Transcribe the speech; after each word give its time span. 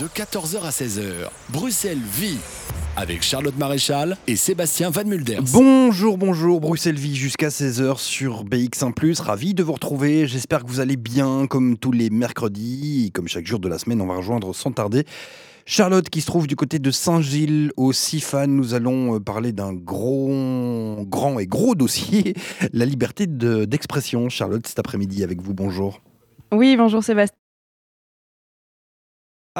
De 0.00 0.06
14h 0.06 0.62
à 0.62 0.70
16h, 0.70 1.02
Bruxelles 1.50 1.98
vit 2.00 2.38
avec 2.96 3.22
Charlotte 3.22 3.56
Maréchal 3.58 4.16
et 4.26 4.36
Sébastien 4.36 4.88
Van 4.88 5.04
Mulders. 5.04 5.42
Bonjour, 5.52 6.16
bonjour, 6.16 6.60
Bruxelles 6.60 6.98
Vie 6.98 7.14
jusqu'à 7.16 7.48
16h 7.48 7.98
sur 7.98 8.44
BX1+. 8.44 9.20
Ravi 9.20 9.52
de 9.52 9.62
vous 9.62 9.72
retrouver. 9.74 10.26
J'espère 10.26 10.64
que 10.64 10.68
vous 10.70 10.80
allez 10.80 10.96
bien 10.96 11.46
comme 11.46 11.76
tous 11.76 11.92
les 11.92 12.08
mercredis. 12.08 13.06
Et 13.06 13.10
comme 13.10 13.28
chaque 13.28 13.46
jour 13.46 13.58
de 13.60 13.68
la 13.68 13.78
semaine, 13.78 14.00
on 14.00 14.06
va 14.06 14.16
rejoindre 14.16 14.54
sans 14.54 14.72
tarder 14.72 15.04
Charlotte 15.66 16.08
qui 16.08 16.22
se 16.22 16.26
trouve 16.26 16.46
du 16.46 16.56
côté 16.56 16.78
de 16.78 16.90
Saint-Gilles 16.90 17.70
au 17.76 17.92
CIFAN. 17.92 18.46
Nous 18.46 18.72
allons 18.72 19.16
euh, 19.16 19.20
parler 19.20 19.52
d'un 19.52 19.74
gros, 19.74 21.04
grand 21.08 21.38
et 21.38 21.46
gros 21.46 21.74
dossier, 21.74 22.34
la 22.72 22.86
liberté 22.86 23.26
de- 23.26 23.66
d'expression. 23.66 24.30
Charlotte, 24.30 24.66
cet 24.66 24.78
après-midi 24.78 25.22
avec 25.24 25.42
vous, 25.42 25.52
bonjour. 25.52 26.00
Oui, 26.52 26.76
bonjour 26.78 27.04
Sébastien. 27.04 27.36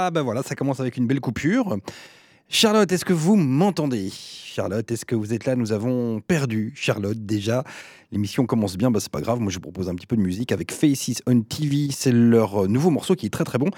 Ah 0.02 0.10
ben 0.10 0.22
voilà, 0.22 0.42
ça 0.42 0.54
commence 0.54 0.80
avec 0.80 0.96
une 0.96 1.06
belle 1.06 1.20
coupure. 1.20 1.76
Charlotte, 2.48 2.90
est-ce 2.90 3.04
que 3.04 3.12
vous 3.12 3.36
m'entendez? 3.36 4.10
Charlotte, 4.10 4.90
est-ce 4.90 5.04
que 5.04 5.14
vous 5.14 5.34
êtes 5.34 5.44
là? 5.44 5.56
Nous 5.56 5.72
avons 5.72 6.20
perdu 6.20 6.72
Charlotte 6.74 7.18
déjà. 7.18 7.64
L'émission 8.12 8.44
commence 8.44 8.76
bien, 8.76 8.90
bah, 8.90 8.98
c'est 9.00 9.10
pas 9.12 9.20
grave. 9.20 9.38
Moi, 9.38 9.50
je 9.50 9.56
vous 9.56 9.60
propose 9.60 9.88
un 9.88 9.94
petit 9.94 10.06
peu 10.08 10.16
de 10.16 10.20
musique 10.20 10.50
avec 10.50 10.72
Faces 10.72 11.22
on 11.28 11.42
TV. 11.42 11.88
C'est 11.92 12.10
leur 12.10 12.64
euh, 12.64 12.66
nouveau 12.66 12.90
morceau 12.90 13.14
qui 13.14 13.26
est 13.26 13.30
très 13.30 13.44
très 13.44 13.56
bon. 13.58 13.68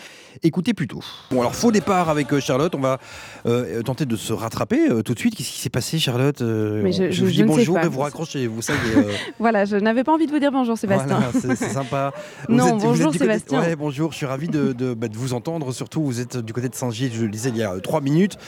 Écoutez 0.43 0.73
plutôt. 0.73 1.01
Bon, 1.31 1.41
alors 1.41 1.55
faux 1.55 1.71
départ 1.71 2.09
avec 2.09 2.33
euh, 2.33 2.41
Charlotte. 2.41 2.75
On 2.75 2.81
va 2.81 2.99
euh, 3.45 3.83
tenter 3.83 4.07
de 4.07 4.17
se 4.17 4.33
rattraper 4.33 4.89
euh, 4.91 5.03
tout 5.03 5.13
de 5.13 5.19
suite. 5.19 5.35
Qu'est-ce 5.37 5.51
qui 5.51 5.61
s'est 5.61 5.69
passé, 5.69 5.99
Charlotte 5.99 6.41
Euh, 6.41 6.81
Mais 6.83 6.93
je- 6.93 7.11
je- 7.11 7.21
vous 7.21 7.27
je 7.27 7.33
dis 7.33 7.37
sais 7.39 7.45
bonjour 7.45 7.79
et 7.79 7.89
vous 7.89 8.01
raccrochez. 8.01 8.47
Vous 8.47 8.63
savez. 8.63 8.79
Voilà, 9.39 9.67
je 9.67 9.77
n'avais 9.77 10.03
pas 10.03 10.13
envie 10.15 10.27
de 10.27 10.31
vous 10.33 10.39
dire 10.39 10.51
bonjour 10.51 10.79
Sébastien. 10.79 11.21
voilà, 11.31 11.57
c'est 11.57 11.69
sympa. 11.69 12.15
Non, 12.49 12.77
bonjour, 12.79 13.07
côté- 13.09 13.19
Sébastien. 13.19 13.61
Ouais, 13.61 13.77
bonjour, 13.77 14.12
je 14.12 14.17
suis 14.17 14.27
ravi 14.27 14.49
de, 14.49 14.73
de- 14.73 14.95
bah, 14.95 15.09
de 15.09 15.17
vous 15.19 15.35
entendre. 15.35 15.73
Surtout, 15.73 16.03
vous 16.03 16.21
êtes 16.21 16.39
du 16.39 16.55
côté 16.55 16.71
de 16.71 16.75
Saint-Gilles, 16.75 17.12
je 17.12 17.23
le 17.25 17.31
disais 17.31 17.51
il 17.51 17.59
y 17.59 17.62
a 17.62 17.79
trois 17.81 18.01
minutes. 18.01 18.39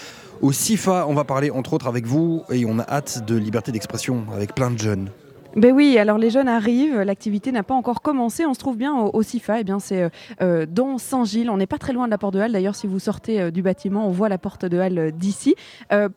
Au 0.40 0.50
CIFA, 0.50 1.04
on 1.08 1.14
va 1.14 1.24
parler 1.24 1.50
entre 1.50 1.74
autres 1.74 1.88
avec 1.88 2.06
vous 2.06 2.42
et 2.50 2.64
on 2.64 2.78
a 2.78 2.88
hâte 2.88 3.26
de 3.26 3.36
liberté 3.36 3.70
d'expression 3.70 4.24
avec 4.34 4.54
plein 4.54 4.70
de 4.70 4.78
jeunes. 4.78 5.10
Ben 5.56 5.72
oui, 5.72 5.98
alors 5.98 6.18
les 6.18 6.30
jeunes 6.30 6.48
arrivent, 6.48 6.98
l'activité 7.02 7.52
n'a 7.52 7.62
pas 7.62 7.74
encore 7.74 8.02
commencé. 8.02 8.44
On 8.44 8.54
se 8.54 8.58
trouve 8.58 8.76
bien 8.76 8.92
au, 8.92 9.22
CIFA, 9.22 9.60
eh 9.60 9.64
bien 9.64 9.78
c'est 9.78 10.02
euh, 10.02 10.08
euh, 10.42 10.66
dans 10.68 10.98
Saint-Gilles. 10.98 11.48
On 11.48 11.58
n'est 11.58 11.68
pas 11.68 11.78
très 11.78 11.92
loin 11.92 12.06
de 12.06 12.10
la 12.10 12.18
porte 12.18 12.34
de 12.34 12.40
Halle. 12.40 12.50
D'ailleurs, 12.50 12.74
si 12.74 12.88
vous 12.88 12.98
sortez 12.98 13.40
euh, 13.40 13.50
du 13.52 13.62
bâtiment, 13.62 14.08
on 14.08 14.10
voit 14.10 14.28
la 14.28 14.36
porte 14.36 14.64
de 14.64 14.78
Halle 14.78 15.12
d'ici. 15.12 15.54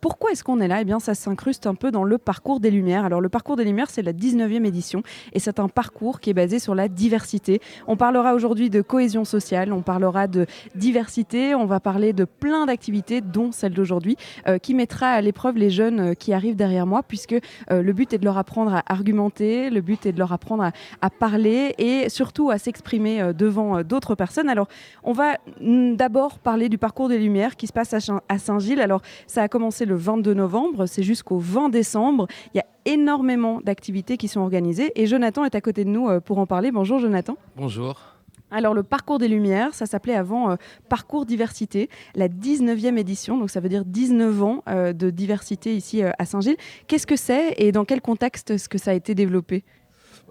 Pourquoi 0.01 0.31
est-ce 0.31 0.43
qu'on 0.43 0.59
est 0.59 0.67
là? 0.67 0.81
Eh 0.81 0.85
bien, 0.85 0.99
ça 0.99 1.13
s'incruste 1.13 1.67
un 1.67 1.75
peu 1.75 1.91
dans 1.91 2.03
le 2.03 2.17
parcours 2.17 2.59
des 2.59 2.71
Lumières. 2.71 3.05
Alors 3.05 3.21
le 3.21 3.29
parcours 3.29 3.57
des 3.57 3.63
Lumières, 3.63 3.91
c'est 3.91 4.01
la 4.01 4.13
19e 4.13 4.65
édition 4.65 5.03
et 5.33 5.39
c'est 5.39 5.59
un 5.59 5.67
parcours 5.67 6.19
qui 6.19 6.31
est 6.31 6.33
basé 6.33 6.57
sur 6.57 6.73
la 6.73 6.87
diversité. 6.87 7.61
On 7.85 7.95
parlera 7.95 8.33
aujourd'hui 8.33 8.71
de 8.71 8.81
cohésion 8.81 9.23
sociale, 9.23 9.71
on 9.71 9.83
parlera 9.83 10.25
de 10.25 10.47
diversité, 10.73 11.53
on 11.53 11.65
va 11.65 11.79
parler 11.79 12.11
de 12.11 12.25
plein 12.25 12.65
d'activités, 12.65 13.21
dont 13.21 13.51
celle 13.51 13.73
d'aujourd'hui, 13.73 14.17
qui 14.63 14.73
mettra 14.73 15.09
à 15.09 15.21
l'épreuve 15.21 15.57
les 15.57 15.69
jeunes 15.69 16.15
qui 16.15 16.33
arrivent 16.33 16.55
derrière 16.55 16.87
moi, 16.87 17.03
puisque 17.03 17.35
le 17.69 17.91
but 17.93 18.13
est 18.13 18.17
de 18.17 18.25
leur 18.25 18.37
apprendre 18.37 18.73
à 18.73 18.83
argumenter, 18.87 19.26
le 19.39 19.79
but 19.79 20.05
est 20.05 20.11
de 20.11 20.19
leur 20.19 20.33
apprendre 20.33 20.71
à, 21.01 21.09
parler 21.09 21.73
et 21.77 22.09
surtout 22.09 22.49
à 22.49 22.57
s'exprimer 22.57 23.21
euh, 23.21 23.33
devant 23.33 23.77
euh, 23.77 23.83
d'autres 23.83 24.15
personnes. 24.15 24.49
Alors, 24.49 24.67
on 25.03 25.13
va 25.13 25.37
mm, 25.61 25.95
d'abord 25.95 26.39
parler 26.39 26.69
du 26.69 26.77
parcours 26.77 27.09
des 27.09 27.17
Lumières 27.17 27.55
qui 27.55 27.67
se 27.67 27.73
passe 27.73 27.93
à 27.93 28.37
Saint-Gilles. 28.37 28.81
Alors, 28.81 29.01
ça 29.25 29.43
a 29.43 29.47
commencé 29.47 29.85
le 29.85 29.95
22 29.95 30.33
novembre, 30.33 30.85
c'est 30.85 31.03
jusqu'au 31.03 31.39
20 31.39 31.69
décembre. 31.69 32.27
Il 32.53 32.57
y 32.57 32.61
a 32.61 32.65
énormément 32.85 33.61
d'activités 33.63 34.17
qui 34.17 34.27
sont 34.27 34.41
organisées 34.41 34.91
et 34.95 35.07
Jonathan 35.07 35.43
est 35.45 35.55
à 35.55 35.61
côté 35.61 35.83
de 35.85 35.89
nous 35.89 36.07
euh, 36.07 36.19
pour 36.19 36.39
en 36.39 36.45
parler. 36.45 36.71
Bonjour 36.71 36.99
Jonathan. 36.99 37.37
Bonjour. 37.55 38.16
Alors 38.49 38.73
le 38.73 38.83
parcours 38.83 39.19
des 39.19 39.27
Lumières, 39.27 39.73
ça 39.73 39.85
s'appelait 39.85 40.15
avant 40.15 40.51
euh, 40.51 40.55
Parcours 40.87 41.25
Diversité, 41.25 41.89
la 42.15 42.29
19e 42.29 42.97
édition, 42.97 43.37
donc 43.37 43.49
ça 43.49 43.59
veut 43.59 43.67
dire 43.67 43.83
19 43.83 44.43
ans 44.43 44.63
euh, 44.69 44.93
de 44.93 45.09
diversité 45.09 45.75
ici 45.75 46.01
euh, 46.01 46.11
à 46.17 46.25
Saint-Gilles. 46.25 46.55
Qu'est-ce 46.87 47.05
que 47.07 47.17
c'est 47.17 47.55
et 47.57 47.73
dans 47.73 47.83
quel 47.83 48.01
contexte 48.01 48.51
est-ce 48.51 48.69
que 48.69 48.77
ça 48.77 48.91
a 48.91 48.93
été 48.93 49.15
développé? 49.15 49.65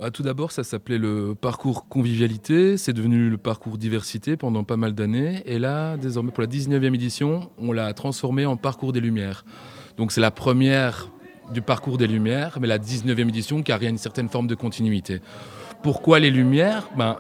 Ah, 0.00 0.10
tout 0.10 0.22
d'abord, 0.22 0.52
ça 0.52 0.64
s'appelait 0.64 0.98
le 0.98 1.34
parcours 1.34 1.88
convivialité. 1.88 2.76
C'est 2.76 2.92
devenu 2.92 3.30
le 3.30 3.38
parcours 3.38 3.78
diversité 3.78 4.36
pendant 4.36 4.62
pas 4.62 4.76
mal 4.76 4.94
d'années. 4.94 5.42
Et 5.46 5.58
là, 5.58 5.96
désormais, 5.96 6.32
pour 6.32 6.42
la 6.42 6.48
19e 6.48 6.94
édition, 6.94 7.50
on 7.56 7.72
l'a 7.72 7.94
transformé 7.94 8.44
en 8.44 8.58
parcours 8.58 8.92
des 8.92 9.00
Lumières. 9.00 9.46
Donc, 9.96 10.12
c'est 10.12 10.20
la 10.20 10.30
première 10.30 11.10
du 11.52 11.62
parcours 11.62 11.96
des 11.96 12.06
Lumières, 12.06 12.58
mais 12.60 12.66
la 12.66 12.78
19e 12.78 13.28
édition 13.28 13.62
car 13.62 13.80
il 13.80 13.84
y 13.84 13.86
a 13.86 13.90
une 13.90 13.98
certaine 13.98 14.28
forme 14.28 14.46
de 14.46 14.54
continuité. 14.54 15.20
Pourquoi 15.82 16.18
les 16.18 16.30
Lumières 16.30 16.88
ben, 16.96 17.16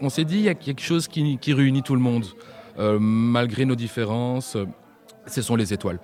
On 0.00 0.08
s'est 0.08 0.24
dit 0.24 0.36
il 0.36 0.44
y 0.44 0.48
a 0.48 0.54
quelque 0.54 0.82
chose 0.82 1.08
qui, 1.08 1.52
réunit 1.52 1.82
tout 1.82 1.94
le 1.94 2.00
monde, 2.00 2.26
Euh, 2.76 2.98
malgré 3.00 3.64
nos 3.64 3.76
différences. 3.76 4.56
euh, 4.56 4.66
ce 5.28 5.42
sont 5.42 5.54
les 5.54 5.72
étoiles. 5.72 6.00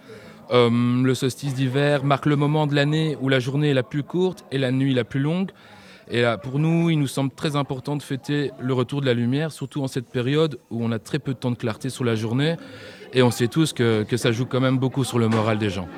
Euh, 0.52 0.70
le 1.02 1.14
solstice 1.14 1.52
d'hiver 1.52 2.04
marque 2.04 2.26
le 2.26 2.36
moment 2.36 2.68
de 2.68 2.76
l'année 2.76 3.16
où 3.20 3.28
la 3.28 3.40
journée 3.40 3.70
est 3.70 3.74
la 3.74 3.82
plus 3.82 4.04
courte 4.04 4.44
et 4.52 4.58
la 4.58 4.70
nuit 4.70 4.94
la 4.94 5.02
plus 5.02 5.18
longue. 5.20 5.50
Et 6.12 6.24
pour 6.42 6.58
nous, 6.58 6.90
il 6.90 6.98
nous 6.98 7.08
semble 7.08 7.32
très 7.32 7.54
important 7.54 7.96
de 7.96 8.02
fêter 8.02 8.50
le 8.60 8.72
retour 8.72 9.00
de 9.00 9.06
la 9.06 9.14
lumière, 9.14 9.52
surtout 9.52 9.82
en 9.82 9.88
cette 9.88 10.08
période 10.08 10.58
où 10.70 10.84
on 10.84 10.90
a 10.90 10.98
très 10.98 11.18
peu 11.20 11.34
de 11.34 11.38
temps 11.38 11.52
de 11.52 11.56
clarté 11.56 11.88
sur 11.88 12.04
la 12.04 12.14
journée. 12.14 12.56
Et 13.12 13.22
on 13.22 13.30
sait 13.30 13.46
tous 13.48 13.72
que, 13.72 14.04
que 14.04 14.16
ça 14.16 14.32
joue 14.32 14.46
quand 14.46 14.60
même 14.60 14.78
beaucoup 14.78 15.04
sur 15.04 15.18
le 15.18 15.28
moral 15.28 15.58
des 15.58 15.70
gens. 15.70 15.88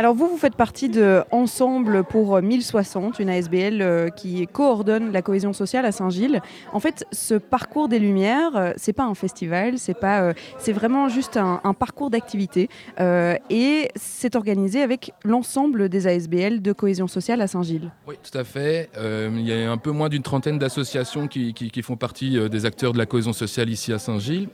Alors 0.00 0.14
vous, 0.14 0.28
vous 0.28 0.38
faites 0.38 0.54
partie 0.54 0.88
de 0.88 1.22
Ensemble 1.30 2.04
pour 2.04 2.34
euh, 2.34 2.40
1060, 2.40 3.18
une 3.18 3.28
ASBL 3.28 3.82
euh, 3.82 4.08
qui 4.08 4.46
coordonne 4.46 5.12
la 5.12 5.20
cohésion 5.20 5.52
sociale 5.52 5.84
à 5.84 5.92
Saint-Gilles. 5.92 6.40
En 6.72 6.80
fait, 6.80 7.04
ce 7.12 7.34
parcours 7.34 7.86
des 7.86 7.98
Lumières, 7.98 8.56
euh, 8.56 8.72
c'est 8.76 8.94
pas 8.94 9.04
un 9.04 9.14
festival, 9.14 9.78
c'est 9.78 9.92
pas, 9.92 10.22
euh, 10.22 10.32
c'est 10.56 10.72
vraiment 10.72 11.10
juste 11.10 11.36
un, 11.36 11.60
parcours 11.78 12.08
d'activité 12.08 12.70
et 12.98 13.90
c'est 13.94 14.36
organisé 14.36 14.80
avec 14.80 15.12
l'ensemble 15.22 15.90
des 15.90 16.06
ASBL 16.06 16.62
de 16.62 16.72
cohésion 16.72 17.06
sociale 17.06 17.42
à 17.42 17.46
Saint-Gilles. 17.46 17.90
Oui, 18.08 18.14
tout 18.22 18.38
à 18.38 18.44
fait. 18.44 18.88
Il 18.96 19.46
y 19.46 19.52
a 19.52 19.70
un 19.70 19.76
peu 19.76 19.90
moins 19.90 20.08
d'une 20.08 20.22
trentaine 20.22 20.58
d'associations 20.58 21.28
qui, 21.28 21.82
font 21.82 21.96
partie 21.96 22.48
des 22.48 22.64
acteurs 22.64 22.94
de 22.94 22.98
la 22.98 23.06
cohésion 23.06 23.34
sociale 23.34 23.68
ici 23.68 23.92
à 23.92 23.98
Saint-Gilles. 23.98 24.48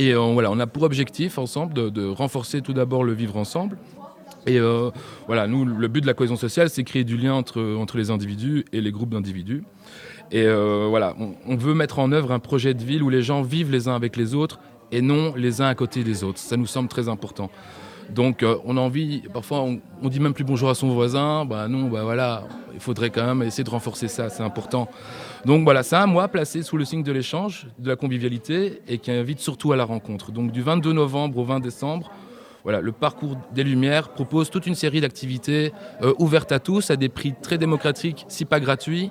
Et 0.00 0.14
euh, 0.14 0.18
voilà, 0.32 0.50
on 0.50 0.58
a 0.58 0.66
pour 0.66 0.84
objectif 0.84 1.36
ensemble 1.36 1.74
de 1.92 2.08
renforcer 2.08 2.62
tout 2.62 2.72
d'abord 2.72 3.04
le 3.04 3.12
vivre 3.12 3.36
ensemble. 3.36 3.76
Et 4.46 4.58
euh, 4.58 4.90
voilà, 5.26 5.46
nous, 5.46 5.64
le 5.64 5.88
but 5.88 6.00
de 6.00 6.06
la 6.06 6.14
cohésion 6.14 6.36
sociale, 6.36 6.70
c'est 6.70 6.84
créer 6.84 7.04
du 7.04 7.16
lien 7.16 7.34
entre, 7.34 7.62
entre 7.76 7.96
les 7.96 8.10
individus 8.10 8.64
et 8.72 8.80
les 8.80 8.90
groupes 8.90 9.10
d'individus. 9.10 9.64
Et 10.32 10.44
euh, 10.44 10.86
voilà, 10.88 11.14
on, 11.46 11.56
veut 11.56 11.74
mettre 11.74 11.98
en 11.98 12.12
œuvre 12.12 12.32
un 12.32 12.38
projet 12.38 12.72
de 12.72 12.82
ville 12.82 13.02
où 13.02 13.10
les 13.10 13.22
gens 13.22 13.42
vivent 13.42 13.70
les 13.70 13.88
uns 13.88 13.96
avec 13.96 14.16
les 14.16 14.34
autres 14.34 14.60
et 14.92 15.02
non 15.02 15.34
les 15.36 15.60
uns 15.60 15.66
à 15.66 15.74
côté 15.74 16.04
des 16.04 16.22
autres. 16.22 16.38
Ça 16.38 16.56
nous 16.56 16.66
semble 16.66 16.88
très 16.88 17.08
important. 17.08 17.50
Donc 18.14 18.42
euh, 18.42 18.56
on 18.64 18.76
a 18.76 18.80
envie, 18.80 19.22
parfois 19.32 19.60
on, 19.60 19.80
on 20.02 20.08
dit 20.08 20.20
même 20.20 20.34
plus 20.34 20.44
bonjour 20.44 20.68
à 20.68 20.74
son 20.74 20.88
voisin, 20.88 21.44
bah 21.44 21.68
non, 21.68 21.88
bah 21.88 22.02
voilà, 22.02 22.44
il 22.74 22.80
faudrait 22.80 23.10
quand 23.10 23.24
même 23.24 23.42
essayer 23.46 23.62
de 23.62 23.70
renforcer 23.70 24.08
ça, 24.08 24.30
c'est 24.30 24.42
important. 24.42 24.88
Donc 25.44 25.64
voilà, 25.64 25.82
c'est 25.82 25.96
un 25.96 26.06
mois 26.06 26.28
placé 26.28 26.62
sous 26.62 26.76
le 26.76 26.84
signe 26.84 27.02
de 27.02 27.12
l'échange, 27.12 27.66
de 27.78 27.88
la 27.88 27.96
convivialité 27.96 28.82
et 28.88 28.98
qui 28.98 29.10
invite 29.10 29.38
surtout 29.38 29.72
à 29.72 29.76
la 29.76 29.84
rencontre. 29.84 30.32
Donc 30.32 30.50
du 30.50 30.62
22 30.62 30.92
novembre 30.92 31.38
au 31.38 31.44
20 31.44 31.60
décembre, 31.60 32.10
voilà, 32.64 32.80
le 32.80 32.92
parcours 32.92 33.36
des 33.52 33.64
Lumières 33.64 34.10
propose 34.10 34.50
toute 34.50 34.66
une 34.66 34.74
série 34.74 35.00
d'activités 35.00 35.72
euh, 36.02 36.12
ouvertes 36.18 36.52
à 36.52 36.58
tous, 36.58 36.90
à 36.90 36.96
des 36.96 37.08
prix 37.08 37.34
très 37.40 37.58
démocratiques, 37.58 38.26
si 38.28 38.44
pas 38.44 38.60
gratuits. 38.60 39.10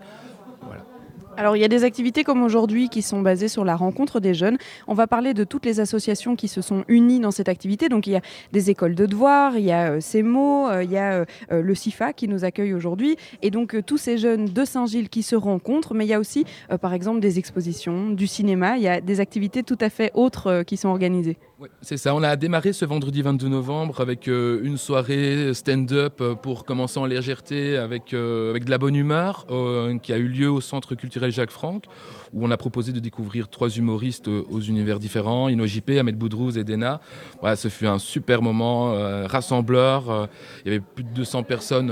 Alors 1.37 1.55
il 1.55 1.61
y 1.61 1.63
a 1.63 1.69
des 1.69 1.85
activités 1.85 2.25
comme 2.25 2.43
aujourd'hui 2.43 2.89
qui 2.89 3.01
sont 3.01 3.21
basées 3.21 3.47
sur 3.47 3.63
la 3.63 3.77
rencontre 3.77 4.19
des 4.19 4.33
jeunes. 4.33 4.57
On 4.87 4.93
va 4.93 5.07
parler 5.07 5.33
de 5.33 5.45
toutes 5.45 5.65
les 5.65 5.79
associations 5.79 6.35
qui 6.35 6.49
se 6.49 6.61
sont 6.61 6.83
unies 6.89 7.21
dans 7.21 7.31
cette 7.31 7.47
activité. 7.47 7.87
Donc 7.87 8.07
il 8.07 8.09
y 8.11 8.17
a 8.17 8.21
des 8.51 8.69
écoles 8.69 8.93
de 8.93 9.05
devoirs, 9.05 9.57
il 9.57 9.63
y 9.63 9.71
a 9.71 9.91
euh, 9.91 10.01
CEMO, 10.01 10.67
euh, 10.67 10.83
il 10.83 10.91
y 10.91 10.97
a 10.97 11.13
euh, 11.13 11.25
euh, 11.53 11.61
le 11.61 11.75
CIFA 11.75 12.11
qui 12.11 12.27
nous 12.27 12.43
accueille 12.43 12.73
aujourd'hui. 12.73 13.15
Et 13.41 13.51
donc 13.51 13.73
euh, 13.73 13.81
tous 13.81 13.97
ces 13.97 14.17
jeunes 14.17 14.47
de 14.47 14.65
Saint-Gilles 14.65 15.07
qui 15.07 15.23
se 15.23 15.37
rencontrent. 15.37 15.93
Mais 15.93 16.05
il 16.05 16.09
y 16.09 16.13
a 16.13 16.19
aussi 16.19 16.43
euh, 16.73 16.77
par 16.77 16.93
exemple 16.93 17.21
des 17.21 17.39
expositions, 17.39 18.09
du 18.09 18.27
cinéma. 18.27 18.75
Il 18.75 18.83
y 18.83 18.89
a 18.89 18.99
des 18.99 19.21
activités 19.21 19.63
tout 19.63 19.77
à 19.79 19.89
fait 19.89 20.11
autres 20.15 20.47
euh, 20.47 20.63
qui 20.63 20.75
sont 20.75 20.89
organisées. 20.89 21.37
Ouais, 21.59 21.67
c'est 21.81 21.97
ça, 21.97 22.15
on 22.15 22.23
a 22.23 22.37
démarré 22.37 22.71
ce 22.71 22.85
vendredi 22.85 23.21
22 23.21 23.49
novembre 23.49 23.99
avec 23.99 24.29
euh, 24.29 24.61
une 24.63 24.77
soirée 24.77 25.53
stand-up 25.53 26.21
euh, 26.21 26.33
pour 26.33 26.63
commencer 26.63 26.97
en 27.01 27.05
légèreté 27.05 27.75
avec, 27.75 28.13
euh, 28.13 28.51
avec 28.51 28.63
de 28.63 28.69
la 28.69 28.77
bonne 28.77 28.95
humeur 28.95 29.45
qui 30.01 30.13
a 30.13 30.17
eu 30.17 30.29
lieu 30.29 30.49
au 30.49 30.61
Centre 30.61 30.95
culturel 30.95 31.33
Jacques 31.33 31.51
Franck 31.51 31.83
où 32.31 32.45
on 32.45 32.51
a 32.51 32.55
proposé 32.55 32.93
de 32.93 33.01
découvrir 33.01 33.49
trois 33.49 33.67
humoristes 33.67 34.29
aux 34.29 34.61
univers 34.61 34.99
différents, 34.99 35.49
Ino 35.49 35.65
Ahmed 35.89 36.17
Boudrouz 36.17 36.57
et 36.57 36.63
Dena. 36.63 37.01
Voilà, 37.41 37.57
ce 37.57 37.67
fut 37.67 37.87
un 37.87 37.99
super 37.99 38.41
moment 38.41 38.93
rassembleur, 39.25 40.29
il 40.63 40.71
y 40.71 40.75
avait 40.75 40.85
plus 40.85 41.03
de 41.03 41.09
200 41.09 41.43
personnes 41.43 41.91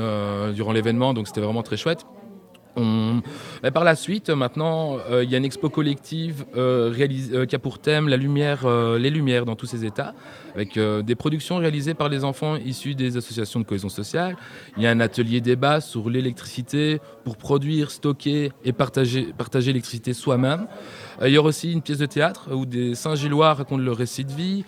durant 0.53 0.71
l'événement 0.71 1.13
donc 1.13 1.27
c'était 1.27 1.41
vraiment 1.41 1.63
très 1.63 1.75
chouette. 1.75 2.05
Par 3.73 3.83
la 3.83 3.95
suite, 3.95 4.29
maintenant, 4.29 4.97
euh, 5.09 5.23
il 5.23 5.31
y 5.31 5.35
a 5.35 5.37
une 5.37 5.45
expo 5.45 5.69
collective 5.69 6.45
euh, 6.55 6.93
euh, 7.33 7.45
qui 7.45 7.55
a 7.55 7.59
pour 7.59 7.79
thème 7.79 8.07
la 8.07 8.17
lumière, 8.17 8.67
les 8.97 9.09
lumières 9.09 9.45
dans 9.45 9.55
tous 9.55 9.65
ces 9.65 9.85
états, 9.85 10.13
avec 10.53 10.77
des 10.77 11.15
productions 11.15 11.57
réalisées 11.57 11.93
par 11.93 12.09
les 12.09 12.23
enfants 12.23 12.55
issus 12.55 12.95
des 12.95 13.17
associations 13.17 13.59
de 13.59 13.65
cohésion 13.65 13.89
sociale. 13.89 14.35
Il 14.77 14.83
y 14.83 14.87
a 14.87 14.91
un 14.91 14.99
atelier 14.99 15.41
débat 15.41 15.81
sur 15.81 16.09
l'électricité 16.09 16.99
pour 17.23 17.37
produire, 17.37 17.91
stocker 17.91 18.51
et 18.63 18.73
partager, 18.73 19.33
partager 19.37 19.67
l'électricité 19.67 20.13
soi-même. 20.13 20.67
Il 21.23 21.29
y 21.29 21.37
aura 21.37 21.49
aussi 21.49 21.71
une 21.71 21.81
pièce 21.81 21.99
de 21.99 22.05
théâtre 22.05 22.53
où 22.53 22.65
des 22.65 22.95
Saint-Gillois 22.95 23.53
racontent 23.53 23.81
leur 23.81 23.97
récit 23.97 24.25
de 24.25 24.33
vie. 24.33 24.65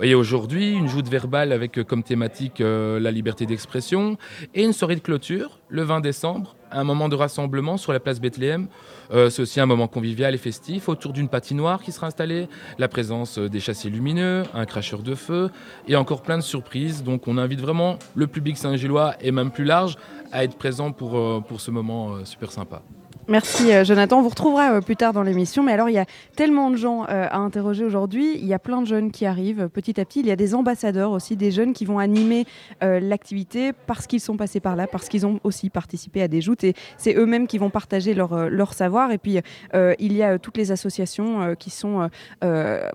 Et 0.00 0.14
aujourd'hui, 0.14 0.72
une 0.72 0.86
joute 0.86 1.08
verbale 1.08 1.50
avec 1.50 1.82
comme 1.82 2.04
thématique 2.04 2.60
la 2.60 3.10
liberté 3.10 3.46
d'expression 3.46 4.16
et 4.54 4.62
une 4.62 4.72
soirée 4.72 4.94
de 4.94 5.00
clôture 5.00 5.58
le 5.68 5.82
20 5.82 6.00
décembre, 6.00 6.54
un 6.70 6.84
moment 6.84 7.08
de 7.08 7.16
rassemblement 7.16 7.76
sur 7.76 7.92
la 7.92 7.98
place 7.98 8.20
Bethléem. 8.20 8.68
c'est 9.10 9.40
aussi 9.40 9.58
un 9.60 9.66
moment 9.66 9.88
convivial 9.88 10.34
et 10.34 10.38
festif 10.38 10.88
autour 10.88 11.12
d'une 11.12 11.28
patinoire 11.28 11.82
qui 11.82 11.90
sera 11.90 12.06
installée, 12.06 12.48
la 12.78 12.86
présence 12.86 13.38
des 13.38 13.60
chassiers 13.60 13.90
lumineux, 13.90 14.44
un 14.54 14.66
cracheur 14.66 15.02
de 15.02 15.16
feu 15.16 15.50
et 15.88 15.96
encore 15.96 16.22
plein 16.22 16.38
de 16.38 16.42
surprises. 16.42 17.02
Donc 17.02 17.26
on 17.26 17.36
invite 17.36 17.60
vraiment 17.60 17.98
le 18.14 18.28
public 18.28 18.56
saint-gillois 18.56 19.16
et 19.20 19.32
même 19.32 19.50
plus 19.50 19.64
large 19.64 19.96
à 20.30 20.44
être 20.44 20.56
présent 20.56 20.92
pour 20.92 21.60
ce 21.60 21.70
moment 21.72 22.24
super 22.24 22.52
sympa. 22.52 22.82
Merci 23.30 23.74
euh, 23.74 23.84
Jonathan. 23.84 24.20
On 24.20 24.22
vous 24.22 24.30
retrouvera 24.30 24.72
euh, 24.72 24.80
plus 24.80 24.96
tard 24.96 25.12
dans 25.12 25.22
l'émission. 25.22 25.62
Mais 25.62 25.72
alors, 25.72 25.90
il 25.90 25.92
y 25.92 25.98
a 25.98 26.06
tellement 26.34 26.70
de 26.70 26.76
gens 26.76 27.02
euh, 27.02 27.26
à 27.30 27.36
interroger 27.36 27.84
aujourd'hui. 27.84 28.38
Il 28.38 28.46
y 28.46 28.54
a 28.54 28.58
plein 28.58 28.80
de 28.80 28.86
jeunes 28.86 29.10
qui 29.10 29.26
arrivent 29.26 29.68
petit 29.68 30.00
à 30.00 30.06
petit. 30.06 30.20
Il 30.20 30.26
y 30.26 30.30
a 30.30 30.36
des 30.36 30.54
ambassadeurs 30.54 31.10
aussi, 31.10 31.36
des 31.36 31.50
jeunes 31.50 31.74
qui 31.74 31.84
vont 31.84 31.98
animer 31.98 32.46
l'activité 32.80 33.72
parce 33.86 34.06
qu'ils 34.06 34.20
sont 34.20 34.36
passés 34.36 34.60
par 34.60 34.76
là, 34.76 34.86
parce 34.86 35.08
qu'ils 35.08 35.26
ont 35.26 35.40
aussi 35.44 35.68
participé 35.68 36.22
à 36.22 36.28
des 36.28 36.40
joutes. 36.40 36.64
Et 36.64 36.74
c'est 36.96 37.14
eux-mêmes 37.16 37.46
qui 37.46 37.58
vont 37.58 37.70
partager 37.70 38.14
leur, 38.14 38.72
savoir. 38.72 39.10
Et 39.10 39.18
puis, 39.18 39.38
il 39.74 40.12
y 40.12 40.22
a 40.22 40.38
toutes 40.38 40.56
les 40.56 40.70
associations 40.72 41.54
qui 41.58 41.70
sont 41.70 42.08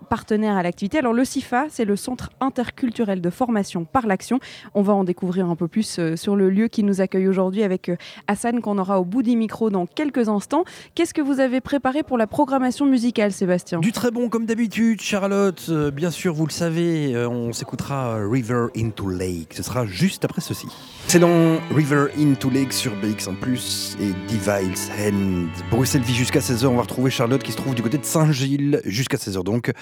partenaires 0.08 0.56
à 0.56 0.62
l'activité. 0.62 0.98
Alors, 0.98 1.12
le 1.12 1.24
CIFA, 1.24 1.66
c'est 1.68 1.84
le 1.84 1.96
Centre 1.96 2.30
interculturel 2.40 3.20
de 3.20 3.30
formation 3.30 3.84
par 3.84 4.06
l'action. 4.06 4.40
On 4.74 4.82
va 4.82 4.94
en 4.94 5.04
découvrir 5.04 5.48
un 5.48 5.56
peu 5.56 5.68
plus 5.68 6.00
sur 6.16 6.36
le 6.36 6.50
lieu 6.50 6.68
qui 6.68 6.82
nous 6.82 7.00
accueille 7.00 7.28
aujourd'hui 7.28 7.62
avec 7.62 7.90
Hassan, 8.26 8.60
qu'on 8.60 8.78
aura 8.78 9.00
au 9.00 9.04
bout 9.04 9.22
des 9.22 9.36
micros 9.36 9.70
dans 9.70 9.86
quelques 9.86 10.23
instants. 10.28 10.64
Qu'est-ce 10.94 11.14
que 11.14 11.20
vous 11.20 11.40
avez 11.40 11.60
préparé 11.60 12.02
pour 12.02 12.18
la 12.18 12.26
programmation 12.26 12.86
musicale, 12.86 13.32
Sébastien? 13.32 13.80
Du 13.80 13.92
très 13.92 14.10
bon 14.10 14.28
comme 14.28 14.46
d'habitude, 14.46 15.00
Charlotte. 15.00 15.66
Euh, 15.68 15.90
bien 15.90 16.10
sûr, 16.10 16.34
vous 16.34 16.46
le 16.46 16.52
savez, 16.52 17.14
euh, 17.14 17.28
on 17.28 17.52
s'écoutera 17.52 18.16
euh, 18.16 18.28
River 18.28 18.66
into 18.76 19.08
Lake. 19.08 19.54
Ce 19.54 19.62
sera 19.62 19.86
juste 19.86 20.24
après 20.24 20.40
ceci. 20.40 20.66
C'est 21.06 21.18
dans 21.18 21.58
River 21.74 22.06
into 22.18 22.50
Lake 22.50 22.72
sur 22.72 22.92
BX 22.96 23.28
en 23.28 23.34
plus 23.34 23.96
et 24.00 24.12
Deviles 24.32 24.74
Hand. 24.98 25.48
Bruxelles 25.70 26.02
vit 26.02 26.14
jusqu'à 26.14 26.40
16h. 26.40 26.66
On 26.66 26.76
va 26.76 26.82
retrouver 26.82 27.10
Charlotte 27.10 27.42
qui 27.42 27.52
se 27.52 27.56
trouve 27.56 27.74
du 27.74 27.82
côté 27.82 27.98
de 27.98 28.04
Saint-Gilles 28.04 28.80
jusqu'à 28.84 29.16
16h. 29.16 29.42
Donc, 29.44 29.72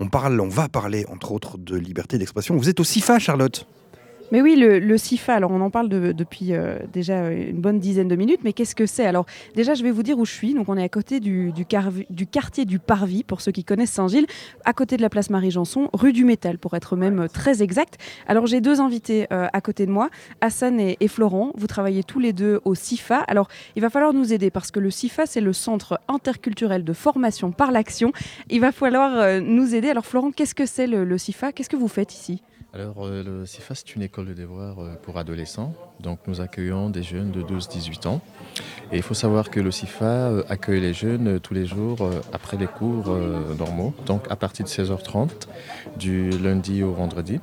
on 0.00 0.08
parle, 0.08 0.40
on 0.40 0.48
va 0.48 0.68
parler 0.68 1.06
entre 1.08 1.32
autres 1.32 1.58
de 1.58 1.76
liberté 1.76 2.18
d'expression. 2.18 2.56
Vous 2.56 2.68
êtes 2.68 2.80
au 2.80 2.84
CIFA, 2.84 3.18
Charlotte? 3.18 3.66
Mais 4.32 4.40
oui, 4.40 4.56
le, 4.56 4.78
le, 4.78 4.96
CIFA, 4.96 5.34
alors 5.34 5.50
on 5.50 5.60
en 5.60 5.68
parle 5.68 5.90
depuis 5.90 6.54
euh, 6.54 6.78
déjà 6.90 7.30
une 7.30 7.60
bonne 7.60 7.78
dizaine 7.78 8.08
de 8.08 8.16
minutes, 8.16 8.40
mais 8.44 8.54
qu'est-ce 8.54 8.74
que 8.74 8.86
c'est? 8.86 9.04
Alors 9.04 9.26
déjà, 9.54 9.74
je 9.74 9.82
vais 9.82 9.90
vous 9.90 10.02
dire 10.02 10.18
où 10.18 10.24
je 10.24 10.32
suis. 10.32 10.54
Donc 10.54 10.70
on 10.70 10.78
est 10.78 10.82
à 10.82 10.88
côté 10.88 11.20
du, 11.20 11.52
du, 11.52 11.66
du 12.08 12.26
quartier 12.26 12.64
du 12.64 12.78
Parvis, 12.78 13.24
pour 13.24 13.42
ceux 13.42 13.52
qui 13.52 13.62
connaissent 13.62 13.90
Saint-Gilles, 13.90 14.24
à 14.64 14.72
côté 14.72 14.96
de 14.96 15.02
la 15.02 15.10
place 15.10 15.28
Marie-Janson, 15.28 15.90
rue 15.92 16.14
du 16.14 16.24
Métal, 16.24 16.56
pour 16.56 16.72
être 16.72 16.96
même 16.96 17.20
euh, 17.20 17.28
très 17.28 17.62
exact. 17.62 17.98
Alors 18.26 18.46
j'ai 18.46 18.62
deux 18.62 18.80
invités 18.80 19.26
euh, 19.34 19.48
à 19.52 19.60
côté 19.60 19.84
de 19.84 19.90
moi, 19.90 20.08
Hassan 20.40 20.80
et, 20.80 21.08
Florent. 21.08 21.52
Vous 21.56 21.66
travaillez 21.66 22.02
tous 22.02 22.18
les 22.18 22.32
deux 22.32 22.62
au 22.64 22.74
CIFA. 22.74 23.18
Alors 23.28 23.48
il 23.76 23.82
va 23.82 23.90
falloir 23.90 24.14
nous 24.14 24.32
aider 24.32 24.50
parce 24.50 24.70
que 24.70 24.80
le 24.80 24.90
CIFA, 24.90 25.26
c'est 25.26 25.42
le 25.42 25.52
Centre 25.52 26.00
interculturel 26.08 26.84
de 26.84 26.92
formation 26.94 27.52
par 27.52 27.70
l'action. 27.70 28.14
Il 28.48 28.62
va 28.62 28.72
falloir 28.72 29.42
nous 29.42 29.74
aider. 29.74 29.90
Alors 29.90 30.06
Florent, 30.06 30.30
qu'est-ce 30.30 30.54
que 30.54 30.64
c'est 30.64 30.86
le, 30.86 31.04
le 31.04 31.18
CIFA 31.18 31.52
Qu'est-ce 31.52 31.68
que 31.68 31.76
vous 31.76 31.88
faites 31.88 32.14
ici? 32.14 32.40
Alors, 32.74 33.04
euh, 33.04 33.22
le 33.22 33.44
CIFA, 33.44 33.74
c'est 33.74 33.94
une 33.96 34.02
école 34.02 34.28
de 34.28 34.32
devoir 34.32 34.78
euh, 34.78 34.94
pour 35.02 35.18
adolescents. 35.18 35.74
Donc, 36.00 36.20
nous 36.26 36.40
accueillons 36.40 36.88
des 36.88 37.02
jeunes 37.02 37.30
de 37.30 37.42
12-18 37.42 38.08
ans. 38.08 38.22
Et 38.90 38.96
il 38.96 39.02
faut 39.02 39.12
savoir 39.12 39.50
que 39.50 39.60
le 39.60 39.70
CIFA 39.70 40.04
euh, 40.04 40.42
accueille 40.48 40.80
les 40.80 40.94
jeunes 40.94 41.38
tous 41.38 41.52
les 41.52 41.66
jours 41.66 41.98
après 42.32 42.56
les 42.56 42.66
cours 42.66 43.14
normaux, 43.58 43.92
donc 44.06 44.24
à 44.30 44.36
partir 44.36 44.64
de 44.64 44.70
16h30, 44.70 45.48
du 45.98 46.30
lundi 46.30 46.82
au 46.82 46.92
vendredi. 46.92 47.40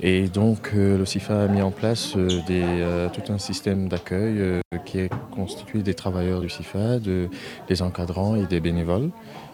Et 0.00 0.28
donc, 0.28 0.72
le 0.74 1.04
CIFA 1.04 1.44
a 1.44 1.48
mis 1.48 1.62
en 1.62 1.70
place 1.70 2.16
des, 2.46 2.64
tout 3.12 3.32
un 3.32 3.38
système 3.38 3.88
d'accueil 3.88 4.60
qui 4.84 4.98
est 4.98 5.10
constitué 5.32 5.82
des 5.82 5.94
travailleurs 5.94 6.40
du 6.40 6.48
CIFA, 6.48 6.98
de, 6.98 7.28
des 7.68 7.82
encadrants 7.82 8.36
et 8.36 8.46
des 8.46 8.60
bénévoles. 8.60 9.10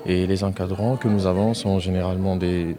Et 0.07 0.27
les 0.27 0.45
encadrants 0.45 0.97
que 0.97 1.09
nous 1.09 1.27
avons 1.27 1.55
sont 1.55 1.79
généralement 1.79 2.37
des 2.37 2.77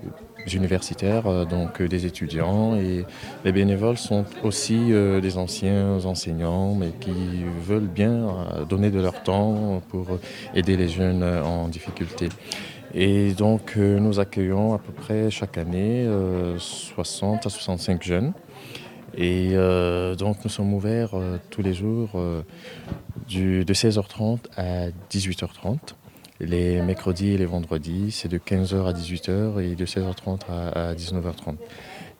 universitaires, 0.53 1.27
euh, 1.27 1.45
donc 1.45 1.81
euh, 1.81 1.87
des 1.87 2.05
étudiants. 2.05 2.75
Et 2.75 3.05
les 3.45 3.51
bénévoles 3.51 3.97
sont 3.97 4.25
aussi 4.43 4.91
euh, 4.91 5.21
des 5.21 5.37
anciens 5.37 6.05
enseignants, 6.05 6.75
mais 6.75 6.91
qui 6.99 7.43
veulent 7.65 7.87
bien 7.87 8.27
donner 8.67 8.91
de 8.91 8.99
leur 8.99 9.23
temps 9.23 9.81
pour 9.89 10.07
aider 10.53 10.77
les 10.77 10.87
jeunes 10.87 11.23
en 11.23 11.67
difficulté. 11.67 12.29
Et 12.93 13.33
donc 13.33 13.75
nous 13.75 14.19
accueillons 14.19 14.73
à 14.73 14.79
peu 14.79 14.91
près 14.91 15.29
chaque 15.29 15.57
année 15.57 16.07
60 16.57 17.45
à 17.45 17.49
65 17.49 18.03
jeunes. 18.03 18.33
Et 19.15 19.53
donc 20.17 20.37
nous 20.43 20.49
sommes 20.49 20.73
ouverts 20.73 21.11
tous 21.51 21.61
les 21.61 21.73
jours 21.73 22.09
de 23.29 23.73
16h30 23.73 24.39
à 24.57 24.89
18h30. 25.11 25.77
Les 26.41 26.81
mercredis 26.81 27.31
et 27.31 27.37
les 27.37 27.45
vendredis, 27.45 28.11
c'est 28.11 28.29
de 28.29 28.37
15h 28.37 28.87
à 28.87 28.93
18h 28.93 29.61
et 29.61 29.75
de 29.75 29.85
16h30 29.85 30.39
à, 30.47 30.93
19h30. 30.93 31.55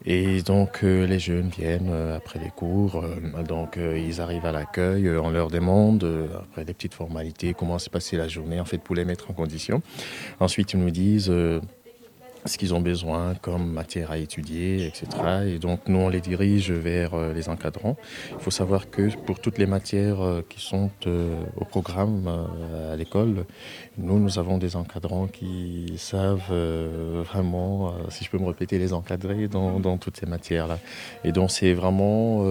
Et 0.06 0.42
donc 0.42 0.83
euh, 0.83 1.06
les 1.07 1.19
jeunes 1.19 1.50
viennent 1.50 1.89
euh, 1.89 2.18
après 2.18 2.39
les 2.39 2.50
cours, 2.50 3.04
euh, 3.04 3.44
donc 3.44 3.77
ils 3.77 4.19
arrivent 4.19 4.45
à 4.45 4.51
l'accueil, 4.51 5.10
on 5.10 5.30
leur 5.30 5.50
demande 5.50 6.06
après 6.38 6.66
des 6.66 6.74
petites 6.74 6.94
formalités 6.94 7.54
comment 7.54 7.80
s'est 7.80 7.89
passée 7.89 8.18
la 8.18 8.27
journée 8.27 8.60
en 8.60 8.66
fait 8.66 8.77
pour 8.77 8.95
les 8.95 9.06
mettre 9.06 9.30
en 9.30 9.33
condition. 9.33 9.81
Ensuite 10.39 10.74
ils 10.74 10.80
nous 10.80 10.92
disent 10.92 11.31
ce 12.45 12.57
qu'ils 12.57 12.74
ont 12.74 12.80
besoin 12.80 13.36
comme 13.36 13.71
matière 13.71 14.12
à 14.12 14.18
étudier, 14.18 14.86
etc. 14.86 15.07
Et 15.45 15.60
donc 15.60 15.81
nous, 15.88 16.00
on 16.00 16.10
les 16.10 16.21
dirige 16.21 16.71
vers 16.71 17.33
les 17.33 17.50
encadrants. 17.50 17.98
Il 18.31 18.39
faut 18.39 18.51
savoir 18.51 18.89
que 18.89 19.13
pour 19.25 19.42
toutes 19.42 19.57
les 19.57 19.66
matières 19.66 20.42
qui 20.48 20.62
sont 20.62 20.89
au 21.57 21.66
programme 21.66 22.48
l'école, 23.00 23.46
nous, 23.98 24.19
nous 24.19 24.38
avons 24.38 24.57
des 24.57 24.75
encadrants 24.75 25.28
qui 25.28 25.94
savent 25.98 26.54
vraiment, 26.54 27.94
si 28.10 28.24
je 28.24 28.30
peux 28.30 28.38
me 28.38 28.48
répéter, 28.48 28.78
les 28.78 28.94
encadrer 28.94 29.48
dans, 29.48 29.98
toutes 29.98 30.18
ces 30.18 30.25
matières-là. 30.25 30.80
Et 31.24 31.31
donc 31.31 31.51
c'est 31.51 31.74
vraiment 31.74 32.46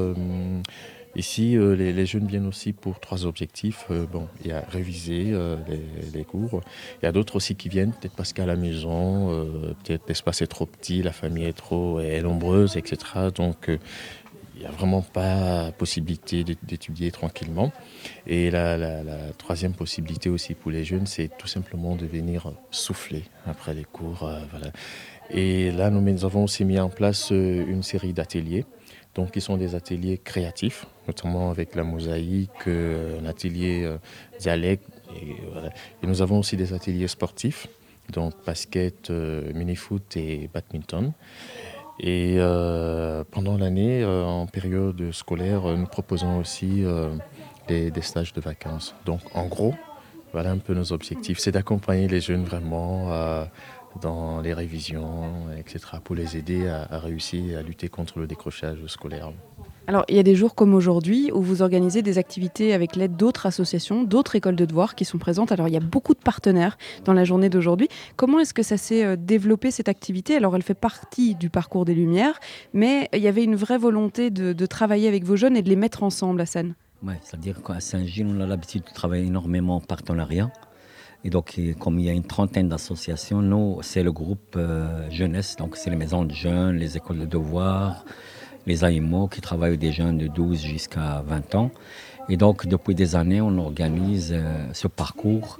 Ici, 1.18 1.56
euh, 1.56 1.74
les, 1.74 2.06
jeunes 2.06 2.26
viennent 2.26 2.46
aussi 2.46 2.72
pour 2.72 3.00
trois 3.00 3.26
objectifs. 3.26 3.86
Euh, 3.90 4.06
bon, 4.06 4.28
il 4.40 4.50
y 4.50 4.52
a 4.52 4.60
réviser 4.68 5.30
euh, 5.32 5.56
les, 6.14 6.24
cours. 6.24 6.60
Il 7.02 7.06
y 7.06 7.08
a 7.08 7.12
d'autres 7.12 7.34
aussi 7.36 7.56
qui 7.56 7.68
viennent 7.68 7.92
peut-être 7.92 8.14
parce 8.14 8.32
qu'à 8.32 8.46
la 8.46 8.54
maison, 8.54 9.28
peut-être 9.82 10.04
l'espace 10.08 10.42
est 10.42 10.46
trop 10.46 10.66
petit, 10.66 11.02
la 11.02 11.12
famille 11.12 11.44
est 11.44 11.56
trop 11.56 12.00
nombreuse, 12.00 12.76
etc. 12.76 12.98
Donc, 13.34 13.70
il 14.58 14.62
n'y 14.62 14.66
a 14.66 14.70
vraiment 14.70 15.02
pas 15.02 15.72
possibilité 15.72 16.44
d'étudier 16.44 17.10
tranquillement. 17.12 17.72
Et 18.26 18.50
la, 18.50 19.32
troisième 19.38 19.72
possibilité 19.72 20.28
aussi 20.28 20.54
pour 20.54 20.70
les 20.72 20.84
jeunes, 20.84 21.06
c'est 21.06 21.30
tout 21.38 21.46
simplement 21.46 21.94
de 21.96 22.04
venir 22.06 22.52
souffler 22.70 23.22
après 23.46 23.72
les 23.72 23.84
cours. 23.84 24.28
voilà. 24.50 24.72
Et 25.30 25.70
là, 25.70 25.90
nous 25.90 26.24
avons 26.24 26.44
aussi 26.44 26.64
mis 26.64 26.78
en 26.78 26.88
place 26.88 27.30
une 27.30 27.82
série 27.82 28.12
d'ateliers 28.12 28.64
donc, 29.18 29.32
qui 29.32 29.40
sont 29.40 29.56
des 29.56 29.74
ateliers 29.74 30.18
créatifs, 30.18 30.86
notamment 31.08 31.50
avec 31.50 31.74
la 31.74 31.82
mosaïque, 31.82 32.68
euh, 32.68 33.20
un 33.20 33.26
atelier 33.26 33.82
euh, 33.84 33.98
dialecte. 34.38 34.88
Et, 35.16 35.34
nous 36.06 36.22
avons 36.22 36.38
aussi 36.38 36.56
des 36.56 36.72
ateliers 36.72 37.08
sportifs, 37.08 37.66
donc 38.12 38.34
basket, 38.46 39.10
euh, 39.10 39.52
mini-foot 39.54 40.16
et 40.16 40.48
badminton. 40.54 41.12
Et 42.00 42.38
pendant 43.30 43.58
l'année, 43.58 44.04
en 44.04 44.46
période 44.46 45.10
scolaire, 45.12 45.62
nous 45.76 45.86
proposons 45.86 46.38
aussi 46.38 46.84
des, 47.66 47.90
des, 47.90 48.02
stages 48.02 48.32
de 48.32 48.40
vacances. 48.40 48.94
Donc, 49.04 49.20
en 49.34 49.46
gros, 49.46 49.74
voilà 50.32 50.50
un 50.52 50.58
peu 50.58 50.74
nos 50.74 50.92
objectifs. 50.92 51.38
C'est 51.38 51.52
d'accompagner 51.52 52.06
les 52.06 52.20
jeunes 52.20 52.44
vraiment 52.44 53.10
dans 54.00 54.40
les 54.40 54.54
révisions, 54.54 55.50
etc., 55.56 55.80
pour 56.02 56.14
les 56.14 56.36
aider 56.36 56.68
à, 56.68 56.98
réussir 56.98 57.58
à 57.58 57.62
lutter 57.62 57.88
contre 57.88 58.18
le 58.18 58.26
décrochage 58.26 58.78
scolaire. 58.86 59.32
Alors, 59.88 60.04
il 60.10 60.16
y 60.16 60.18
a 60.18 60.22
des 60.22 60.34
jours 60.34 60.54
comme 60.54 60.74
aujourd'hui 60.74 61.30
où 61.32 61.40
vous 61.40 61.62
organisez 61.62 62.02
des 62.02 62.18
activités 62.18 62.74
avec 62.74 62.94
l'aide 62.94 63.16
d'autres 63.16 63.46
associations, 63.46 64.04
d'autres 64.04 64.36
écoles 64.36 64.54
de 64.54 64.66
devoirs 64.66 64.94
qui 64.94 65.06
sont 65.06 65.16
présentes. 65.16 65.50
Alors, 65.50 65.66
il 65.66 65.72
y 65.72 65.78
a 65.78 65.80
beaucoup 65.80 66.12
de 66.12 66.18
partenaires 66.18 66.76
dans 67.06 67.14
la 67.14 67.24
journée 67.24 67.48
d'aujourd'hui. 67.48 67.88
Comment 68.14 68.38
est-ce 68.38 68.52
que 68.52 68.62
ça 68.62 68.76
s'est 68.76 69.02
euh, 69.02 69.16
développé, 69.16 69.70
cette 69.70 69.88
activité? 69.88 70.36
Alors, 70.36 70.54
elle 70.54 70.62
fait 70.62 70.74
partie 70.74 71.36
du 71.36 71.48
parcours 71.48 71.86
des 71.86 71.94
Lumières, 71.94 72.38
mais 72.74 73.08
il 73.14 73.20
y 73.20 73.28
avait 73.28 73.42
une 73.42 73.56
vraie 73.56 73.78
volonté 73.78 74.28
de, 74.28 74.66
travailler 74.66 75.08
avec 75.08 75.24
vos 75.24 75.36
jeunes 75.36 75.56
et 75.56 75.62
de 75.62 75.70
les 75.70 75.76
mettre 75.76 76.02
ensemble 76.02 76.42
à 76.42 76.46
scène. 76.46 76.74
Oui, 77.02 77.14
c'est-à-dire 77.22 77.62
qu'à 77.62 77.80
Saint-Gilles, 77.80 78.26
on 78.28 78.40
a 78.42 78.46
l'habitude 78.46 78.82
de 78.84 78.92
travailler 78.92 79.24
énormément 79.24 79.76
en 79.76 79.80
partenariat. 79.80 80.50
Et 81.24 81.30
donc, 81.30 81.58
comme 81.80 81.98
il 81.98 82.04
y 82.04 82.10
a 82.10 82.12
une 82.12 82.26
trentaine 82.26 82.68
d'associations, 82.68 83.40
nous, 83.40 83.78
c'est 83.80 84.02
le 84.02 84.12
groupe 84.12 84.54
euh, 84.56 85.08
jeunesse, 85.10 85.56
donc 85.56 85.76
c'est 85.76 85.88
les 85.88 85.96
maisons 85.96 86.26
de 86.26 86.34
jeunes, 86.34 86.76
les 86.76 86.98
écoles 86.98 87.20
de 87.20 87.24
devoirs, 87.24 88.04
les 88.68 88.84
AIMO 88.84 89.26
qui 89.26 89.40
travaillent 89.40 89.78
des 89.78 89.92
jeunes 89.92 90.18
de 90.18 90.28
12 90.28 90.60
jusqu'à 90.60 91.24
20 91.26 91.54
ans. 91.56 91.70
Et 92.28 92.36
donc, 92.36 92.66
depuis 92.66 92.94
des 92.94 93.16
années, 93.16 93.40
on 93.40 93.56
organise 93.58 94.32
euh, 94.32 94.66
ce 94.72 94.86
parcours. 94.86 95.58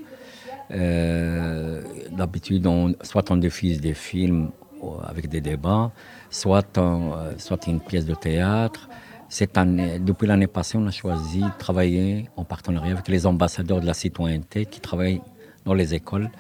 Euh, 0.71 1.83
d'habitude, 2.13 2.69
soit 3.03 3.31
on 3.31 3.37
diffuse 3.37 3.81
des 3.81 3.95
films 3.95 4.51
avec 5.03 5.29
des 5.29 5.41
débats, 5.41 5.91
soit, 6.31 6.79
soit 7.39 7.67
une 7.67 7.81
pièce 7.81 8.05
de 8.05 8.15
théâtre. 8.15 8.89
Cette 9.31 9.59
année, 9.59 9.99
depuis 9.99 10.27
l'année 10.27 10.47
passée, 10.47 10.79
on 10.79 10.87
a 10.87 10.91
choisi 10.91 11.41
de 11.41 11.59
travailler 11.59 12.29
en 12.37 12.45
partenariat 12.45 12.93
avec 12.93 13.09
les 13.09 13.27
ambassadeurs 13.27 13.81
de 13.81 13.87
la 13.87 13.95
citoyenneté 13.95 14.67
qui 14.67 14.81
travaillent 14.81 15.23
dans 15.65 15.75
les 15.75 15.95
écoles 15.95 16.31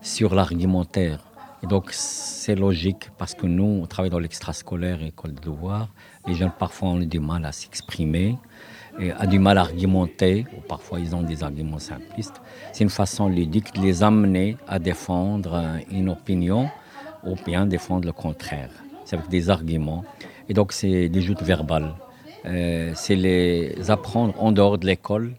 sur 0.00 0.34
l'argumentaire. 0.34 1.31
Et 1.62 1.66
donc 1.66 1.90
c'est 1.92 2.54
logique 2.56 3.10
parce 3.18 3.34
que 3.34 3.46
nous, 3.46 3.80
on 3.82 3.86
travaille 3.86 4.10
dans 4.10 4.18
l'extrascolaire 4.18 5.02
école 5.02 5.34
de 5.34 5.40
devoir. 5.40 5.88
Les 6.26 6.34
jeunes 6.34 6.52
parfois 6.58 6.88
ont 6.90 6.98
du 6.98 7.20
mal 7.20 7.44
à 7.44 7.52
s'exprimer, 7.52 8.36
et 8.98 9.12
ont 9.12 9.26
du 9.26 9.38
mal 9.38 9.58
à 9.58 9.62
argumenter, 9.62 10.44
ou 10.56 10.60
parfois 10.60 11.00
ils 11.00 11.14
ont 11.14 11.22
des 11.22 11.42
arguments 11.42 11.78
simplistes. 11.78 12.40
C'est 12.72 12.84
une 12.84 12.90
façon 12.90 13.28
ludique 13.28 13.74
de 13.74 13.80
les 13.80 14.02
amener 14.02 14.56
à 14.66 14.78
défendre 14.78 15.78
une 15.90 16.08
opinion 16.08 16.68
ou 17.24 17.36
bien 17.46 17.66
défendre 17.66 18.06
le 18.06 18.12
contraire. 18.12 18.70
C'est 19.04 19.16
avec 19.16 19.28
des 19.28 19.48
arguments. 19.48 20.04
Et 20.48 20.54
donc 20.54 20.72
c'est 20.72 21.08
des 21.08 21.20
joutes 21.22 21.42
verbales. 21.42 21.94
Euh, 22.44 22.92
c'est 22.96 23.14
les 23.14 23.90
apprendre 23.90 24.34
en 24.42 24.50
dehors 24.50 24.78
de 24.78 24.86
l'école 24.86 25.34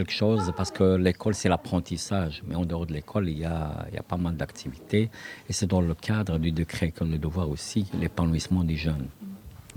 quelque 0.00 0.12
chose 0.12 0.50
parce 0.56 0.70
que 0.70 0.96
l'école, 0.96 1.34
c'est 1.34 1.50
l'apprentissage. 1.50 2.42
Mais 2.46 2.54
en 2.54 2.64
dehors 2.64 2.86
de 2.86 2.94
l'école, 2.94 3.28
il, 3.28 3.38
y 3.38 3.44
a, 3.44 3.86
il 3.90 3.94
y 3.94 3.98
a 3.98 4.02
pas 4.02 4.16
mal 4.16 4.34
d'activités. 4.34 5.10
Et 5.48 5.52
c'est 5.52 5.66
dans 5.66 5.82
le 5.82 5.94
cadre 5.94 6.38
du 6.38 6.52
décret 6.52 6.90
que 6.90 7.04
le 7.04 7.18
devoir 7.18 7.50
aussi, 7.50 7.86
l'épanouissement 8.00 8.64
des 8.64 8.76
jeunes. 8.76 9.08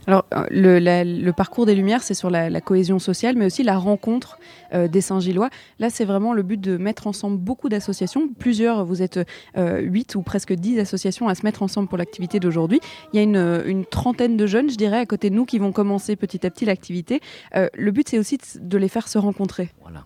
Alors, 0.08 0.26
euh, 0.34 0.46
le, 0.50 1.32
parcours 1.32 1.66
des 1.66 1.76
Lumières, 1.76 2.04
c'est 2.04 2.14
sur 2.14 2.30
la, 2.30 2.62
cohésion 2.62 3.00
sociale, 3.00 3.36
mais 3.38 3.46
aussi 3.46 3.64
la 3.64 3.78
rencontre 3.78 4.38
euh, 4.74 4.88
des 4.88 5.02
Saint-Gillois. 5.02 5.50
Là, 5.80 5.90
c'est 5.90 6.06
vraiment 6.06 6.34
le 6.34 6.44
but 6.44 6.60
de 6.60 6.78
mettre 6.78 7.08
ensemble 7.08 7.38
beaucoup 7.38 7.70
d'associations. 7.70 8.28
Plusieurs, 8.28 8.86
vous 8.86 9.02
êtes 9.02 9.20
euh, 9.58 9.80
huit 9.80 10.16
ou 10.16 10.22
presque 10.22 10.54
dix 10.54 10.80
associations 10.80 11.28
à 11.28 11.36
se 11.36 11.44
mettre 11.44 11.64
ensemble 11.64 11.88
pour 11.88 11.98
l'activité 11.98 12.40
d'aujourd'hui. 12.40 12.80
Il 13.14 13.18
y 13.18 13.20
a 13.20 13.24
une, 13.24 13.86
trentaine 13.90 14.38
de 14.38 14.48
jeunes, 14.48 14.70
je 14.70 14.76
dirais, 14.76 14.98
à 14.98 15.06
côté 15.06 15.30
de 15.30 15.36
nous 15.36 15.46
qui 15.46 15.60
vont 15.60 15.72
commencer 15.72 16.16
petit 16.16 16.46
à 16.46 16.50
petit 16.50 16.66
l'activité. 16.66 17.22
le 17.54 17.92
but, 17.92 18.10
c'est 18.10 18.20
aussi 18.20 18.38
de 18.60 18.78
les 18.78 18.88
faire 18.88 19.08
se 19.08 19.18
rencontrer. 19.18 19.70
Voilà. 19.82 20.06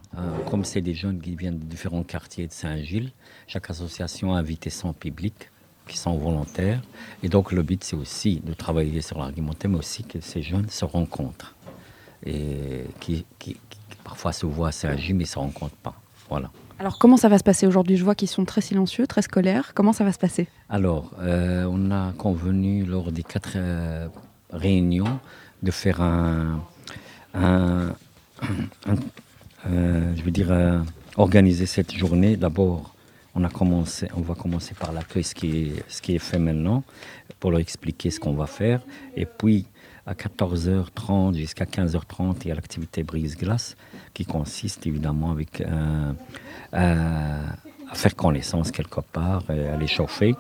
comme 0.50 0.66
c'est 0.66 0.82
des 0.82 0.94
jeunes 0.94 1.22
qui 1.22 1.36
viennent 1.36 1.60
de 1.60 1.66
différents 1.66 2.04
quartiers 2.04 2.48
de 2.48 2.51
Saint-Gilles, 2.51 3.12
chaque 3.48 3.70
association 3.70 4.34
a 4.34 4.39
invité 4.39 4.70
son 4.70 4.94
public 4.94 5.51
qui 5.88 5.98
sont 5.98 6.17
volontaires. 6.17 6.82
Et 7.24 7.29
donc 7.29 7.51
le 7.51 7.63
but, 7.63 7.84
c'est 7.84 7.96
aussi 7.96 8.41
de 8.44 8.53
travailler 8.53 9.01
sur 9.01 9.17
l'argumentaire, 9.20 9.72
mais 9.72 9.77
aussi 9.77 10.03
que 10.03 10.20
ces 10.22 10.41
jeunes 10.41 10.70
se 10.70 10.86
rencontrent. 10.86 11.56
Et 12.25 12.86
qui, 13.00 13.25
parfois 14.03 14.34
se 14.34 14.46
voient 14.46 14.70
assez 14.70 14.88
agir, 14.88 15.15
mais 15.15 15.24
ne 15.24 15.27
se 15.27 15.39
rencontrent 15.39 15.75
pas. 15.75 15.96
Voilà. 16.29 16.50
Alors 16.79 17.00
comment 17.00 17.17
ça 17.17 17.29
va 17.29 17.38
se 17.38 17.44
passer 17.44 17.65
aujourd'hui? 17.65 17.98
Je 17.98 18.03
vois 18.03 18.15
qu'ils 18.15 18.27
sont 18.27 18.46
très 18.46 18.62
silencieux, 18.62 19.08
très 19.08 19.22
scolaires. 19.22 19.74
Comment 19.74 19.94
ça 19.94 20.03
va 20.03 20.12
se 20.12 20.20
passer? 20.20 20.48
Alors, 20.70 21.12
euh, 21.20 21.65
on 21.70 21.91
a 21.91 22.13
convenu 22.13 22.84
lors 22.84 23.12
des 23.12 23.24
quatre 23.24 23.53
euh, 23.56 24.08
réunions 24.51 25.20
de 25.63 25.72
faire 25.72 26.01
un, 26.01 26.62
un, 27.34 27.94
euh, 29.67 30.13
je 30.15 30.22
veux 30.22 30.32
dire, 30.32 30.84
organiser 31.15 31.65
cette 31.65 31.94
journée 31.96 32.38
d'abord 32.38 32.94
on, 33.38 33.44
a 33.44 33.50
commencé, 33.50 34.08
on 34.15 34.22
va 34.22 34.34
commencer 34.34 34.74
par 34.74 34.91
l'accueil, 34.91 35.24
ce 35.24 35.36
qui, 35.36 35.74
est, 36.10 36.20
fait 36.20 36.39
maintenant, 36.39 36.84
pour 37.39 37.51
leur 37.51 37.60
expliquer 37.60 38.10
ce 38.10 38.20
qu'on 38.20 38.34
va 38.34 38.48
faire. 38.48 38.82
Et 39.15 39.25
puis, 39.25 39.67
à 40.08 40.13
14h30 40.13 41.36
jusqu'à 41.36 41.65
15h30, 41.65 42.38
il 42.41 42.48
y 42.48 42.51
a 42.51 42.56
l'activité 42.56 43.03
brise-glace, 43.03 43.75
qui 44.13 44.25
consiste 44.25 44.88
évidemment 44.88 45.32
avec, 45.32 45.62
euh, 45.62 46.13
euh, 46.74 47.48
à 47.91 47.96
faire 47.96 48.15
connaissance 48.15 48.72
quelque 48.72 49.01
part, 49.01 49.44
à 49.50 49.77
les 49.77 49.88
chauffer. 49.88 50.36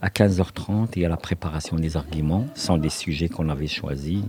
À 0.00 0.08
15h30, 0.08 0.90
il 0.94 1.02
y 1.02 1.04
a 1.04 1.08
la 1.08 1.16
préparation 1.16 1.76
des 1.76 1.96
arguments. 1.96 2.46
Ce 2.54 2.66
sont 2.66 2.78
des 2.78 2.90
sujets 2.90 3.28
qu'on 3.28 3.48
avait 3.48 3.66
choisis 3.66 4.22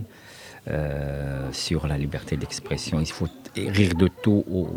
euh, 0.66 1.48
sur 1.52 1.86
la 1.86 1.96
liberté 1.96 2.36
d'expression. 2.36 2.98
Il 2.98 3.06
faut 3.06 3.28
rire 3.54 3.94
de 3.94 4.08
tout 4.08 4.44
ou, 4.48 4.68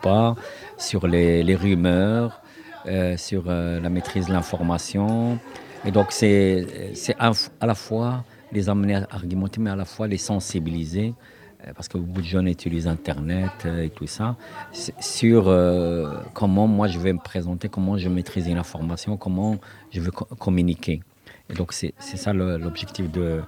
pas, 0.00 0.36
sur 0.78 1.06
les 1.08 1.54
rumeurs, 1.56 2.39
euh, 2.86 3.16
sur 3.16 3.44
euh, 3.46 3.78
la 3.80 3.90
maîtrise 3.90 4.26
de 4.26 4.32
l'information. 4.32 5.38
Et 5.84 5.90
donc, 5.90 6.12
c'est 6.12 6.66
à, 7.18 7.32
la 7.66 7.74
fois 7.74 8.24
les 8.52 8.68
amener 8.68 8.94
à 8.94 9.06
argumenter, 9.10 9.60
mais 9.60 9.70
à 9.70 9.76
la 9.76 9.84
fois 9.84 10.06
les 10.06 10.16
sensibiliser, 10.16 11.12
euh, 11.66 11.72
parce 11.74 11.88
que 11.88 11.98
beaucoup 11.98 12.22
de 12.22 12.26
jeunes 12.26 12.48
utilisent 12.48 12.86
Internet 12.86 13.66
et 13.66 13.90
tout 13.90 14.06
ça, 14.06 14.36
sur 14.72 15.54
comment 16.32 16.66
moi 16.66 16.88
je 16.88 16.98
vais 16.98 17.12
me 17.12 17.18
présenter, 17.18 17.68
comment 17.68 17.98
je 17.98 18.08
maîtrise 18.08 18.48
l'information, 18.48 19.16
comment 19.16 19.58
je 19.90 20.00
veux 20.00 20.10
communiquer. 20.10 21.02
Et 21.50 21.54
donc, 21.54 21.72
c'est 21.72 21.92
ça 21.98 22.32
l'objectif 22.32 23.10
de. 23.10 23.42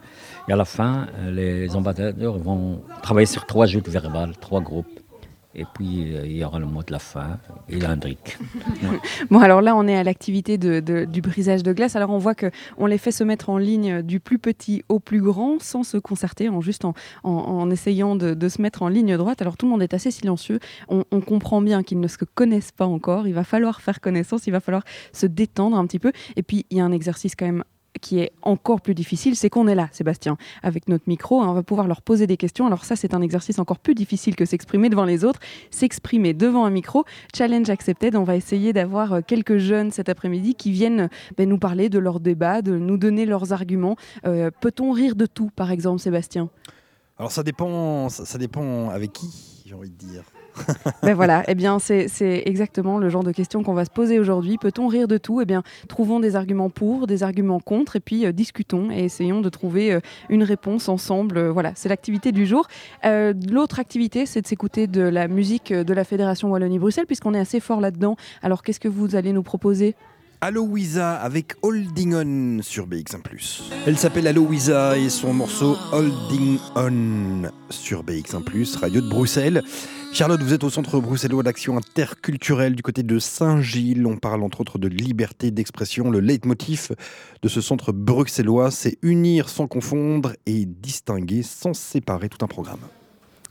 Et 0.49 0.53
à 0.53 0.57
la 0.57 0.65
fin, 0.65 1.07
les 1.31 1.75
ambassadeurs 1.77 2.37
vont 2.37 2.83
travailler 3.03 3.27
sur 3.27 3.47
trois 3.47 3.67
joutes 3.67 3.89
verbales, 3.89 4.37
trois 4.39 4.61
groupes. 4.61 5.02
Et 5.55 5.65
puis, 5.75 6.15
euh, 6.15 6.27
il 6.27 6.37
y 6.37 6.45
aura 6.45 6.59
le 6.59 6.67
mot 6.67 6.83
de 6.83 6.93
la 6.93 6.99
fin 6.99 7.39
et 7.69 7.79
l'indric. 7.79 8.39
bon, 9.31 9.41
alors 9.41 9.61
là, 9.61 9.77
on 9.77 9.87
est 9.87 9.97
à 9.97 10.03
l'activité 10.03 10.57
du 10.59 11.21
brisage 11.21 11.63
de 11.63 11.73
glace. 11.73 11.95
Alors, 11.97 12.11
on 12.11 12.19
voit 12.19 12.35
qu'on 12.35 12.87
les 12.87 12.99
fait 12.99 13.11
se 13.11 13.23
mettre 13.23 13.51
en 13.51 13.59
ligne 13.59 14.03
du 14.03 14.19
plus 14.19 14.39
petit 14.39 14.83
au 14.89 14.99
plus 14.99 15.21
grand 15.21 15.61
sans 15.61 15.83
se 15.83 15.99
concerter, 15.99 16.49
en 16.49 16.61
juste 16.61 16.85
en, 16.85 16.95
en, 17.25 17.71
essayant 17.71 18.17
de, 18.17 18.35
de, 18.35 18.49
se 18.49 18.63
mettre 18.63 18.83
en 18.83 18.89
ligne 18.89 19.17
droite. 19.17 19.43
Alors, 19.43 19.57
tout 19.57 19.67
le 19.67 19.73
monde 19.73 19.83
est 19.83 19.95
assez 19.95 20.11
silencieux. 20.11 20.59
On, 20.89 21.05
on 21.11 21.21
comprend 21.21 21.61
bien 21.61 21.83
qu'ils 21.83 22.01
ne 22.01 22.09
se 22.09 22.25
connaissent 22.25 22.73
pas 22.73 22.87
encore. 22.87 23.27
Il 23.27 23.35
va 23.35 23.45
falloir 23.45 23.81
faire 23.83 24.01
connaissance, 24.01 24.47
il 24.47 24.53
va 24.53 24.61
falloir 24.61 24.85
se 25.13 25.27
détendre 25.27 25.77
un 25.77 25.87
petit 25.87 25.99
peu. 25.99 26.13
Et 26.37 26.43
puis, 26.43 26.67
il 26.71 26.79
y 26.79 26.81
a 26.81 26.85
un 26.85 26.93
exercice 26.93 27.37
quand 27.37 27.47
même 27.47 27.65
qui 28.01 28.21
est 28.21 28.33
encore 28.43 28.81
plus 28.81 28.95
difficile, 28.95 29.37
c'est 29.37 29.51
qu'on 29.51 29.69
est 29.69 29.75
là, 29.75 29.89
Sébastien, 29.93 30.37
avec 30.63 30.89
notre 30.89 31.05
micro, 31.07 31.43
hein, 31.43 31.49
on 31.49 31.53
va 31.53 31.63
pouvoir 31.63 31.87
leur 31.87 32.03
poser 32.03 32.27
des 32.27 32.37
questions. 32.37 32.67
Alors 32.67 32.85
ça, 32.85 32.97
c'est 32.97 33.15
un 33.15 33.21
exercice 33.21 33.59
encore 33.59 33.79
plus 33.79 33.95
difficile 33.95 34.35
que 34.37 34.45
s'exprimer 34.45 34.89
devant 34.89 35.05
les 35.05 35.25
autres, 35.25 35.41
s'exprimer 35.71 36.35
devant 36.35 36.65
un 36.65 36.71
micro. 36.71 37.05
Challenge 37.35 37.69
accepted, 37.69 38.17
on 38.17 38.25
va 38.25 38.37
essayer 38.37 38.73
d'avoir 38.73 39.13
euh, 39.13 39.21
quelques 39.27 39.59
jeunes 39.59 39.91
cet 39.91 40.09
après-midi 40.09 40.55
qui 40.55 40.73
viennent 40.73 41.09
ben, 41.37 41.49
nous 41.49 41.59
parler 41.59 41.89
de 41.89 41.99
leurs 41.99 42.21
débats, 42.21 42.63
de 42.63 42.77
nous 42.77 42.97
donner 42.97 43.27
leurs 43.27 43.53
arguments. 43.53 43.97
Euh, 44.27 44.51
peut-on 44.61 44.93
rire 44.93 45.17
de 45.17 45.27
tout, 45.27 45.51
par 45.55 45.71
exemple, 45.71 46.01
Sébastien? 46.01 46.49
Alors 47.19 47.31
ça 47.31 47.43
dépend, 47.43 48.09
ça 48.09 48.39
dépend 48.39 48.89
avec 48.89 49.13
qui, 49.13 49.63
j'ai 49.67 49.75
envie 49.75 49.91
de 49.91 49.97
dire. 49.97 50.25
ben 51.03 51.15
voilà, 51.15 51.45
eh 51.49 51.55
bien 51.55 51.79
c'est 51.79 52.09
exactement 52.47 52.99
le 52.99 53.09
genre 53.09 53.25
de 53.25 53.33
questions 53.33 53.63
qu'on 53.63 53.75
va 53.75 53.85
se 53.85 53.91
poser 53.91 54.19
aujourd'hui. 54.19 54.59
Peut-on 54.59 54.87
rire 54.87 55.09
de 55.09 55.19
tout? 55.19 55.41
Eh 55.41 55.45
bien, 55.45 55.63
trouvons 55.89 56.21
des 56.21 56.37
arguments 56.37 56.71
pour, 56.71 57.07
des 57.07 57.23
arguments 57.23 57.61
contre, 57.61 57.97
et 57.97 58.01
puis 58.01 58.27
euh, 58.27 58.33
discutons 58.33 58.91
et 58.91 59.05
essayons 59.05 59.41
de 59.41 59.49
trouver 59.49 59.93
euh, 59.93 60.01
une 60.29 60.43
réponse 60.43 60.89
ensemble. 60.89 61.39
Euh, 61.39 61.53
voilà, 61.53 61.73
c'est 61.75 61.89
l'activité 61.89 62.33
du 62.33 62.47
jour. 62.47 62.67
L'autre 63.05 63.81
activité, 63.81 64.27
c'est 64.27 64.41
de 64.41 64.47
s'écouter 64.47 64.87
de 64.87 65.03
la 65.03 65.29
musique 65.29 65.73
de 65.73 65.95
la 65.95 66.05
Fédération 66.05 66.51
Wallonie-Bruxelles, 66.51 67.07
puisqu'on 67.07 67.35
est 67.35 67.39
assez 67.39 67.61
fort 67.61 67.81
là-dedans. 67.81 68.17
Alors, 68.43 68.63
qu'est-ce 68.63 68.81
que 68.81 68.89
vous 68.89 69.17
allez 69.17 69.33
nous 69.33 69.43
proposer? 69.43 69.95
Aloïsa 70.45 71.15
avec 71.15 71.55
Holding 71.63 72.15
On 72.17 72.63
sur 72.63 72.89
BX1+. 72.89 73.21
Elle 73.87 73.97
s'appelle 73.97 74.27
Aloïsa 74.27 74.99
et 74.99 75.09
son 75.09 75.33
morceau 75.33 75.77
Holding 75.93 76.59
On 76.75 77.49
sur 77.71 78.03
BX1+, 78.03 78.77
radio 78.77 79.01
de 79.01 79.09
Bruxelles. 79.09 79.63
Charlotte, 80.13 80.43
vous 80.43 80.53
êtes 80.53 80.65
au 80.65 80.69
Centre 80.69 80.99
bruxellois 80.99 81.45
d'action 81.45 81.77
interculturelle 81.77 82.75
du 82.75 82.83
côté 82.83 83.05
de 83.05 83.21
Saint-Gilles. 83.21 84.05
On 84.05 84.17
parle 84.17 84.43
entre 84.43 84.63
autres 84.63 84.79
de 84.79 84.89
liberté 84.89 85.53
d'expression. 85.53 86.11
Le 86.11 86.19
leitmotiv 86.19 86.91
de 87.41 87.49
ce 87.49 87.61
centre 87.61 87.93
bruxellois, 87.93 88.73
c'est 88.73 88.99
unir 89.03 89.49
sans 89.49 89.69
confondre 89.69 90.33
et 90.47 90.67
distinguer 90.67 91.45
sans 91.45 91.73
séparer 91.73 92.29
tout 92.29 92.45
un 92.45 92.49
programme. 92.49 92.81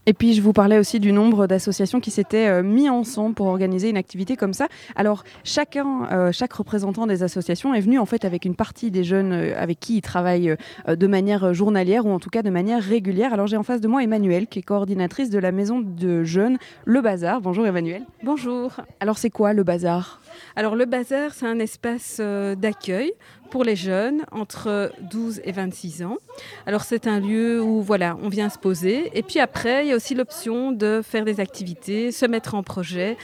Et 0.08 0.14
puis 0.14 0.34
je 0.34 0.42
vous 0.42 0.52
parlais 0.52 0.80
aussi 0.80 1.00
du 1.00 1.12
nombre 1.12 1.46
d'associations 1.46 2.00
qui 2.00 2.10
s'étaient 2.10 2.48
euh, 2.48 2.64
mis 2.64 2.90
ensemble 2.90 3.36
pour 3.36 3.46
organiser 3.46 3.88
une 3.88 3.98
activité 3.98 4.36
comme 4.36 4.54
ça. 4.54 4.68
Alors 4.96 5.24
chacun, 5.44 6.08
euh, 6.12 6.32
chaque 6.32 6.54
représentant 6.54 7.06
des 7.06 7.22
associations 7.22 7.76
est 7.76 7.82
venu 7.82 8.00
en 8.00 8.08
fait 8.08 8.26
avec 8.26 8.46
une 8.46 8.56
partie 8.56 8.90
des 8.90 9.04
jeunes 9.04 9.32
euh, 9.32 9.54
avec 9.56 9.80
qui 9.80 9.98
ils 9.98 10.02
travaillent 10.02 10.56
de 10.88 11.08
manière 11.08 11.54
journalière 11.54 12.08
ou 12.08 12.12
en 12.12 12.20
tout 12.20 12.32
cas 12.32 12.42
de 12.42 12.50
manière 12.50 12.82
régulière. 12.82 13.32
Alors 13.32 13.46
j'ai 13.46 13.58
en 13.58 13.64
face 13.64 13.80
de 13.80 13.88
moi 13.88 14.02
Emmanuel 14.02 14.48
qui 14.48 14.60
est 14.60 14.64
coordinatrice 14.64 15.30
de 15.30 15.38
la 15.38 15.52
maison 15.52 15.80
de 15.80 16.24
jeunes 16.24 16.58
Le 16.86 17.02
Bazar. 17.02 17.40
Bonjour 17.40 17.68
Emmanuel. 17.68 18.02
Bonjour. 18.24 18.78
Alors 19.02 19.20
c'est 19.20 19.30
quoi 19.30 19.54
le 19.54 19.64
Bazar? 19.64 20.20
Alors 20.56 20.76
le 20.76 20.86
bazar, 20.86 21.34
c'est 21.34 21.46
un 21.46 21.60
espace 21.60 22.20
d'accueil 22.20 23.14
pour 23.52 23.64
les 23.66 23.76
jeunes 23.76 24.24
entre 24.32 24.92
12 25.12 25.42
et 25.44 25.52
26 25.52 26.04
ans. 26.04 26.18
Alors 26.66 26.84
c'est 26.84 27.06
un 27.06 27.20
lieu 27.20 27.62
où 27.62 27.82
voilà, 27.82 28.18
on 28.24 28.30
vient 28.30 28.50
se 28.50 28.58
poser 28.58 29.12
et 29.14 29.22
puis 29.22 29.40
après 29.40 29.86
il 29.86 29.91
y 29.92 29.94
a 29.94 29.98
aussi 29.98 30.16
l'option 30.16 30.72
de 30.72 31.02
faire 31.04 31.26
des 31.26 31.40
activités, 31.40 32.12
se 32.12 32.26
mettre 32.26 32.56
en 32.56 32.64
projet. 32.64 33.18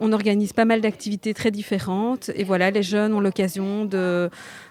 On 0.00 0.12
organise 0.12 0.52
pas 0.52 0.64
mal 0.64 0.80
d'activités 0.80 1.34
très 1.34 1.50
différentes 1.50 2.30
et 2.34 2.44
voilà, 2.44 2.70
les 2.70 2.82
jeunes 2.82 3.12
ont 3.14 3.20
l'occasion 3.20 3.84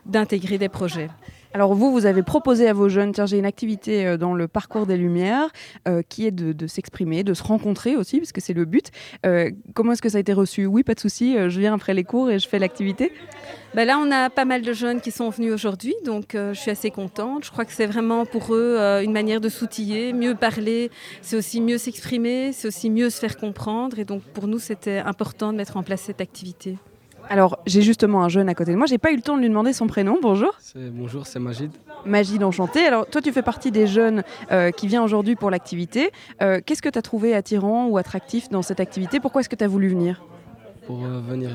d'intégrer 0.06 0.58
des 0.58 0.70
projets. 0.70 1.10
Alors 1.56 1.76
vous, 1.76 1.92
vous 1.92 2.08
avez 2.08 2.24
proposé 2.24 2.68
à 2.68 2.74
vos 2.74 2.90
jeunes, 2.90 3.12
tiens, 3.12 3.28
j'ai 3.28 3.38
une 3.38 3.46
activité 3.46 4.08
euh, 4.08 4.18
dans 4.18 4.34
le 4.34 4.48
parcours 4.48 4.88
des 4.88 4.98
Lumières 4.98 5.50
euh, 5.88 6.02
qui 6.02 6.26
est 6.26 6.32
de, 6.32 6.66
s'exprimer, 6.66 7.24
de 7.24 7.36
se 7.36 7.44
rencontrer 7.44 7.96
aussi, 7.96 8.18
parce 8.18 8.32
que 8.32 8.42
c'est 8.42 8.54
le 8.54 8.66
but. 8.66 8.90
Euh, 9.24 9.52
comment 9.76 9.92
est-ce 9.92 10.02
que 10.02 10.10
ça 10.10 10.18
a 10.18 10.22
été 10.22 10.34
reçu? 10.34 10.66
Oui, 10.66 10.82
pas 10.82 10.96
de 10.96 11.00
souci, 11.00 11.36
je 11.38 11.60
viens 11.60 11.76
après 11.76 11.94
les 11.94 12.04
cours 12.04 12.32
et 12.32 12.40
je 12.40 12.50
fais 12.50 12.58
l'activité. 12.58 13.14
Ben 13.76 13.86
là, 13.86 14.00
on 14.00 14.10
a 14.10 14.32
pas 14.32 14.46
mal 14.46 14.64
de 14.64 14.74
jeunes 14.74 15.00
qui 15.00 15.12
sont 15.12 15.30
venus 15.30 15.54
aujourd'hui, 15.54 15.94
donc 16.06 16.32
je 16.34 16.54
suis 16.54 16.72
assez 16.72 16.90
contente. 16.90 17.46
Je 17.46 17.52
crois 17.52 17.66
que 17.66 17.72
c'est 17.72 17.86
vraiment 17.86 18.26
pour 18.26 18.56
eux 18.56 18.78
une 19.04 19.12
manière 19.12 19.40
de 19.40 19.50
s'outiller, 19.50 20.12
mieux 20.12 20.34
parler, 20.34 20.90
c'est 21.22 21.36
aussi 21.36 21.62
mieux 21.62 21.78
s'exprimer, 21.78 22.52
c'est 22.52 22.68
aussi 22.68 22.90
mieux 22.90 23.12
se 23.12 23.20
faire 23.20 23.38
comprendre. 23.38 24.00
Et 24.00 24.06
donc 24.06 24.24
pour 24.24 24.48
nous, 24.48 24.60
c'était 24.60 25.00
important 25.00 25.52
de 25.52 25.58
mettre 25.58 25.78
en 25.78 25.84
place 25.84 26.02
cette 26.02 26.22
activité. 26.22 26.78
Alors, 27.30 27.60
j'ai 27.66 27.82
justement 27.82 28.24
un 28.24 28.30
jeune 28.30 28.50
à 28.50 28.56
côté 28.56 28.72
de 28.72 28.78
moi. 28.78 28.86
J'ai 28.86 28.98
pas 28.98 29.12
eu 29.12 29.16
le 29.16 29.22
temps 29.22 29.36
de 29.36 29.42
lui 29.42 29.50
demander 29.50 29.74
son 29.74 29.88
prénom. 29.88 30.18
Bonjour. 30.22 30.52
Bonjour, 30.76 31.26
c'est 31.26 31.40
Magid. 31.40 31.72
Magid, 32.06 32.44
enchanté. 32.44 32.86
Alors, 32.86 33.08
toi, 33.08 33.22
tu 33.22 33.32
fais 33.32 33.42
partie 33.42 33.72
des 33.72 33.88
jeunes 33.88 34.24
euh, 34.52 34.72
qui 34.72 34.88
viennent 34.88 35.02
aujourd'hui 35.04 35.36
pour 35.36 35.50
l'activité. 35.50 36.12
Euh, 36.42 36.62
qu'est-ce 36.64 36.82
que 36.82 36.90
tu 36.90 37.00
as 37.00 37.02
trouvé 37.02 37.34
attirant 37.34 37.88
ou 37.88 37.98
attractif 37.98 38.50
dans 38.50 38.62
cette 38.62 38.80
activité? 38.80 39.20
Pourquoi 39.20 39.42
est-ce 39.42 39.50
que 39.50 39.56
tu 39.56 39.64
as 39.64 39.68
voulu 39.68 39.90
venir? 39.90 40.22
Pour 40.86 41.04
euh, 41.06 41.22
venir 41.22 41.52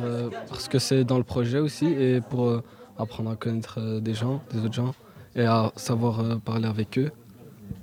parce 0.49 0.69
que 0.69 0.79
c'est 0.79 1.05
dans 1.05 1.19
le 1.19 1.25
projet 1.25 1.59
aussi 1.59 1.87
et 1.87 2.21
pour 2.23 2.63
apprendre 2.99 3.31
à 3.31 3.37
connaître 3.37 4.01
des 4.01 4.15
gens, 4.15 4.43
des 4.53 4.61
autres 4.65 4.75
gens 4.75 4.95
et 5.37 5.45
à 5.45 5.71
savoir 5.77 6.41
parler 6.41 6.67
avec 6.67 6.99
eux. 6.99 7.11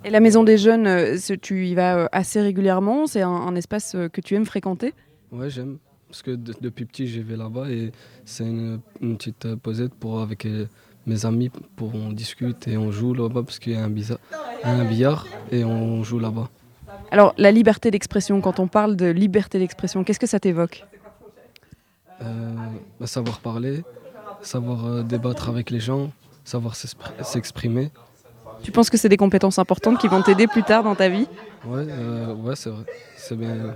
Et 0.04 0.10
la 0.10 0.20
maison 0.20 0.44
des 0.44 0.58
jeunes, 0.58 1.18
tu 1.42 1.68
y 1.68 1.76
vas 1.76 2.10
assez 2.12 2.42
régulièrement? 2.42 3.06
C'est 3.06 3.22
un, 3.22 3.56
espace 3.56 3.96
que 4.12 4.22
tu 4.22 4.34
aimes 4.36 4.46
fréquenter? 4.46 4.94
Ouais, 5.32 5.50
j'aime 5.50 5.78
parce 6.16 6.24
que 6.24 6.32
depuis 6.62 6.86
petit, 6.86 7.08
j'ai 7.08 7.22
vais 7.22 7.36
là-bas 7.36 7.70
et 7.70 7.92
c'est 8.24 8.46
une, 8.46 8.80
petite 9.02 9.44
euh, 9.44 9.58
posette 9.58 9.94
pour 9.94 10.22
avec 10.22 10.46
euh, 10.46 10.66
mes 11.06 11.26
amis 11.26 11.52
pour 11.76 11.94
on 11.94 12.14
discute 12.14 12.70
et 12.70 12.78
on 12.78 12.90
joue 12.90 13.14
là-bas 13.14 13.44
parce 13.44 13.60
qu'il 13.60 13.74
y 13.74 13.76
a 13.76 13.84
un, 13.84 13.92
un 14.64 14.86
billard 14.86 15.28
et 15.52 15.66
on 15.66 16.06
joue 16.06 16.20
là-bas. 16.20 16.48
Alors 17.12 17.34
la 17.38 17.52
liberté 17.52 17.92
d'expression, 17.92 18.40
quand 18.40 18.62
on 18.62 18.68
parle 18.68 18.96
de 18.96 19.08
liberté 19.08 19.60
d'expression, 19.60 20.06
qu'est-ce 20.06 20.22
que 20.22 20.26
ça 20.26 20.40
t'évoque? 20.40 20.86
Euh, 22.22 22.56
bah, 22.98 23.08
Savoir 23.08 23.40
parler, 23.40 23.84
savoir 24.42 25.04
débattre 25.04 25.50
avec 25.50 25.70
les 25.70 25.82
gens, 25.82 26.12
savoir 26.46 26.78
s'exprimer. 26.78 27.92
Tu 28.64 28.72
penses 28.72 28.90
que 28.90 28.96
c'est 28.96 29.10
des 29.10 29.18
compétences 29.18 29.60
importantes 29.60 30.00
qui 30.00 30.08
vont 30.08 30.22
t'aider 30.22 30.48
plus 30.48 30.64
tard 30.64 30.82
dans 30.84 30.96
ta 30.96 31.10
vie? 31.10 31.28
Ouais, 31.66 31.86
ouais 32.36 32.56
c'est 32.56 32.70
vrai. 32.70 32.86
C'est 33.18 33.36
bien. 33.36 33.76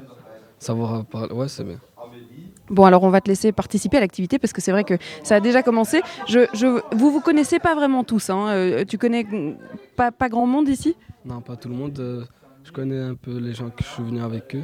Savoir 0.57 1.03
parler, 1.03 1.33
ouais, 1.33 1.49
c'est 1.49 1.65
bien. 1.65 1.79
Bon, 2.69 2.85
alors 2.85 3.03
on 3.03 3.09
va 3.09 3.21
te 3.21 3.29
laisser 3.29 3.51
participer 3.51 3.97
à 3.97 3.99
l'activité 3.99 4.39
parce 4.39 4.53
que 4.53 4.61
c'est 4.61 4.71
vrai 4.71 4.83
que 4.83 4.95
ça 5.23 5.35
a 5.35 5.39
déjà 5.39 5.63
commencé. 5.63 6.01
Je, 6.27 6.47
je, 6.53 6.81
vous 6.95 7.11
vous 7.11 7.21
connaissez 7.21 7.59
pas 7.59 7.75
vraiment 7.75 8.03
tous. 8.03 8.29
Hein. 8.29 8.47
Euh, 8.49 8.85
tu 8.85 8.97
connais 8.97 9.25
pas, 9.95 10.11
pas 10.11 10.29
grand 10.29 10.45
monde 10.45 10.69
ici? 10.69 10.95
Non, 11.25 11.41
pas 11.41 11.55
tout 11.55 11.69
le 11.69 11.75
monde. 11.75 12.27
Je 12.69 12.73
connais 12.73 12.99
un 12.99 13.15
peu 13.15 13.39
les 13.39 13.55
gens 13.55 13.71
que 13.71 13.83
je 13.83 13.89
suis 13.89 14.03
venu 14.03 14.21
avec 14.21 14.55
eux 14.55 14.61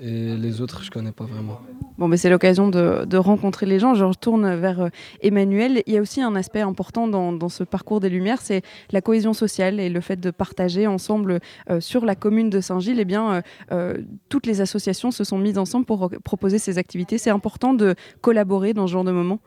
et 0.00 0.36
les 0.36 0.60
autres, 0.60 0.84
je 0.84 0.90
connais 0.92 1.10
pas 1.10 1.24
vraiment. 1.24 1.60
Bon, 1.98 2.06
mais 2.06 2.16
c'est 2.16 2.30
l'occasion 2.30 2.68
de, 2.68 3.16
rencontrer 3.16 3.66
les 3.66 3.80
gens. 3.80 3.94
Je 3.94 4.04
retourne 4.04 4.54
vers 4.54 4.82
euh, 4.82 4.88
Emmanuel. 5.20 5.82
Il 5.86 5.94
y 5.94 5.98
a 5.98 6.00
aussi 6.00 6.22
un 6.22 6.36
aspect 6.36 6.60
important 6.60 7.08
dans, 7.08 7.48
ce 7.48 7.64
parcours 7.64 7.98
des 7.98 8.08
Lumières, 8.08 8.40
c'est 8.40 8.62
la 8.92 9.00
cohésion 9.00 9.32
sociale 9.32 9.80
et 9.80 9.88
le 9.88 10.00
fait 10.00 10.20
de 10.20 10.30
partager 10.30 10.86
ensemble 10.86 11.40
euh, 11.70 11.80
sur 11.80 12.04
la 12.04 12.14
commune 12.14 12.50
de 12.50 12.60
Saint-Gilles. 12.60 13.00
Eh 13.00 13.04
bien, 13.04 13.42
euh, 13.72 13.98
toutes 14.28 14.46
les 14.46 14.60
associations 14.60 15.10
se 15.10 15.24
sont 15.24 15.38
mises 15.38 15.58
ensemble 15.58 15.86
pour 15.86 16.10
proposer 16.22 16.58
ces 16.58 16.78
activités. 16.78 17.18
C'est 17.18 17.30
important 17.30 17.74
de 17.74 17.96
collaborer 18.20 18.74
dans 18.74 18.86
ce 18.86 18.92
genre 18.92 19.04
de 19.04 19.12
moment. 19.12 19.40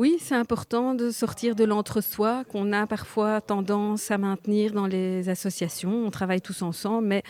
Oui, 0.00 0.16
c'est 0.18 0.34
important 0.34 0.94
de 0.94 1.10
sortir 1.10 1.54
de 1.54 1.62
l'entre-soi 1.62 2.44
qu'on 2.44 2.72
a 2.72 2.86
parfois 2.86 3.42
tendance 3.42 4.10
à 4.10 4.16
maintenir 4.16 4.72
dans 4.72 4.86
les 4.86 5.28
associations. 5.28 6.06
On 6.06 6.10
travaille 6.10 6.40
tous 6.40 6.62
ensemble, 6.62 7.06
mais 7.06 7.22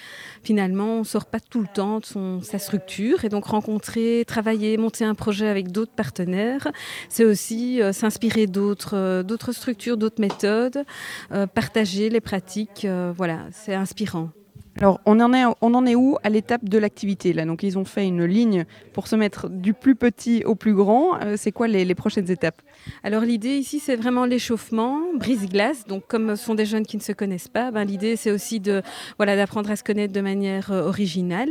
finalement, 0.45 0.95
on 0.95 0.99
ne 1.01 1.05
sort 1.05 1.27
pas 1.27 1.41
tout 1.41 1.63
le 1.63 1.67
temps 1.67 1.99
de 1.99 2.45
sa 2.45 2.61
structure. 2.61 3.25
Et 3.25 3.29
donc, 3.29 3.47
rencontrer, 3.47 4.23
travailler, 4.25 4.77
monter 4.77 5.05
un 5.05 5.17
projet 5.17 5.49
avec 5.49 5.73
d'autres 5.73 5.97
partenaires, 5.97 6.69
c'est 7.09 7.25
aussi 7.25 7.83
euh, 7.83 7.93
s'inspirer 7.93 8.47
d'autres, 8.47 8.97
euh, 8.97 9.25
d'autres 9.25 9.51
structures, 9.51 9.97
d'autres 9.97 10.21
méthodes, 10.21 10.85
euh, 11.33 11.49
partager 11.49 12.09
les 12.09 12.21
pratiques. 12.21 12.87
voilà, 13.17 13.49
c'est 13.51 13.75
inspirant. 13.75 14.31
Alors, 14.79 15.01
on 15.05 15.21
en 15.21 15.87
est, 15.87 15.95
où 15.95 16.17
à 16.23 16.31
l'étape 16.31 16.69
de 16.69 16.79
l'activité 16.79 17.33
là? 17.33 17.45
Donc, 17.45 17.63
ils 17.63 17.77
ont 17.77 17.85
fait 17.85 18.07
une 18.07 18.25
ligne 18.25 18.65
pour 18.93 19.09
se 19.09 19.17
mettre 19.17 19.49
du 19.49 19.75
plus 19.75 19.97
petit 19.97 20.45
au 20.45 20.55
plus 20.55 20.75
grand. 20.75 21.21
Euh, 21.21 21.35
c'est 21.37 21.53
quoi 21.53 21.67
les, 21.67 21.95
prochaines 21.95 22.31
étapes? 22.31 22.63
Alors, 23.03 23.23
l'idée 23.23 23.57
ici, 23.57 23.81
c'est 23.81 23.97
vraiment 23.97 24.25
l'échauffement, 24.25 25.01
brise-glace. 25.15 25.87
Donc, 25.87 26.07
comme 26.07 26.37
ce 26.37 26.45
sont 26.45 26.55
des 26.55 26.67
jeunes 26.67 26.87
qui 26.87 26.97
ne 26.97 27.03
se 27.03 27.13
connaissent 27.13 27.49
pas, 27.49 27.73
ben, 27.73 27.85
l'idée, 27.85 28.17
c'est 28.17 28.31
aussi 28.31 28.61
de 28.61 28.83
voilà 29.19 29.37
d'apprendre 29.37 29.71
à 29.71 29.77
se 29.77 29.83
connaître 29.83 30.13
de 30.13 30.21
manière 30.21 30.71
euh, 30.71 30.87
originale 30.87 31.51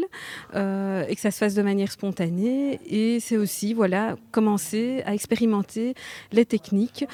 euh, 0.56 1.04
et 1.08 1.16
que 1.16 1.22
ça 1.22 1.32
se 1.32 1.38
fasse 1.38 1.54
de 1.54 1.62
manière 1.62 1.92
spontanée. 1.92 2.80
Et 2.88 3.20
c'est 3.20 3.38
aussi 3.38 3.74
voilà 3.74 4.16
commencer 4.32 5.04
à 5.06 5.14
expérimenter 5.14 5.94
les 6.32 6.46
techniques, 6.46 7.06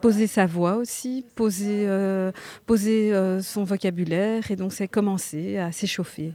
poser 0.00 0.26
sa 0.26 0.46
voix 0.46 0.76
aussi, 0.76 1.24
poser, 1.36 1.88
poser 2.66 3.12
son 3.40 3.64
vocabulaire. 3.64 4.50
Et 4.50 4.56
donc, 4.56 4.72
c'est 4.72 4.88
commencer 4.96 5.58
à 5.58 5.72
s'échauffer 5.72 6.32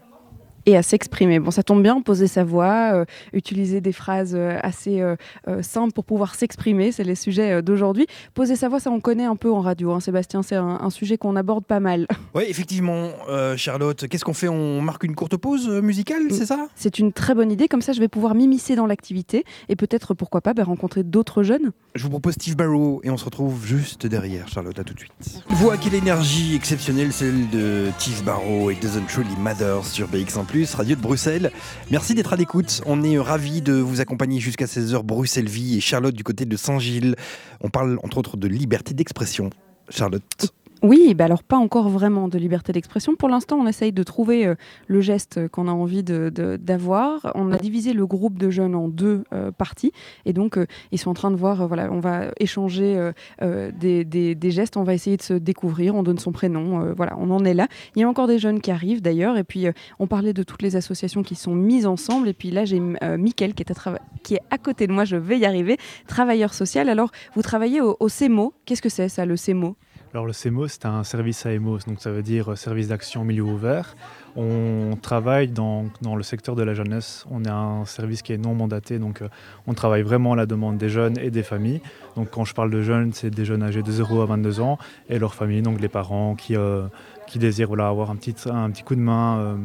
et 0.66 0.78
à 0.78 0.84
s'exprimer. 0.84 1.40
Bon, 1.40 1.52
ça 1.52 1.64
tombe 1.64 1.84
bien, 1.84 2.02
poser 2.02 2.28
sa 2.28 2.44
voix, 2.44 2.92
euh, 2.94 3.06
utiliser 3.34 3.82
des 3.82 3.92
phrases 3.92 4.36
euh, 4.36 4.58
assez 4.62 5.02
euh, 5.02 5.16
simples 5.62 5.94
pour 5.94 6.06
pouvoir 6.06 6.36
s'exprimer, 6.36 6.92
c'est 6.92 7.04
les 7.04 7.16
sujets 7.16 7.62
d'aujourd'hui. 7.62 8.08
Poser 8.34 8.56
sa 8.56 8.70
voix, 8.70 8.80
ça 8.80 8.92
on 8.92 9.00
connaît 9.00 9.26
un 9.26 9.36
peu 9.36 9.52
en 9.52 9.62
radio, 9.62 9.92
hein, 9.92 10.00
Sébastien, 10.00 10.44
c'est 10.44 10.56
un, 10.56 10.90
sujet 10.90 11.18
qu'on 11.18 11.36
aborde 11.36 11.66
pas 11.66 11.80
mal. 11.80 12.08
Oui, 12.34 12.44
effectivement, 12.48 13.10
Charlotte, 13.58 14.08
qu'est-ce 14.08 14.24
qu'on 14.24 14.34
fait? 14.34 14.48
On 14.48 14.80
marque 14.82 15.04
une 15.04 15.16
courte 15.16 15.36
pause 15.36 15.68
musicale, 15.68 16.24
c'est 16.30 16.46
ça? 16.46 16.68
C'est 16.76 16.98
une 16.98 17.12
très 17.12 17.36
bonne 17.36 17.52
idée, 17.52 17.68
comme 17.68 17.82
ça 17.82 17.92
je 17.92 18.00
vais 18.00 18.08
pouvoir 18.08 18.36
m'immiscer 18.36 18.76
dans 18.76 18.86
l'activité 18.86 19.44
et 19.68 19.76
peut-être, 19.76 20.14
pourquoi 20.14 20.40
pas, 20.40 20.54
bah, 20.54 20.64
rencontrer 20.64 21.04
d'autres 21.04 21.44
jeunes. 21.44 21.72
Je 21.94 22.04
vous 22.04 22.10
propose 22.10 22.36
Steve 22.36 22.56
Barrow 22.56 23.02
et 23.04 23.10
on 23.10 23.18
se 23.18 23.26
retrouve 23.26 23.66
juste 23.66 24.08
derrière, 24.08 24.48
Charlotte, 24.48 24.80
à 24.80 24.84
tout 24.84 24.94
de 24.94 25.00
suite. 25.00 25.12
Voix 25.50 25.76
quelle 25.78 25.96
énergie 25.96 26.56
exceptionnelle, 26.56 27.12
celle 27.12 27.50
de 27.50 27.90
Steve 27.98 28.24
Barrow 28.24 28.72
et 28.72 28.76
Doesn't 28.76 29.08
Truly 29.08 29.36
Matter 29.38 29.80
sur 29.84 30.08
BX1 30.08 30.46
radio 30.52 30.96
de 30.96 31.02
Bruxelles. 31.02 31.52
Merci 31.92 32.14
d'être 32.14 32.34
à 32.34 32.36
l'écoute. 32.36 32.82
On 32.86 33.04
est 33.04 33.18
ravis 33.18 33.62
de 33.62 33.74
vous 33.74 34.02
accompagner 34.02 34.40
jusqu'à 34.42 34.66
16h 34.66 35.02
Bruxelles 35.02 35.48
Vie 35.48 35.78
et 35.78 35.80
Charlotte 35.80 36.14
du 36.14 36.24
côté 36.24 36.46
de 36.46 36.58
Saint-Gilles. 36.58 37.16
On 37.62 37.70
parle 37.70 37.98
entre 38.04 38.18
autres 38.18 38.36
de 38.36 38.48
liberté 38.48 38.94
d'expression. 38.94 39.50
Charlotte. 39.90 40.54
Oui, 40.84 41.14
bah 41.14 41.26
alors 41.26 41.44
pas 41.44 41.58
encore 41.58 41.90
vraiment 41.90 42.28
de 42.28 42.40
liberté 42.40 42.74
d'expression. 42.74 43.16
Pour 43.16 43.30
l'instant, 43.30 43.58
on 43.60 43.68
essaye 43.68 43.92
de 43.92 44.02
trouver 44.02 44.48
euh, 44.48 44.56
le 44.88 45.00
geste 45.00 45.48
qu'on 45.50 45.68
a 45.68 45.72
envie 45.72 46.02
d'avoir. 46.02 47.22
De, 47.22 47.32
on 47.36 47.52
a 47.52 47.58
divisé 47.58 47.94
le 47.94 48.08
groupe 48.08 48.40
de 48.40 48.50
jeunes 48.50 48.74
en 48.74 48.88
deux 48.88 49.24
euh, 49.32 49.52
parties. 49.52 49.92
Et 50.26 50.34
donc, 50.34 50.58
euh, 50.58 50.66
ils 50.92 50.98
sont 50.98 51.12
en 51.12 51.14
train 51.14 51.30
de 51.30 51.36
voir, 51.36 51.68
voilà, 51.68 51.92
on 51.92 52.00
va 52.00 52.32
échanger 52.40 53.12
des, 53.42 54.04
des, 54.06 54.52
gestes, 54.52 54.76
on 54.76 54.84
va 54.84 54.96
essayer 54.96 55.18
de 55.18 55.22
se 55.22 55.34
découvrir, 55.34 55.94
on 55.94 56.02
donne 56.02 56.18
son 56.18 56.32
prénom, 56.32 56.94
voilà, 56.96 57.16
on 57.20 57.30
en 57.30 57.46
est 57.46 57.54
là. 57.54 57.68
Il 57.96 58.02
y 58.02 58.04
a 58.04 58.10
encore 58.10 58.28
des 58.28 58.40
jeunes 58.40 58.60
qui 58.60 58.72
arrivent 58.72 59.02
d'ailleurs. 59.02 59.38
Et 59.38 59.44
puis, 59.44 59.68
on 60.00 60.08
parlait 60.08 60.34
de 60.34 60.44
toutes 60.44 60.64
les 60.64 60.76
associations 60.76 61.22
qui 61.22 61.36
sont 61.36 61.54
mises 61.54 61.86
ensemble. 61.86 62.28
Et 62.28 62.34
puis 62.34 62.50
là, 62.50 62.66
j'ai 62.66 62.80
Mickaël 62.80 63.54
qui 63.54 63.64
est, 63.64 63.72
à 63.72 63.98
qui 64.24 64.36
est 64.36 64.42
à 64.50 64.58
côté 64.58 64.88
de 64.88 64.94
moi, 64.94 65.06
je 65.06 65.16
vais 65.16 65.38
y 65.38 65.46
arriver, 65.46 65.78
travailleur 66.08 66.54
social. 66.54 66.90
Alors, 66.90 67.12
vous 67.36 67.44
travaillez 67.44 67.82
au, 67.82 67.98
au 68.00 68.10
CEMO. 68.10 68.54
Qu'est-ce 68.66 68.82
que 68.82 68.90
c'est 68.90 69.10
ça, 69.10 69.26
le 69.26 69.38
CEMO 69.38 69.76
alors 70.14 70.26
le 70.26 70.34
CEMO, 70.34 70.68
c'est 70.68 70.86
un 70.86 71.06
service 71.06 71.46
AMO, 71.46 71.78
donc 71.88 72.02
ça 72.02 72.12
veut 72.12 72.22
dire 72.22 72.52
euh, 72.52 72.56
service 72.58 72.90
d'action 72.90 73.24
milieu 73.24 73.44
ouvert. 73.44 73.96
On 74.36 74.98
travaille 75.02 75.48
dans, 75.48 75.86
dans, 76.02 76.18
le 76.18 76.24
secteur 76.24 76.58
de 76.58 76.64
la 76.64 76.74
jeunesse. 76.74 77.26
On 77.32 77.46
est 77.46 77.50
un 77.50 77.86
service 77.86 78.22
qui 78.22 78.34
est 78.34 78.38
non 78.38 78.54
mandaté, 78.54 79.00
donc 79.00 79.22
euh, 79.22 79.30
on 79.68 79.74
travaille 79.74 80.02
vraiment 80.02 80.34
à 80.34 80.36
la 80.36 80.46
demande 80.46 80.78
des 80.78 80.90
jeunes 80.90 81.18
et 81.18 81.32
des 81.32 81.44
familles. 81.44 81.80
Donc 82.18 82.30
quand 82.30 82.44
je 82.44 82.54
parle 82.54 82.72
de 82.72 82.82
jeunes, 82.82 83.14
c'est 83.14 83.30
des 83.30 83.46
jeunes 83.46 83.64
âgés 83.64 83.84
de 83.84 83.92
0 83.92 84.22
à 84.22 84.26
22 84.26 84.60
ans 84.60 84.78
et 85.08 85.18
leurs 85.18 85.34
familles, 85.34 85.62
donc 85.62 85.80
les 85.80 85.88
parents 85.88 86.36
qui, 86.36 86.58
euh, 86.58 86.88
qui 87.26 87.40
désirent 87.40 87.70
voilà, 87.70 87.88
avoir 87.88 88.12
un 88.12 88.18
petit, 88.18 88.36
un 88.50 88.70
petit 88.70 88.84
coup 88.84 88.96
de 88.96 89.02
main, 89.02 89.58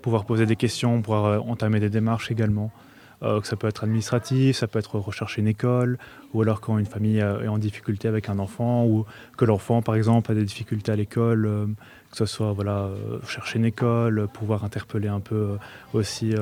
pouvoir 0.00 0.24
poser 0.24 0.46
des 0.46 0.56
questions, 0.56 1.02
pouvoir 1.02 1.46
entamer 1.46 1.78
des 1.78 1.90
démarches 1.90 2.30
également. 2.30 2.70
Euh, 3.22 3.40
ça 3.42 3.56
peut 3.56 3.68
être 3.68 3.84
administratif, 3.84 4.56
ça 4.56 4.66
peut 4.66 4.78
être 4.78 4.98
rechercher 4.98 5.40
une 5.42 5.48
école, 5.48 5.98
ou 6.34 6.42
alors 6.42 6.60
quand 6.60 6.78
une 6.78 6.86
famille 6.86 7.18
est 7.18 7.48
en 7.48 7.58
difficulté 7.58 8.08
avec 8.08 8.28
un 8.28 8.38
enfant, 8.38 8.84
ou 8.84 9.04
que 9.36 9.44
l'enfant, 9.44 9.82
par 9.82 9.94
exemple, 9.94 10.30
a 10.32 10.34
des 10.34 10.44
difficultés 10.44 10.92
à 10.92 10.96
l'école, 10.96 11.46
euh, 11.46 11.66
que 12.10 12.16
ce 12.16 12.26
soit 12.26 12.52
voilà, 12.52 12.86
euh, 12.86 13.20
chercher 13.26 13.58
une 13.58 13.64
école, 13.64 14.28
pouvoir 14.32 14.64
interpeller 14.64 15.08
un 15.08 15.20
peu 15.20 15.56
aussi 15.94 16.34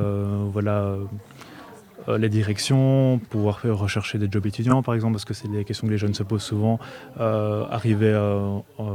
voilà, 0.53 0.97
les 2.09 2.29
directions, 2.29 3.21
pouvoir 3.31 3.61
rechercher 3.63 4.19
des 4.19 4.29
jobs 4.31 4.47
étudiants, 4.47 4.83
par 4.83 4.95
exemple, 4.95 5.13
parce 5.13 5.25
que 5.25 5.35
c'est 5.35 5.49
des 5.49 5.65
questions 5.65 5.87
que 5.87 5.93
les 5.93 5.99
jeunes 5.99 6.15
se 6.15 6.23
posent 6.23 6.43
souvent, 6.43 6.79
arriver 7.19 8.13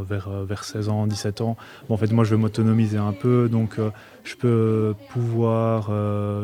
vers, 0.10 0.30
vers 0.44 0.64
16 0.64 0.90
ans, 0.90 1.08
17 1.08 1.42
ans. 1.42 1.56
Bon, 1.88 1.96
en 1.96 1.98
fait, 1.98 2.12
moi, 2.12 2.24
je 2.24 2.32
veux 2.32 2.38
m'autonomiser 2.38 2.98
un 2.98 3.14
peu, 3.14 3.48
donc 3.50 3.78
je 4.24 4.36
peux 4.36 4.96
pouvoir 5.10 5.92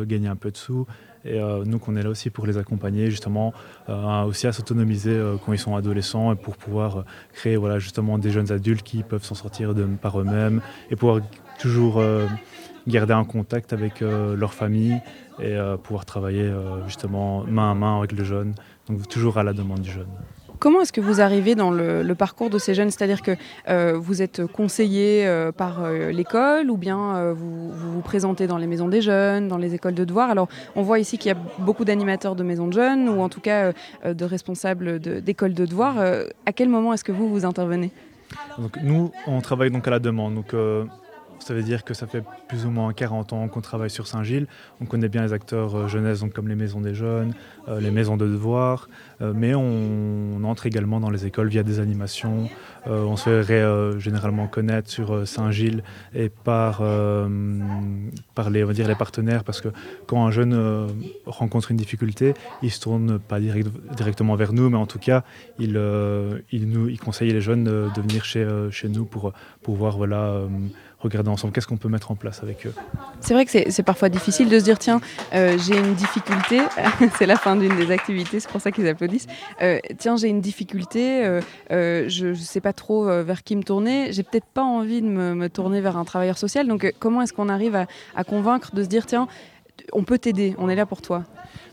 gagner 0.06 0.28
un 0.28 0.36
peu 0.36 0.52
de 0.52 0.58
sous 0.58 0.86
Et 1.26 1.40
nous, 1.66 1.80
qu'on 1.80 1.96
est 1.96 2.04
là 2.04 2.10
aussi 2.10 2.30
pour 2.30 2.48
les 2.48 2.58
accompagner, 2.58 3.12
justement, 3.12 3.54
aussi 4.26 4.48
à 4.48 4.52
s'autonomiser 4.52 5.22
quand 5.46 5.54
ils 5.54 5.60
sont 5.60 5.76
adolescents 5.76 6.34
et 6.34 6.36
pour 6.36 6.58
pouvoir 6.58 7.06
créer 7.34 7.58
voilà, 7.58 7.80
justement 7.80 8.18
des 8.18 8.32
jeunes 8.32 8.52
adultes 8.52 8.84
qui 8.84 9.04
peuvent 9.04 9.24
s'en 9.24 9.36
sortir 9.36 9.74
par 10.02 10.20
eux-mêmes 10.20 10.62
et 10.90 10.96
pouvoir 10.96 11.22
toujours 11.60 12.02
garder 12.88 13.14
un 13.14 13.24
contact 13.24 13.72
avec 13.72 14.02
leur 14.02 14.54
famille 14.54 15.00
et 15.40 15.58
pouvoir 15.84 16.06
travailler 16.06 16.52
justement 16.88 17.44
main 17.46 17.72
à 17.72 17.76
main 17.76 18.00
avec 18.00 18.14
le 18.14 18.24
jeune, 18.24 18.56
donc 18.88 19.08
toujours 19.08 19.38
à 19.38 19.44
la 19.44 19.54
demande 19.54 19.82
du 19.82 19.92
jeune. 19.92 20.10
Comment 20.62 20.82
est-ce 20.82 20.94
que 20.94 21.02
vous 21.02 21.22
arrivez 21.22 21.56
dans 21.56 21.72
le, 21.72 22.14
parcours 22.14 22.52
de 22.52 22.60
ces 22.60 22.76
jeunes? 22.76 22.92
C'est-à-dire 22.92 23.24
que 23.24 23.32
euh, 23.68 23.98
vous 23.98 24.22
êtes 24.22 24.46
conseillé 24.46 25.26
euh, 25.26 25.52
par 25.52 25.84
euh, 25.84 26.12
l'école 26.12 26.70
ou 26.70 26.78
bien 26.78 27.34
vous, 27.34 27.72
vous, 27.72 28.02
présentez 28.02 28.46
dans 28.46 28.60
les 28.60 28.68
maisons 28.68 28.88
des 28.88 29.02
jeunes, 29.02 29.48
dans 29.48 29.58
les 29.58 29.74
écoles 29.74 29.96
de 29.96 30.06
devoirs 30.06 30.30
Alors, 30.30 30.48
on 30.76 30.84
voit 30.84 31.00
ici 31.00 31.18
qu'il 31.18 31.30
y 31.30 31.34
a 31.34 31.38
beaucoup 31.58 31.84
d'animateurs 31.84 32.36
de 32.36 32.44
maisons 32.44 32.68
de 32.68 32.74
jeunes 32.74 33.10
ou 33.10 33.22
en 33.22 33.30
tout 33.30 33.42
cas 33.42 33.72
de 34.06 34.26
responsables 34.26 35.00
d'écoles 35.00 35.56
de, 35.56 35.66
devoirs. 35.66 35.98
à 36.46 36.54
quel 36.54 36.70
moment 36.70 36.94
est-ce 36.94 37.04
que 37.04 37.12
vous 37.12 37.28
vous 37.28 37.44
intervenez? 37.44 37.90
Nous, 38.84 39.12
on 39.26 39.42
travaille 39.42 39.72
donc 39.72 39.88
à 39.88 39.92
la 39.92 40.00
demande. 40.00 40.44
Ça 41.42 41.54
veut 41.54 41.64
dire 41.64 41.84
que 41.84 41.94
ça 41.94 42.08
fait 42.08 42.24
plus 42.48 42.66
ou 42.66 42.70
moins 42.70 42.94
40 42.94 43.34
ans 43.34 43.48
qu'on 43.48 43.62
travaille 43.62 43.90
sur 43.90 44.08
Saint-Gilles. 44.08 44.48
On 44.80 44.86
connaît 44.86 45.10
bien 45.10 45.24
les 45.24 45.34
acteurs 45.34 45.76
euh, 45.76 45.88
jeunesse, 45.88 46.20
donc 46.22 46.34
comme 46.34 46.48
les 46.48 46.56
maisons 46.56 46.82
des 46.82 46.94
jeunes, 46.94 47.34
euh, 47.68 47.80
les 47.80 47.92
maisons 47.92 48.18
de 48.18 48.28
devoirs, 48.28 48.90
euh, 49.22 49.34
mais 49.36 49.56
on, 49.56 50.44
entre 50.44 50.66
également 50.66 51.00
dans 51.00 51.10
les 51.10 51.26
écoles 51.26 51.50
via 51.50 51.64
des 51.64 51.80
animations. 51.80 52.50
on 52.88 53.16
se 53.16 53.44
fait 53.44 53.64
généralement 54.00 54.48
connaître 54.48 54.90
sur 54.90 55.28
Saint-Gilles 55.28 55.84
et 56.14 56.30
par, 56.30 56.82
par 58.36 58.50
les, 58.50 58.64
on 58.64 58.68
va 58.68 58.74
dire, 58.74 58.88
les 58.88 58.96
partenaires, 58.96 59.44
parce 59.44 59.62
que 59.62 59.70
quand 60.08 60.26
un 60.26 60.32
jeune 60.32 60.88
rencontre 61.26 61.72
une 61.72 61.78
difficulté, 61.78 62.34
il 62.64 62.72
se 62.72 62.82
tourne 62.82 63.20
pas 63.20 63.40
directement 63.40 64.36
vers 64.36 64.52
nous, 64.52 64.70
mais 64.70 64.78
en 64.78 64.88
tout 64.88 65.00
cas, 65.00 65.24
il, 65.60 65.80
il, 66.52 66.70
nous, 66.70 66.90
il 66.90 67.00
conseille 67.00 67.32
les 67.32 67.42
jeunes 67.42 67.66
de, 67.66 68.02
venir 68.02 68.26
chez, 68.26 68.48
chez 68.72 68.90
nous 68.90 69.06
pour 69.06 69.32
pouvoir 69.62 69.96
voilà, 69.96 70.42
regarder 71.02 71.30
ensemble 71.30 71.54
qu'est-ce 71.54 71.68
qu'on 71.68 71.78
peut 71.78 71.90
mettre 71.90 72.12
en 72.12 72.16
place 72.16 72.44
avec 72.44 72.66
eux? 72.66 72.74
C'est 73.20 73.34
vrai 73.34 73.46
que 73.46 73.52
c'est 73.52 73.84
parfois 73.84 74.10
difficile 74.10 74.50
de 74.50 74.60
se 74.60 74.64
dire 74.64 74.80
tiens, 74.80 75.02
euh, 75.34 75.58
j'ai 75.58 75.78
une 75.78 75.94
difficulté, 75.94 76.62
c'est 77.18 77.26
la 77.26 77.36
fin 77.36 77.56
d'une 77.56 77.76
des 77.76 77.92
activités, 77.92 78.40
c'est 78.40 78.50
pour 78.50 78.62
ça 78.62 78.72
qu'ils 78.72 78.88
applaudissent. 78.88 79.28
Euh, 79.62 79.80
tiens, 79.98 80.18
j'ai 80.18 80.28
une 80.28 80.42
difficulté, 80.42 81.26
euh, 81.26 82.06
je 82.08 82.28
ne 82.28 82.34
sais 82.36 82.62
pas 82.62 82.74
trop 82.74 83.06
vers 83.06 83.44
qui 83.44 83.56
me 83.56 83.64
tourner, 83.64 84.12
j'ai 84.12 84.24
peut-être 84.24 84.46
pas 84.46 84.64
envie 84.64 85.02
de 85.02 85.08
me, 85.08 85.50
tourner 85.50 85.82
vers 85.82 85.98
un 85.98 86.06
travailleur 86.06 86.38
social. 86.38 86.68
Donc, 86.68 86.94
comment 87.00 87.22
est-ce 87.22 87.34
qu'on 87.34 87.50
arrive 87.50 87.76
à, 87.76 87.88
à 88.16 88.24
convaincre 88.24 88.74
de 88.74 88.84
se 88.84 88.88
dire 88.88 89.06
tiens, 89.06 89.28
on 89.94 90.04
peut 90.04 90.18
t'aider, 90.18 90.56
on 90.58 90.70
est 90.70 90.76
là 90.76 90.86
pour 90.86 91.02
toi? 91.02 91.24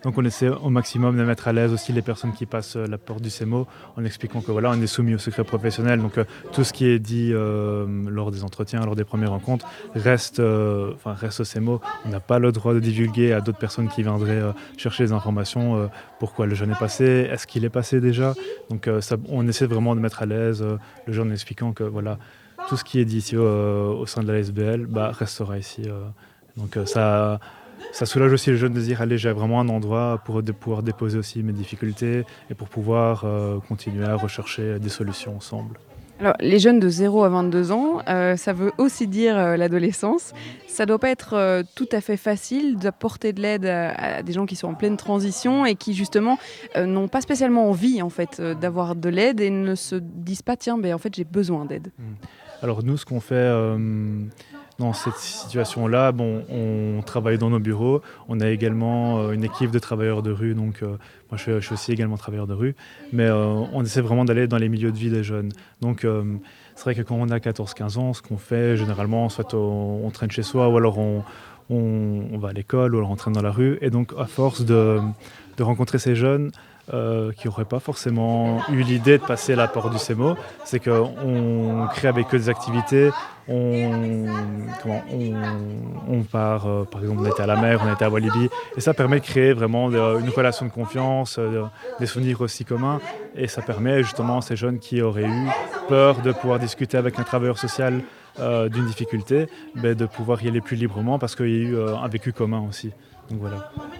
Donc 0.04 0.16
on 0.16 0.24
essaie 0.24 0.48
au 0.48 0.70
maximum 0.70 1.16
de 1.16 1.24
mettre 1.24 1.48
à 1.48 1.52
l'aise 1.52 1.72
aussi 1.72 1.92
les 1.92 2.02
personnes 2.02 2.32
qui 2.32 2.46
passent 2.46 2.76
euh, 2.76 2.86
la 2.86 2.98
porte 2.98 3.20
du 3.20 3.30
CEMO 3.30 3.66
en 3.96 4.04
expliquant 4.04 4.40
que 4.40 4.52
voilà, 4.52 4.70
on 4.70 4.80
est 4.80 4.86
soumis 4.86 5.14
au 5.14 5.18
secret 5.18 5.44
professionnel. 5.44 6.00
Donc 6.00 6.18
euh, 6.18 6.24
tout 6.52 6.64
ce 6.64 6.72
qui 6.72 6.86
est 6.86 6.98
dit 6.98 7.30
euh, 7.32 7.86
lors 8.08 8.30
des 8.30 8.44
entretiens, 8.44 8.80
lors 8.80 8.96
des 8.96 9.04
premières 9.04 9.30
rencontres, 9.30 9.66
reste, 9.94 10.40
reste 11.04 11.40
au 11.40 11.44
CEMO. 11.44 11.80
On 12.04 12.08
n'a 12.10 12.20
pas 12.20 12.38
le 12.38 12.52
droit 12.52 12.74
de 12.74 12.80
divulguer 12.80 13.32
à 13.32 13.40
d'autres 13.40 13.58
personnes 13.58 13.88
qui 13.88 14.02
viendraient 14.02 14.42
chercher 14.76 15.04
des 15.04 15.12
informations. 15.12 15.90
pourquoi 16.18 16.46
le 16.46 16.54
jeune 16.54 16.70
est 16.70 16.78
passé 16.78 17.28
Est-ce 17.30 17.46
qu'il 17.46 17.64
est 17.64 17.70
passé 17.70 18.00
déjà 18.00 18.34
Donc 18.70 18.88
on 19.28 19.46
essaie 19.48 19.66
vraiment 19.66 19.94
de 19.94 20.00
mettre 20.00 20.22
à 20.22 20.26
l'aise 20.26 20.64
le 21.06 21.12
jeune 21.12 21.28
en 21.28 21.32
expliquant 21.32 21.72
que 21.72 21.84
voilà, 21.84 22.18
tout 22.68 22.76
ce 22.76 22.84
qui 22.84 23.00
est 23.00 23.04
dit 23.04 23.18
ici 23.18 23.36
au, 23.36 24.06
sein 24.06 24.22
de 24.22 24.30
la 24.30 24.38
SBL 24.38 24.86
bah, 24.86 25.10
restera 25.12 25.58
ici. 25.58 25.82
donc 26.56 26.78
ça 26.86 27.40
ça 27.92 28.06
soulage 28.06 28.32
aussi 28.32 28.50
les 28.50 28.56
jeunes 28.56 28.74
de 28.74 28.80
dire 28.80 29.02
allez 29.02 29.18
j'ai 29.18 29.32
vraiment 29.32 29.60
un 29.60 29.68
endroit 29.68 30.20
pour 30.24 30.42
pouvoir 30.60 30.82
déposer 30.82 31.18
aussi 31.18 31.42
mes 31.42 31.52
difficultés 31.52 32.24
et 32.50 32.54
pour 32.54 32.68
pouvoir 32.68 33.22
euh, 33.24 33.58
continuer 33.68 34.04
à 34.04 34.16
rechercher 34.16 34.78
des 34.78 34.88
solutions 34.88 35.36
ensemble. 35.36 35.78
Alors, 36.20 36.34
les 36.40 36.58
jeunes 36.58 36.80
de 36.80 36.88
0 36.88 37.22
à 37.22 37.28
22 37.28 37.70
ans, 37.70 38.00
euh, 38.08 38.36
ça 38.36 38.52
veut 38.52 38.72
aussi 38.76 39.06
dire 39.06 39.38
euh, 39.38 39.56
l'adolescence. 39.56 40.32
Ça 40.66 40.82
ne 40.82 40.88
doit 40.88 40.98
pas 40.98 41.10
être 41.10 41.62
tout 41.76 41.88
à 41.92 42.00
fait 42.00 42.16
facile 42.16 42.76
d'apporter 42.76 43.32
de 43.32 43.40
l'aide 43.40 43.66
à, 43.66 44.22
des 44.24 44.32
gens 44.32 44.44
qui 44.44 44.56
sont 44.56 44.68
en 44.68 44.74
pleine 44.74 44.96
transition 44.96 45.64
et 45.64 45.76
qui 45.76 45.94
justement 45.94 46.38
n'ont 46.76 47.08
pas 47.08 47.20
spécialement 47.20 47.68
envie 47.68 48.02
en 48.02 48.10
fait 48.10 48.40
d'avoir 48.40 48.96
de 48.96 49.08
l'aide 49.08 49.40
et 49.40 49.50
ne 49.50 49.74
se 49.74 49.96
disent 49.96 50.42
pas 50.42 50.56
tiens 50.56 50.78
ben 50.78 50.94
en 50.94 50.98
fait 50.98 51.14
j'ai 51.14 51.24
besoin 51.24 51.64
d'aide. 51.64 51.90
Mmh. 51.98 52.02
Alors 52.62 52.84
nous 52.84 52.96
ce 52.96 53.04
qu'on 53.04 53.20
fait 53.20 53.50
dans 54.78 54.92
cette 54.92 55.16
situation-là, 55.16 56.12
bon, 56.12 56.44
on 56.48 57.02
travaille 57.02 57.36
dans 57.36 57.50
nos 57.50 57.58
bureaux. 57.58 58.00
On 58.28 58.38
a 58.38 58.48
également 58.48 59.18
euh, 59.18 59.32
une 59.32 59.42
équipe 59.42 59.72
de 59.72 59.78
travailleurs 59.80 60.22
de 60.22 60.30
rue. 60.30 60.54
Donc, 60.54 60.82
euh, 60.82 60.96
moi, 61.30 61.36
je 61.36 61.58
suis, 61.58 61.72
aussi 61.72 61.92
également 61.92 62.16
travailleur 62.16 62.46
de 62.46 62.54
rue. 62.54 62.76
Mais 63.12 63.26
euh, 63.26 63.46
on 63.72 63.82
essaie 63.82 64.00
vraiment 64.00 64.24
d'aller 64.24 64.46
dans 64.46 64.56
les 64.56 64.68
milieux 64.68 64.92
de 64.92 64.96
vie 64.96 65.10
des 65.10 65.24
jeunes. 65.24 65.50
Donc, 65.80 66.06
c'est 66.76 66.82
vrai 66.84 66.94
que 66.94 67.02
quand 67.02 67.16
on 67.16 67.28
a 67.30 67.38
14-15 67.38 67.98
ans, 67.98 68.12
ce 68.12 68.22
qu'on 68.22 68.38
fait 68.38 68.76
généralement, 68.76 69.28
soit 69.28 69.52
on, 69.52 70.08
traîne 70.10 70.30
chez 70.30 70.44
soi 70.44 70.68
ou 70.68 70.76
alors 70.76 70.98
on, 70.98 72.38
va 72.38 72.48
à 72.50 72.52
l'école 72.52 72.94
ou 72.94 72.98
alors 72.98 73.10
on 73.10 73.16
traîne 73.16 73.34
dans 73.34 73.42
la 73.42 73.50
rue. 73.50 73.78
Et 73.80 73.90
donc, 73.90 74.12
à 74.16 74.26
force 74.26 74.64
de, 74.64 75.00
rencontrer 75.58 75.98
ces 75.98 76.14
jeunes, 76.14 76.52
qui 77.36 77.48
n'auraient 77.48 77.66
pas 77.66 77.80
forcément 77.80 78.62
eu 78.70 78.82
l'idée 78.82 79.18
de 79.18 79.24
passer 79.24 79.54
la 79.56 79.68
porte 79.68 79.92
du 79.92 79.98
CEMO, 79.98 80.36
c'est 80.64 80.82
qu'on 80.82 81.86
crée 81.90 82.08
avec 82.08 82.32
eux 82.34 82.38
des 82.38 82.48
activités, 82.48 83.10
on, 83.48 84.26
part, 86.30 86.66
euh, 86.66 86.84
par 86.84 87.00
exemple, 87.00 87.20
on 87.22 87.26
était 87.26 87.42
à 87.42 87.46
la 87.46 87.56
mer, 87.56 87.80
on 87.84 87.92
était 87.92 88.04
à 88.04 88.10
Walibi, 88.10 88.48
et 88.76 88.80
ça 88.80 88.94
permet 88.94 89.20
de 89.20 89.24
créer 89.24 89.52
vraiment 89.52 89.90
une 89.90 90.28
relation 90.28 90.66
de 90.66 90.70
confiance, 90.70 91.36
euh, 91.38 91.64
des 91.98 92.06
souvenirs 92.06 92.40
aussi 92.40 92.64
communs, 92.64 93.00
et 93.34 93.46
ça 93.48 93.62
permet 93.62 94.02
justement 94.02 94.38
à 94.38 94.42
ces 94.42 94.56
jeunes 94.56 94.78
qui 94.78 95.00
auraient 95.02 95.24
eu 95.24 95.48
peur 95.88 96.20
de 96.20 96.32
pouvoir 96.32 96.58
discuter 96.58 96.96
avec 96.96 97.18
un 97.18 97.22
travailleur 97.22 97.58
social 97.58 98.02
d'une 98.70 98.86
difficulté, 98.86 99.48
ben, 99.74 99.96
de 99.96 100.06
pouvoir 100.06 100.44
y 100.44 100.48
aller 100.48 100.60
plus 100.60 100.76
librement 100.76 101.18
parce 101.18 101.34
qu'il 101.34 101.48
y 101.48 101.56
a 101.56 101.70
eu 101.70 101.76
un 101.76 102.06
vécu 102.06 102.32
commun 102.32 102.64
aussi. 102.68 102.92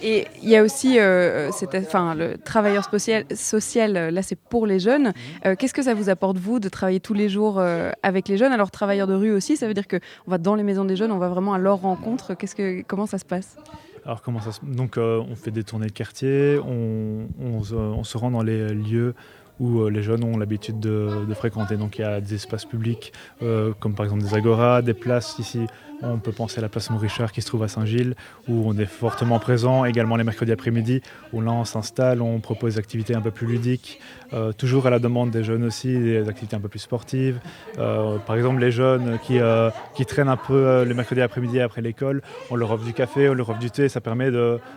Et 0.03 0.27
il 0.43 0.49
y 0.49 0.57
a 0.57 0.63
aussi 0.63 0.99
euh, 0.99 1.51
enfin, 1.75 2.15
le 2.15 2.39
travailleur 2.39 2.85
social, 2.89 3.25
social 3.35 3.97
euh, 3.97 4.11
là 4.11 4.23
c'est 4.23 4.39
pour 4.39 4.67
les 4.67 4.79
jeunes. 4.79 5.09
Mhm. 5.09 5.13
Euh, 5.47 5.55
qu'est-ce 5.57 5.75
que 5.75 5.83
ça 5.83 5.95
vous 5.95 6.09
apporte, 6.09 6.39
vous, 6.39 6.61
de 6.61 6.69
travailler 6.69 7.01
tous 7.01 7.15
les 7.15 7.29
jours 7.29 7.61
avec 8.03 8.29
les 8.29 8.37
jeunes? 8.37 8.53
Alors, 8.53 8.71
travailleurs 8.71 9.07
de 9.07 9.15
rue 9.15 9.33
aussi, 9.33 9.57
ça 9.57 9.67
veut 9.67 9.75
dire 9.75 9.89
qu'on 9.89 9.99
va 10.27 10.39
dans 10.39 10.55
les 10.55 10.63
maisons 10.63 10.85
des 10.85 10.97
jeunes, 10.97 11.13
on 11.13 11.19
va 11.19 11.29
vraiment 11.29 11.55
à 11.55 11.59
leur 11.59 11.81
rencontre. 11.81 12.35
Que, 12.35 12.83
comment 12.83 13.07
ça 13.07 13.19
se 13.19 13.25
passe? 13.25 13.57
Alors 14.05 14.23
comment 14.23 14.41
ça 14.41 14.53
se... 14.53 14.61
Donc 14.63 14.97
on 14.97 15.35
fait 15.35 15.51
des 15.51 15.65
tournées 15.65 15.89
de 15.89 15.93
quartier, 15.93 16.59
on, 16.65 17.29
on, 17.41 18.05
se 18.05 18.19
rend 18.19 18.31
dans 18.31 18.43
les 18.43 18.69
lieux 18.69 19.15
où 19.61 19.89
les 19.89 20.03
jeunes 20.03 20.25
ont 20.25 20.39
l'habitude 20.39 20.79
de, 20.79 21.27
de, 21.29 21.35
fréquenter. 21.35 21.77
Donc 21.77 21.99
il 21.99 22.03
y 22.03 22.05
a 22.05 22.21
des 22.21 22.35
espaces 22.35 22.65
publics 22.65 23.13
comme 23.41 23.95
par 23.95 24.05
exemple 24.07 24.23
des 24.23 24.35
agoras, 24.35 24.83
des 24.83 24.95
places 24.95 25.39
ici 25.39 25.67
on 26.03 26.19
peut 26.19 26.33
penser 26.33 26.59
à 26.59 26.63
la 26.63 26.69
place 26.69 26.89
Richard 26.91 27.33
qui 27.33 27.43
se 27.43 27.47
trouve 27.47 27.63
à 27.63 27.69
Saint-Gilles, 27.69 28.15
où 28.49 28.63
on 28.67 28.77
est 28.79 28.87
fortement 28.87 29.39
présent, 29.39 29.85
également 29.85 30.17
les 30.17 30.25
mercredis 30.25 30.53
après-midi, 30.53 31.03
où 31.33 31.41
là 31.41 31.53
on 31.53 31.65
s'installe, 31.65 32.23
on 32.23 32.41
propose 32.41 32.75
des 32.75 32.79
activités 32.79 33.15
un 33.15 33.21
peu 33.21 33.31
plus 33.31 33.47
ludiques, 33.47 34.01
euh, 34.33 34.53
toujours 34.53 34.87
à 34.87 34.91
la 34.91 34.99
demande 34.99 35.31
des 35.31 35.45
jeunes 35.45 35.65
aussi, 35.65 35.99
des 35.99 36.29
activités 36.29 36.57
un 36.57 36.61
peu 36.61 36.69
plus 36.69 36.79
sportives. 36.79 37.41
Euh, 37.79 38.19
par 38.19 38.37
exemple, 38.37 38.61
les 38.61 38.71
jeunes 38.71 39.19
qui, 39.23 39.39
euh, 39.39 39.71
qui 39.95 40.07
traînent 40.07 40.29
un 40.29 40.37
peu 40.37 40.85
le 40.85 40.95
mercredi 40.95 41.21
après-midi 41.21 41.61
après 41.61 41.83
l'école, 41.83 42.23
on 42.51 42.57
leur 42.57 42.71
offre 42.71 42.85
du 42.85 42.93
café, 42.93 43.29
on 43.29 43.35
leur 43.35 43.49
offre 43.51 43.59
du 43.59 43.71
thé, 43.71 43.89
ça 43.89 44.01
permet 44.01 44.31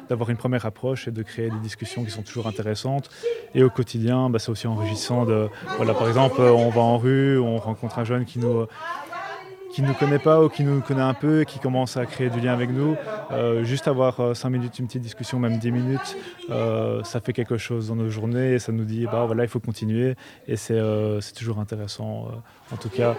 d'avoir 0.09 0.29
une 0.29 0.37
première 0.37 0.65
approche 0.65 1.07
et 1.07 1.11
de 1.11 1.23
créer 1.23 1.49
des 1.49 1.59
discussions 1.59 2.03
qui 2.03 2.11
sont 2.11 2.23
toujours 2.23 2.47
intéressantes. 2.47 3.09
Et 3.53 3.63
au 3.63 3.69
quotidien, 3.69 4.29
bah, 4.29 4.39
c'est 4.39 4.49
aussi 4.49 4.67
enrichissant 4.67 5.25
de, 5.25 5.49
voilà, 5.77 5.93
par 5.93 6.07
exemple, 6.07 6.41
on 6.41 6.69
va 6.69 6.81
en 6.81 6.97
rue, 6.97 7.39
on 7.39 7.57
rencontre 7.57 7.99
un 7.99 8.05
jeune 8.05 8.25
qui 8.25 8.39
nous 8.39 8.65
qui 9.73 9.81
ne 9.81 9.87
nous 9.87 9.93
connaît 9.93 10.19
pas 10.19 10.43
ou 10.43 10.49
qui 10.49 10.63
nous 10.63 10.81
connaît 10.81 11.01
un 11.01 11.13
peu 11.13 11.41
et 11.41 11.45
qui 11.45 11.59
commence 11.59 11.97
à 11.97 12.05
créer 12.05 12.29
du 12.29 12.39
lien 12.39 12.53
avec 12.53 12.69
nous, 12.69 12.95
euh, 13.31 13.63
juste 13.63 13.87
avoir 13.87 14.35
5 14.35 14.47
euh, 14.47 14.51
minutes, 14.51 14.79
une 14.79 14.87
petite 14.87 15.01
discussion, 15.01 15.39
même 15.39 15.57
10 15.57 15.71
minutes, 15.71 16.17
euh, 16.49 17.03
ça 17.03 17.21
fait 17.21 17.33
quelque 17.33 17.57
chose 17.57 17.87
dans 17.87 17.95
nos 17.95 18.09
journées 18.09 18.53
et 18.53 18.59
ça 18.59 18.71
nous 18.71 18.83
dit, 18.83 19.05
bah 19.05 19.25
voilà, 19.25 19.43
il 19.43 19.49
faut 19.49 19.59
continuer 19.59 20.15
et 20.47 20.55
c'est 20.55 20.81
toujours 21.35 21.59
intéressant. 21.59 22.27
en 22.71 22.77
tout 22.77 22.89
cas, 22.89 23.15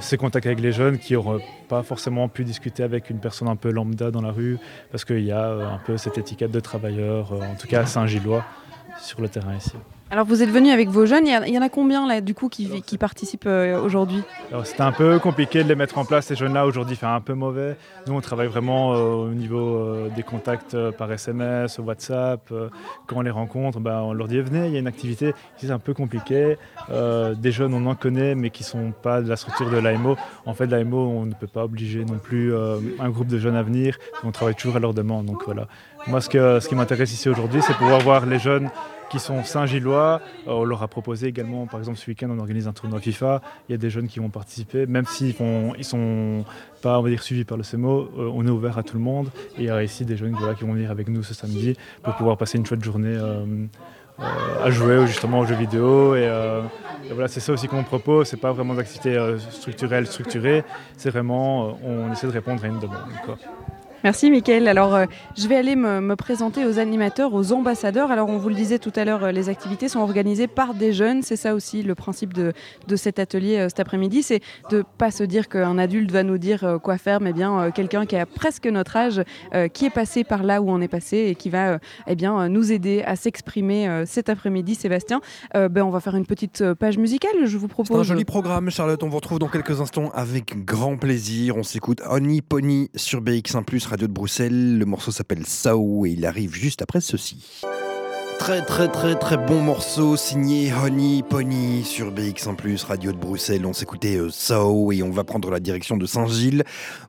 ces 0.00 0.16
contacts 0.16 0.46
avec 0.46 0.60
les 0.60 0.72
jeunes 0.72 0.98
qui 0.98 1.14
n'auraient 1.14 1.44
pas 1.68 1.82
forcément 1.82 2.28
pu 2.28 2.44
discuter 2.44 2.82
avec 2.82 3.10
une 3.10 3.18
personne 3.18 3.48
un 3.48 3.56
peu 3.56 3.70
lambda 3.70 4.10
dans 4.10 4.22
la 4.22 4.32
rue 4.32 4.58
parce 4.90 5.04
qu'il 5.04 5.24
y 5.24 5.32
a 5.32 5.50
un 5.50 5.78
peu 5.78 5.96
cette 5.96 6.18
étiquette 6.18 6.50
de 6.50 6.60
travailleur, 6.60 7.32
en 7.32 7.54
tout 7.54 7.68
cas 7.68 7.86
Saint-Gillois, 7.86 8.44
sur 9.00 9.20
le 9.20 9.28
terrain 9.28 9.56
ici. 9.56 9.72
Alors 10.08 10.24
vous 10.24 10.40
êtes 10.40 10.50
venu 10.50 10.70
avec 10.70 10.88
vos 10.88 11.04
jeunes, 11.04 11.26
il 11.26 11.52
y, 11.52 11.58
en 11.58 11.62
a 11.62 11.68
combien 11.68 12.06
là 12.06 12.20
du 12.20 12.32
coup 12.32 12.48
qui, 12.48 12.80
qui 12.82 12.96
participent 12.96 13.46
euh, 13.46 13.80
aujourd'hui? 13.80 14.22
C'était 14.62 14.82
un 14.82 14.92
peu 14.92 15.18
compliqué 15.18 15.64
de 15.64 15.68
les 15.68 15.74
mettre 15.74 15.98
en 15.98 16.04
place, 16.04 16.26
ces 16.26 16.36
jeunes-là. 16.36 16.64
Aujourd'hui, 16.64 16.94
fait 16.94 17.06
un 17.06 17.20
peu 17.20 17.34
mauvais. 17.34 17.76
Nous, 18.06 18.14
on 18.14 18.20
travaille 18.20 18.46
vraiment 18.46 18.94
euh, 18.94 18.98
au 18.98 19.30
niveau 19.30 19.78
euh, 19.78 20.08
des 20.14 20.22
contacts 20.22 20.74
euh, 20.74 20.92
par 20.92 21.10
SMS, 21.10 21.80
WhatsApp. 21.80 22.52
quand 23.06 23.16
on 23.16 23.20
les 23.22 23.30
rencontre, 23.30 23.80
bah, 23.80 24.02
on 24.04 24.12
leur 24.12 24.28
dit 24.28 24.40
venez, 24.40 24.68
il 24.68 24.72
y 24.74 24.76
a 24.76 24.78
une 24.78 24.86
activité. 24.86 25.34
C'est 25.56 25.70
un 25.72 25.80
peu 25.80 25.92
compliqué. 25.92 26.56
Des 26.88 27.52
jeunes, 27.52 27.74
on 27.74 27.84
en 27.86 27.96
connaît, 27.96 28.36
mais 28.36 28.50
qui 28.50 28.62
ne 28.62 28.68
sont 28.68 28.92
pas 28.92 29.20
de 29.20 29.28
la 29.28 29.36
structure 29.36 29.68
de 29.70 29.78
l'AMO. 29.78 30.16
En 30.44 30.54
fait, 30.54 30.66
l'AMO, 30.66 30.98
on 30.98 31.26
ne 31.26 31.34
peut 31.34 31.48
pas 31.48 31.64
obliger 31.64 32.04
non 32.04 32.18
plus 32.18 32.54
un 32.54 33.10
groupe 33.10 33.26
de 33.26 33.38
jeunes 33.38 33.56
à 33.56 33.62
venir. 33.62 33.98
On 34.22 34.30
travaille 34.30 34.54
toujours 34.54 34.76
à 34.76 34.80
leur 34.80 34.94
demande. 34.94 35.26
Donc 35.26 35.42
voilà. 35.44 35.66
Moi, 36.06 36.20
ce, 36.20 36.28
que, 36.28 36.60
ce 36.60 36.68
qui 36.68 36.76
m'intéresse 36.76 37.12
ici 37.12 37.28
aujourd'hui, 37.28 37.60
c'est 37.62 37.74
pouvoir 37.74 38.00
voir 38.00 38.26
les 38.26 38.38
jeunes 38.38 38.70
qui 39.10 39.18
sont 39.18 39.42
Saint-Gillois. 39.44 40.20
Euh, 40.46 40.52
on 40.52 40.64
leur 40.64 40.82
a 40.82 40.88
proposé 40.88 41.28
également, 41.28 41.66
par 41.66 41.80
exemple, 41.80 41.98
ce 41.98 42.08
week-end, 42.10 42.28
on 42.30 42.38
organise 42.38 42.68
un 42.68 42.72
tournoi 42.72 43.00
FIFA. 43.00 43.40
Il 43.68 43.72
y 43.72 43.74
a 43.74 43.78
des 43.78 43.90
jeunes 43.90 44.08
qui 44.08 44.20
vont 44.20 44.30
participer, 44.30 44.86
même 44.86 45.06
s'ils 45.06 45.34
ne 45.40 45.82
sont 45.82 46.44
pas 46.82 46.98
on 46.98 47.02
va 47.02 47.10
dire, 47.10 47.22
suivis 47.22 47.44
par 47.44 47.56
le 47.56 47.62
CEMO, 47.64 48.10
euh, 48.18 48.30
on 48.32 48.46
est 48.46 48.50
ouvert 48.50 48.78
à 48.78 48.82
tout 48.82 48.96
le 48.96 49.02
monde. 49.02 49.28
Et 49.58 49.62
il 49.62 49.64
y 49.64 49.70
a 49.70 49.82
ici 49.82 50.04
des 50.04 50.16
jeunes 50.16 50.36
qui 50.56 50.64
vont 50.64 50.72
venir 50.72 50.90
avec 50.90 51.08
nous 51.08 51.22
ce 51.22 51.34
samedi 51.34 51.76
pour 52.02 52.14
pouvoir 52.14 52.36
passer 52.36 52.58
une 52.58 52.66
chouette 52.66 52.84
journée 52.84 53.16
euh, 53.16 53.66
à 54.62 54.70
jouer 54.70 55.06
justement 55.06 55.40
aux 55.40 55.46
jeux 55.46 55.56
vidéo. 55.56 56.14
Et, 56.14 56.28
voilà, 57.10 57.28
c'est 57.28 57.40
ça 57.40 57.52
aussi 57.52 57.68
qu'on 57.68 57.84
propose. 57.84 58.28
C'est 58.28 58.36
pas 58.36 58.52
vraiment 58.52 58.74
d'activités 58.74 59.16
euh, 59.16 59.38
structurelles, 59.38 60.06
structurées. 60.06 60.64
C'est 60.96 61.10
vraiment, 61.10 61.78
on 61.84 62.12
essaie 62.12 62.26
de 62.26 62.32
répondre 62.32 62.64
à 62.64 62.66
une 62.66 62.78
demande. 62.78 62.98
Merci 64.06 64.30
Mickaël. 64.30 64.68
Alors 64.68 64.94
euh, 64.94 65.06
je 65.36 65.48
vais 65.48 65.56
aller 65.56 65.74
me, 65.74 66.00
me 66.00 66.14
présenter 66.14 66.64
aux 66.64 66.78
animateurs, 66.78 67.34
aux 67.34 67.52
ambassadeurs. 67.52 68.12
Alors 68.12 68.28
on 68.28 68.38
vous 68.38 68.48
le 68.48 68.54
disait 68.54 68.78
tout 68.78 68.92
à 68.94 69.04
l'heure, 69.04 69.24
euh, 69.24 69.32
les 69.32 69.48
activités 69.48 69.88
sont 69.88 69.98
organisées 69.98 70.46
par 70.46 70.74
des 70.74 70.92
jeunes. 70.92 71.22
C'est 71.22 71.34
ça 71.34 71.56
aussi 71.56 71.82
le 71.82 71.96
principe 71.96 72.32
de, 72.32 72.52
de 72.86 72.94
cet 72.94 73.18
atelier 73.18 73.56
euh, 73.56 73.68
cet 73.68 73.80
après-midi. 73.80 74.22
C'est 74.22 74.42
de 74.70 74.84
pas 74.96 75.10
se 75.10 75.24
dire 75.24 75.48
qu'un 75.48 75.76
adulte 75.76 76.12
va 76.12 76.22
nous 76.22 76.38
dire 76.38 76.78
quoi 76.84 76.98
faire, 76.98 77.20
mais 77.20 77.32
bien 77.32 77.72
quelqu'un 77.72 78.06
qui 78.06 78.14
a 78.14 78.26
presque 78.26 78.66
notre 78.66 78.96
âge, 78.96 79.22
qui 79.72 79.86
est 79.86 79.90
passé 79.90 80.22
par 80.22 80.44
là 80.44 80.62
où 80.62 80.70
on 80.70 80.80
est 80.80 80.86
passé 80.88 81.26
et 81.28 81.34
qui 81.34 81.50
va 81.50 81.78
eh 82.06 82.14
bien, 82.14 82.48
nous 82.48 82.70
aider 82.70 83.02
à 83.04 83.16
s'exprimer 83.16 84.04
cet 84.06 84.28
après-midi. 84.28 84.76
Sébastien, 84.76 85.20
ben, 85.54 85.82
on 85.82 85.90
va 85.90 86.00
faire 86.00 86.14
une 86.14 86.26
petite 86.26 86.74
page 86.74 86.98
musicale. 86.98 87.32
Je 87.44 87.58
vous 87.58 87.66
C'est 87.66 87.80
un 87.80 87.84
propose. 87.84 88.06
joli 88.06 88.24
programme, 88.24 88.70
Charlotte. 88.70 89.02
On 89.02 89.08
vous 89.08 89.16
retrouve 89.16 89.38
dans 89.38 89.48
quelques 89.48 89.80
instants 89.80 90.10
avec 90.14 90.64
grand 90.64 90.96
plaisir. 90.96 91.56
On 91.56 91.62
s'écoute 91.62 92.02
Honey 92.08 92.40
Pony 92.40 92.90
sur 92.94 93.20
BX1 93.20 93.64
Radio 93.96 94.08
de 94.08 94.12
Bruxelles. 94.12 94.76
Le 94.76 94.84
morceau 94.84 95.10
s'appelle 95.10 95.46
Sao 95.46 96.04
et 96.04 96.10
il 96.10 96.26
arrive 96.26 96.54
juste 96.54 96.82
après 96.82 97.00
ceci. 97.00 97.62
Très 98.38 98.60
très 98.60 98.88
très 98.88 99.14
très 99.14 99.38
bon 99.38 99.62
morceau 99.62 100.18
signé 100.18 100.70
Honey 100.70 101.22
Pony 101.22 101.82
sur 101.82 102.12
BX1 102.12 102.84
Radio 102.84 103.12
de 103.12 103.16
Bruxelles. 103.16 103.64
On 103.64 103.72
s'écoutait 103.72 104.18
euh, 104.18 104.28
Sao 104.28 104.92
et 104.92 105.02
on 105.02 105.10
va 105.10 105.24
prendre 105.24 105.50
la 105.50 105.60
direction 105.60 105.96
de 105.96 106.04
Saint-Gilles 106.04 106.62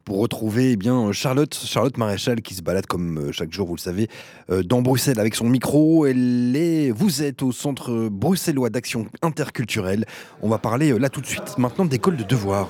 pour 0.06 0.20
retrouver 0.20 0.72
eh 0.72 0.76
bien 0.78 1.12
Charlotte, 1.12 1.54
Charlotte 1.54 1.98
Maréchal 1.98 2.42
qui 2.42 2.54
se 2.54 2.62
balade 2.62 2.86
comme 2.86 3.18
euh, 3.18 3.32
chaque 3.34 3.52
jour, 3.52 3.68
vous 3.68 3.76
le 3.76 3.82
savez, 3.82 4.08
euh, 4.50 4.64
dans 4.64 4.82
Bruxelles 4.82 5.20
avec 5.20 5.36
son 5.36 5.50
micro. 5.50 6.06
Elle 6.06 6.56
est, 6.56 6.92
vous 6.92 7.22
êtes 7.22 7.44
au 7.44 7.52
centre 7.52 8.08
bruxellois 8.08 8.70
d'action 8.70 9.08
interculturelle. 9.22 10.06
On 10.42 10.48
va 10.48 10.58
parler 10.58 10.98
là 10.98 11.10
tout 11.10 11.20
de 11.20 11.28
suite 11.28 11.58
maintenant 11.58 11.84
d'école 11.84 12.16
de 12.16 12.24
devoirs. 12.24 12.70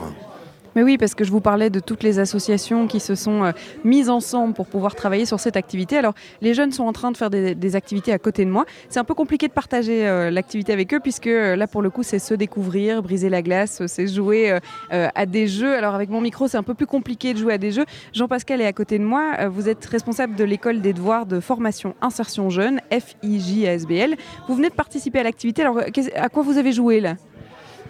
Mais 0.78 0.84
oui, 0.84 1.00
parce 1.00 1.16
que 1.16 1.24
je 1.24 1.32
vous 1.32 1.42
parlais 1.42 1.72
de 1.72 1.80
toutes 1.80 2.04
les 2.04 2.20
associations 2.20 2.86
qui 2.86 3.00
se 3.00 3.16
sont 3.16 3.44
euh, 3.44 3.52
mises 3.84 4.12
ensemble 4.12 4.54
pour 4.54 4.68
pouvoir 4.68 4.94
travailler 4.94 5.26
sur 5.26 5.40
cette 5.40 5.58
activité. 5.58 5.98
Alors, 5.98 6.14
les 6.40 6.54
jeunes 6.54 6.72
sont 6.72 6.84
en 6.84 6.94
train 6.94 7.10
de 7.10 7.18
faire 7.18 7.32
des, 7.32 7.76
activités 7.76 8.14
à 8.14 8.20
côté 8.20 8.46
de 8.46 8.52
moi. 8.52 8.64
C'est 8.88 9.00
un 9.00 9.04
peu 9.04 9.16
compliqué 9.16 9.48
de 9.48 9.54
partager 9.54 10.08
euh, 10.08 10.30
l'activité 10.30 10.72
avec 10.74 10.94
eux, 10.94 11.00
puisque 11.00 11.26
euh, 11.26 11.56
là, 11.56 11.66
pour 11.66 11.82
le 11.82 11.90
coup, 11.90 12.04
c'est 12.04 12.20
se 12.20 12.36
découvrir, 12.36 13.02
briser 13.02 13.28
la 13.28 13.42
glace, 13.42 13.82
c'est 13.88 14.06
jouer 14.06 14.56
à 14.92 15.26
des 15.26 15.48
jeux. 15.48 15.74
Alors, 15.76 15.96
avec 15.96 16.12
mon 16.12 16.22
micro, 16.22 16.48
c'est 16.48 16.58
un 16.58 16.64
peu 16.64 16.76
plus 16.76 16.86
compliqué 16.86 17.34
de 17.34 17.40
jouer 17.40 17.54
à 17.54 17.58
des 17.58 17.72
jeux. 17.72 17.86
Jean-Pascal 18.14 18.62
est 18.62 18.68
à 18.68 18.74
côté 18.74 19.00
de 19.00 19.04
moi. 19.04 19.48
Vous 19.48 19.70
êtes 19.70 19.84
responsable 19.84 20.36
de 20.36 20.44
l'école 20.44 20.82
des 20.82 20.94
devoirs 20.94 21.26
de 21.26 21.40
formation 21.40 21.96
insertion 22.02 22.52
jeune, 22.52 22.82
FIJASBL. 22.92 24.16
Vous 24.48 24.54
venez 24.54 24.70
de 24.70 24.76
participer 24.76 25.22
à 25.22 25.24
l'activité. 25.24 25.64
Alors, 25.64 25.80
à 26.16 26.30
quoi 26.30 26.44
vous 26.44 26.60
avez 26.60 26.72
joué 26.72 27.00
là? 27.00 27.16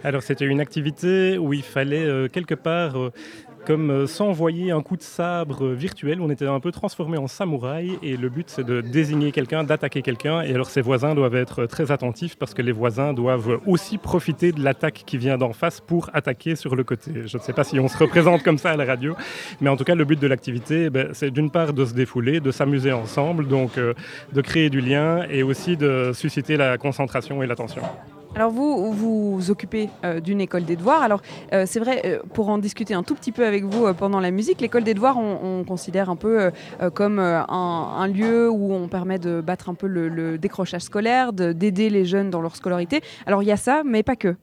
Alors 0.08 0.24
c'était 0.24 0.46
une 0.46 0.62
activité 0.62 1.38
où 1.38 1.52
il 1.52 1.64
fallait 1.64 2.06
euh, 2.06 2.30
quelque 2.30 2.56
part 2.56 2.98
euh, 2.98 3.12
comme 3.66 3.92
euh, 3.92 4.08
s'envoyer 4.08 4.72
un 4.72 4.82
coup 4.82 4.96
de 4.96 5.02
sabre 5.02 5.68
virtuel. 5.68 6.22
On 6.22 6.30
était 6.30 6.48
un 6.48 6.62
peu 6.62 6.72
transformé 6.72 7.18
en 7.18 7.28
samouraï 7.28 8.00
et 8.02 8.16
le 8.16 8.30
but 8.30 8.50
c'est 8.50 8.64
de 8.64 8.80
désigner 8.80 9.34
quelqu'un, 9.34 9.66
d'attaquer 9.66 10.02
quelqu'un. 10.02 10.44
Et 10.44 10.54
alors 10.54 10.70
ses 10.70 10.80
voisins 10.80 11.14
doivent 11.14 11.36
être 11.36 11.66
très 11.66 11.92
attentifs 11.92 12.38
parce 12.38 12.54
que 12.54 12.62
les 12.62 12.72
voisins 12.72 13.12
doivent 13.12 13.60
aussi 13.66 13.98
profiter 13.98 14.54
de 14.54 14.64
l'attaque 14.64 15.04
qui 15.06 15.18
vient 15.18 15.38
d'en 15.38 15.52
face 15.52 15.82
pour 15.82 16.10
attaquer 16.14 16.56
sur 16.56 16.78
le 16.78 16.86
côté. 16.86 17.12
Je 17.26 17.38
ne 17.38 17.42
sais 17.42 17.52
pas 17.52 17.66
si 17.66 17.78
on 17.78 17.90
se 17.90 17.98
représente 17.98 18.44
comme 18.44 18.58
ça 18.58 18.72
à 18.72 18.78
la 18.78 18.86
radio, 18.86 19.14
mais 19.60 19.70
en 19.70 19.76
tout 19.76 19.84
cas 19.84 19.96
le 19.96 20.06
but 20.06 20.22
de 20.22 20.28
l'activité 20.28 20.90
ben, 20.90 21.10
c'est 21.12 21.32
d'une 21.32 21.52
part 21.52 21.74
de 21.74 21.84
se 21.84 21.94
défouler, 21.94 22.40
de 22.40 22.52
s'amuser 22.52 22.94
ensemble, 22.94 23.46
donc 23.46 23.78
de 23.78 24.42
créer 24.42 24.70
du 24.70 24.80
lien 24.80 25.26
et 25.30 25.44
aussi 25.44 25.76
de 25.76 26.12
susciter 26.14 26.56
la 26.56 26.78
concentration 26.78 27.44
et 27.44 27.46
l'attention. 27.46 27.82
Alors 28.36 28.52
vous 28.52 28.94
vous 28.94 29.50
occupez 29.52 29.90
euh, 30.04 30.20
d'une 30.20 30.42
école 30.42 30.64
des 30.64 30.76
devoirs. 30.76 31.02
Alors 31.02 31.22
euh, 31.54 31.64
c'est 31.66 31.80
vrai, 31.80 32.02
euh, 32.06 32.20
pour 32.34 32.50
en 32.50 32.58
discuter 32.58 32.94
un 32.94 33.04
tout 33.04 33.16
petit 33.16 33.32
peu 33.32 33.46
avec 33.46 33.64
vous 33.64 33.92
pendant 33.94 34.20
la 34.20 34.32
musique, 34.32 34.62
l'école 34.62 34.84
des 34.84 34.94
devoirs, 34.94 35.18
on, 35.18 35.60
on 35.60 35.64
considère 35.64 36.10
un 36.10 36.16
peu 36.16 36.52
comme 36.94 37.20
un, 37.20 38.08
lieu 38.08 38.50
où 38.50 38.74
on 38.74 38.88
permet 38.88 39.20
de 39.20 39.42
battre 39.42 39.70
un 39.70 39.74
peu 39.74 39.88
le, 39.88 40.08
le 40.10 40.38
décrochage 40.38 40.82
scolaire, 40.82 41.34
de- 41.34 41.52
d'aider 41.52 41.90
les 41.90 42.06
jeunes 42.06 42.30
dans 42.30 42.42
leur 42.42 42.56
scolarité. 42.56 43.02
Alors 43.26 43.44
il 43.44 43.48
y 43.48 43.52
a 43.52 43.58
ça, 43.58 43.82
mais 43.86 44.04
pas 44.04 44.16
que. 44.16 44.36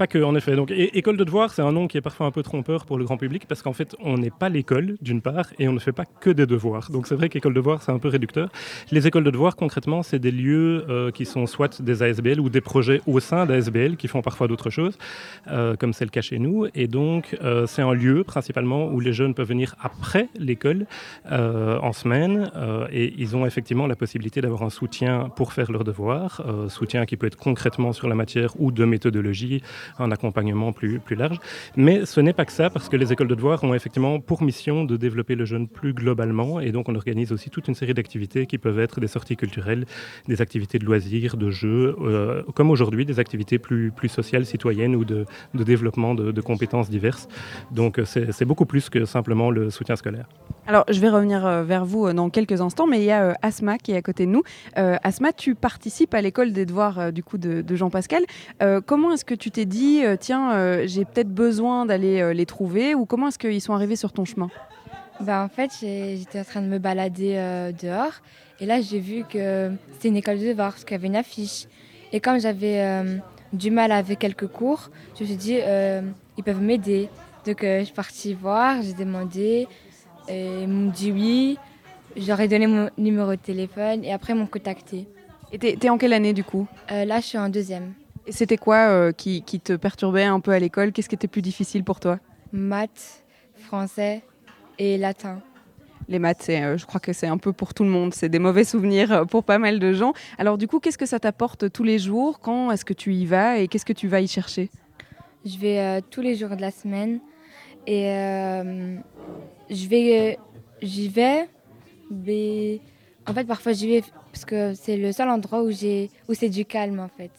Pas 0.00 0.06
que, 0.06 0.16
en 0.22 0.34
effet. 0.34 0.56
Donc, 0.56 0.70
école 0.70 1.18
de 1.18 1.24
devoir, 1.24 1.52
c'est 1.52 1.60
un 1.60 1.72
nom 1.72 1.86
qui 1.86 1.98
est 1.98 2.00
parfois 2.00 2.24
un 2.24 2.30
peu 2.30 2.42
trompeur 2.42 2.86
pour 2.86 2.96
le 2.96 3.04
grand 3.04 3.18
public 3.18 3.44
parce 3.46 3.60
qu'en 3.60 3.74
fait, 3.74 3.94
on 4.00 4.16
n'est 4.16 4.30
pas 4.30 4.48
l'école, 4.48 4.96
d'une 5.02 5.20
part, 5.20 5.48
et 5.58 5.68
on 5.68 5.74
ne 5.74 5.78
fait 5.78 5.92
pas 5.92 6.06
que 6.06 6.30
des 6.30 6.46
devoirs. 6.46 6.90
Donc, 6.90 7.06
c'est 7.06 7.14
vrai 7.14 7.28
qu'école 7.28 7.52
de 7.52 7.60
devoir, 7.60 7.82
c'est 7.82 7.92
un 7.92 7.98
peu 7.98 8.08
réducteur. 8.08 8.48
Les 8.92 9.06
écoles 9.06 9.24
de 9.24 9.30
devoir, 9.30 9.56
concrètement, 9.56 10.02
c'est 10.02 10.18
des 10.18 10.30
lieux 10.30 10.86
euh, 10.88 11.10
qui 11.10 11.26
sont 11.26 11.44
soit 11.46 11.82
des 11.82 12.02
ASBL 12.02 12.40
ou 12.40 12.48
des 12.48 12.62
projets 12.62 13.02
au 13.06 13.20
sein 13.20 13.44
d'ASBL 13.44 13.98
qui 13.98 14.08
font 14.08 14.22
parfois 14.22 14.48
d'autres 14.48 14.70
choses, 14.70 14.96
euh, 15.48 15.76
comme 15.76 15.92
c'est 15.92 16.06
le 16.06 16.10
cas 16.10 16.22
chez 16.22 16.38
nous. 16.38 16.66
Et 16.74 16.86
donc, 16.86 17.36
euh, 17.42 17.66
c'est 17.66 17.82
un 17.82 17.92
lieu, 17.92 18.24
principalement, 18.24 18.86
où 18.86 19.00
les 19.00 19.12
jeunes 19.12 19.34
peuvent 19.34 19.48
venir 19.48 19.76
après 19.82 20.28
l'école, 20.34 20.86
en 21.30 21.92
semaine, 21.92 22.50
et 22.90 23.12
ils 23.18 23.36
ont 23.36 23.44
effectivement 23.44 23.86
la 23.86 23.96
possibilité 23.96 24.40
d'avoir 24.40 24.62
un 24.62 24.70
soutien 24.70 25.28
pour 25.36 25.52
faire 25.52 25.70
leurs 25.70 25.84
devoirs, 25.84 26.42
soutien 26.68 27.04
qui 27.04 27.18
peut 27.18 27.26
être 27.26 27.36
concrètement 27.36 27.92
sur 27.92 28.08
la 28.08 28.14
matière 28.14 28.58
ou 28.58 28.72
de 28.72 28.86
méthodologie, 28.86 29.62
un 29.98 30.10
accompagnement 30.10 30.72
plus, 30.72 30.98
plus 30.98 31.16
large. 31.16 31.38
Mais 31.76 32.06
ce 32.06 32.20
n'est 32.20 32.32
pas 32.32 32.44
que 32.44 32.52
ça, 32.52 32.70
parce 32.70 32.88
que 32.88 32.96
les 32.96 33.12
écoles 33.12 33.28
de 33.28 33.34
devoirs 33.34 33.62
ont 33.64 33.74
effectivement 33.74 34.20
pour 34.20 34.42
mission 34.42 34.84
de 34.84 34.96
développer 34.96 35.34
le 35.34 35.44
jeune 35.44 35.68
plus 35.68 35.92
globalement, 35.92 36.60
et 36.60 36.72
donc 36.72 36.88
on 36.88 36.94
organise 36.94 37.32
aussi 37.32 37.50
toute 37.50 37.68
une 37.68 37.74
série 37.74 37.94
d'activités 37.94 38.46
qui 38.46 38.58
peuvent 38.58 38.80
être 38.80 39.00
des 39.00 39.08
sorties 39.08 39.36
culturelles, 39.36 39.86
des 40.28 40.42
activités 40.42 40.78
de 40.78 40.84
loisirs, 40.84 41.36
de 41.36 41.50
jeux, 41.50 41.96
euh, 42.00 42.42
comme 42.54 42.70
aujourd'hui, 42.70 43.04
des 43.04 43.18
activités 43.18 43.58
plus, 43.58 43.90
plus 43.90 44.08
sociales, 44.08 44.46
citoyennes 44.46 44.94
ou 44.96 45.04
de, 45.04 45.26
de 45.54 45.64
développement 45.64 46.14
de, 46.14 46.40
compétences 46.40 46.88
diverses. 46.88 47.28
Donc 47.70 48.00
c'est 48.06 48.44
beaucoup 48.46 48.64
plus 48.64 48.88
que 48.88 49.04
simplement 49.04 49.50
le 49.50 49.70
soutien 49.70 49.94
scolaire. 49.94 50.26
Alors 50.66 50.84
je 50.88 50.98
vais 51.00 51.10
revenir 51.10 51.44
euh, 51.44 51.62
vers 51.64 51.84
vous 51.84 52.06
euh, 52.06 52.12
dans 52.14 52.30
quelques 52.30 52.60
instants, 52.60 52.86
mais 52.86 53.00
il 53.00 53.04
y 53.04 53.10
a 53.10 53.36
Asma 53.42 53.76
qui 53.76 53.92
est 53.92 53.96
à 53.96 54.02
côté 54.02 54.24
de 54.24 54.30
nous. 54.30 54.42
Asma, 54.74 55.32
tu 55.32 55.54
participes 55.54 56.14
à 56.14 56.22
l'école 56.22 56.52
des 56.52 56.64
devoirs 56.64 57.12
du 57.12 57.22
coup 57.22 57.38
de, 57.38 57.64
Jean-Pascal. 57.74 58.22
Comment 58.86 59.12
est-ce 59.12 59.24
que 59.24 59.34
tu 59.34 59.50
t'es 59.50 59.64
dit, 59.64 59.79
euh, 60.04 60.16
tiens, 60.18 60.52
euh, 60.52 60.84
j'ai 60.86 61.04
peut-être 61.04 61.32
besoin 61.32 61.86
d'aller 61.86 62.20
euh, 62.20 62.32
les 62.32 62.46
trouver, 62.46 62.94
ou 62.94 63.06
comment 63.06 63.28
est-ce 63.28 63.38
qu'ils 63.38 63.60
sont 63.60 63.74
arrivés 63.74 63.96
sur 63.96 64.12
ton 64.12 64.24
chemin? 64.24 64.48
Bah, 65.20 65.42
en 65.44 65.48
fait, 65.48 65.70
j'étais 65.80 66.40
en 66.40 66.44
train 66.44 66.62
de 66.62 66.66
me 66.66 66.78
balader 66.78 67.34
euh, 67.36 67.72
dehors 67.72 68.14
et 68.58 68.66
là 68.66 68.80
j'ai 68.80 68.98
vu 68.98 69.24
que 69.24 69.70
c'était 69.92 70.08
une 70.08 70.16
école 70.16 70.38
de 70.38 70.46
devoirs 70.48 70.72
parce 70.72 70.84
qu'il 70.84 70.92
y 70.92 71.00
avait 71.00 71.08
une 71.08 71.16
affiche. 71.16 71.66
Et 72.12 72.20
comme 72.20 72.40
j'avais 72.40 72.80
euh, 72.80 73.18
du 73.52 73.70
mal 73.70 73.92
avec 73.92 74.18
quelques 74.18 74.46
cours, 74.46 74.90
je 75.16 75.24
me 75.24 75.28
suis 75.28 75.36
dit 75.36 75.58
euh, 75.60 76.02
ils 76.38 76.44
peuvent 76.44 76.62
m'aider. 76.62 77.08
Donc 77.46 77.58
je 77.62 77.84
suis 77.84 77.94
partie 77.94 78.34
voir, 78.34 78.82
j'ai 78.82 78.94
demandé, 78.94 79.66
et 80.28 80.62
ils 80.62 80.68
m'ont 80.68 80.90
dit 80.90 81.12
oui. 81.12 81.58
J'aurais 82.16 82.48
donné 82.48 82.66
mon 82.66 82.90
numéro 82.98 83.30
de 83.30 83.36
téléphone 83.36 84.04
et 84.04 84.12
après 84.12 84.32
ils 84.32 84.36
m'ont 84.36 84.46
contacté. 84.46 85.06
Et 85.52 85.58
t'es 85.58 85.88
en 85.88 85.98
quelle 85.98 86.12
année 86.12 86.32
du 86.32 86.44
coup? 86.44 86.66
Là 86.88 87.20
je 87.20 87.26
suis 87.26 87.38
en 87.38 87.48
deuxième. 87.48 87.92
Et 88.30 88.32
c'était 88.32 88.56
quoi 88.56 88.90
euh, 88.90 89.10
qui, 89.10 89.42
qui 89.42 89.58
te 89.58 89.72
perturbait 89.72 90.22
un 90.22 90.38
peu 90.38 90.52
à 90.52 90.60
l'école? 90.60 90.92
Qu'est-ce 90.92 91.08
qui 91.08 91.16
était 91.16 91.26
plus 91.26 91.42
difficile 91.42 91.82
pour 91.82 91.98
toi? 91.98 92.20
Maths, 92.52 93.24
français 93.56 94.22
et 94.78 94.98
latin. 94.98 95.42
Les 96.08 96.20
maths, 96.20 96.46
euh, 96.48 96.78
je 96.78 96.86
crois 96.86 97.00
que 97.00 97.12
c'est 97.12 97.26
un 97.26 97.38
peu 97.38 97.52
pour 97.52 97.74
tout 97.74 97.82
le 97.82 97.90
monde. 97.90 98.14
C'est 98.14 98.28
des 98.28 98.38
mauvais 98.38 98.62
souvenirs 98.62 99.12
euh, 99.12 99.24
pour 99.24 99.42
pas 99.42 99.58
mal 99.58 99.80
de 99.80 99.92
gens. 99.92 100.12
Alors 100.38 100.58
du 100.58 100.68
coup, 100.68 100.78
qu'est-ce 100.78 100.96
que 100.96 101.06
ça 101.06 101.18
t'apporte 101.18 101.72
tous 101.72 101.82
les 101.82 101.98
jours? 101.98 102.38
Quand 102.38 102.70
est-ce 102.70 102.84
que 102.84 102.92
tu 102.92 103.12
y 103.14 103.26
vas 103.26 103.58
Et 103.58 103.66
qu'est-ce 103.66 103.84
que 103.84 103.92
tu 103.92 104.06
vas 104.06 104.20
y 104.20 104.28
chercher? 104.28 104.70
Je 105.44 105.58
vais 105.58 105.80
euh, 105.80 106.00
tous 106.08 106.20
les 106.20 106.36
jours 106.36 106.50
de 106.50 106.60
la 106.60 106.70
semaine 106.70 107.18
et 107.88 108.12
je 109.70 109.88
vais, 109.88 110.38
j'y 110.82 111.08
vais, 111.08 111.48
mais 112.12 112.78
En 113.26 113.34
fait, 113.34 113.44
parfois 113.44 113.72
j'y 113.72 113.88
vais 113.88 114.04
parce 114.32 114.44
que 114.44 114.74
c'est 114.74 114.96
le 114.96 115.10
seul 115.10 115.28
endroit 115.30 115.64
où, 115.64 115.72
j'ai, 115.72 116.10
où 116.28 116.34
c'est 116.34 116.50
du 116.50 116.64
calme 116.64 117.00
en 117.00 117.08
fait. 117.08 117.32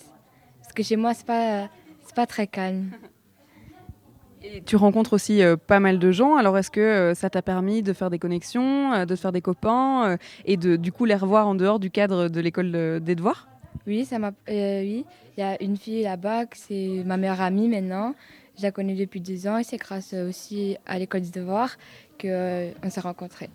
Parce 0.72 0.78
que 0.78 0.84
chez 0.84 0.96
moi, 0.96 1.14
c'est 1.14 1.26
pas, 1.26 1.68
c'est 2.06 2.16
pas 2.16 2.26
très 2.26 2.48
calme. 2.48 2.92
Et 4.42 4.62
tu 4.62 4.78
rencontres 4.78 5.12
aussi 5.12 5.44
euh, 5.44 5.58
pas 5.58 5.82
mal 5.82 6.00
de 6.00 6.12
gens. 6.12 6.38
Alors, 6.38 6.58
est-ce 6.58 6.72
que 6.72 6.80
euh, 6.80 7.14
ça 7.14 7.30
t'a 7.30 7.42
permis 7.42 7.84
de 7.84 7.92
faire 7.92 8.10
des 8.10 8.20
connexions, 8.20 8.94
euh, 8.94 9.06
de 9.06 9.18
faire 9.18 9.34
des 9.34 9.42
copains 9.42 10.12
euh, 10.12 10.18
et 10.46 10.56
de 10.56 10.78
du 10.78 10.94
coup 10.94 11.04
les 11.04 11.16
revoir 11.16 11.46
en 11.46 11.56
dehors 11.56 11.78
du 11.78 11.92
cadre 11.92 12.30
de 12.30 12.40
l'école 12.40 12.72
de- 12.72 13.02
des 13.04 13.16
devoirs? 13.16 13.50
Oui, 13.86 14.06
ça 14.06 14.18
m'a, 14.18 14.32
oui. 14.48 15.06
Il 15.38 15.42
y 15.42 15.44
a 15.44 15.62
une 15.62 15.76
fille 15.76 16.04
là-bas, 16.04 16.46
c'est 16.54 17.04
ma 17.06 17.18
meilleure 17.18 17.42
amie 17.42 17.68
maintenant. 17.68 18.16
Je 18.58 18.64
la 18.64 18.72
connais 18.72 18.96
depuis 18.96 19.20
deux 19.20 19.46
ans 19.48 19.58
et 19.58 19.64
c'est 19.66 19.78
grâce 19.78 20.14
aussi 20.14 20.78
à 20.86 20.98
l'école 20.98 21.22
des 21.22 21.32
devoirs 21.40 21.76
qu'on 22.20 22.90
s'est 22.90 23.02
rencontrés. 23.02 23.50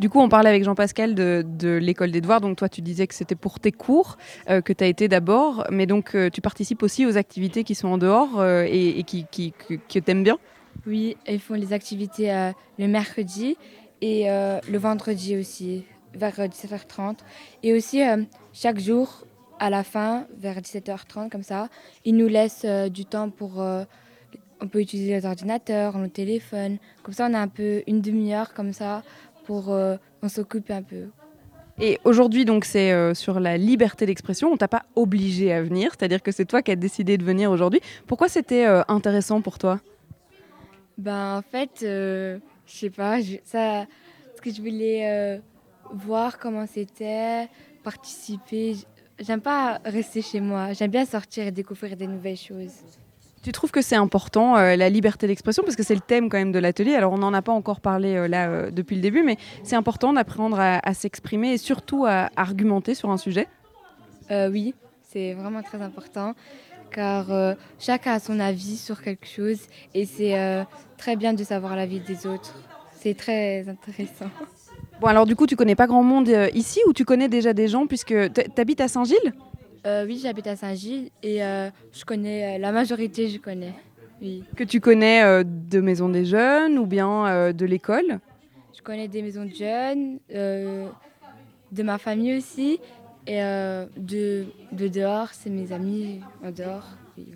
Du 0.00 0.08
coup, 0.08 0.20
on 0.20 0.28
parlait 0.28 0.48
avec 0.48 0.64
Jean-Pascal 0.64 1.14
de, 1.14 1.44
l'école 1.80 2.10
des 2.10 2.20
devoirs. 2.20 2.40
Donc, 2.40 2.56
toi, 2.56 2.68
tu 2.68 2.80
disais 2.80 3.06
que 3.06 3.14
c'était 3.14 3.34
pour 3.36 3.60
tes 3.60 3.72
cours 3.72 4.16
euh, 4.48 4.60
que 4.60 4.72
tu 4.72 4.82
as 4.82 4.86
été 4.86 5.06
d'abord. 5.08 5.64
Mais 5.70 5.86
donc, 5.86 6.14
euh, 6.14 6.30
tu 6.30 6.40
participes 6.40 6.82
aussi 6.82 7.06
aux 7.06 7.16
activités 7.16 7.62
qui 7.62 7.74
sont 7.74 7.88
en 7.88 7.98
dehors 7.98 8.40
euh, 8.40 8.64
et, 8.66 8.98
et 8.98 9.02
qui, 9.04 9.26
qui- 9.30 9.52
aimes 10.08 10.24
bien 10.24 10.38
Oui, 10.86 11.16
ils 11.28 11.38
font 11.38 11.54
les 11.54 11.72
activités 11.72 12.50
le 12.78 12.88
mercredi 12.88 13.56
et 14.00 14.26
le 14.26 14.78
vendredi 14.78 15.36
aussi, 15.36 15.84
vers 16.14 16.40
euh, 16.40 16.46
17h30. 16.48 17.18
Et 17.62 17.72
aussi, 17.72 18.02
chaque 18.52 18.80
jour, 18.80 19.24
à 19.60 19.70
la 19.70 19.84
fin, 19.84 20.26
vers 20.36 20.58
17h30, 20.58 21.28
comme 21.30 21.44
ça, 21.44 21.68
ils 22.04 22.16
nous 22.16 22.26
laissent 22.28 22.66
du 22.90 23.04
temps 23.04 23.30
pour... 23.30 23.58
on 23.58 24.68
peut 24.68 24.80
utiliser 24.80 25.12
les 25.12 25.26
ordinateurs, 25.26 25.96
nos 25.98 26.08
téléphones. 26.08 26.78
Comme 27.04 27.14
ça, 27.14 27.28
on 27.30 27.34
a 27.34 27.38
un 27.38 27.48
peu 27.48 27.82
une 27.86 28.00
demi-heure 28.00 28.52
comme 28.54 28.72
ça 28.72 29.04
pour... 29.44 29.72
euh, 29.72 29.96
on 30.22 30.28
s'occupe 30.28 30.70
un 30.70 30.82
peu. 30.82 31.08
Et 31.80 31.98
aujourd'hui, 32.04 32.44
donc, 32.44 32.64
c'est 32.64 32.92
euh, 32.92 33.14
sur 33.14 33.40
la 33.40 33.56
liberté 33.56 34.06
d'expression. 34.06 34.52
On 34.52 34.56
t'a 34.56 34.68
pas 34.68 34.84
obligé 34.94 35.52
à 35.52 35.62
venir, 35.62 35.90
c'est-à-dire 35.90 36.22
que 36.22 36.30
c'est 36.30 36.44
toi 36.44 36.62
qui 36.62 36.70
as 36.70 36.76
décidé 36.76 37.18
de 37.18 37.24
venir 37.24 37.50
aujourd'hui. 37.50 37.80
Pourquoi 38.06 38.28
c'était 38.28 38.66
euh, 38.66 38.82
intéressant 38.88 39.40
pour 39.40 39.58
toi? 39.58 39.80
Ben, 40.98 41.38
en 41.38 41.42
fait, 41.42 41.82
euh, 41.82 42.38
je 42.66 42.72
sais 42.72 42.90
pas, 42.90 43.20
ça, 43.44 43.86
parce 44.26 44.40
que 44.42 44.52
je 44.52 44.60
voulais 44.60 45.40
voir 45.92 46.38
comment 46.38 46.66
c'était, 46.66 47.48
participer. 47.82 48.76
J'aime 49.18 49.40
pas 49.40 49.80
rester 49.84 50.22
chez 50.22 50.40
moi, 50.40 50.72
j'aime 50.74 50.90
bien 50.90 51.04
sortir 51.04 51.46
et 51.46 51.50
découvrir 51.50 51.96
des 51.96 52.06
nouvelles 52.06 52.36
choses. 52.36 52.84
Tu 53.42 53.50
trouves 53.50 53.72
que 53.72 53.82
c'est 53.82 53.96
important, 53.96 54.56
euh, 54.56 54.76
la 54.76 54.88
liberté 54.88 55.26
d'expression, 55.26 55.64
parce 55.64 55.74
que 55.74 55.82
c'est 55.82 55.96
le 55.96 56.00
thème 56.00 56.28
quand 56.28 56.38
même 56.38 56.52
de 56.52 56.60
l'atelier. 56.60 56.94
Alors, 56.94 57.12
on 57.12 57.18
n'en 57.18 57.34
a 57.34 57.42
pas 57.42 57.50
encore 57.52 57.80
parlé 57.80 58.14
euh, 58.14 58.28
là 58.28 58.48
euh, 58.48 58.70
depuis 58.70 58.94
le 58.94 59.02
début, 59.02 59.24
mais 59.24 59.36
c'est 59.64 59.74
important 59.74 60.12
d'apprendre 60.12 60.60
à, 60.60 60.78
à 60.86 60.94
s'exprimer 60.94 61.54
et 61.54 61.58
surtout 61.58 62.06
à 62.06 62.30
argumenter 62.36 62.94
sur 62.94 63.10
un 63.10 63.16
sujet. 63.16 63.48
Oui, 64.30 64.74
c'est 65.02 65.34
vraiment 65.34 65.62
très 65.62 65.82
important, 65.82 66.32
car 66.90 67.26
chacun 67.78 68.12
a 68.12 68.18
son 68.18 68.40
avis 68.40 68.78
sur 68.78 69.02
quelque 69.02 69.26
chose 69.26 69.58
et 69.92 70.06
c'est 70.06 70.64
très 70.96 71.16
bien 71.16 71.34
de 71.34 71.44
savoir 71.44 71.76
l'avis 71.76 72.00
des 72.00 72.26
autres. 72.26 72.54
C'est 72.98 73.14
très 73.14 73.68
intéressant. 73.68 74.30
Bon, 75.02 75.08
alors 75.08 75.26
du 75.26 75.36
coup, 75.36 75.46
tu 75.46 75.54
connais 75.54 75.74
pas 75.74 75.86
grand 75.86 76.02
monde 76.02 76.34
ici 76.54 76.80
ou 76.86 76.94
tu 76.94 77.04
connais 77.04 77.28
déjà 77.28 77.52
des 77.52 77.68
gens 77.68 77.86
puisque 77.86 78.14
tu 78.32 78.60
habites 78.60 78.80
à 78.80 78.88
Saint-Gilles? 78.88 79.34
Euh, 79.84 80.06
oui, 80.06 80.20
j'habite 80.22 80.46
à 80.46 80.54
Saint-Gilles 80.54 81.10
et 81.22 81.42
euh, 81.42 81.68
je 81.92 82.04
connais, 82.04 82.54
euh, 82.56 82.58
la 82.58 82.70
majorité, 82.70 83.28
je 83.28 83.38
connais. 83.38 83.74
Oui. 84.20 84.44
Que 84.56 84.62
tu 84.62 84.80
connais 84.80 85.24
euh, 85.24 85.42
de 85.44 85.80
Maison 85.80 86.08
des 86.08 86.24
Jeunes 86.24 86.78
ou 86.78 86.86
bien 86.86 87.52
de 87.52 87.66
l'école? 87.66 88.20
Je 88.76 88.80
connais 88.82 89.08
des 89.08 89.22
maisons 89.22 89.44
de 89.44 89.54
jeunes, 89.54 90.18
de 90.28 91.82
ma 91.82 91.98
famille 91.98 92.36
aussi, 92.36 92.78
et 93.26 93.38
de, 93.40 94.44
de 94.72 94.88
dehors, 94.88 95.28
c'est 95.32 95.50
mes 95.50 95.72
amis 95.72 96.20
en 96.44 96.50
dehors. 96.50 96.88
Oui. 97.16 97.26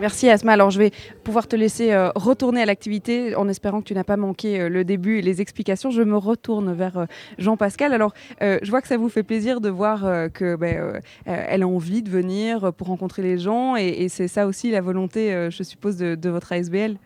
Merci 0.00 0.30
Asma. 0.30 0.52
Alors 0.52 0.70
je 0.70 0.78
vais 0.78 0.92
pouvoir 1.24 1.48
te 1.48 1.56
laisser 1.56 1.92
euh, 1.92 2.10
retourner 2.14 2.62
à 2.62 2.66
l'activité 2.66 3.34
en 3.34 3.48
espérant 3.48 3.80
que 3.80 3.86
tu 3.86 3.94
n'as 3.94 4.04
pas 4.04 4.16
manqué 4.16 4.60
euh, 4.60 4.68
le 4.68 4.84
début 4.84 5.18
et 5.18 5.22
les 5.22 5.40
explications. 5.40 5.90
Je 5.90 6.02
me 6.02 6.16
retourne 6.16 6.72
vers 6.72 6.98
euh, 6.98 7.06
Jean-Pascal. 7.38 7.92
Alors 7.92 8.14
je 8.40 8.70
vois 8.70 8.80
que 8.80 8.88
ça 8.88 8.96
vous 8.96 9.08
fait 9.08 9.22
plaisir 9.22 9.60
de 9.60 9.68
voir 9.68 10.02
que 10.32 10.56
euh, 10.62 11.00
elle 11.24 11.62
a 11.62 11.68
envie 11.68 12.02
de 12.02 12.10
venir 12.10 12.72
pour 12.72 12.88
rencontrer 12.88 13.22
les 13.22 13.38
gens 13.38 13.76
et, 13.76 14.08
c'est 14.08 14.28
ça 14.28 14.46
aussi 14.46 14.70
la 14.70 14.80
volonté, 14.80 15.48
je 15.50 15.62
suppose, 15.62 15.96
de, 15.96 16.14
de 16.14 16.30
votre 16.30 16.52
ASBL. 16.52 16.96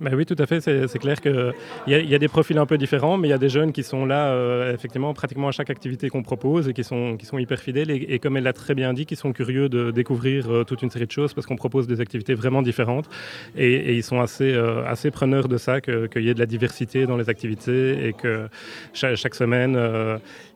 Bah 0.00 0.12
oui, 0.14 0.24
tout 0.24 0.36
à 0.38 0.46
fait. 0.46 0.60
C'est 0.62 0.98
clair 0.98 1.20
qu'il 1.20 1.52
y, 1.86 1.90
y 1.90 2.14
a 2.14 2.18
des 2.18 2.28
profils 2.28 2.56
un 2.56 2.64
peu 2.64 2.78
différents, 2.78 3.18
mais 3.18 3.28
il 3.28 3.30
y 3.32 3.34
a 3.34 3.38
des 3.38 3.50
jeunes 3.50 3.70
qui 3.70 3.82
sont 3.82 4.06
là, 4.06 4.32
euh, 4.32 4.72
effectivement, 4.72 5.12
pratiquement 5.12 5.48
à 5.48 5.52
chaque 5.52 5.68
activité 5.68 6.08
qu'on 6.08 6.22
propose 6.22 6.68
et 6.68 6.72
qui 6.72 6.84
sont, 6.84 7.18
qui 7.18 7.26
sont 7.26 7.36
hyper 7.36 7.60
fidèles. 7.60 7.90
Et, 7.90 8.18
comme 8.18 8.38
elle 8.38 8.44
l'a 8.44 8.54
très 8.54 8.74
bien 8.74 8.94
dit, 8.94 9.04
qui 9.04 9.14
sont 9.14 9.34
curieux 9.34 9.68
de 9.68 9.90
découvrir 9.90 10.50
euh, 10.50 10.64
toute 10.64 10.80
une 10.80 10.88
série 10.88 11.04
de 11.04 11.10
choses 11.10 11.34
parce 11.34 11.46
qu'on 11.46 11.56
propose 11.56 11.86
des 11.86 12.00
activités 12.00 12.32
vraiment 12.32 12.62
différentes. 12.62 13.10
Et, 13.58 13.94
ils 13.94 14.02
sont 14.02 14.20
assez, 14.20 14.54
euh, 14.54 14.86
assez 14.86 15.10
preneurs 15.10 15.48
de 15.48 15.58
ça, 15.58 15.82
qu'il 15.82 16.22
y 16.22 16.30
ait 16.30 16.34
de 16.34 16.38
la 16.38 16.46
diversité 16.46 17.04
dans 17.04 17.18
les 17.18 17.28
activités 17.28 18.06
et 18.06 18.14
que 18.14 18.48
chaque, 18.94 19.34
semaine, 19.34 19.78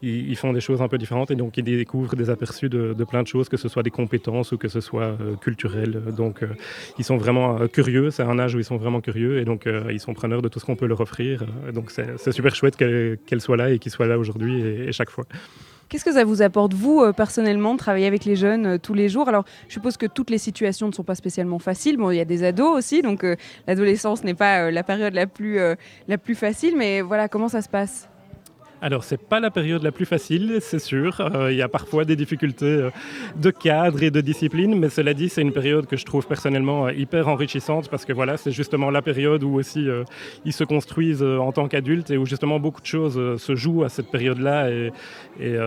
ils, 0.03 0.31
ils 0.31 0.37
font 0.37 0.55
des 0.55 0.61
choses 0.61 0.81
un 0.81 0.89
peu 0.89 0.97
différentes. 0.97 1.31
Et 1.31 1.37
donc, 1.37 1.59
ils 1.59 1.65
découvrent 1.65 2.17
des 2.17 2.31
aperçus 2.31 2.71
de, 2.71 2.95
de 2.95 3.05
plein 3.05 3.23
de 3.23 3.29
choses, 3.29 3.51
que 3.51 3.59
ce 3.59 3.69
soit 3.69 3.83
des 3.83 3.91
compétences 3.91 4.53
ou 4.53 4.57
que 4.57 4.69
ce 4.69 4.81
soit 4.81 5.19
culturel. 5.43 6.01
Donc, 6.17 6.41
ils 6.99 7.05
sont 7.05 7.19
vraiment 7.19 7.69
curieux. 7.69 8.11
C'est 8.11 8.23
un 8.23 8.39
âge 8.39 8.55
où 8.55 8.59
ils 8.59 8.65
sont 8.65 8.79
vraiment 8.79 9.03
curieux 9.03 9.34
et 9.39 9.45
donc 9.45 9.67
euh, 9.67 9.91
ils 9.91 10.01
sont 10.01 10.15
preneurs 10.15 10.43
de 10.43 10.49
tout 10.49 10.61
ce 10.61 10.65
qu'on 10.65 10.77
peut 10.77 10.87
leur 10.87 11.01
offrir. 11.01 11.43
Euh, 11.43 11.73
Donc, 11.73 11.91
c'est 11.91 12.33
super 12.33 12.55
chouette 12.55 12.77
qu'elle 12.77 13.41
soit 13.41 13.57
là 13.57 13.71
et 13.71 13.79
qu'ils 13.79 13.93
soient 13.93 14.07
là 14.07 14.19
aujourd'hui 14.19 14.63
et, 14.63 14.93
chaque 14.93 15.11
fois. 15.11 15.25
Qu'est-ce 15.89 16.05
que 16.05 16.13
ça 16.13 16.25
vous 16.25 16.43
apporte, 16.43 16.73
vous, 16.73 17.01
euh, 17.01 17.13
personnellement, 17.13 17.75
de 17.75 17.79
travailler 17.79 18.07
avec 18.07 18.25
les 18.25 18.37
jeunes 18.37 18.79
tous 18.79 18.95
les 18.95 19.09
jours? 19.09 19.29
Alors, 19.29 19.45
je 19.69 19.75
suppose 19.75 19.97
que 19.97 20.07
toutes 20.07 20.31
les 20.31 20.39
situations 20.39 20.89
ne 20.89 20.93
sont 20.93 21.05
pas 21.05 21.15
spécialement 21.15 21.59
faciles. 21.59 21.97
Bon, 21.97 22.11
il 22.11 22.17
y 22.17 22.21
a 22.21 22.25
des 22.25 22.43
ados 22.43 22.77
aussi, 22.77 23.03
donc 23.03 23.25
l'adolescence 23.67 24.25
n'est 24.25 24.35
pas 24.35 24.71
la 24.71 24.83
période 24.83 25.15
la 25.15 25.27
plus, 25.27 25.59
la 26.09 26.19
plus 26.19 26.35
facile, 26.35 26.75
mais 26.77 27.01
voilà, 27.03 27.29
comment 27.29 27.49
ça 27.49 27.63
se 27.63 27.69
passe? 27.69 28.09
Alors, 28.85 29.03
c'est 29.03 29.17
pas 29.17 29.41
la 29.41 29.51
période 29.51 29.83
la 29.83 29.93
plus 29.93 30.05
facile, 30.05 30.59
c'est 30.61 30.79
sûr. 30.79 31.19
Euh, 31.19 31.51
Il 31.51 31.57
y 31.57 31.63
a 31.63 31.69
parfois 31.69 32.05
des 32.05 32.17
difficultés 32.17 32.67
euh, 32.67 32.91
de 33.35 33.49
cadre 33.49 34.03
et 34.03 34.11
de 34.11 34.21
discipline, 34.21 34.79
mais 34.79 34.91
cela 34.91 35.15
dit, 35.15 35.31
c'est 35.31 35.41
une 35.41 35.55
période 35.55 35.87
que 35.87 35.97
je 35.97 36.05
trouve 36.05 36.27
personnellement 36.27 36.89
euh, 36.89 36.93
hyper 36.93 37.29
enrichissante 37.29 37.89
parce 37.89 38.05
que 38.05 38.13
voilà, 38.13 38.37
c'est 38.37 38.51
justement 38.51 38.91
la 38.91 39.01
période 39.01 39.43
où 39.43 39.55
aussi 39.55 39.89
ils 40.45 40.53
se 40.53 40.65
construisent 40.65 41.23
en 41.23 41.51
tant 41.51 41.67
qu'adultes 41.67 42.11
et 42.11 42.19
où 42.19 42.27
justement 42.27 42.61
beaucoup 42.61 42.83
de 42.83 42.87
choses 42.87 43.19
se 43.41 43.55
jouent 43.55 43.85
à 43.85 43.89
cette 43.89 44.11
période-là 44.11 44.69
et, 44.71 44.93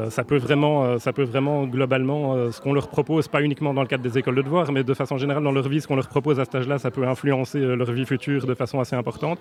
ça 0.09 0.23
peut 0.23 0.37
vraiment, 0.37 0.99
ça 0.99 1.11
peut 1.11 1.23
vraiment 1.23 1.65
globalement, 1.65 2.51
ce 2.51 2.61
qu'on 2.61 2.73
leur 2.73 2.87
propose, 2.87 3.27
pas 3.27 3.41
uniquement 3.41 3.73
dans 3.73 3.81
le 3.81 3.87
cadre 3.87 4.03
des 4.03 4.17
écoles 4.17 4.35
de 4.35 4.41
devoirs, 4.41 4.71
mais 4.71 4.83
de 4.83 4.93
façon 4.93 5.17
générale 5.17 5.43
dans 5.43 5.51
leur 5.51 5.67
vie, 5.67 5.81
ce 5.81 5.87
qu'on 5.87 5.95
leur 5.95 6.07
propose 6.07 6.39
à 6.39 6.45
cet 6.45 6.55
âge-là, 6.55 6.77
ça 6.77 6.91
peut 6.91 7.05
influencer 7.05 7.59
leur 7.59 7.91
vie 7.91 8.05
future 8.05 8.45
de 8.45 8.53
façon 8.53 8.79
assez 8.79 8.95
importante. 8.95 9.39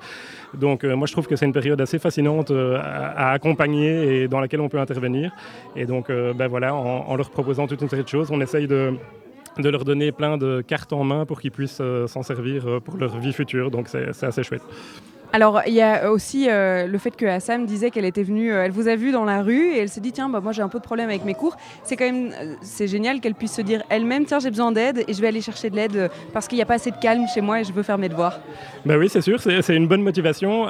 Donc 0.54 0.84
moi 0.84 1.06
je 1.06 1.12
trouve 1.12 1.26
que 1.26 1.36
c'est 1.36 1.46
une 1.46 1.52
période 1.52 1.80
assez 1.80 1.98
fascinante 1.98 2.50
à, 2.50 3.32
à 3.32 3.38
et 3.74 4.28
dans 4.28 4.40
laquelle 4.40 4.60
on 4.60 4.68
peut 4.68 4.78
intervenir. 4.78 5.32
Et 5.74 5.86
donc 5.86 6.10
euh, 6.10 6.32
ben 6.32 6.48
voilà, 6.48 6.74
en, 6.74 7.16
leur 7.16 7.30
proposant 7.30 7.66
toute 7.66 7.80
une 7.82 7.88
série 7.88 8.04
de 8.04 8.08
choses, 8.08 8.30
on 8.30 8.40
essaye 8.40 8.66
de 8.66 8.94
de 9.58 9.70
leur 9.70 9.84
donner 9.84 10.12
plein 10.12 10.36
de 10.36 10.60
cartes 10.60 10.92
en 10.92 11.02
main 11.02 11.24
pour 11.24 11.40
qu'ils 11.40 11.50
puissent 11.50 11.78
euh, 11.80 12.06
s'en 12.06 12.22
servir 12.22 12.66
euh, 12.66 12.80
pour 12.80 12.98
leur 12.98 13.18
vie 13.18 13.32
future. 13.32 13.70
Donc 13.70 13.88
c'est 13.88 14.24
assez 14.24 14.42
chouette. 14.42 14.62
Alors, 15.32 15.62
il 15.66 15.74
y 15.74 15.82
a 15.82 16.10
aussi 16.10 16.48
euh, 16.48 16.86
le 16.86 16.98
fait 16.98 17.14
que 17.16 17.26
Assam 17.26 17.66
disait 17.66 17.90
qu'elle 17.90 18.04
était 18.04 18.22
venue, 18.22 18.52
euh, 18.52 18.64
elle 18.64 18.70
vous 18.70 18.88
a 18.88 18.96
vu 18.96 19.10
dans 19.10 19.24
la 19.24 19.42
rue 19.42 19.72
et 19.72 19.78
elle 19.78 19.88
s'est 19.88 20.00
dit 20.00 20.12
tiens, 20.12 20.28
bah, 20.28 20.40
moi 20.40 20.52
j'ai 20.52 20.62
un 20.62 20.68
peu 20.68 20.78
de 20.78 20.84
problème 20.84 21.08
avec 21.08 21.24
mes 21.24 21.34
cours. 21.34 21.56
C'est 21.82 21.96
quand 21.96 22.04
même, 22.04 22.32
euh, 22.40 22.54
c'est 22.62 22.86
génial 22.86 23.20
qu'elle 23.20 23.34
puisse 23.34 23.54
se 23.54 23.62
dire 23.62 23.82
elle-même 23.88 24.24
tiens, 24.24 24.38
j'ai 24.38 24.50
besoin 24.50 24.72
d'aide 24.72 25.04
et 25.06 25.12
je 25.12 25.20
vais 25.20 25.28
aller 25.28 25.40
chercher 25.40 25.70
de 25.70 25.76
l'aide 25.76 26.10
parce 26.32 26.46
qu'il 26.46 26.56
n'y 26.56 26.62
a 26.62 26.66
pas 26.66 26.74
assez 26.74 26.90
de 26.90 26.96
calme 26.96 27.24
chez 27.32 27.40
moi 27.40 27.60
et 27.60 27.64
je 27.64 27.72
veux 27.72 27.82
faire 27.82 27.98
mes 27.98 28.08
devoirs. 28.08 28.40
Ben 28.84 28.96
oui, 28.98 29.08
c'est 29.08 29.20
sûr, 29.20 29.40
c'est 29.40 29.76
une 29.76 29.88
bonne 29.88 30.02
motivation. 30.02 30.66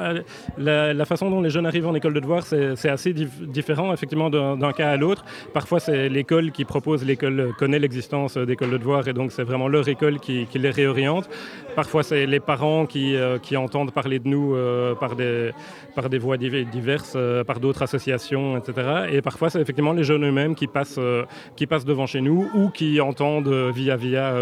La, 0.58 1.04
façon 1.04 1.30
dont 1.30 1.40
les 1.40 1.50
jeunes 1.50 1.66
arrivent 1.66 1.86
en 1.86 1.94
école 1.94 2.14
de 2.14 2.20
devoir, 2.20 2.42
c'est 2.44 2.88
assez 2.88 3.12
dif- 3.12 3.46
différent 3.46 3.92
effectivement 3.92 4.30
d'un 4.30 4.72
cas 4.72 4.90
à 4.90 4.96
l'autre. 4.96 5.24
Parfois, 5.52 5.78
c'est 5.78 6.08
l'école 6.08 6.50
qui 6.50 6.64
propose, 6.64 7.04
l'école 7.04 7.52
connaît 7.58 7.78
l'existence 7.78 8.36
d'écoles 8.36 8.70
de 8.70 8.78
devoir 8.78 9.06
et 9.06 9.12
donc 9.12 9.30
c'est 9.30 9.44
vraiment 9.44 9.68
leur 9.68 9.86
école 9.88 10.18
qui, 10.18 10.46
qui 10.46 10.58
les 10.58 10.70
réoriente. 10.70 11.28
Parfois, 11.76 12.02
c'est 12.02 12.26
les 12.26 12.40
parents 12.40 12.86
qui, 12.86 13.14
qui 13.42 13.56
entendent 13.56 13.92
parler 13.92 14.18
de 14.18 14.28
nous 14.28 14.45
euh, 14.54 14.94
par, 14.94 15.16
des, 15.16 15.50
par 15.94 16.08
des 16.08 16.18
voies 16.18 16.36
div- 16.36 16.68
diverses, 16.70 17.14
euh, 17.16 17.42
par 17.44 17.58
d'autres 17.60 17.82
associations, 17.82 18.56
etc. 18.56 19.06
Et 19.12 19.22
parfois, 19.22 19.50
c'est 19.50 19.60
effectivement 19.60 19.92
les 19.92 20.04
jeunes 20.04 20.24
eux-mêmes 20.24 20.54
qui 20.54 20.66
passent, 20.66 20.96
euh, 20.98 21.24
qui 21.56 21.66
passent 21.66 21.84
devant 21.84 22.06
chez 22.06 22.20
nous 22.20 22.48
ou 22.54 22.68
qui 22.70 23.00
entendent 23.00 23.48
via 23.74 23.96
via, 23.96 24.32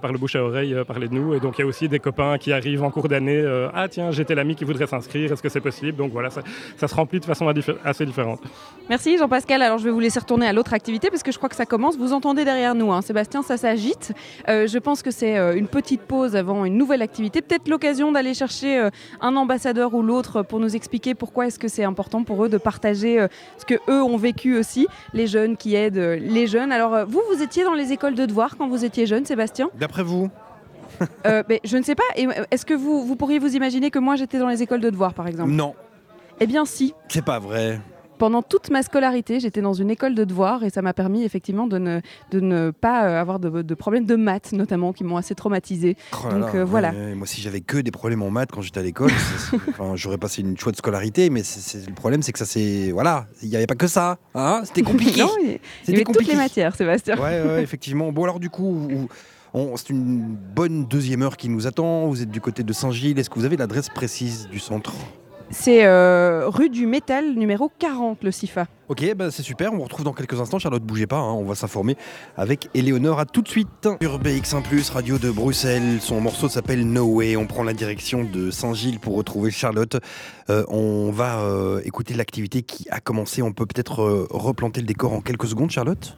par 0.00 0.12
le 0.12 0.18
bouche 0.18 0.36
à 0.36 0.42
oreille 0.44 0.74
parler 0.86 1.08
de 1.08 1.14
nous. 1.14 1.34
Et 1.34 1.40
donc, 1.40 1.58
il 1.58 1.62
y 1.62 1.64
a 1.64 1.66
aussi 1.66 1.88
des 1.88 1.98
copains 1.98 2.38
qui 2.38 2.52
arrivent 2.52 2.82
en 2.82 2.90
cours 2.90 3.08
d'année. 3.08 3.42
ah 3.74 3.88
tiens, 3.88 4.10
j'étais 4.10 4.34
l'ami 4.34 4.54
qui 4.54 4.64
voudrait 4.64 4.86
s'inscrire, 4.86 5.32
est-ce 5.32 5.42
que 5.42 5.48
c'est 5.48 5.60
possible? 5.60 5.96
Donc 5.96 6.12
voilà, 6.12 6.30
ça, 6.30 6.42
ça 6.76 6.88
se 6.88 6.94
remplit 6.94 7.20
de 7.20 7.24
façon 7.24 7.46
assez 7.84 8.06
différente. 8.06 8.40
Merci 8.88 9.18
Jean-Pascal. 9.18 9.62
Alors 9.62 9.78
je 9.78 9.84
vais 9.84 9.90
vous 9.90 10.00
laisser 10.00 10.18
retourner 10.20 10.46
à 10.46 10.52
l'autre 10.52 10.74
activité 10.74 11.08
parce 11.10 11.22
que 11.22 11.32
je 11.32 11.36
crois 11.38 11.48
que 11.48 11.56
ça 11.56 11.66
commence. 11.66 11.96
Vous 11.96 12.12
entendez 12.12 12.44
derrière 12.44 12.74
nous, 12.74 12.92
hein. 12.92 13.02
Sébastien, 13.02 13.42
ça 13.42 13.56
s'agite. 13.56 14.12
Je 14.46 14.78
pense 14.78 15.02
que 15.02 15.10
c'est 15.10 15.36
une 15.56 15.68
petite 15.68 16.02
pause 16.02 16.36
avant 16.36 16.64
une 16.64 16.76
nouvelle 16.76 17.02
activité. 17.02 17.40
Peut-être 17.42 17.68
l'occasion 17.68 18.12
d'aller 18.12 18.34
chercher 18.34 18.78
euh, 18.78 18.90
un 19.20 19.36
ambassadeur 19.52 19.94
ou 19.94 20.02
l'autre 20.02 20.42
pour 20.42 20.60
nous 20.60 20.76
expliquer 20.76 21.14
pourquoi 21.14 21.46
est-ce 21.46 21.58
que 21.58 21.68
c'est 21.68 21.82
important 21.84 22.22
pour 22.22 22.44
eux 22.44 22.50
de 22.50 22.58
partager 22.58 23.18
euh, 23.18 23.28
ce 23.56 23.64
que 23.64 23.76
eux 23.88 24.02
ont 24.02 24.18
vécu 24.18 24.58
aussi, 24.58 24.86
les 25.14 25.26
jeunes 25.26 25.56
qui 25.56 25.74
aident 25.74 25.96
euh, 25.96 26.16
les 26.20 26.46
jeunes. 26.46 26.70
Alors 26.70 26.92
euh, 26.94 27.04
vous, 27.06 27.22
vous 27.32 27.42
étiez 27.42 27.64
dans 27.64 27.72
les 27.72 27.90
écoles 27.92 28.14
de 28.14 28.26
devoirs 28.26 28.56
quand 28.58 28.68
vous 28.68 28.84
étiez 28.84 29.06
jeune, 29.06 29.24
Sébastien? 29.24 29.70
D'après 29.74 30.02
vous? 30.02 30.28
Euh, 31.26 31.42
ben, 31.48 31.58
Je 31.64 31.78
ne 31.78 31.82
sais 31.82 31.94
pas. 31.94 32.02
Est-ce 32.50 32.66
que 32.66 32.74
vous, 32.74 33.06
vous 33.06 33.16
pourriez 33.16 33.38
vous 33.38 33.56
imaginer 33.56 33.90
que 33.90 33.98
moi 33.98 34.16
j'étais 34.16 34.38
dans 34.38 34.48
les 34.48 34.62
écoles 34.62 34.80
de 34.82 34.90
devoirs, 34.90 35.14
par 35.14 35.26
exemple? 35.26 35.50
Non, 35.52 35.74
Eh 36.40 36.46
bien 36.46 36.66
si. 36.66 36.92
c'est 37.08 37.24
pas 37.24 37.38
vrai. 37.38 37.80
Pendant 38.18 38.42
toute 38.42 38.70
ma 38.70 38.82
scolarité, 38.82 39.40
j'étais 39.40 39.60
dans 39.60 39.72
une 39.74 39.90
école 39.90 40.14
de 40.14 40.24
devoirs 40.24 40.64
et 40.64 40.70
ça 40.70 40.82
m'a 40.82 40.92
permis 40.92 41.22
effectivement 41.24 41.66
de 41.66 41.78
ne, 41.78 42.00
de 42.32 42.40
ne 42.40 42.70
pas 42.70 43.04
euh, 43.08 43.20
avoir 43.20 43.38
de, 43.38 43.62
de 43.62 43.74
problèmes 43.74 44.06
de 44.06 44.16
maths 44.16 44.52
notamment 44.52 44.92
qui 44.92 45.04
m'ont 45.04 45.16
assez 45.16 45.34
traumatisé. 45.34 45.96
Oh 46.12 46.28
Donc 46.30 46.52
là, 46.52 46.60
euh, 46.60 46.64
voilà. 46.64 46.90
ouais, 46.90 47.14
moi, 47.14 47.26
si 47.26 47.40
j'avais 47.40 47.60
que 47.60 47.78
des 47.78 47.90
problèmes 47.90 48.22
en 48.22 48.30
maths 48.30 48.50
quand 48.52 48.60
j'étais 48.60 48.80
à 48.80 48.82
l'école, 48.82 49.10
enfin, 49.70 49.92
j'aurais 49.94 50.18
passé 50.18 50.42
une 50.42 50.56
chouette 50.58 50.76
scolarité, 50.76 51.30
mais 51.30 51.42
c'est- 51.42 51.60
c'est- 51.60 51.88
le 51.88 51.94
problème, 51.94 52.22
c'est 52.22 52.32
que 52.32 52.38
ça, 52.38 52.44
c'est. 52.44 52.90
Voilà, 52.90 53.26
il 53.42 53.48
n'y 53.48 53.56
avait 53.56 53.66
pas 53.66 53.74
que 53.76 53.86
ça. 53.86 54.18
Hein 54.34 54.62
C'était 54.64 54.82
compliqué. 54.82 55.20
Non, 55.22 55.30
il 55.40 55.50
y- 55.88 55.94
avait 55.94 56.04
toutes 56.04 56.26
les 56.26 56.34
matières, 56.36 56.74
Sébastien. 56.74 57.16
Ouais, 57.16 57.40
ouais, 57.42 57.62
effectivement. 57.62 58.10
Bon, 58.12 58.24
alors, 58.24 58.40
du 58.40 58.50
coup, 58.50 58.74
vous- 58.74 59.08
c'est 59.76 59.90
une 59.90 60.36
bonne 60.54 60.84
deuxième 60.86 61.22
heure 61.22 61.36
qui 61.36 61.48
nous 61.48 61.66
attend. 61.66 62.08
Vous 62.08 62.22
êtes 62.22 62.30
du 62.30 62.40
côté 62.40 62.62
de 62.62 62.72
Saint-Gilles. 62.72 63.18
Est-ce 63.18 63.30
que 63.30 63.38
vous 63.38 63.44
avez 63.44 63.56
l'adresse 63.56 63.88
précise 63.88 64.48
du 64.50 64.58
centre? 64.58 64.92
C'est 65.50 65.86
euh, 65.86 66.44
rue 66.48 66.68
du 66.68 66.86
Métal, 66.86 67.34
numéro 67.34 67.70
40, 67.78 68.22
le 68.22 68.30
CIFA. 68.30 68.66
Ok, 68.88 69.14
bah 69.16 69.30
c'est 69.30 69.42
super. 69.42 69.72
On 69.72 69.76
vous 69.76 69.82
retrouve 69.82 70.04
dans 70.04 70.12
quelques 70.12 70.38
instants. 70.40 70.58
Charlotte, 70.58 70.82
bougez 70.82 71.06
pas. 71.06 71.16
hein, 71.16 71.32
on 71.32 71.44
va 71.44 71.54
s'informer 71.54 71.96
avec 72.36 72.68
Éléonore. 72.74 73.18
À 73.18 73.24
tout 73.24 73.40
de 73.42 73.48
suite. 73.48 73.88
Sur 74.00 74.18
BX1, 74.20 74.92
radio 74.92 75.18
de 75.18 75.30
Bruxelles. 75.30 76.00
Son 76.00 76.20
morceau 76.20 76.48
s'appelle 76.48 76.86
No 76.86 77.06
Way. 77.06 77.36
On 77.36 77.46
prend 77.46 77.62
la 77.64 77.72
direction 77.72 78.24
de 78.24 78.50
Saint-Gilles 78.50 79.00
pour 79.00 79.16
retrouver 79.16 79.50
Charlotte. 79.50 79.96
Euh, 80.50 80.64
on 80.68 81.10
va 81.10 81.40
euh, 81.40 81.80
écouter 81.84 82.12
l'activité 82.14 82.62
qui 82.62 82.86
a 82.90 83.00
commencé. 83.00 83.40
On 83.42 83.52
peut 83.52 83.66
peut-être 83.66 84.02
euh, 84.02 84.26
replanter 84.30 84.80
le 84.82 84.86
décor 84.86 85.12
en 85.14 85.22
quelques 85.22 85.46
secondes, 85.48 85.70
Charlotte? 85.70 86.16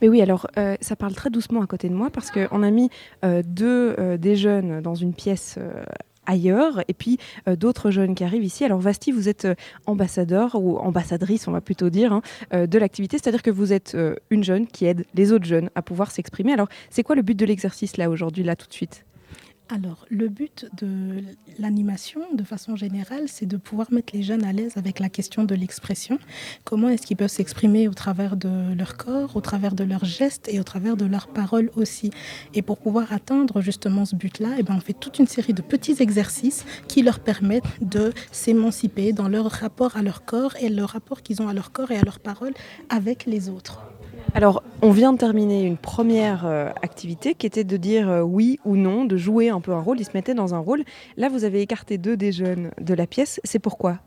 Mais 0.00 0.08
oui, 0.08 0.20
alors 0.20 0.48
euh, 0.58 0.74
ça 0.80 0.96
parle 0.96 1.14
très 1.14 1.30
doucement 1.30 1.62
à 1.62 1.66
côté 1.66 1.88
de 1.88 1.94
moi 1.94 2.10
parce 2.10 2.32
qu'on 2.32 2.62
a 2.64 2.70
mis 2.70 2.90
euh, 3.24 3.42
deux 3.46 3.94
euh, 3.98 4.16
des 4.16 4.34
jeunes 4.34 4.80
dans 4.80 4.96
une 4.96 5.14
pièce 5.14 5.56
euh, 5.58 5.84
ailleurs 6.26 6.82
et 6.88 6.94
puis 6.94 7.18
euh, 7.48 7.56
d'autres 7.56 7.90
jeunes 7.90 8.14
qui 8.14 8.24
arrivent 8.24 8.44
ici. 8.44 8.64
Alors 8.64 8.80
Vasti, 8.80 9.12
vous 9.12 9.28
êtes 9.28 9.44
euh, 9.44 9.54
ambassadeur 9.86 10.54
ou 10.54 10.78
ambassadrice, 10.78 11.48
on 11.48 11.52
va 11.52 11.60
plutôt 11.60 11.90
dire, 11.90 12.12
hein, 12.12 12.22
euh, 12.52 12.66
de 12.66 12.78
l'activité, 12.78 13.18
c'est-à-dire 13.18 13.42
que 13.42 13.50
vous 13.50 13.72
êtes 13.72 13.96
une 14.30 14.44
jeune 14.44 14.66
qui 14.66 14.86
aide 14.86 15.04
les 15.14 15.32
autres 15.32 15.44
jeunes 15.44 15.70
à 15.74 15.82
pouvoir 15.82 16.10
s'exprimer. 16.10 16.52
Alors 16.52 16.68
c'est 16.90 17.02
quoi 17.02 17.16
le 17.16 17.22
but 17.22 17.38
de 17.38 17.44
l'exercice 17.44 17.96
là 17.96 18.10
aujourd'hui, 18.10 18.44
là 18.44 18.56
tout 18.56 18.68
de 18.68 18.72
suite? 18.72 19.04
Alors, 19.74 20.04
le 20.10 20.28
but 20.28 20.66
de 20.78 21.22
l'animation, 21.58 22.20
de 22.34 22.44
façon 22.44 22.76
générale, 22.76 23.22
c'est 23.26 23.46
de 23.46 23.56
pouvoir 23.56 23.90
mettre 23.90 24.14
les 24.14 24.22
jeunes 24.22 24.44
à 24.44 24.52
l'aise 24.52 24.76
avec 24.76 24.98
la 24.98 25.08
question 25.08 25.44
de 25.44 25.54
l'expression. 25.54 26.18
Comment 26.64 26.90
est-ce 26.90 27.06
qu'ils 27.06 27.16
peuvent 27.16 27.28
s'exprimer 27.28 27.88
au 27.88 27.94
travers 27.94 28.36
de 28.36 28.74
leur 28.76 28.98
corps, 28.98 29.34
au 29.34 29.40
travers 29.40 29.74
de 29.74 29.82
leurs 29.82 30.04
gestes 30.04 30.46
et 30.52 30.60
au 30.60 30.62
travers 30.62 30.98
de 30.98 31.06
leurs 31.06 31.26
paroles 31.26 31.70
aussi. 31.74 32.10
Et 32.52 32.60
pour 32.60 32.76
pouvoir 32.76 33.14
atteindre 33.14 33.62
justement 33.62 34.04
ce 34.04 34.14
but-là, 34.14 34.56
eh 34.58 34.62
ben, 34.62 34.74
on 34.76 34.80
fait 34.80 34.92
toute 34.92 35.18
une 35.18 35.26
série 35.26 35.54
de 35.54 35.62
petits 35.62 36.02
exercices 36.02 36.66
qui 36.86 37.02
leur 37.02 37.20
permettent 37.20 37.64
de 37.80 38.12
s'émanciper 38.30 39.14
dans 39.14 39.28
leur 39.28 39.50
rapport 39.50 39.96
à 39.96 40.02
leur 40.02 40.26
corps 40.26 40.54
et 40.60 40.68
le 40.68 40.84
rapport 40.84 41.22
qu'ils 41.22 41.40
ont 41.40 41.48
à 41.48 41.54
leur 41.54 41.72
corps 41.72 41.92
et 41.92 41.96
à 41.96 42.02
leurs 42.02 42.20
paroles 42.20 42.52
avec 42.90 43.24
les 43.24 43.48
autres. 43.48 43.91
Alors, 44.34 44.62
on 44.80 44.92
vient 44.92 45.12
de 45.12 45.18
terminer 45.18 45.64
une 45.64 45.76
première 45.76 46.46
euh, 46.46 46.70
activité 46.80 47.34
qui 47.34 47.46
était 47.46 47.64
de 47.64 47.76
dire 47.76 48.08
euh, 48.08 48.22
oui 48.22 48.58
ou 48.64 48.76
non, 48.76 49.04
de 49.04 49.18
jouer 49.18 49.50
un 49.50 49.60
peu 49.60 49.72
un 49.72 49.80
rôle. 49.80 50.00
Ils 50.00 50.06
se 50.06 50.12
mettaient 50.14 50.34
dans 50.34 50.54
un 50.54 50.58
rôle. 50.58 50.84
Là, 51.18 51.28
vous 51.28 51.44
avez 51.44 51.60
écarté 51.60 51.98
deux 51.98 52.16
des 52.16 52.32
jeunes 52.32 52.70
de 52.80 52.94
la 52.94 53.06
pièce. 53.06 53.40
C'est 53.44 53.58
pourquoi? 53.58 53.98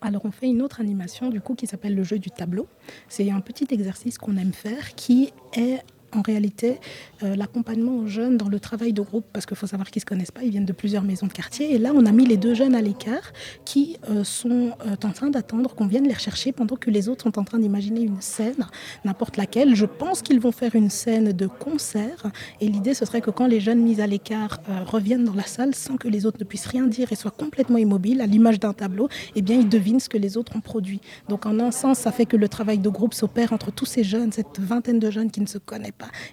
Alors 0.00 0.24
on 0.24 0.30
fait 0.30 0.46
une 0.46 0.62
autre 0.62 0.80
animation 0.80 1.28
du 1.28 1.40
coup 1.40 1.56
qui 1.56 1.66
s'appelle 1.66 1.96
le 1.96 2.04
jeu 2.04 2.20
du 2.20 2.30
tableau. 2.30 2.68
C'est 3.08 3.32
un 3.32 3.40
petit 3.40 3.66
exercice 3.70 4.16
qu'on 4.16 4.36
aime 4.36 4.52
faire 4.52 4.94
qui 4.94 5.32
est 5.54 5.80
en 6.14 6.22
réalité 6.22 6.80
euh, 7.22 7.36
l'accompagnement 7.36 7.96
aux 7.98 8.06
jeunes 8.06 8.36
dans 8.36 8.48
le 8.48 8.60
travail 8.60 8.92
de 8.92 9.02
groupe 9.02 9.24
parce 9.32 9.46
qu'il 9.46 9.56
faut 9.56 9.66
savoir 9.66 9.90
qu'ils 9.90 10.00
ne 10.00 10.02
se 10.02 10.06
connaissent 10.06 10.30
pas, 10.30 10.42
ils 10.42 10.50
viennent 10.50 10.64
de 10.64 10.72
plusieurs 10.72 11.02
maisons 11.02 11.26
de 11.26 11.32
quartier 11.32 11.74
et 11.74 11.78
là 11.78 11.92
on 11.94 12.06
a 12.06 12.12
mis 12.12 12.26
les 12.26 12.36
deux 12.36 12.54
jeunes 12.54 12.74
à 12.74 12.82
l'écart 12.82 13.32
qui 13.64 13.96
euh, 14.08 14.24
sont 14.24 14.72
euh, 14.86 14.96
en 15.04 15.12
train 15.12 15.30
d'attendre 15.30 15.74
qu'on 15.74 15.86
vienne 15.86 16.06
les 16.06 16.14
rechercher 16.14 16.52
pendant 16.52 16.76
que 16.76 16.90
les 16.90 17.08
autres 17.08 17.24
sont 17.24 17.38
en 17.38 17.44
train 17.44 17.58
d'imaginer 17.58 18.02
une 18.02 18.20
scène, 18.20 18.66
n'importe 19.04 19.36
laquelle. 19.36 19.74
Je 19.74 19.86
pense 19.86 20.22
qu'ils 20.22 20.40
vont 20.40 20.52
faire 20.52 20.74
une 20.74 20.90
scène 20.90 21.32
de 21.32 21.46
concert 21.46 22.30
et 22.60 22.68
l'idée 22.68 22.94
ce 22.94 23.04
serait 23.04 23.20
que 23.20 23.30
quand 23.30 23.46
les 23.46 23.60
jeunes 23.60 23.80
mis 23.80 24.00
à 24.00 24.06
l'écart 24.06 24.60
reviennent 24.86 25.24
dans 25.24 25.34
la 25.34 25.46
salle 25.46 25.74
sans 25.74 25.96
que 25.96 26.08
les 26.08 26.26
autres 26.26 26.38
ne 26.40 26.44
puissent 26.44 26.66
rien 26.66 26.86
dire 26.86 27.12
et 27.12 27.16
soient 27.16 27.30
complètement 27.30 27.78
immobiles 27.78 28.20
à 28.20 28.26
l'image 28.26 28.60
d'un 28.60 28.72
tableau, 28.72 29.08
eh 29.34 29.42
bien 29.42 29.56
ils 29.56 29.68
devinent 29.68 30.00
ce 30.00 30.08
que 30.08 30.18
les 30.18 30.36
autres 30.36 30.56
ont 30.56 30.60
produit. 30.60 31.00
Donc 31.28 31.46
en 31.46 31.58
un 31.58 31.70
sens 31.70 31.98
ça 31.98 32.12
fait 32.12 32.26
que 32.26 32.36
le 32.36 32.48
travail 32.48 32.78
de 32.78 32.88
groupe 32.88 33.14
s'opère 33.14 33.52
entre 33.52 33.70
tous 33.70 33.86
ces 33.86 34.04
jeunes, 34.04 34.32
cette 34.32 34.58
vingtaine 34.58 34.98
de 34.98 35.10
jeunes 35.10 35.30
qui 35.30 35.40
ne 35.40 35.46
se 35.46 35.58
connaissent 35.58 35.78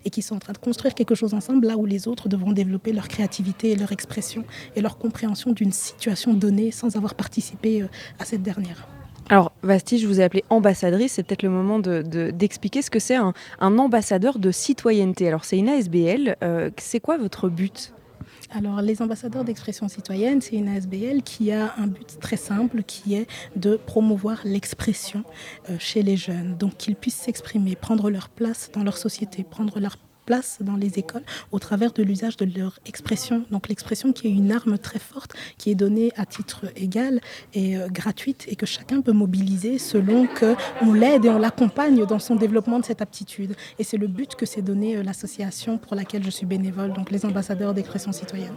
et 0.05 0.09
qui 0.09 0.22
sont 0.22 0.36
en 0.36 0.39
train 0.39 0.53
de 0.53 0.57
construire 0.57 0.93
quelque 0.93 1.16
chose 1.16 1.34
ensemble 1.34 1.68
là 1.68 1.78
où 1.78 1.86
les 1.86 2.07
autres 2.07 2.30
devront 2.30 2.51
développer 2.51 2.93
leur 2.93 3.07
créativité 3.07 3.72
et 3.72 3.76
leur 3.76 3.91
expression 3.91 4.43
et 4.76 4.82
leur 4.82 4.97
compréhension 4.97 5.51
d'une 5.51 5.72
situation 5.72 6.34
donnée 6.34 6.72
sans 6.72 6.95
avoir 6.95 7.16
participé 7.16 7.82
euh, 7.82 7.88
à 8.20 8.26
cette 8.26 8.43
dernière. 8.43 8.88
Alors, 9.28 9.51
Vasti, 9.63 9.97
je 9.97 10.05
vous 10.07 10.22
ai 10.22 10.24
appelé 10.24 10.43
ambassadrice. 10.51 11.13
C'est 11.13 11.24
peut-être 11.24 11.41
le 11.41 11.49
moment 11.49 11.80
de- 11.80 12.03
de- 12.03 12.30
d'expliquer 12.30 12.84
ce 12.84 12.91
que 12.91 12.99
c'est 12.99 13.16
un, 13.16 13.34
un 13.59 13.78
ambassadeur 13.80 14.38
de 14.38 14.51
citoyenneté. 14.51 15.28
Alors, 15.28 15.45
c'est 15.45 15.57
une 15.57 15.68
ASBL. 15.68 16.36
Euh, 16.43 16.70
c'est 16.78 16.99
quoi 16.99 17.18
votre 17.18 17.49
but? 17.49 17.91
Alors, 18.52 18.82
les 18.82 19.02
ambassadeurs 19.02 19.43
d'expression 19.43 19.88
citoyenne, 19.88 20.39
c'est 20.39 20.56
une 20.56 20.68
ASBL 20.68 21.24
qui 21.24 21.52
a 21.52 21.74
un 21.78 21.88
but 21.88 22.20
très 22.20 22.38
simple 22.38 22.84
qui 22.84 23.16
est 23.16 23.28
de 23.56 23.76
promouvoir 23.76 24.41
l'expression 24.46 25.24
euh, 25.70 25.78
chez 25.80 26.04
les 26.04 26.16
jeunes. 26.16 26.56
Donc, 26.56 26.78
qu'ils 26.78 26.96
puissent 26.96 27.16
s'exprimer, 27.16 27.76
prendre 27.76 28.10
leur 28.10 28.30
place 28.30 28.70
dans 28.74 28.84
leur 28.84 28.98
société, 28.98 29.43
prendre 29.43 29.80
leur 29.80 29.98
place 30.26 30.57
dans 30.61 30.76
les 30.76 30.99
écoles 30.99 31.23
au 31.51 31.59
travers 31.59 31.91
de 31.93 32.03
l'usage 32.03 32.38
de 32.38 32.45
leur 32.45 32.80
expression. 32.86 33.45
Donc 33.51 33.69
l'expression 33.69 34.11
qui 34.13 34.28
est 34.28 34.32
une 34.32 34.51
arme 34.51 34.78
très 34.78 34.99
forte, 34.99 35.34
qui 35.57 35.71
est 35.71 35.76
donnée 35.76 36.11
à 36.17 36.26
titre 36.26 36.65
égal 36.76 37.21
et 37.53 37.78
euh, 37.78 37.88
gratuite 37.88 38.45
et 38.47 38.55
que 38.55 38.65
chacun 38.65 39.01
peut 39.01 39.11
mobiliser 39.11 39.78
selon 39.78 40.28
que 40.28 40.55
on 40.82 40.93
l'aide 40.93 41.26
et 41.26 41.30
on 41.30 41.38
l'accompagne 41.38 42.05
dans 42.05 42.19
son 42.19 42.36
développement 42.36 42.80
de 42.80 42.86
cette 42.86 43.01
aptitude. 43.01 43.55
Et 43.80 43.84
c'est 43.84 43.97
le 43.97 44.07
but 44.07 44.36
que 44.36 44.45
s'est 44.45 44.61
donné 44.61 44.97
euh, 44.97 45.03
l'association 45.03 45.78
pour 45.78 45.95
laquelle 45.95 46.23
je 46.23 46.30
suis 46.30 46.45
bénévole, 46.45 46.93
donc 46.93 47.11
les 47.11 47.26
ambassadeurs 47.26 47.73
d'expression 47.73 48.11
citoyenne. 48.11 48.55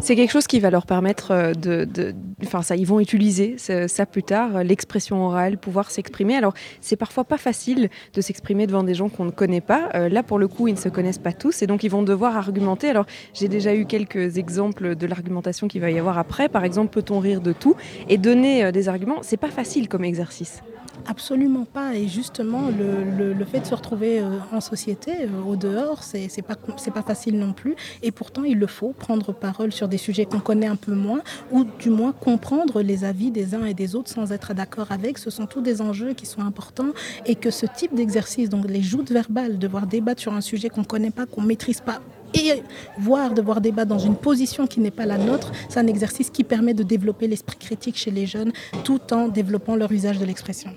C'est 0.00 0.14
quelque 0.14 0.30
chose 0.30 0.46
qui 0.46 0.60
va 0.60 0.70
leur 0.70 0.86
permettre 0.86 1.32
euh, 1.32 1.52
de, 1.54 2.14
enfin 2.44 2.62
ça, 2.62 2.76
ils 2.76 2.86
vont 2.86 3.00
utiliser 3.00 3.56
ça 3.58 4.06
plus 4.06 4.22
tard, 4.22 4.62
l'expression 4.62 5.24
orale, 5.24 5.58
pouvoir 5.58 5.90
s'exprimer. 5.90 6.36
Alors 6.36 6.54
c'est 6.80 6.96
parfois 6.96 7.24
pas 7.24 7.38
facile 7.38 7.88
de 8.14 8.20
s'exprimer 8.20 8.66
devant 8.66 8.82
des 8.82 8.94
gens 8.94 9.08
qu'on 9.08 9.24
ne 9.24 9.30
connaît 9.30 9.60
pas. 9.60 10.08
Là 10.08 10.22
pour 10.22 10.38
le 10.38 10.46
coup, 10.46 10.68
ils 10.68 10.74
ne 10.74 10.78
se 10.78 10.88
connaissent 10.88 11.07
pas 11.16 11.32
tous 11.32 11.62
et 11.62 11.66
donc 11.66 11.82
ils 11.84 11.90
vont 11.90 12.02
devoir 12.02 12.36
argumenter. 12.36 12.90
Alors 12.90 13.06
j'ai 13.32 13.48
déjà 13.48 13.74
eu 13.74 13.86
quelques 13.86 14.36
exemples 14.36 14.94
de 14.94 15.06
l'argumentation 15.06 15.68
qu'il 15.68 15.80
va 15.80 15.90
y 15.90 15.98
avoir 15.98 16.18
après. 16.18 16.50
Par 16.50 16.64
exemple, 16.64 16.90
peut-on 16.90 17.20
rire 17.20 17.40
de 17.40 17.54
tout 17.54 17.74
et 18.10 18.18
donner 18.18 18.64
euh, 18.64 18.72
des 18.72 18.90
arguments? 18.90 19.20
C'est 19.22 19.38
pas 19.38 19.50
facile 19.50 19.88
comme 19.88 20.04
exercice. 20.04 20.62
Absolument 21.06 21.64
pas. 21.64 21.94
Et 21.94 22.08
justement, 22.08 22.68
le, 22.68 23.32
le- 23.32 23.44
fait 23.44 23.60
de 23.60 23.66
se 23.66 23.74
retrouver 23.74 24.20
euh, 24.20 24.38
en 24.52 24.60
société, 24.60 25.12
euh, 25.22 25.42
au 25.46 25.56
dehors, 25.56 26.02
c'est 26.02 26.28
pas, 26.42 26.54
pas 26.56 27.02
facile 27.02 27.38
non 27.38 27.52
plus. 27.54 27.76
Et 28.02 28.10
pourtant, 28.10 28.44
il 28.44 28.58
le 28.58 28.66
faut 28.66 28.92
prendre 28.92 29.32
parole 29.32 29.72
sur 29.72 29.88
des 29.88 29.96
sujets 29.96 30.26
qu'on 30.26 30.40
connaît 30.40 30.66
un 30.66 30.76
peu 30.76 30.92
moins, 30.94 31.20
ou 31.50 31.64
du 31.64 31.88
moins 31.88 32.12
comprendre 32.12 32.82
les 32.82 33.04
avis 33.04 33.30
des 33.30 33.54
uns 33.54 33.64
et 33.64 33.74
des 33.74 33.94
autres 33.94 34.10
sans 34.10 34.32
être 34.32 34.52
d'accord 34.52 34.92
avec. 34.92 35.16
Ce 35.18 35.30
sont 35.30 35.46
tous 35.46 35.62
des 35.62 35.80
enjeux 35.80 36.12
qui 36.12 36.26
sont 36.26 36.42
importants 36.42 36.92
et 37.24 37.36
que 37.36 37.50
ce 37.50 37.64
type 37.64 37.94
d'exercice, 37.94 38.50
donc 38.50 38.68
les 38.68 38.82
joutes 38.82 39.10
verbales, 39.10 39.58
devoir 39.58 39.86
débattre 39.86 40.20
sur 40.20 40.34
un 40.34 40.40
sujet 40.42 40.68
qu'on 40.68 40.84
connaît 40.84 41.10
pas, 41.10 41.24
qu'on 41.26 41.42
maîtrise 41.42 41.80
pas, 41.80 42.00
et 42.34 42.62
voir 42.98 43.34
devoir 43.34 43.60
débattre 43.60 43.88
dans 43.88 43.98
une 43.98 44.16
position 44.16 44.66
qui 44.66 44.80
n'est 44.80 44.90
pas 44.90 45.06
la 45.06 45.18
nôtre, 45.18 45.52
c'est 45.68 45.80
un 45.80 45.86
exercice 45.86 46.30
qui 46.30 46.44
permet 46.44 46.74
de 46.74 46.82
développer 46.82 47.26
l'esprit 47.26 47.56
critique 47.58 47.96
chez 47.96 48.10
les 48.10 48.26
jeunes 48.26 48.52
tout 48.84 49.00
en 49.12 49.28
développant 49.28 49.76
leur 49.76 49.90
usage 49.92 50.18
de 50.18 50.24
l'expression. 50.24 50.70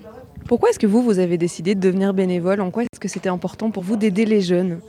Pourquoi 0.46 0.70
est-ce 0.70 0.78
que 0.78 0.86
vous, 0.86 1.02
vous 1.02 1.18
avez 1.18 1.38
décidé 1.38 1.74
de 1.74 1.80
devenir 1.80 2.12
bénévole? 2.14 2.60
En 2.60 2.70
quoi 2.70 2.82
est-ce 2.82 3.00
que 3.00 3.08
c'était 3.08 3.28
important 3.28 3.70
pour 3.70 3.82
vous 3.82 3.96
d'aider 3.96 4.24
les 4.24 4.40
jeunes? 4.40 4.80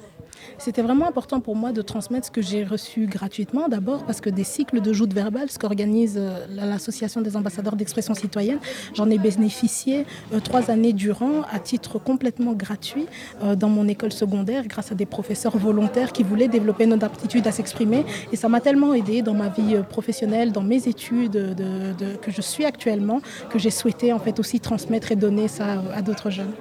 C'était 0.63 0.81
vraiment 0.81 1.07
important 1.09 1.41
pour 1.41 1.57
moi 1.57 1.73
de 1.73 1.81
transmettre 1.81 2.27
ce 2.27 2.31
que 2.31 2.41
j'ai 2.41 2.63
reçu 2.63 3.05
gratuitement, 3.05 3.67
d'abord 3.67 4.05
parce 4.05 4.21
que 4.21 4.29
des 4.29 4.45
cycles 4.45 4.79
de 4.79 4.93
joutes 4.93 5.11
verbales, 5.13 5.49
ce 5.51 5.59
qu'organise 5.59 6.15
euh, 6.17 6.45
l'association 6.49 7.19
des 7.19 7.35
ambassadeurs 7.35 7.75
d'expression 7.75 8.13
citoyenne, 8.13 8.59
j'en 8.93 9.09
ai 9.09 9.17
bénéficié 9.17 10.05
euh, 10.33 10.39
trois 10.39 10.71
années 10.71 10.93
durant 10.93 11.41
à 11.51 11.59
titre 11.59 11.99
complètement 11.99 12.53
gratuit 12.53 13.07
euh, 13.43 13.55
dans 13.57 13.67
mon 13.67 13.89
école 13.89 14.13
secondaire 14.13 14.65
grâce 14.69 14.89
à 14.93 14.95
des 14.95 15.05
professeurs 15.05 15.57
volontaires 15.57 16.13
qui 16.13 16.23
voulaient 16.23 16.47
développer 16.47 16.85
notre 16.85 17.07
aptitude 17.07 17.45
à 17.45 17.51
s'exprimer. 17.51 18.05
Et 18.31 18.37
ça 18.37 18.47
m'a 18.47 18.61
tellement 18.61 18.93
aidé 18.93 19.21
dans 19.21 19.33
ma 19.33 19.49
vie 19.49 19.75
professionnelle, 19.89 20.53
dans 20.53 20.63
mes 20.63 20.87
études 20.87 21.31
de- 21.31 21.53
de- 21.53 22.15
que 22.21 22.31
je 22.31 22.41
suis 22.41 22.63
actuellement, 22.63 23.19
que 23.49 23.59
j'ai 23.59 23.69
souhaité 23.69 24.13
en 24.13 24.19
fait 24.19 24.39
aussi 24.39 24.61
transmettre 24.61 25.11
et 25.11 25.17
donner 25.17 25.49
ça 25.49 25.83
à 25.93 26.01
d'autres 26.01 26.29
jeunes. 26.29 26.53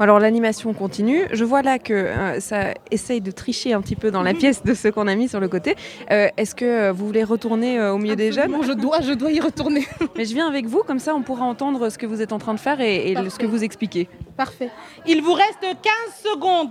Alors 0.00 0.20
l'animation 0.20 0.72
continue. 0.74 1.24
Je 1.32 1.44
vois 1.44 1.62
là 1.62 1.78
que 1.78 1.92
euh, 1.92 2.40
ça 2.40 2.74
essaye 2.90 3.20
de 3.20 3.30
tricher 3.32 3.72
un 3.72 3.80
petit 3.80 3.96
peu 3.96 4.10
dans 4.10 4.22
la 4.22 4.32
pièce 4.32 4.62
de 4.62 4.72
ce 4.74 4.88
qu'on 4.88 5.08
a 5.08 5.14
mis 5.16 5.28
sur 5.28 5.40
le 5.40 5.48
côté. 5.48 5.74
Euh, 6.10 6.28
Est-ce 6.36 6.54
que 6.54 6.64
euh, 6.64 6.92
vous 6.92 7.04
voulez 7.06 7.24
retourner 7.24 7.78
euh, 7.80 7.92
au 7.92 7.98
milieu 7.98 8.14
des 8.14 8.30
jeunes? 8.30 8.54
je 8.62 8.72
dois, 8.72 9.00
je 9.00 9.12
dois 9.12 9.32
y 9.32 9.40
retourner. 9.40 9.86
Mais 10.16 10.24
je 10.24 10.34
viens 10.34 10.46
avec 10.46 10.66
vous, 10.66 10.82
comme 10.86 11.00
ça 11.00 11.14
on 11.14 11.22
pourra 11.22 11.44
entendre 11.44 11.88
ce 11.90 11.98
que 11.98 12.06
vous 12.06 12.22
êtes 12.22 12.32
en 12.32 12.38
train 12.38 12.54
de 12.54 12.60
faire 12.60 12.80
et, 12.80 13.14
ce 13.28 13.38
que 13.38 13.46
vous 13.46 13.64
expliquez. 13.64 14.08
Parfait. 14.36 14.70
Il 15.06 15.20
vous 15.22 15.32
reste 15.32 15.60
15 15.62 15.72
secondes. 16.32 16.70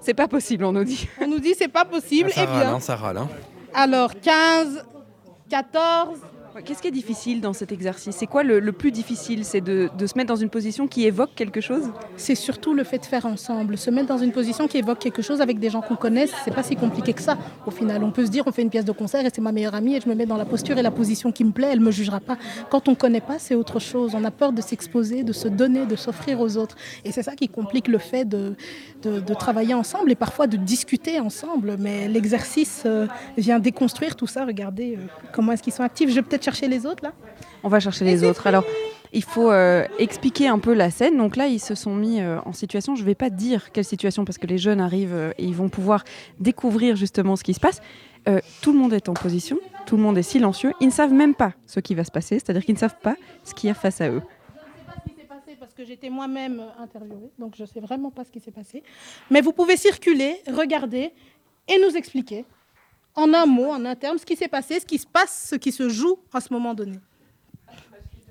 C'est 0.00 0.14
pas 0.14 0.28
possible, 0.28 0.64
on 0.64 0.72
nous 0.72 0.84
dit. 0.84 1.08
On 1.20 1.26
nous 1.26 1.40
dit 1.40 1.54
c'est 1.58 1.68
pas 1.68 1.84
possible. 1.84 2.30
ça 2.30 2.42
eh 2.42 2.46
râle, 2.46 2.60
bien, 2.60 2.74
hein, 2.76 2.80
ça 2.80 2.96
râle. 2.96 3.18
hein. 3.18 3.28
alors 3.74 4.12
15, 4.20 4.84
14. 5.50 6.20
Qu'est-ce 6.64 6.82
qui 6.82 6.88
est 6.88 6.92
difficile 6.92 7.40
dans 7.40 7.52
cet 7.52 7.72
exercice? 7.72 8.16
C'est 8.16 8.26
quoi 8.26 8.42
le, 8.42 8.72
plus 8.72 8.92
difficile? 8.92 9.44
C'est 9.44 9.60
de, 9.60 9.88
se 9.98 10.16
mettre 10.16 10.28
dans 10.28 10.36
une 10.36 10.50
position 10.50 10.88
qui 10.88 11.06
évoque 11.06 11.30
quelque 11.34 11.60
chose? 11.60 11.90
C'est 12.16 12.34
surtout 12.34 12.74
le 12.74 12.84
fait 12.84 12.98
de 12.98 13.06
faire 13.06 13.26
ensemble, 13.26 13.78
se 13.78 13.90
mettre 13.90 14.08
dans 14.08 14.18
une 14.18 14.32
position 14.32 14.68
qui 14.68 14.78
évoque 14.78 14.98
quelque 14.98 15.22
chose 15.22 15.40
avec 15.40 15.58
des 15.58 15.70
gens 15.70 15.80
qu'on 15.80 15.96
connaisse. 15.96 16.32
C'est 16.44 16.54
pas 16.54 16.62
si 16.62 16.76
compliqué 16.76 17.12
que 17.12 17.22
ça. 17.22 17.38
Au 17.66 17.70
final, 17.70 18.04
on 18.04 18.10
peut 18.10 18.26
se 18.26 18.30
dire, 18.30 18.44
on 18.46 18.52
fait 18.52 18.62
une 18.62 18.70
pièce 18.70 18.84
de 18.84 18.92
concert 18.92 19.24
et 19.24 19.30
c'est 19.32 19.40
ma 19.40 19.52
meilleure 19.52 19.74
amie 19.74 19.96
et 19.96 20.00
je 20.00 20.08
me 20.08 20.14
mets 20.14 20.26
dans 20.26 20.36
la 20.36 20.44
posture 20.44 20.76
et 20.78 20.82
la 20.82 20.90
position 20.90 21.32
qui 21.32 21.44
me 21.44 21.52
plaît, 21.52 21.68
elle 21.72 21.80
me 21.80 21.90
jugera 21.90 22.20
pas. 22.20 22.36
Quand 22.70 22.88
on 22.88 22.94
connaît 22.94 23.20
pas, 23.20 23.38
c'est 23.38 23.54
autre 23.54 23.78
chose. 23.78 24.14
On 24.14 24.24
a 24.24 24.30
peur 24.30 24.52
de 24.52 24.60
s'exposer, 24.60 25.22
de 25.22 25.32
se 25.32 25.48
donner, 25.48 25.86
de 25.86 25.96
s'offrir 25.96 26.40
aux 26.40 26.56
autres. 26.56 26.76
Et 27.04 27.12
c'est 27.12 27.22
ça 27.22 27.36
qui 27.36 27.48
complique 27.48 27.88
le 27.88 27.98
fait 27.98 28.24
de, 28.24 28.54
de, 29.02 29.20
de 29.20 29.34
travailler 29.34 29.74
ensemble 29.74 30.10
et 30.10 30.14
parfois 30.14 30.46
de 30.46 30.56
discuter 30.56 31.20
ensemble. 31.20 31.76
Mais 31.78 32.08
l'exercice 32.08 32.82
euh, 32.86 33.06
vient 33.36 33.58
déconstruire 33.58 34.16
tout 34.16 34.26
ça. 34.26 34.44
Regardez 34.44 34.96
euh, 34.96 35.06
comment 35.32 35.52
est-ce 35.52 35.62
qu'ils 35.62 35.72
sont 35.72 35.82
actifs. 35.82 36.10
Je 36.10 36.14
vais 36.14 36.22
peut-être 36.22 36.44
chercher 36.44 36.68
les 36.68 36.86
autres 36.86 37.04
là. 37.04 37.12
On 37.62 37.68
va 37.68 37.80
chercher 37.80 38.04
les 38.04 38.24
autres. 38.24 38.46
Alors, 38.46 38.64
il 39.12 39.24
faut 39.24 39.50
euh, 39.50 39.84
expliquer 39.98 40.48
un 40.48 40.58
peu 40.58 40.72
la 40.72 40.90
scène. 40.90 41.16
Donc 41.16 41.36
là, 41.36 41.46
ils 41.46 41.60
se 41.60 41.74
sont 41.74 41.94
mis 41.94 42.20
euh, 42.20 42.38
en 42.44 42.52
situation. 42.52 42.94
Je 42.94 43.02
ne 43.02 43.06
vais 43.06 43.14
pas 43.14 43.30
dire 43.30 43.72
quelle 43.72 43.84
situation 43.84 44.24
parce 44.24 44.38
que 44.38 44.46
les 44.46 44.58
jeunes 44.58 44.80
arrivent 44.80 45.14
euh, 45.14 45.32
et 45.38 45.44
ils 45.44 45.54
vont 45.54 45.68
pouvoir 45.68 46.04
découvrir 46.38 46.96
justement 46.96 47.36
ce 47.36 47.44
qui 47.44 47.54
se 47.54 47.60
passe. 47.60 47.80
Tout 48.60 48.72
le 48.72 48.78
monde 48.78 48.92
est 48.92 49.08
en 49.08 49.14
position, 49.14 49.58
tout 49.86 49.96
le 49.96 50.02
monde 50.02 50.18
est 50.18 50.22
silencieux. 50.22 50.74
Ils 50.80 50.88
ne 50.88 50.92
savent 50.92 51.12
même 51.12 51.34
pas 51.34 51.54
ce 51.64 51.80
qui 51.80 51.94
va 51.94 52.04
se 52.04 52.10
passer, 52.10 52.38
c'est-à-dire 52.38 52.64
qu'ils 52.64 52.74
ne 52.74 52.78
savent 52.78 52.98
pas 53.02 53.16
ce 53.44 53.54
qu'il 53.54 53.68
y 53.68 53.70
a 53.70 53.74
face 53.74 54.02
à 54.02 54.10
eux. 54.10 54.20
ce 54.86 55.10
qui 55.10 55.16
s'est 55.16 55.26
passé 55.26 55.49
parce 55.60 55.74
que 55.74 55.84
j'étais 55.84 56.08
moi-même 56.08 56.58
euh, 56.58 56.82
interviewée, 56.82 57.30
donc 57.38 57.54
je 57.54 57.62
ne 57.62 57.68
sais 57.68 57.80
vraiment 57.80 58.10
pas 58.10 58.24
ce 58.24 58.32
qui 58.32 58.40
s'est 58.40 58.50
passé. 58.50 58.82
Mais 59.30 59.42
vous 59.42 59.52
pouvez 59.52 59.76
circuler, 59.76 60.36
regarder 60.48 61.12
et 61.68 61.78
nous 61.78 61.94
expliquer 61.96 62.46
en 63.14 63.34
un 63.34 63.44
mot, 63.44 63.70
en 63.70 63.84
un 63.84 63.94
terme, 63.94 64.16
ce 64.16 64.24
qui 64.24 64.36
s'est 64.36 64.48
passé, 64.48 64.80
ce 64.80 64.86
qui 64.86 64.96
se 64.96 65.06
passe, 65.06 65.48
ce 65.50 65.56
qui 65.56 65.70
se 65.70 65.88
joue 65.90 66.18
à 66.32 66.40
ce 66.40 66.52
moment 66.52 66.72
donné. 66.72 66.98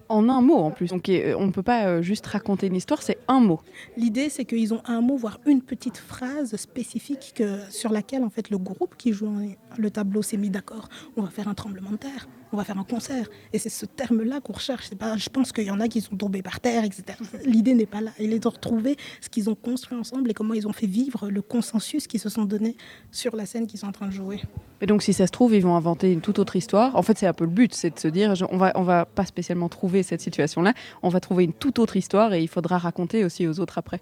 En 0.07 0.27
un 0.27 0.41
mot 0.41 0.55
en 0.55 0.71
plus. 0.71 0.88
Donc 0.88 1.07
euh, 1.07 1.36
on 1.38 1.45
ne 1.45 1.51
peut 1.51 1.61
pas 1.61 1.86
euh, 1.86 2.01
juste 2.01 2.25
raconter 2.25 2.65
une 2.65 2.75
histoire, 2.75 3.03
c'est 3.03 3.19
un 3.27 3.39
mot. 3.39 3.59
L'idée, 3.95 4.30
c'est 4.30 4.45
qu'ils 4.45 4.73
ont 4.73 4.82
un 4.86 5.01
mot, 5.01 5.15
voire 5.15 5.39
une 5.45 5.61
petite 5.61 5.97
phrase 5.97 6.55
spécifique 6.55 7.34
que, 7.36 7.59
sur 7.69 7.91
laquelle 7.91 8.23
en 8.23 8.32
fait 8.32 8.49
le 8.49 8.57
groupe 8.57 8.95
qui 8.97 9.13
joue 9.13 9.30
le 9.77 9.91
tableau 9.91 10.23
s'est 10.23 10.38
mis 10.38 10.49
d'accord. 10.49 10.89
On 11.15 11.21
va 11.21 11.30
faire 11.30 11.47
un 11.47 11.53
tremblement 11.53 11.91
de 11.91 11.97
terre, 11.97 12.27
on 12.52 12.58
va 12.58 12.64
faire 12.64 12.78
un 12.78 12.84
concert. 12.84 13.28
Et 13.54 13.60
c'est 13.60 13.70
ce 13.70 13.86
terme-là 13.86 14.41
qu'on 14.41 14.54
recherche. 14.54 14.89
Pas, 14.95 15.18
je 15.18 15.30
pense 15.30 15.52
qu'il 15.52 15.66
y 15.66 15.72
en 15.72 15.80
a 15.80 15.88
qui 15.88 16.02
sont 16.02 16.16
tombés 16.16 16.41
par 16.41 16.60
terre, 16.60 16.84
etc. 16.84 17.18
L'idée 17.45 17.74
n'est 17.74 17.86
pas 17.86 18.02
là. 18.02 18.12
Il 18.20 18.34
est 18.34 18.39
de 18.39 18.47
retrouver 18.47 18.97
ce 19.22 19.30
qu'ils 19.30 19.50
ont 19.50 19.56
construit 19.56 19.97
ensemble 19.97 20.32
et 20.32 20.34
comment 20.34 20.54
ils 20.54 20.68
ont 20.68 20.74
fait 20.74 20.88
vivre 20.88 21.30
le 21.30 21.41
consensus 21.41 22.08
qu'ils 22.08 22.20
se 22.20 22.30
sont 22.30 22.45
donné 22.45 22.76
sur 23.12 23.36
la 23.36 23.45
scène 23.45 23.68
qu'ils 23.68 23.80
sont 23.80 23.88
en 23.88 23.91
train 23.91 24.08
de 24.08 24.12
jouer. 24.12 24.41
Et 24.82 24.86
donc 24.86 25.04
si 25.04 25.14
ça 25.14 25.28
se 25.28 25.32
trouve, 25.32 25.54
ils 25.54 25.64
vont 25.64 25.76
inventer 25.76 26.12
une 26.12 26.22
toute 26.22 26.39
autre 26.39 26.56
histoire. 26.56 26.95
En 26.95 27.02
fait, 27.02 27.18
c'est 27.18 27.28
un 27.28 27.34
peu 27.34 27.45
le 27.45 27.52
but, 27.52 27.74
c'est 27.74 27.93
de 27.93 28.00
se 28.00 28.08
dire, 28.08 28.34
on 28.52 28.58
va, 28.58 28.72
on 28.76 28.84
va 28.84 29.06
pas 29.06 29.26
spécialement 29.26 29.70
trouver 29.70 30.04
cette 30.04 30.22
situation-là, 30.22 30.74
on 31.04 31.10
va 31.10 31.20
trouver 31.20 31.43
une 31.43 31.54
toute 31.54 31.80
autre 31.80 31.97
histoire 31.97 32.34
et 32.34 32.41
il 32.41 32.47
faudra 32.47 32.78
raconter 32.78 33.24
aussi 33.26 33.47
aux 33.47 33.60
autres 33.60 33.78
après. 33.78 34.02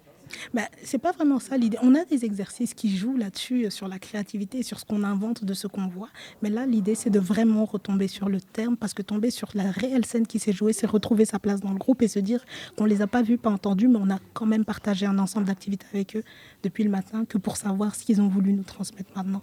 Bah, 0.54 0.62
c'est 0.82 0.98
pas 0.98 1.12
vraiment 1.12 1.38
ça 1.38 1.56
l'idée. 1.56 1.78
On 1.82 1.94
a 1.94 2.04
des 2.04 2.24
exercices 2.24 2.74
qui 2.74 2.96
jouent 2.96 3.16
là-dessus, 3.16 3.66
euh, 3.66 3.70
sur 3.70 3.88
la 3.88 3.98
créativité, 3.98 4.62
sur 4.62 4.78
ce 4.80 4.84
qu'on 4.84 5.02
invente 5.02 5.44
de 5.44 5.54
ce 5.54 5.66
qu'on 5.66 5.86
voit. 5.86 6.08
Mais 6.42 6.50
là, 6.50 6.66
l'idée, 6.66 6.94
c'est 6.94 7.10
de 7.10 7.18
vraiment 7.18 7.64
retomber 7.64 8.08
sur 8.08 8.28
le 8.28 8.40
terme, 8.40 8.76
parce 8.76 8.94
que 8.94 9.02
tomber 9.02 9.30
sur 9.30 9.48
la 9.54 9.70
réelle 9.70 10.04
scène 10.04 10.26
qui 10.26 10.38
s'est 10.38 10.52
jouée, 10.52 10.72
c'est 10.72 10.86
retrouver 10.86 11.24
sa 11.24 11.38
place 11.38 11.60
dans 11.60 11.72
le 11.72 11.78
groupe 11.78 12.02
et 12.02 12.08
se 12.08 12.18
dire 12.18 12.44
qu'on 12.76 12.84
les 12.84 13.02
a 13.02 13.06
pas 13.06 13.22
vus, 13.22 13.38
pas 13.38 13.50
entendus, 13.50 13.88
mais 13.88 13.98
on 14.00 14.10
a 14.10 14.18
quand 14.34 14.46
même 14.46 14.64
partagé 14.64 15.06
un 15.06 15.18
ensemble 15.18 15.46
d'activités 15.46 15.86
avec 15.92 16.16
eux 16.16 16.24
depuis 16.62 16.84
le 16.84 16.90
matin, 16.90 17.24
que 17.24 17.38
pour 17.38 17.56
savoir 17.56 17.94
ce 17.94 18.04
qu'ils 18.04 18.20
ont 18.20 18.28
voulu 18.28 18.52
nous 18.52 18.62
transmettre 18.62 19.10
maintenant. 19.16 19.42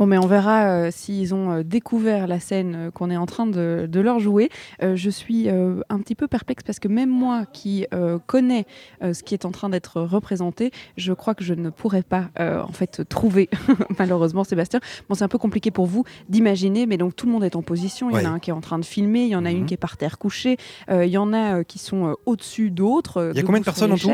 Bon, 0.00 0.06
mais 0.06 0.16
on 0.16 0.26
verra 0.26 0.62
euh, 0.64 0.90
s'ils 0.90 1.34
ont 1.34 1.50
euh, 1.52 1.62
découvert 1.62 2.26
la 2.26 2.40
scène 2.40 2.74
euh, 2.74 2.90
qu'on 2.90 3.10
est 3.10 3.18
en 3.18 3.26
train 3.26 3.44
de, 3.44 3.86
de 3.86 4.00
leur 4.00 4.18
jouer. 4.18 4.48
Je 4.80 5.10
suis 5.10 5.46
un 5.50 5.98
petit 5.98 6.14
peu 6.14 6.26
perplexe 6.26 6.62
parce 6.62 6.78
que 6.78 6.88
même 6.88 7.10
moi 7.10 7.44
qui 7.52 7.84
connais 8.26 8.64
ce 9.02 9.22
qui 9.22 9.34
est 9.34 9.44
en 9.44 9.50
train 9.50 9.68
d'être 9.68 10.00
représenté, 10.00 10.70
je 10.96 11.12
crois 11.12 11.34
que 11.34 11.44
je 11.44 11.52
ne 11.52 11.68
pourrais 11.68 12.02
pas 12.02 12.30
en 12.38 12.72
fait 12.72 13.02
trouver 13.08 13.50
malheureusement 13.98 14.42
Sébastien. 14.44 14.80
Bon, 15.08 15.14
c'est 15.14 15.24
un 15.24 15.28
peu 15.28 15.36
compliqué 15.38 15.70
pour 15.70 15.84
vous 15.86 16.04
d'imaginer, 16.30 16.86
mais 16.86 16.96
donc 16.96 17.14
tout 17.14 17.26
le 17.26 17.32
monde 17.32 17.44
est 17.44 17.56
en 17.56 17.62
position. 17.62 18.08
Il 18.10 18.14
y 18.14 18.16
en 18.16 18.20
Ouais. 18.20 18.26
a 18.26 18.30
un 18.30 18.38
qui 18.38 18.50
est 18.50 18.54
en 18.54 18.60
train 18.62 18.78
de 18.78 18.84
filmer, 18.84 19.24
il 19.24 19.28
y 19.30 19.36
en 19.36 19.44
a 19.44 19.50
une 19.50 19.60
Mhm. 19.60 19.66
qui 19.66 19.74
est 19.74 19.76
par 19.76 19.96
terre 19.98 20.16
couchée, 20.18 20.56
il 20.90 21.04
y 21.08 21.18
en 21.18 21.32
a 21.34 21.62
qui 21.64 21.78
sont 21.78 22.14
au-dessus 22.24 22.70
d'autres. 22.70 23.30
Il 23.34 23.36
y 23.36 23.40
a 23.40 23.42
combien 23.42 23.60
de 23.60 23.64
personnes 23.66 23.92
en 23.92 23.96
tout? 23.96 24.08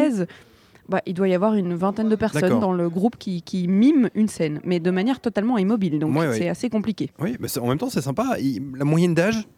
Bah, 0.89 1.01
il 1.07 1.14
doit 1.14 1.26
y 1.28 1.34
avoir 1.34 1.55
une 1.55 1.74
vingtaine 1.74 2.09
de 2.09 2.14
personnes 2.14 2.61
dans 2.61 2.72
le 2.72 2.89
groupe 2.89 3.16
qui, 3.18 3.43
qui 3.43 3.66
miment 3.66 4.09
une 4.14 4.28
scène, 4.28 4.61
mais 4.64 4.78
de 4.78 4.91
manière 4.93 5.18
totalement 5.20 5.59
immobile. 5.59 5.99
Donc 5.99 6.14
Ouais, 6.16 6.28
ouais. 6.28 6.39
c'est 6.39 6.49
assez 6.49 6.68
compliqué. 6.70 7.11
Oui, 7.18 7.37
mais 7.41 7.49
en 7.59 7.66
même 7.66 7.78
temps, 7.78 7.91
c'est 7.91 8.03
sympa. 8.03 8.37
Il- 8.41 8.62
La 8.76 8.84
moyenne 8.84 9.14
d'âge? 9.14 9.49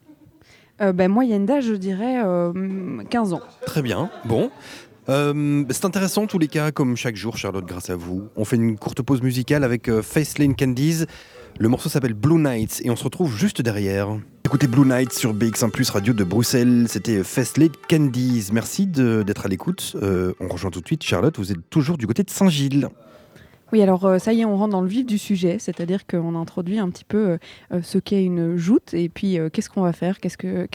Euh, 0.81 0.93
bah, 0.93 1.09
moyenne 1.09 1.45
d'âge, 1.45 1.64
je 1.64 1.74
dirais 1.74 2.22
euh, 2.24 3.03
15 3.11 3.33
ans. 3.35 3.41
Très 3.66 3.83
bien. 3.83 4.11
Bon. 4.24 4.51
Euh, 5.11 5.64
c'est 5.70 5.85
intéressant 5.87 6.26
tous 6.26 6.39
les 6.39 6.49
cas, 6.49 6.70
comme 6.70 6.97
chaque 6.97 7.16
jour, 7.16 7.37
Charlotte, 7.37 7.64
grâce 7.66 7.91
à 7.91 7.97
vous. 7.97 8.29
On 8.37 8.45
fait 8.45 8.57
une 8.57 8.79
courte 8.79 9.03
pause 9.03 9.22
musicale 9.22 9.64
avec 9.64 9.89
euh, 9.89 10.03
Facelane 10.03 10.55
Candies. 10.55 11.05
Le 11.61 11.68
morceau 11.68 11.88
s'appelle 11.88 12.14
Blue 12.14 12.38
Nights 12.38 12.82
et 12.84 12.90
on 12.90 12.94
se 12.94 13.02
retrouve 13.02 13.36
juste 13.36 13.62
derrière. 13.62 14.16
Écoutez 14.44 14.68
Blue 14.68 14.86
Nights 14.86 15.12
sur 15.12 15.34
BX1 15.34 15.70
Plus 15.70 15.90
Radio 15.90 16.12
de 16.12 16.22
Bruxelles. 16.22 16.86
C'était 16.88 17.24
Facelane 17.24 17.70
Candies. 17.90 18.50
Merci 18.52 18.86
d'être 18.86 19.44
à 19.44 19.48
l'écoute. 19.48 19.96
Euh, 20.00 20.34
on 20.38 20.46
rejoint 20.46 20.70
tout 20.70 20.80
de 20.80 20.86
suite 20.86 21.02
Charlotte. 21.02 21.36
Vous 21.36 21.50
êtes 21.50 21.68
toujours 21.68 21.98
du 21.98 22.06
côté 22.06 22.22
de 22.22 22.30
Saint-Gilles. 22.30 22.88
Oui, 23.71 23.83
alors 23.83 24.07
euh, 24.07 24.19
ça 24.19 24.33
y 24.33 24.41
est, 24.41 24.45
on 24.47 24.57
rentre 24.57 24.73
dans 24.73 24.81
le 24.81 24.89
vif 24.89 25.05
du 25.05 25.19
sujet, 25.19 25.59
c'est-à-dire 25.59 26.07
qu'on 26.07 26.35
introduit 26.35 26.79
un 26.79 26.89
petit 26.89 27.05
peu 27.05 27.19
euh, 27.19 27.39
euh, 27.73 27.83
ce 27.83 27.99
qu'est 27.99 28.25
une 28.25 28.57
joute 28.57 28.95
et 28.95 29.11
puis 29.11 29.39
qu'est-ce 29.53 29.69
qu'on 29.69 29.83
va 29.83 29.93
faire, 29.93 30.21
qu'est-ce 30.21 30.39
que, 30.39 30.66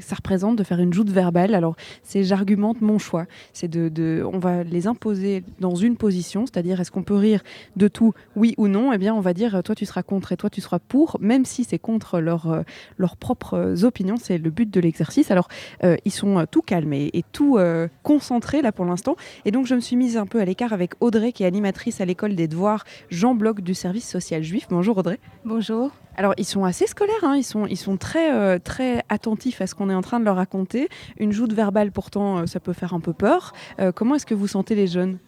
ça 0.00 0.16
représente 0.16 0.56
de 0.56 0.64
faire 0.64 0.80
une 0.80 0.92
joute 0.92 1.08
verbale. 1.08 1.54
Alors, 1.54 1.76
c'est 2.02 2.24
j'argumente 2.24 2.80
mon 2.80 2.98
choix, 2.98 3.26
c'est 3.52 3.68
de, 3.68 4.24
on 4.24 4.38
va 4.38 4.64
les 4.64 4.88
imposer 4.88 5.44
dans 5.60 5.76
une 5.76 5.96
position, 5.96 6.46
c'est-à-dire 6.46 6.80
est-ce 6.80 6.90
qu'on 6.90 7.04
peut 7.04 7.14
rire 7.14 7.42
de 7.76 7.86
tout, 7.86 8.12
oui 8.34 8.54
ou 8.58 8.66
non? 8.66 8.92
Eh 8.92 8.98
bien, 8.98 9.14
on 9.14 9.20
va 9.20 9.32
dire 9.32 9.62
toi 9.62 9.76
tu 9.76 9.86
seras 9.86 10.02
contre 10.02 10.32
et 10.32 10.36
toi 10.36 10.50
tu 10.50 10.60
seras 10.60 10.80
pour, 10.80 11.18
même 11.20 11.44
si 11.44 11.62
c'est 11.62 11.78
contre 11.78 12.18
leur, 12.18 12.64
leurs 12.98 13.16
propres 13.16 13.84
opinions, 13.84 14.16
c'est 14.20 14.38
le 14.38 14.50
but 14.50 14.68
de 14.68 14.80
l'exercice. 14.80 15.30
Alors, 15.30 15.48
ils 15.82 16.12
sont 16.12 16.44
tout 16.50 16.62
calmes 16.62 16.92
et, 16.92 17.24
tout 17.32 17.58
concentrés 18.02 18.62
là 18.62 18.72
pour 18.72 18.84
l'instant. 18.84 19.16
Et 19.44 19.52
donc, 19.52 19.66
je 19.66 19.74
me 19.74 19.80
suis 19.80 19.96
mise 19.96 20.16
un 20.16 20.26
peu 20.26 20.40
à 20.40 20.44
l'écart 20.44 20.72
avec 20.72 20.92
Audrey, 21.00 21.32
qui 21.32 21.44
est 21.44 21.46
animatrice 21.46 22.00
à 22.00 22.04
l'école 22.04 22.15
des 22.24 22.48
devoirs 22.48 22.84
Jean 23.10 23.34
Bloch 23.34 23.60
du 23.60 23.74
service 23.74 24.08
social 24.08 24.42
juif. 24.42 24.66
Bonjour 24.70 24.96
Audrey. 24.98 25.20
Bonjour. 25.44 25.92
Alors, 26.16 26.32
ils 26.38 26.46
sont 26.46 26.64
assez 26.64 26.86
scolaires, 26.86 27.14
hein. 27.22 27.36
ils, 27.36 27.44
sont, 27.44 27.66
ils 27.66 27.76
sont 27.76 27.98
très, 27.98 28.32
euh, 28.32 28.58
très 28.58 29.04
attentifs 29.10 29.60
à 29.60 29.66
ce 29.66 29.74
qu'on 29.74 29.90
est 29.90 29.94
en 29.94 30.00
train 30.00 30.18
de 30.18 30.24
leur 30.24 30.36
raconter. 30.36 30.88
Une 31.18 31.32
joute 31.32 31.52
verbale, 31.52 31.92
pourtant, 31.92 32.38
euh, 32.38 32.46
ça 32.46 32.58
peut 32.58 32.72
faire 32.72 32.94
un 32.94 33.00
peu 33.00 33.12
peur. 33.12 33.52
Euh, 33.80 33.92
comment 33.92 34.14
est-ce 34.14 34.24
que 34.24 34.34
vous 34.34 34.46
sentez 34.46 34.74
les 34.74 34.86
jeunes? 34.86 35.18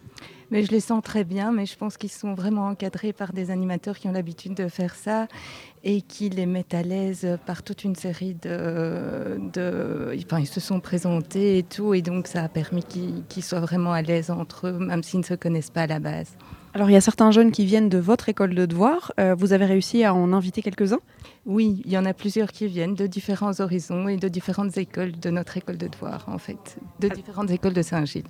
Mais 0.51 0.63
je 0.63 0.71
les 0.71 0.79
sens 0.79 1.03
très 1.03 1.23
bien, 1.23 1.51
mais 1.51 1.67
je 1.67 1.77
pense 1.77 1.95
qu'ils 1.95 2.09
sont 2.09 2.33
vraiment 2.33 2.65
encadrés 2.69 3.13
par 3.13 3.33
des 3.33 3.51
animateurs 3.51 3.99
qui 3.99 4.07
ont 4.07 4.11
l'habitude 4.11 4.55
de 4.55 4.67
faire 4.67 4.95
ça 4.95 5.27
et 5.83 6.01
qui 6.01 6.27
les 6.29 6.47
mettent 6.47 6.73
à 6.73 6.81
l'aise 6.81 7.37
par 7.45 7.61
toute 7.61 7.83
une 7.83 7.95
série 7.95 8.33
de... 8.33 9.39
de 9.53 10.17
enfin, 10.25 10.39
ils 10.39 10.47
se 10.47 10.59
sont 10.59 10.79
présentés 10.79 11.59
et 11.59 11.63
tout, 11.63 11.93
et 11.93 12.01
donc 12.01 12.25
ça 12.25 12.43
a 12.43 12.49
permis 12.49 12.81
qu'ils 12.81 13.23
qu'ils 13.29 13.43
soient 13.43 13.59
vraiment 13.59 13.93
à 13.93 14.01
l'aise 14.01 14.31
entre 14.31 14.69
eux, 14.69 14.79
même 14.79 15.03
s'ils 15.03 15.19
ne 15.19 15.25
se 15.25 15.35
connaissent 15.35 15.69
pas 15.69 15.83
à 15.83 15.87
la 15.87 15.99
base. 15.99 16.35
Alors, 16.75 16.89
il 16.89 16.93
y 16.93 16.97
a 16.97 17.01
certains 17.01 17.31
jeunes 17.31 17.51
qui 17.51 17.65
viennent 17.65 17.89
de 17.89 17.97
votre 17.97 18.29
école 18.29 18.53
de 18.53 18.65
devoirs. 18.67 19.11
Euh, 19.19 19.33
vous 19.33 19.53
avez 19.53 19.65
réussi 19.65 20.03
à 20.03 20.13
en 20.13 20.33
inviter 20.33 20.61
quelques-uns? 20.61 20.99
Oui, 21.47 21.81
il 21.83 21.91
y 21.91 21.97
en 21.97 22.05
a 22.05 22.13
plusieurs 22.13 22.51
qui 22.51 22.67
viennent 22.67 22.93
de 22.93 23.07
différents 23.07 23.59
horizons 23.59 24.07
et 24.07 24.17
de 24.17 24.27
différentes 24.27 24.77
écoles 24.77 25.13
de 25.19 25.29
notre 25.31 25.57
école 25.57 25.77
de 25.77 25.87
devoirs, 25.87 26.25
en 26.27 26.37
fait, 26.37 26.77
de 26.99 27.07
différentes 27.07 27.49
écoles 27.49 27.73
de 27.73 27.81
Saint-Gilles. 27.81 28.27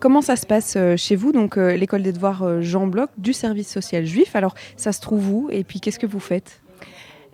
Comment 0.00 0.20
ça 0.20 0.36
se 0.36 0.44
passe 0.44 0.74
euh, 0.76 0.96
chez 0.96 1.16
vous? 1.16 1.32
Donc, 1.32 1.56
euh, 1.56 1.76
l'école 1.76 2.02
des 2.02 2.12
devoirs 2.12 2.60
Jean 2.60 2.86
Bloch 2.86 3.10
du 3.16 3.32
service 3.32 3.72
social 3.72 4.04
juif. 4.04 4.36
Alors, 4.36 4.54
ça 4.76 4.92
se 4.92 5.00
trouve 5.00 5.30
où? 5.30 5.48
Et 5.50 5.64
puis, 5.64 5.80
qu'est-ce 5.80 5.98
que 5.98 6.06
vous 6.06 6.20
faites? 6.20 6.60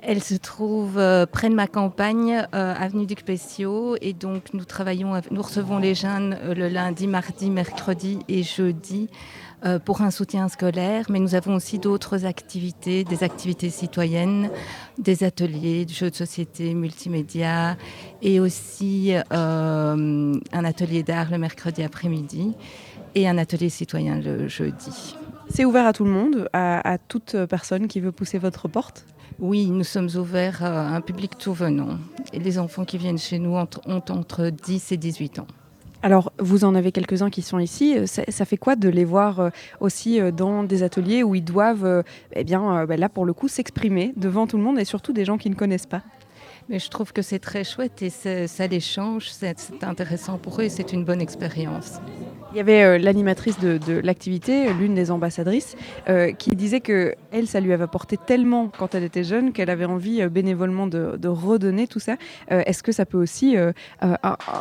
Elle 0.06 0.22
se 0.22 0.34
trouve 0.34 0.98
euh, 0.98 1.24
près 1.24 1.48
de 1.48 1.54
ma 1.54 1.66
campagne, 1.66 2.46
euh, 2.54 2.74
avenue 2.74 3.06
Duc 3.06 3.24
Pessio, 3.24 3.96
et 4.02 4.12
donc 4.12 4.52
nous 4.52 4.66
travaillons, 4.66 5.18
nous 5.30 5.40
recevons 5.40 5.78
les 5.78 5.94
jeunes 5.94 6.36
euh, 6.42 6.54
le 6.54 6.68
lundi, 6.68 7.06
mardi, 7.06 7.48
mercredi 7.48 8.18
et 8.28 8.42
jeudi 8.42 9.08
pour 9.84 10.02
un 10.02 10.10
soutien 10.10 10.48
scolaire, 10.48 11.06
mais 11.08 11.18
nous 11.18 11.34
avons 11.34 11.54
aussi 11.54 11.78
d'autres 11.78 12.26
activités, 12.26 13.04
des 13.04 13.24
activités 13.24 13.70
citoyennes, 13.70 14.50
des 14.98 15.24
ateliers, 15.24 15.84
de 15.84 15.90
jeux 15.90 16.10
de 16.10 16.14
société, 16.14 16.74
multimédia, 16.74 17.76
et 18.22 18.40
aussi 18.40 19.14
euh, 19.14 20.34
un 20.52 20.64
atelier 20.64 21.02
d'art 21.02 21.30
le 21.30 21.38
mercredi 21.38 21.82
après-midi 21.82 22.54
et 23.14 23.28
un 23.28 23.38
atelier 23.38 23.68
citoyen 23.68 24.20
le 24.20 24.48
jeudi. 24.48 25.16
C'est 25.48 25.64
ouvert 25.64 25.86
à 25.86 25.92
tout 25.92 26.04
le 26.04 26.10
monde, 26.10 26.48
à, 26.52 26.86
à 26.88 26.98
toute 26.98 27.36
personne 27.46 27.86
qui 27.86 28.00
veut 28.00 28.12
pousser 28.12 28.38
votre 28.38 28.68
porte? 28.68 29.06
Oui, 29.38 29.66
nous 29.66 29.84
sommes 29.84 30.08
ouverts 30.14 30.62
à 30.62 30.94
un 30.94 31.00
public 31.00 31.38
tout 31.38 31.52
venant. 31.52 31.98
Et 32.32 32.38
les 32.38 32.58
enfants 32.58 32.84
qui 32.84 32.98
viennent 32.98 33.18
chez 33.18 33.38
nous 33.38 33.56
ont 33.56 33.68
entre 33.86 34.50
10 34.50 34.92
et 34.92 34.96
18 34.96 35.40
ans. 35.40 35.46
Alors, 36.04 36.34
vous 36.38 36.64
en 36.64 36.74
avez 36.74 36.92
quelques-uns 36.92 37.30
qui 37.30 37.40
sont 37.40 37.58
ici. 37.58 37.96
Ça, 38.06 38.24
ça, 38.28 38.44
fait 38.44 38.58
quoi 38.58 38.76
de 38.76 38.90
les 38.90 39.06
voir 39.06 39.40
euh, 39.40 39.48
aussi 39.80 40.20
euh, 40.20 40.30
dans 40.30 40.62
des 40.62 40.82
ateliers 40.82 41.22
où 41.22 41.34
ils 41.34 41.42
doivent, 41.42 41.86
euh, 41.86 42.02
eh 42.36 42.44
bien, 42.44 42.84
là 42.84 43.08
pour 43.08 43.24
le 43.24 43.32
coup, 43.32 43.48
s'exprimer 43.48 44.12
devant 44.14 44.46
tout 44.46 44.58
le 44.58 44.62
monde 44.62 44.78
et 44.78 44.84
surtout 44.84 45.14
des 45.14 45.24
gens 45.24 45.38
qui 45.38 45.48
ne 45.48 45.54
connaissent 45.54 45.86
pas? 45.86 46.02
Mais 46.68 46.78
je 46.78 46.88
trouve 46.88 47.12
que 47.12 47.22
c'est 47.22 47.38
très 47.38 47.64
chouette 47.64 48.02
et 48.02 48.10
ça 48.10 48.66
les 48.66 48.80
change, 48.80 49.30
c'est 49.30 49.56
intéressant 49.82 50.38
pour 50.38 50.60
eux 50.60 50.64
et 50.64 50.68
c'est 50.68 50.92
une 50.92 51.04
bonne 51.04 51.20
expérience. 51.20 52.00
Il 52.52 52.58
y 52.58 52.60
avait 52.60 52.84
euh, 52.84 52.98
l'animatrice 52.98 53.58
de, 53.58 53.98
l'activité, 53.98 54.72
l'une 54.74 54.94
des 54.94 55.10
ambassadrices, 55.10 55.74
euh, 56.08 56.30
qui 56.32 56.54
disait 56.54 56.80
que 56.80 57.16
elle, 57.32 57.48
ça 57.48 57.58
lui 57.58 57.72
avait 57.72 57.82
apporté 57.82 58.16
tellement 58.16 58.68
quand 58.68 58.94
elle 58.94 59.02
était 59.02 59.24
jeune 59.24 59.52
qu'elle 59.52 59.70
avait 59.70 59.84
envie 59.84 60.22
euh, 60.22 60.28
bénévolement 60.28 60.86
de, 60.86 61.26
redonner 61.26 61.88
tout 61.88 61.98
ça. 61.98 62.16
Euh, 62.52 62.62
Est-ce 62.64 62.84
que 62.84 62.92
ça 62.92 63.06
peut 63.06 63.18
aussi 63.18 63.56
euh, 63.56 63.72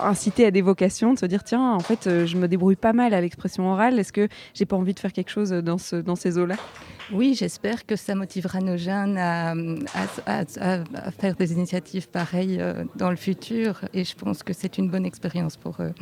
inciter 0.01 0.47
à 0.47 0.51
des 0.51 0.63
vocations, 0.63 1.13
de 1.13 1.19
se 1.19 1.27
dire 1.27 1.43
tiens, 1.43 1.73
en 1.73 1.79
fait, 1.79 2.25
je 2.25 2.37
me 2.37 2.47
débrouille 2.47 2.75
pas 2.75 2.93
mal 2.93 3.13
à 3.13 3.21
l'expression 3.21 3.71
orale. 3.71 3.99
Est-ce 3.99 4.11
que 4.11 4.27
j'ai 4.55 4.65
pas 4.65 4.75
envie 4.75 4.95
de 4.95 4.99
faire 4.99 5.13
quelque 5.13 5.29
chose 5.29 5.51
dans 5.51 5.77
ces 5.77 6.37
eaux-là? 6.37 6.55
Oui, 7.13 7.35
j'espère 7.35 7.85
que 7.85 7.95
ça 7.95 8.15
motivera 8.15 8.59
nos 8.59 8.77
jeunes 8.77 9.17
à, 9.17 9.51
à, 9.51 9.55
à, 10.25 10.43
à, 10.59 11.11
faire 11.11 11.35
des 11.35 11.53
initiatives 11.53 12.09
pareilles 12.09 12.57
euh, 12.59 12.83
dans 12.95 13.09
le 13.09 13.15
futur 13.15 13.81
et 13.93 14.03
je 14.03 14.15
pense 14.15 14.43
que 14.43 14.53
c'est 14.53 14.77
une 14.77 14.89
bonne 14.89 15.05
expérience 15.05 15.55
pour 15.57 15.81
eux. 15.81 15.93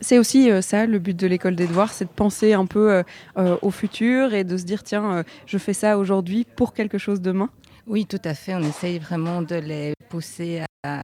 C'est 0.00 0.18
aussi 0.18 0.50
euh, 0.50 0.62
ça 0.62 0.86
le 0.86 0.98
but 0.98 1.16
de 1.16 1.26
l'école 1.26 1.56
des 1.56 1.66
devoirs, 1.66 1.92
c'est 1.92 2.06
de 2.06 2.10
penser 2.10 2.54
un 2.54 2.66
peu 2.66 3.02
euh, 3.36 3.56
au 3.62 3.70
futur 3.70 4.32
et 4.32 4.44
de 4.44 4.56
se 4.56 4.64
dire 4.64 4.82
tiens, 4.82 5.24
je 5.46 5.58
fais 5.58 5.74
ça 5.74 5.98
aujourd'hui 5.98 6.46
pour 6.56 6.72
quelque 6.72 6.98
chose 6.98 7.20
demain. 7.20 7.50
Oui, 7.86 8.06
tout 8.06 8.22
à 8.24 8.34
fait. 8.34 8.54
On 8.54 8.62
essaye 8.62 8.98
vraiment 8.98 9.42
de 9.42 9.56
les 9.56 9.92
pousser 10.08 10.62
à 10.82 11.02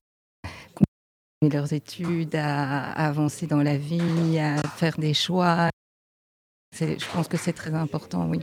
continuer 0.75 1.53
leurs 1.53 1.73
études, 1.73 2.35
à 2.35 2.93
avancer 2.93 3.47
dans 3.47 3.63
la 3.63 3.77
vie, 3.77 4.39
à 4.39 4.57
faire 4.77 4.97
des 4.99 5.13
choix. 5.13 5.69
Je 6.79 7.13
pense 7.13 7.29
que 7.29 7.37
c'est 7.37 7.53
très 7.53 7.75
important, 7.75 8.27
oui. 8.29 8.41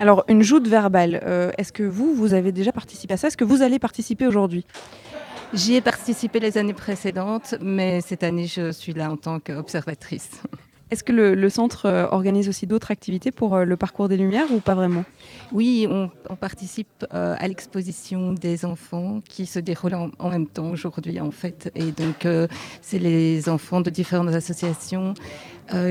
Alors, 0.00 0.24
une 0.28 0.42
joute 0.42 0.66
verbale, 0.66 1.20
euh, 1.24 1.52
est-ce 1.56 1.72
que 1.72 1.82
vous, 1.82 2.14
vous 2.14 2.34
avez 2.34 2.52
déjà 2.52 2.72
participé 2.72 3.14
à 3.14 3.16
ça? 3.16 3.28
Est-ce 3.28 3.36
que 3.36 3.44
vous 3.44 3.62
allez 3.62 3.78
participer 3.78 4.26
aujourd'hui? 4.26 4.64
J'y 5.52 5.76
ai 5.76 5.80
participé 5.80 6.40
les 6.40 6.58
années 6.58 6.74
précédentes, 6.74 7.54
mais 7.60 8.00
cette 8.00 8.24
année, 8.24 8.46
je 8.46 8.72
suis 8.72 8.92
là 8.92 9.10
en 9.10 9.16
tant 9.16 9.38
qu'observatrice. 9.38 10.42
Est-ce 10.90 11.02
que 11.02 11.12
le, 11.12 11.48
centre 11.48 11.86
euh, 11.86 12.06
organise 12.10 12.48
aussi 12.48 12.66
d'autres 12.66 12.90
activités 12.90 13.30
pour 13.30 13.54
euh, 13.54 13.64
le 13.64 13.76
parcours 13.76 14.08
des 14.08 14.16
Lumières 14.16 14.52
ou 14.52 14.60
pas 14.60 14.74
vraiment? 14.74 15.04
Oui, 15.50 15.88
on, 15.90 16.10
participe 16.36 17.06
euh, 17.14 17.34
à 17.38 17.48
l'exposition 17.48 18.32
des 18.32 18.64
enfants 18.64 19.22
qui 19.26 19.46
se 19.46 19.58
déroule 19.58 19.94
en, 19.94 20.10
en 20.18 20.30
même 20.30 20.46
temps 20.46 20.70
aujourd'hui 20.70 21.20
en 21.20 21.30
fait. 21.30 21.72
Et 21.74 21.92
donc, 21.92 22.26
c'est 22.82 22.98
les 22.98 23.48
enfants 23.48 23.80
de 23.80 23.90
différentes 23.90 24.28
associations 24.28 25.14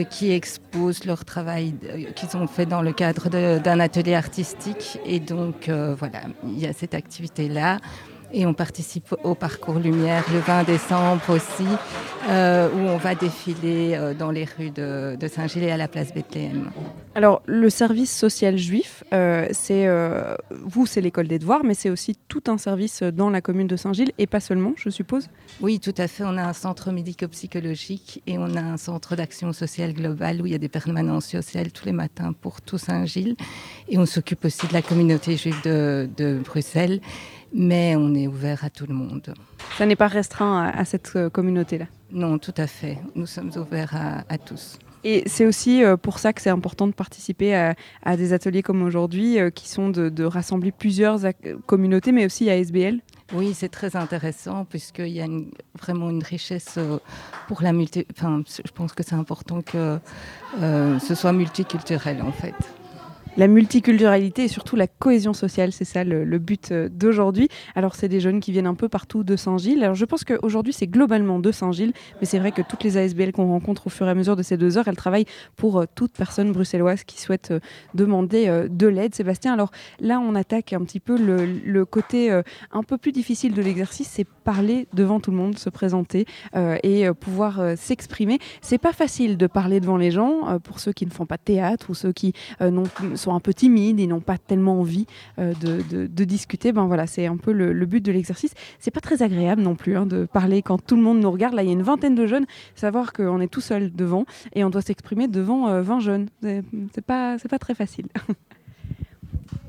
qui 0.09 0.31
exposent 0.31 1.05
leur 1.05 1.25
travail 1.25 1.73
qu'ils 2.15 2.37
ont 2.37 2.45
fait 2.45 2.65
dans 2.67 2.81
le 2.81 2.93
cadre 2.93 3.29
d'un 3.29 3.79
atelier 3.79 4.13
artistique. 4.13 4.99
Et 5.05 5.19
donc, 5.19 5.69
voilà, 5.69 6.21
il 6.45 6.59
y 6.59 6.67
a 6.67 6.73
cette 6.73 6.93
activité-là. 6.93 7.79
Et 8.35 8.47
on 8.47 8.55
participe 8.55 9.13
au 9.23 9.35
parcours 9.35 9.75
Lumière 9.75 10.25
le 10.33 10.39
20 10.39 10.63
décembre 10.63 11.21
aussi, 11.29 11.67
euh, 12.27 12.67
où 12.67 12.79
on 12.79 12.97
va 12.97 13.13
défiler 13.13 13.93
euh, 13.93 14.15
dans 14.15 14.31
les 14.31 14.45
rues 14.45 14.71
de, 14.71 15.15
de 15.15 15.27
Saint-Gilles 15.27 15.65
et 15.65 15.71
à 15.71 15.77
la 15.77 15.87
place 15.87 16.11
Bethléem. 16.15 16.71
Alors, 17.13 17.43
le 17.45 17.69
service 17.69 18.11
social 18.11 18.57
juif, 18.57 19.03
euh, 19.13 19.47
c'est 19.51 19.87
vous, 20.49 20.87
c'est 20.87 20.99
l'école 20.99 21.27
des 21.27 21.37
devoirs, 21.37 21.63
mais 21.63 21.75
c'est 21.75 21.91
aussi 21.91 22.17
tout 22.27 22.41
un 22.47 22.57
service 22.57 23.03
dans 23.03 23.29
la 23.29 23.41
commune 23.41 23.67
de 23.67 23.75
Saint-Gilles, 23.75 24.13
et 24.17 24.25
pas 24.25 24.39
seulement, 24.39 24.73
je 24.77 24.89
suppose 24.89 25.29
Oui, 25.61 25.79
tout 25.79 25.93
à 25.95 26.07
fait. 26.07 26.23
On 26.23 26.35
a 26.37 26.43
un 26.43 26.53
centre 26.53 26.91
médico-psychologique 26.91 28.23
et 28.25 28.39
on 28.39 28.55
a 28.55 28.61
un 28.61 28.77
centre 28.77 29.15
d'action 29.15 29.53
sociale 29.53 29.93
globale 29.93 30.41
où 30.41 30.47
il 30.47 30.53
y 30.53 30.55
a 30.55 30.59
des 30.59 30.69
permanences 30.69 31.27
sociales 31.27 31.71
tous 31.71 31.85
les 31.85 31.91
matins 31.91 32.33
pour 32.33 32.61
tout 32.61 32.79
Saint-Gilles. 32.79 33.35
Et 33.89 33.99
on 33.99 34.07
s'occupe 34.07 34.45
aussi 34.45 34.65
de 34.65 34.73
la 34.73 34.81
communauté 34.81 35.37
juive 35.37 35.61
de, 35.63 36.09
de 36.17 36.39
Bruxelles 36.43 36.99
mais 37.53 37.95
on 37.95 38.13
est 38.15 38.27
ouvert 38.27 38.63
à 38.63 38.69
tout 38.69 38.85
le 38.87 38.93
monde. 38.93 39.33
Ça 39.77 39.85
n'est 39.85 39.95
pas 39.95 40.07
restreint 40.07 40.63
à, 40.63 40.69
à 40.79 40.85
cette 40.85 41.11
euh, 41.15 41.29
communauté-là? 41.29 41.85
Non, 42.11 42.37
tout 42.37 42.53
à 42.57 42.67
fait. 42.67 42.97
Nous 43.15 43.25
sommes 43.25 43.51
ouverts 43.55 43.95
à, 43.95 44.23
à 44.29 44.37
tous. 44.37 44.79
Et 45.03 45.23
c'est 45.25 45.45
aussi 45.45 45.83
euh, 45.83 45.97
pour 45.97 46.19
ça 46.19 46.31
que 46.31 46.41
c'est 46.41 46.49
important 46.49 46.87
de 46.87 46.93
participer 46.93 47.53
à, 47.55 47.75
à 48.03 48.15
des 48.15 48.31
ateliers 48.33 48.61
comme 48.61 48.81
aujourd'hui, 48.83 49.39
euh, 49.39 49.49
qui 49.49 49.67
sont 49.67 49.89
de, 49.89 50.09
de 50.09 50.23
rassembler 50.23 50.71
plusieurs 50.71 51.19
communautés, 51.65 52.11
mais 52.11 52.25
aussi 52.25 52.49
à 52.49 52.57
SBL. 52.57 53.01
Oui, 53.33 53.53
c'est 53.53 53.69
très 53.69 53.95
intéressant 53.95 54.63
puisqu'il 54.65 55.07
y 55.09 55.21
a 55.21 55.25
une, 55.25 55.49
vraiment 55.79 56.09
une 56.09 56.23
richesse 56.23 56.77
pour 57.47 57.63
la 57.63 57.73
multi. 57.73 58.05
Enfin, 58.15 58.43
je 58.45 58.71
pense 58.71 58.93
que 58.93 59.01
c'est 59.01 59.15
important 59.15 59.61
que 59.61 59.97
euh, 60.61 60.99
ce 60.99 61.15
soit 61.15 61.33
multiculturel 61.33 62.21
en 62.21 62.31
fait 62.31 62.53
la 63.35 63.47
multiculturalité 63.47 64.43
et 64.43 64.47
surtout 64.47 64.75
la 64.75 64.87
cohésion 64.87 65.33
sociale, 65.33 65.71
c'est 65.71 65.85
ça 65.85 66.03
le, 66.03 66.37
but 66.37 66.71
euh, 66.71 66.89
d'aujourd'hui. 66.89 67.49
Alors 67.75 67.95
c'est 67.95 68.07
des 68.07 68.19
jeunes 68.19 68.39
qui 68.39 68.51
viennent 68.51 68.67
un 68.67 68.75
peu 68.75 68.89
partout 68.89 69.23
de 69.23 69.35
Saint-Gilles. 69.35 69.83
Alors 69.83 69.95
je 69.95 70.05
pense 70.05 70.23
qu'aujourd'hui 70.23 70.73
c'est 70.73 70.87
globalement 70.87 71.39
de 71.39 71.51
Saint-Gilles, 71.51 71.93
mais 72.19 72.25
c'est 72.25 72.37
vrai 72.37 72.51
que 72.51 72.61
toutes 72.61 72.83
les 72.83 72.97
ASBL 72.97 73.31
qu'on 73.31 73.47
rencontre 73.47 73.87
au 73.87 73.89
fur 73.89 74.07
et 74.07 74.11
à 74.11 74.15
mesure 74.15 74.35
de 74.35 74.43
ces 74.43 74.57
deux 74.57 74.77
heures, 74.77 74.87
elles 74.87 74.95
travaillent 74.95 75.25
pour 75.55 75.79
euh, 75.79 75.85
toute 75.95 76.13
personne 76.13 76.51
bruxelloise 76.51 77.03
qui 77.03 77.19
souhaite 77.19 77.51
euh, 77.51 77.59
demander 77.95 78.67
de 78.69 78.87
l'aide. 78.87 79.15
Sébastien, 79.15 79.53
alors 79.53 79.71
là 79.99 80.19
on 80.19 80.35
attaque 80.35 80.73
un 80.73 80.81
petit 80.81 80.99
peu 80.99 81.17
le, 81.17 81.85
côté 81.85 82.31
un 82.71 82.83
peu 82.83 82.97
plus 82.97 83.11
difficile 83.11 83.53
de 83.53 83.61
l'exercice, 83.61 84.09
c'est 84.09 84.25
parler 84.25 84.87
devant 84.93 85.19
tout 85.19 85.31
le 85.31 85.37
monde, 85.37 85.57
se 85.57 85.69
présenter 85.69 86.25
et 86.55 87.05
pouvoir 87.19 87.61
s'exprimer. 87.77 88.39
C'est 88.61 88.77
pas 88.77 88.93
facile 88.93 89.37
de 89.37 89.47
parler 89.47 89.79
devant 89.79 89.97
les 89.97 90.11
gens 90.11 90.59
pour 90.63 90.79
ceux 90.79 90.93
qui 90.93 91.05
ne 91.05 91.11
font 91.11 91.25
pas 91.25 91.37
de 91.37 91.43
théâtre 91.43 91.89
ou 91.89 91.93
ceux 91.93 92.11
qui 92.11 92.33
n'ont 92.61 92.83
sont 93.23 93.33
un 93.33 93.39
peu 93.39 93.53
timides, 93.53 93.99
ils 93.99 94.07
n'ont 94.07 94.19
pas 94.19 94.37
tellement 94.37 94.79
envie 94.79 95.05
euh, 95.39 95.53
de, 95.53 96.23
discuter. 96.23 96.71
Ben 96.71 96.85
voilà, 96.85 97.07
c'est 97.07 97.25
un 97.25 97.37
peu 97.37 97.51
le, 97.51 97.85
but 97.85 98.01
de 98.01 98.11
l'exercice. 98.11 98.53
C'est 98.79 98.91
pas 98.91 99.01
très 99.01 99.21
agréable 99.23 99.61
non 99.61 99.75
plus 99.75 99.97
hein, 99.97 100.05
de 100.05 100.25
parler 100.25 100.61
quand 100.61 100.77
tout 100.83 100.95
le 100.95 101.01
monde 101.01 101.19
nous 101.19 101.31
regarde. 101.31 101.53
Là, 101.53 101.63
il 101.63 101.67
y 101.67 101.69
a 101.69 101.73
une 101.73 101.81
vingtaine 101.81 102.15
de 102.15 102.27
jeunes. 102.27 102.45
Savoir 102.75 103.13
qu'on 103.13 103.41
est 103.41 103.47
tout 103.47 103.61
seul 103.61 103.91
devant 103.93 104.25
et 104.53 104.63
on 104.63 104.69
doit 104.69 104.81
s'exprimer 104.81 105.27
devant 105.27 105.67
euh, 105.67 105.81
20 105.81 105.99
jeunes. 105.99 106.27
C'est 106.41 107.05
pas, 107.05 107.37
c'est 107.39 107.49
pas 107.49 107.59
très 107.59 107.75
facile. 107.75 108.07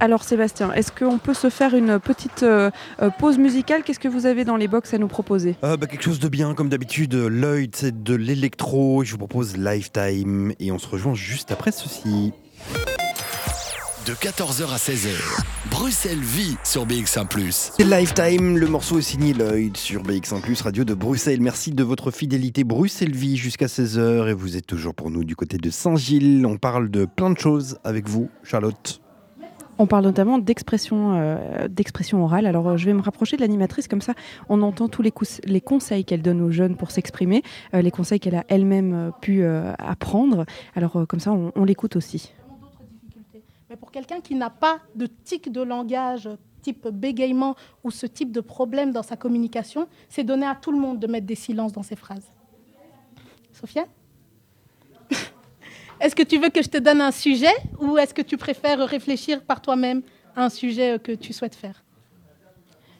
Alors 0.00 0.24
Sébastien, 0.24 0.72
est-ce 0.72 0.90
qu'on 0.90 1.18
peut 1.18 1.34
se 1.34 1.50
faire 1.50 1.74
une 1.74 1.98
petite 1.98 2.42
euh, 2.42 2.70
pause 3.18 3.38
musicale? 3.38 3.82
Qu'est-ce 3.84 4.00
que 4.00 4.08
vous 4.08 4.26
avez 4.26 4.44
dans 4.44 4.56
les 4.56 4.68
box 4.68 4.92
à 4.92 4.98
nous 4.98 5.08
proposer? 5.08 5.56
Euh, 5.62 5.76
bah, 5.76 5.86
Quelque 5.86 6.02
chose 6.02 6.18
de 6.18 6.28
bien, 6.28 6.54
comme 6.54 6.68
d'habitude. 6.68 7.14
Lloyd, 7.14 7.74
c'est 7.76 8.02
de 8.02 8.14
l'électro. 8.14 9.04
Je 9.04 9.12
vous 9.12 9.18
propose 9.18 9.56
Lifetime 9.56 10.52
et 10.58 10.72
on 10.72 10.78
se 10.78 10.88
rejoint 10.88 11.14
juste 11.14 11.52
après 11.52 11.70
ceci 11.70 12.32
de 14.06 14.12
14h 14.12 14.70
à 14.70 14.76
16h. 14.76 15.16
Bruxelles 15.70 16.20
vit 16.20 16.56
sur 16.62 16.86
BX1⁇ 16.86 17.26
C'est 17.76 17.84
Lifetime, 17.84 18.58
le 18.58 18.66
morceau 18.66 18.98
est 18.98 19.02
signé 19.02 19.32
Lloyd 19.32 19.76
sur 19.78 20.02
BX1⁇ 20.02 20.42
radio 20.62 20.84
de 20.84 20.92
Bruxelles. 20.92 21.40
Merci 21.40 21.70
de 21.70 21.82
votre 21.82 22.10
fidélité 22.10 22.64
Bruxelles 22.64 23.14
vit 23.14 23.38
jusqu'à 23.38 23.66
16h 23.66 24.28
et 24.28 24.34
vous 24.34 24.58
êtes 24.58 24.66
toujours 24.66 24.94
pour 24.94 25.10
nous 25.10 25.24
du 25.24 25.36
côté 25.36 25.56
de 25.56 25.70
Saint-Gilles. 25.70 26.44
On 26.44 26.58
parle 26.58 26.90
de 26.90 27.06
plein 27.06 27.30
de 27.30 27.38
choses 27.38 27.78
avec 27.82 28.06
vous, 28.06 28.28
Charlotte. 28.42 29.00
On 29.78 29.86
parle 29.86 30.04
notamment 30.04 30.38
d'expression 30.38 31.14
euh, 31.14 31.68
d'expression 31.68 32.22
orale. 32.22 32.46
Alors, 32.46 32.68
euh, 32.68 32.76
je 32.76 32.84
vais 32.84 32.92
me 32.92 33.02
rapprocher 33.02 33.36
de 33.36 33.40
l'animatrice, 33.40 33.88
comme 33.88 34.02
ça, 34.02 34.14
on 34.48 34.60
entend 34.62 34.88
tous 34.88 35.02
les, 35.02 35.12
les 35.44 35.60
conseils 35.60 36.04
qu'elle 36.04 36.22
donne 36.22 36.42
aux 36.42 36.50
jeunes 36.50 36.76
pour 36.76 36.90
s'exprimer, 36.90 37.42
euh, 37.74 37.80
les 37.80 37.90
conseils 37.90 38.20
qu'elle 38.20 38.36
a 38.36 38.44
elle-même 38.48 39.12
pu 39.20 39.42
euh, 39.42 39.72
apprendre. 39.78 40.44
Alors, 40.76 40.96
euh, 40.96 41.06
comme 41.06 41.20
ça, 41.20 41.32
on, 41.32 41.52
on 41.56 41.64
l'écoute 41.64 41.96
aussi. 41.96 42.32
Mais 43.74 43.78
pour 43.78 43.90
quelqu'un 43.90 44.20
qui 44.20 44.36
n'a 44.36 44.50
pas 44.50 44.78
de 44.94 45.06
tic 45.06 45.50
de 45.50 45.60
langage 45.60 46.28
type 46.62 46.86
bégaiement 46.86 47.56
ou 47.82 47.90
ce 47.90 48.06
type 48.06 48.30
de 48.30 48.40
problème 48.40 48.92
dans 48.92 49.02
sa 49.02 49.16
communication, 49.16 49.88
c'est 50.08 50.22
donner 50.22 50.46
à 50.46 50.54
tout 50.54 50.70
le 50.70 50.78
monde 50.78 51.00
de 51.00 51.08
mettre 51.08 51.26
des 51.26 51.34
silences 51.34 51.72
dans 51.72 51.82
ses 51.82 51.96
phrases. 51.96 52.30
Sophia 53.52 53.86
Est-ce 56.00 56.14
que 56.14 56.22
tu 56.22 56.38
veux 56.38 56.50
que 56.50 56.62
je 56.62 56.68
te 56.68 56.78
donne 56.78 57.00
un 57.00 57.10
sujet 57.10 57.52
ou 57.80 57.98
est-ce 57.98 58.14
que 58.14 58.22
tu 58.22 58.36
préfères 58.36 58.78
réfléchir 58.78 59.42
par 59.42 59.60
toi-même 59.60 60.02
à 60.36 60.44
un 60.44 60.50
sujet 60.50 61.00
que 61.00 61.10
tu 61.10 61.32
souhaites 61.32 61.56
faire? 61.56 61.82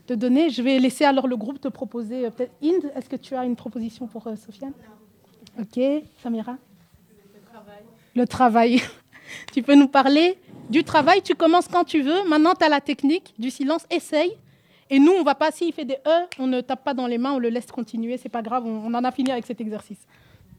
De 0.09 0.17
donner, 0.17 0.51
je 0.51 0.61
vais 0.61 0.81
laisser 0.81 1.05
alors 1.05 1.29
le 1.29 1.37
groupe 1.37 1.61
te 1.61 1.69
proposer. 1.69 2.29
Peut-être 2.33 2.57
Inde, 2.65 2.91
est-ce 2.97 3.09
que 3.09 3.15
tu 3.15 3.37
as 3.37 3.45
une 3.45 3.55
proposition 3.55 4.09
pour 4.09 4.27
euh, 4.27 4.35
Sofiane? 4.35 4.73
Ok, 5.57 5.81
Samira? 6.21 6.57
Le 7.33 7.43
travail. 7.47 7.85
Le 8.17 8.27
travail. 8.27 8.83
tu 9.53 9.63
peux 9.63 9.77
nous 9.77 9.89
parler 9.89 10.37
du 10.71 10.85
travail. 10.85 11.23
Tu 11.23 11.35
commences 11.35 11.69
quand 11.69 11.85
tu 11.85 12.03
veux. 12.03 12.29
Maintenant, 12.29 12.55
tu 12.55 12.65
as 12.65 12.69
la 12.69 12.81
technique 12.81 13.35
du 13.39 13.51
silence. 13.51 13.87
Essaye. 13.91 14.33
Et 14.91 14.99
nous, 14.99 15.13
on 15.13 15.23
va 15.25 15.35
pas, 15.35 15.51
s'il 15.51 15.73
fait 15.73 15.85
des 15.85 15.99
E, 16.07 16.27
on 16.39 16.47
ne 16.47 16.61
tape 16.61 16.85
pas 16.85 16.95
dans 16.95 17.07
les 17.07 17.19
mains, 17.19 17.33
on 17.33 17.39
le 17.39 17.49
laisse 17.49 17.67
continuer. 17.67 18.19
C'est 18.19 18.29
pas 18.29 18.43
grave, 18.43 18.65
on, 18.67 18.87
on 18.87 18.95
en 18.95 19.05
a 19.05 19.11
fini 19.11 19.31
avec 19.31 19.47
cet 19.47 19.61
exercice. 19.61 19.99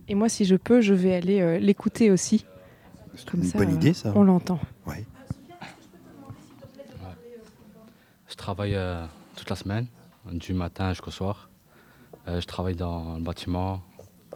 Et 0.07 0.15
moi, 0.15 0.29
si 0.29 0.45
je 0.45 0.55
peux, 0.55 0.81
je 0.81 0.93
vais 0.93 1.15
aller 1.15 1.41
euh, 1.41 1.57
l'écouter 1.59 2.11
aussi. 2.11 2.45
Comme 3.29 3.41
une 3.41 3.47
ça, 3.47 3.57
bonne 3.57 3.73
idée, 3.73 3.93
ça. 3.93 4.11
On 4.15 4.23
l'entend. 4.23 4.59
Je 8.27 8.35
travaille 8.35 8.75
euh, 8.75 9.05
toute 9.35 9.49
la 9.49 9.55
semaine, 9.55 9.87
du 10.31 10.53
matin 10.53 10.89
jusqu'au 10.89 11.11
soir. 11.11 11.49
Euh, 12.27 12.41
je 12.41 12.45
travaille 12.45 12.75
dans 12.75 13.15
le 13.15 13.21
bâtiment, 13.21 13.81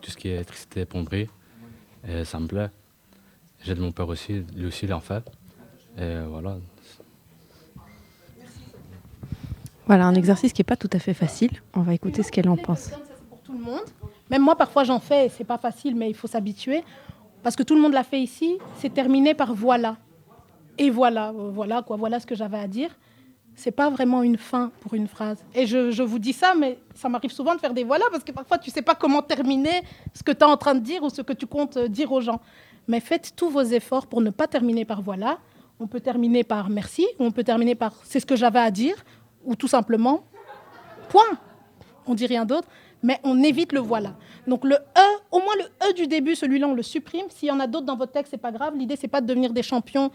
tout 0.01 0.09
ce 0.09 0.17
qui 0.17 0.29
est 0.29 0.35
électricité, 0.35 0.85
plomberie. 0.85 1.27
Et 2.07 2.23
ça 2.23 2.39
me 2.39 2.47
plaît. 2.47 2.69
J'aide 3.61 3.79
mon 3.79 3.91
père 3.91 4.07
aussi, 4.07 4.45
lui 4.55 4.67
aussi 4.67 4.85
il 4.85 4.93
en 4.93 5.01
fait. 5.01 5.29
Et 5.99 6.19
voilà. 6.27 6.57
Voilà, 9.85 10.05
un 10.05 10.15
exercice 10.15 10.53
qui 10.53 10.61
n'est 10.61 10.65
pas 10.65 10.75
tout 10.77 10.89
à 10.93 10.99
fait 10.99 11.13
facile. 11.15 11.51
On 11.73 11.81
va 11.81 11.93
écouter 11.93 12.21
ce 12.23 12.31
qu'elle 12.31 12.47
en 12.47 12.55
pense. 12.57 12.91
pour 13.29 13.39
tout 13.39 13.53
le 13.53 13.59
monde. 13.59 13.81
Même 14.29 14.43
moi, 14.43 14.55
parfois, 14.55 14.83
j'en 14.83 14.99
fais, 14.99 15.25
et 15.25 15.29
c'est 15.29 15.43
pas 15.43 15.57
facile, 15.57 15.95
mais 15.95 16.09
il 16.09 16.15
faut 16.15 16.27
s'habituer. 16.27 16.83
Parce 17.41 17.55
que 17.55 17.63
tout 17.63 17.73
le 17.73 17.81
monde 17.81 17.93
l'a 17.93 18.03
fait 18.03 18.21
ici, 18.21 18.57
c'est 18.77 18.93
terminé 18.93 19.33
par 19.33 19.53
voilà. 19.53 19.97
Et 20.77 20.89
voilà, 20.89 21.29
euh, 21.29 21.49
voilà 21.51 21.81
quoi, 21.81 21.97
voilà 21.97 22.19
ce 22.19 22.25
que 22.25 22.35
j'avais 22.35 22.59
à 22.59 22.67
dire. 22.67 22.95
C'est 23.55 23.71
pas 23.71 23.89
vraiment 23.89 24.21
une 24.23 24.37
fin 24.37 24.71
pour 24.81 24.93
une 24.93 25.07
phrase. 25.07 25.43
Et 25.55 25.65
je, 25.65 25.91
je 25.91 26.03
vous 26.03 26.19
dis 26.19 26.33
ça, 26.33 26.53
mais 26.55 26.77
ça 26.93 27.09
m'arrive 27.09 27.31
souvent 27.31 27.55
de 27.55 27.59
faire 27.59 27.73
des 27.73 27.83
voilà, 27.83 28.05
parce 28.11 28.23
que 28.23 28.31
parfois, 28.31 28.57
tu 28.57 28.69
sais 28.69 28.81
pas 28.81 28.95
comment 28.95 29.21
terminer 29.21 29.81
ce 30.13 30.21
que 30.23 30.31
tu 30.31 30.39
es 30.39 30.43
en 30.43 30.55
train 30.55 30.75
de 30.75 30.79
dire 30.81 31.01
ou 31.03 31.09
ce 31.09 31.21
que 31.21 31.33
tu 31.33 31.47
comptes 31.47 31.77
euh, 31.77 31.87
dire 31.87 32.11
aux 32.11 32.21
gens. 32.21 32.39
Mais 32.87 32.99
faites 32.99 33.33
tous 33.35 33.49
vos 33.49 33.63
efforts 33.63 34.07
pour 34.07 34.21
ne 34.21 34.29
pas 34.29 34.47
terminer 34.47 34.85
par 34.85 35.01
voilà. 35.01 35.39
On 35.79 35.87
peut 35.87 36.01
terminer 36.01 36.43
par 36.43 36.69
merci, 36.69 37.07
ou 37.19 37.25
on 37.25 37.31
peut 37.31 37.43
terminer 37.43 37.75
par 37.75 37.93
c'est 38.03 38.19
ce 38.19 38.25
que 38.25 38.35
j'avais 38.35 38.59
à 38.59 38.69
dire, 38.71 38.95
ou 39.45 39.55
tout 39.55 39.67
simplement 39.67 40.23
point. 41.09 41.39
On 42.05 42.15
dit 42.15 42.25
rien 42.25 42.45
d'autre, 42.45 42.67
mais 43.01 43.19
on 43.23 43.41
évite 43.41 43.71
le 43.71 43.79
voilà. 43.79 44.15
Donc 44.47 44.65
le 44.65 44.75
E, 44.75 45.19
au 45.31 45.39
moins 45.39 45.55
le 45.57 45.89
E 45.89 45.93
du 45.93 46.07
début, 46.07 46.35
celui-là, 46.35 46.67
on 46.67 46.73
le 46.73 46.83
supprime. 46.83 47.25
S'il 47.29 47.49
y 47.49 47.51
en 47.51 47.59
a 47.59 47.67
d'autres 47.67 47.85
dans 47.85 47.95
votre 47.95 48.11
texte, 48.11 48.31
c'est 48.31 48.37
pas 48.37 48.51
grave. 48.51 48.75
L'idée, 48.75 48.95
c'est 48.95 49.07
pas 49.07 49.21
de 49.21 49.27
devenir 49.27 49.53
des 49.53 49.63
champions 49.63 50.11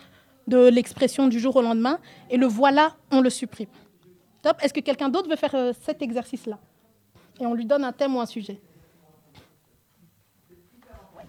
de 0.46 0.68
l'expression 0.68 1.28
du 1.28 1.40
jour 1.40 1.56
au 1.56 1.62
lendemain. 1.62 1.98
Et 2.30 2.36
le 2.36 2.46
voilà, 2.46 2.96
on 3.10 3.20
le 3.20 3.30
supprime. 3.30 3.68
Top. 4.42 4.58
Est-ce 4.62 4.74
que 4.74 4.80
quelqu'un 4.80 5.08
d'autre 5.08 5.28
veut 5.30 5.36
faire 5.36 5.54
euh, 5.54 5.72
cet 5.80 6.02
exercice-là? 6.02 6.58
Et 7.40 7.46
on 7.46 7.54
lui 7.54 7.64
donne 7.64 7.84
un 7.84 7.92
thème 7.92 8.14
ou 8.14 8.20
un 8.20 8.26
sujet. 8.26 8.60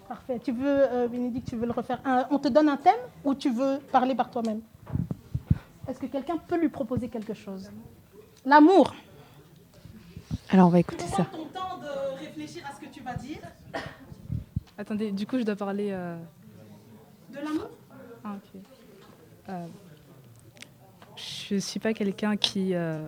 Parfait. 0.07 0.39
Tu 0.43 0.51
veux, 0.51 0.65
euh, 0.91 1.07
Bénédicte, 1.07 1.47
tu 1.49 1.55
veux 1.55 1.65
le 1.65 1.71
refaire 1.71 1.99
Un- 2.05 2.27
On 2.29 2.37
te 2.39 2.47
donne 2.47 2.69
un 2.69 2.77
thème 2.77 2.93
ou 3.23 3.33
tu 3.33 3.49
veux 3.51 3.79
parler 3.91 4.13
par 4.15 4.29
toi-même? 4.29 4.61
Est-ce 5.87 5.99
que 5.99 6.05
quelqu'un 6.07 6.37
peut 6.37 6.59
lui 6.59 6.69
proposer 6.69 7.09
quelque 7.09 7.33
chose? 7.33 7.69
L'amour. 8.45 8.93
Alors, 10.49 10.67
on 10.67 10.71
va 10.71 10.79
écouter 10.79 11.05
ça. 11.07 11.25
ton 11.25 11.45
temps 11.45 11.77
de 11.79 12.19
réfléchir 12.19 12.63
à 12.69 12.75
ce 12.75 12.81
que 12.85 12.91
tu 12.91 13.01
vas 13.01 13.13
dire? 13.15 13.39
Attendez, 14.77 15.11
du 15.11 15.25
coup, 15.25 15.37
je 15.39 15.43
dois 15.43 15.55
parler. 15.55 15.89
euh, 15.91 16.17
De 17.31 17.37
l'amour? 17.37 17.69
Ah, 18.23 18.35
ok. 18.35 18.61
Euh, 19.49 19.65
je 21.15 21.55
suis 21.57 21.79
pas 21.79 21.93
quelqu'un 21.93 22.35
qui. 22.37 22.73
euh, 22.75 23.07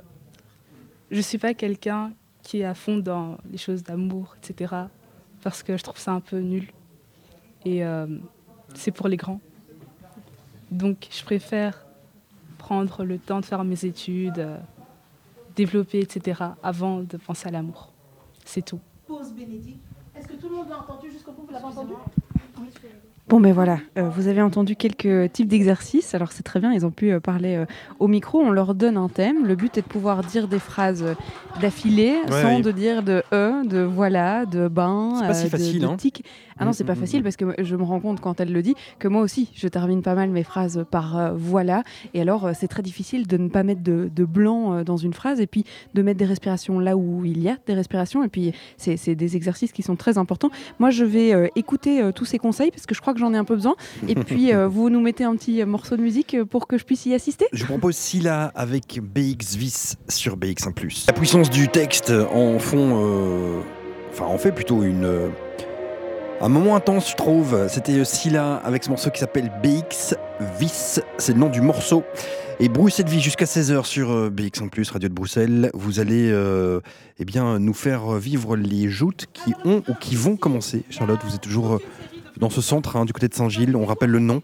je 1.11 1.21
suis 1.21 1.37
pas 1.37 1.53
quelqu'un 1.53 2.11
qui 2.41 2.61
est 2.61 2.65
à 2.65 2.73
fond 2.73 2.97
dans 2.97 3.37
les 3.51 3.57
choses 3.57 3.83
d'amour, 3.83 4.35
etc. 4.41 4.73
Parce 5.43 5.61
que 5.63 5.77
je 5.77 5.83
trouve 5.83 5.97
ça 5.97 6.11
un 6.11 6.19
peu 6.21 6.39
nul. 6.39 6.67
Et 7.67 7.83
euh, 7.83 8.07
c'est 8.75 8.91
pour 8.91 9.09
les 9.09 9.17
grands. 9.17 9.41
Donc, 10.71 11.09
je 11.11 11.21
préfère 11.21 11.85
prendre 12.57 13.03
le 13.03 13.19
temps 13.19 13.41
de 13.41 13.45
faire 13.45 13.61
mes 13.65 13.83
études, 13.83 14.39
euh, 14.39 14.57
développer, 15.53 15.99
etc. 15.99 16.43
avant 16.63 17.01
de 17.01 17.17
penser 17.17 17.49
à 17.49 17.51
l'amour. 17.51 17.91
C'est 18.45 18.63
tout. 18.63 18.79
Pause, 19.05 19.33
Bénédicte. 19.33 19.83
Est-ce 20.15 20.29
que 20.29 20.35
tout 20.35 20.47
le 20.47 20.55
monde 20.55 20.69
l'a 20.69 20.79
entendu 20.79 21.11
jusqu'au 21.11 21.33
bout 21.33 21.43
Vous 21.45 21.51
l'avez 21.51 21.65
entendu? 21.65 21.93
Bon, 23.29 23.41
ben 23.41 23.51
voilà, 23.51 23.79
euh, 23.97 24.07
vous 24.07 24.29
avez 24.29 24.41
entendu 24.41 24.77
quelques 24.77 25.33
types 25.33 25.49
d'exercices. 25.49 26.15
Alors, 26.15 26.31
c'est 26.31 26.43
très 26.43 26.61
bien, 26.61 26.71
ils 26.71 26.85
ont 26.85 26.91
pu 26.91 27.11
euh, 27.11 27.19
parler 27.19 27.57
euh, 27.57 27.65
au 27.99 28.07
micro. 28.07 28.39
On 28.39 28.51
leur 28.51 28.73
donne 28.73 28.95
un 28.95 29.09
thème. 29.09 29.45
Le 29.45 29.55
but 29.55 29.77
est 29.77 29.81
de 29.81 29.87
pouvoir 29.87 30.23
dire 30.23 30.47
des 30.47 30.59
phrases 30.59 31.03
d'affilée 31.59 32.15
Ouais, 32.29 32.41
sans 32.41 32.55
ouais. 32.55 32.61
de 32.61 32.71
dire 32.71 33.03
de 33.03 33.23
e, 33.33 33.67
de 33.67 33.79
voilà, 33.81 34.45
de 34.45 34.69
ben, 34.69 35.15
C'est 35.19 35.27
pas 35.27 35.33
si 35.33 35.43
de- 35.45 35.49
facile, 35.49 35.81
de 35.81 35.87
hein. 35.87 35.95
tic. 35.97 36.23
Ah 36.59 36.63
non, 36.63 36.71
Mm, 36.71 36.73
c'est 36.73 36.83
pas 36.85 36.93
mm, 36.93 36.99
facile 36.99 37.21
parce 37.23 37.35
que 37.35 37.45
je 37.59 37.75
me 37.75 37.83
rends 37.83 37.99
compte 37.99 38.19
quand 38.21 38.39
elle 38.39 38.51
le 38.51 38.61
dit 38.63 38.73
que 38.97 39.07
moi 39.09 39.21
aussi, 39.21 39.51
je 39.53 39.67
termine 39.67 40.01
pas 40.01 40.15
mal 40.15 40.29
mes 40.29 40.43
phrases 40.43 40.85
par 40.89 41.33
voilà. 41.35 41.83
Et 42.13 42.21
alors, 42.21 42.49
c'est 42.55 42.67
très 42.69 42.81
difficile 42.81 43.27
de 43.27 43.35
ne 43.37 43.49
pas 43.49 43.61
mettre 43.63 43.83
de, 43.83 44.09
de 44.15 44.23
blanc 44.25 44.83
dans 44.83 44.97
une 44.97 45.13
phrase 45.13 45.39
et 45.41 45.47
puis 45.47 45.65
de 45.93 46.01
mettre 46.01 46.17
des 46.17 46.25
respirations 46.25 46.79
là 46.79 46.95
où 46.95 47.25
il 47.25 47.39
y 47.43 47.49
a 47.49 47.57
des 47.67 47.73
respirations. 47.73 48.23
Et 48.23 48.29
puis, 48.29 48.53
c'est 48.77 49.15
des 49.15 49.35
exercices 49.35 49.73
qui 49.73 49.83
sont 49.83 49.97
très 49.97 50.17
importants. 50.17 50.49
Moi, 50.79 50.91
je 50.91 51.03
vais 51.03 51.51
écouter 51.57 52.09
tous 52.15 52.25
ces 52.25 52.39
conseils 52.39 52.71
parce 52.71 52.85
que 52.85 52.95
je 52.95 53.01
crois 53.01 53.13
que 53.13 53.16
j'en 53.17 53.33
ai 53.33 53.37
un 53.37 53.43
peu 53.43 53.55
besoin. 53.55 53.75
Et 54.07 54.15
puis, 54.15 54.53
euh, 54.53 54.67
vous 54.67 54.89
nous 54.89 55.01
mettez 55.01 55.23
un 55.23 55.35
petit 55.35 55.61
euh, 55.61 55.65
morceau 55.65 55.97
de 55.97 56.01
musique 56.01 56.33
euh, 56.33 56.45
pour 56.45 56.67
que 56.67 56.77
je 56.77 56.85
puisse 56.85 57.05
y 57.05 57.13
assister 57.13 57.47
Je 57.53 57.65
propose 57.65 57.95
Scylla 57.95 58.51
avec 58.55 58.99
BX 59.01 59.57
Vis 59.57 59.95
sur 60.07 60.37
BX1+. 60.37 61.07
La 61.07 61.13
puissance 61.13 61.49
du 61.49 61.67
texte 61.67 62.11
en 62.33 62.59
font, 62.59 63.01
euh, 63.03 63.59
enfin 64.11 64.25
en 64.25 64.37
fait 64.37 64.51
plutôt 64.51 64.83
une, 64.83 65.29
un 66.41 66.49
moment 66.49 66.75
intense 66.75 67.11
je 67.11 67.15
trouve. 67.15 67.67
C'était 67.69 68.03
Scylla 68.05 68.57
avec 68.57 68.83
ce 68.83 68.89
morceau 68.89 69.09
qui 69.09 69.19
s'appelle 69.19 69.51
BX 69.63 70.15
Vis, 70.59 71.01
c'est 71.17 71.33
le 71.33 71.39
nom 71.39 71.49
du 71.49 71.61
morceau. 71.61 72.03
Et 72.59 72.69
Bruxelles 72.69 73.07
Vie 73.07 73.21
jusqu'à 73.21 73.45
16h 73.45 73.85
sur 73.85 74.11
euh, 74.11 74.31
BX1+, 74.31 74.91
Radio 74.91 75.09
de 75.09 75.13
Bruxelles. 75.13 75.69
Vous 75.75 75.99
allez 75.99 76.31
euh, 76.31 76.79
eh 77.19 77.25
bien, 77.25 77.59
nous 77.59 77.73
faire 77.75 78.13
vivre 78.13 78.55
les 78.55 78.89
joutes 78.89 79.27
qui 79.31 79.53
ont 79.63 79.83
ou 79.87 79.93
qui 79.93 80.15
vont 80.15 80.37
commencer. 80.37 80.83
Charlotte, 80.89 81.19
vous 81.23 81.35
êtes 81.35 81.41
toujours 81.41 81.79
dans 82.39 82.49
ce 82.49 82.61
centre 82.61 82.95
hein, 82.95 83.05
du 83.05 83.13
côté 83.13 83.27
de 83.27 83.33
Saint-Gilles. 83.33 83.75
On 83.75 83.85
rappelle 83.85 84.11
le 84.11 84.19
nom. 84.19 84.41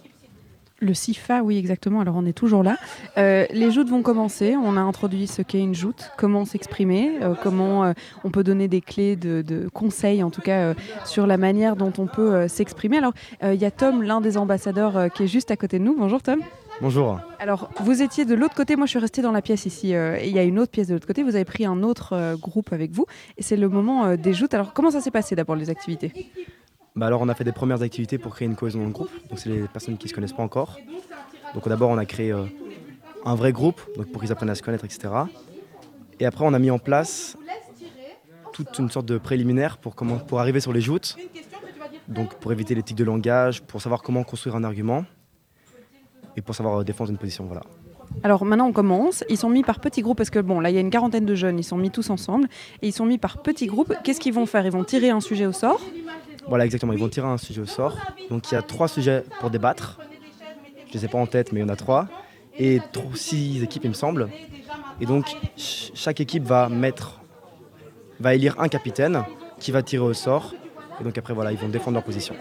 Le 0.79 0.93
CIFA, 0.93 1.43
oui, 1.43 1.57
exactement. 1.57 2.01
Alors, 2.01 2.15
on 2.17 2.25
est 2.25 2.33
toujours 2.33 2.61
là. 2.61 2.75
Euh, 3.17 3.45
les 3.51 3.71
joutes 3.71 3.89
vont 3.89 4.01
commencer. 4.01 4.55
On 4.61 4.75
a 4.75 4.81
introduit 4.81 5.27
ce 5.27 5.41
qu'est 5.41 5.61
une 5.61 5.75
joute, 5.75 6.11
comment 6.17 6.43
s'exprimer, 6.43 7.19
euh, 7.21 7.35
comment 7.41 7.85
euh, 7.85 7.93
on 8.25 8.31
peut 8.31 8.43
donner 8.43 8.67
des 8.67 8.81
clés 8.81 9.15
de, 9.15 9.41
de 9.41 9.69
conseils, 9.69 10.23
en 10.23 10.29
tout 10.29 10.41
cas, 10.41 10.57
euh, 10.57 10.73
sur 11.05 11.25
la 11.25 11.37
manière 11.37 11.77
dont 11.77 11.93
on 11.99 12.07
peut 12.07 12.33
euh, 12.33 12.47
s'exprimer. 12.49 12.97
Alors, 12.97 13.13
euh, 13.43 13.53
il 13.53 13.61
y 13.61 13.65
a 13.65 13.71
Tom, 13.71 14.03
l'un 14.03 14.19
des 14.19 14.35
ambassadeurs, 14.35 14.97
euh, 14.97 15.07
qui 15.07 15.23
est 15.23 15.27
juste 15.27 15.51
à 15.51 15.55
côté 15.55 15.79
de 15.79 15.85
nous. 15.85 15.95
Bonjour, 15.97 16.21
Tom. 16.21 16.39
Bonjour. 16.81 17.19
Alors, 17.39 17.69
vous 17.79 18.01
étiez 18.01 18.25
de 18.25 18.35
l'autre 18.35 18.55
côté, 18.55 18.75
moi 18.75 18.87
je 18.87 18.89
suis 18.89 18.99
restée 18.99 19.21
dans 19.21 19.31
la 19.31 19.43
pièce 19.43 19.65
ici, 19.65 19.93
euh, 19.93 20.17
et 20.19 20.27
il 20.27 20.33
y 20.33 20.39
a 20.39 20.43
une 20.43 20.59
autre 20.59 20.71
pièce 20.71 20.87
de 20.87 20.95
l'autre 20.95 21.07
côté, 21.07 21.23
vous 21.23 21.35
avez 21.35 21.45
pris 21.45 21.65
un 21.65 21.83
autre 21.83 22.13
euh, 22.13 22.35
groupe 22.35 22.73
avec 22.73 22.91
vous, 22.91 23.05
et 23.37 23.43
c'est 23.43 23.55
le 23.55 23.69
moment 23.69 24.05
euh, 24.05 24.15
des 24.17 24.33
joutes. 24.33 24.53
Alors, 24.55 24.73
comment 24.73 24.89
ça 24.91 24.99
s'est 24.99 25.11
passé 25.11 25.35
d'abord 25.35 25.55
les 25.55 25.69
activités? 25.69 26.11
Bah 26.95 27.07
alors 27.07 27.21
on 27.21 27.29
a 27.29 27.33
fait 27.33 27.43
des 27.43 27.51
premières 27.51 27.81
activités 27.81 28.19
pour 28.19 28.35
créer 28.35 28.47
une 28.47 28.55
cohésion 28.55 28.79
dans 28.79 28.85
le 28.85 28.91
groupe. 28.91 29.09
Donc 29.29 29.39
c'est 29.39 29.49
les 29.49 29.67
personnes 29.67 29.97
qui 29.97 30.07
se 30.07 30.13
connaissent 30.13 30.33
pas 30.33 30.43
encore. 30.43 30.77
Donc 31.55 31.67
d'abord 31.67 31.89
on 31.89 31.97
a 31.97 32.05
créé 32.05 32.31
euh, 32.31 32.45
un 33.25 33.35
vrai 33.35 33.51
groupe 33.51 33.81
donc 33.97 34.11
pour 34.11 34.21
qu'ils 34.21 34.31
apprennent 34.31 34.49
à 34.51 34.55
se 34.55 34.61
connaître, 34.61 34.85
etc. 34.85 35.09
Et 36.19 36.25
après 36.25 36.45
on 36.45 36.53
a 36.53 36.59
mis 36.59 36.69
en 36.69 36.79
place 36.79 37.35
toute 38.53 38.77
une 38.77 38.91
sorte 38.91 39.07
de 39.07 39.17
préliminaire 39.17 39.77
pour, 39.79 39.95
comment, 39.95 40.17
pour 40.17 40.39
arriver 40.39 40.59
sur 40.59 40.71
les 40.71 40.81
joutes. 40.81 41.17
Donc 42.07 42.35
pour 42.35 42.51
éviter 42.51 42.75
les 42.75 42.83
tics 42.83 42.97
de 42.97 43.03
langage, 43.03 43.63
pour 43.63 43.81
savoir 43.81 44.03
comment 44.03 44.23
construire 44.23 44.55
un 44.55 44.63
argument 44.63 45.05
et 46.37 46.41
pour 46.41 46.53
savoir 46.53 46.81
euh, 46.81 46.83
défendre 46.83 47.09
une 47.09 47.17
position. 47.17 47.45
Voilà. 47.45 47.63
Alors 48.21 48.45
maintenant 48.45 48.67
on 48.67 48.73
commence, 48.73 49.23
ils 49.29 49.37
sont 49.37 49.49
mis 49.49 49.63
par 49.63 49.79
petits 49.79 50.01
groupes, 50.03 50.17
parce 50.17 50.29
que 50.29 50.39
bon 50.39 50.59
là 50.59 50.69
il 50.69 50.75
y 50.75 50.77
a 50.77 50.81
une 50.81 50.91
quarantaine 50.91 51.25
de 51.25 51.33
jeunes, 51.33 51.57
ils 51.57 51.63
sont 51.63 51.77
mis 51.77 51.89
tous 51.89 52.11
ensemble, 52.11 52.47
et 52.81 52.87
ils 52.87 52.93
sont 52.93 53.05
mis 53.05 53.17
par 53.17 53.41
petits 53.41 53.65
groupes. 53.65 53.95
Qu'est-ce 54.03 54.19
qu'ils 54.19 54.33
vont 54.33 54.45
faire? 54.45 54.65
Ils 54.65 54.71
vont 54.71 54.83
tirer 54.83 55.09
un 55.09 55.21
sujet 55.21 55.47
au 55.47 55.53
sort. 55.53 55.81
Voilà, 56.47 56.65
exactement. 56.65 56.93
Ils 56.93 56.99
vont 56.99 57.09
tirer 57.09 57.27
un 57.27 57.37
sujet 57.37 57.61
au 57.61 57.65
sort. 57.65 57.97
Donc 58.29 58.51
il 58.51 58.55
y 58.55 58.57
a 58.57 58.61
trois 58.61 58.87
sujets 58.87 59.23
pour 59.39 59.49
débattre. 59.49 59.99
Je 60.87 60.93
ne 60.93 60.99
les 60.99 61.05
ai 61.05 61.07
pas 61.07 61.17
en 61.17 61.25
tête, 61.25 61.51
mais 61.51 61.59
il 61.61 61.63
y 61.63 61.65
en 61.65 61.69
a 61.69 61.75
trois. 61.75 62.07
Et 62.59 62.79
tro- 62.91 63.15
six 63.15 63.63
équipes, 63.63 63.85
il 63.85 63.89
me 63.89 63.93
semble. 63.95 64.29
Et 65.01 65.05
donc 65.05 65.25
ch- 65.55 65.91
chaque 65.95 66.19
équipe 66.19 66.43
va 66.43 66.69
mettre, 66.69 67.21
va 68.19 68.35
élire 68.35 68.59
un 68.59 68.67
capitaine 68.67 69.23
qui 69.59 69.71
va 69.71 69.81
tirer 69.81 70.03
au 70.03 70.13
sort. 70.13 70.53
Et 71.01 71.03
donc 71.03 71.17
après, 71.17 71.33
voilà, 71.33 71.51
ils 71.51 71.57
vont 71.57 71.69
défendre 71.69 71.95
leur 71.95 72.03
position. 72.03 72.35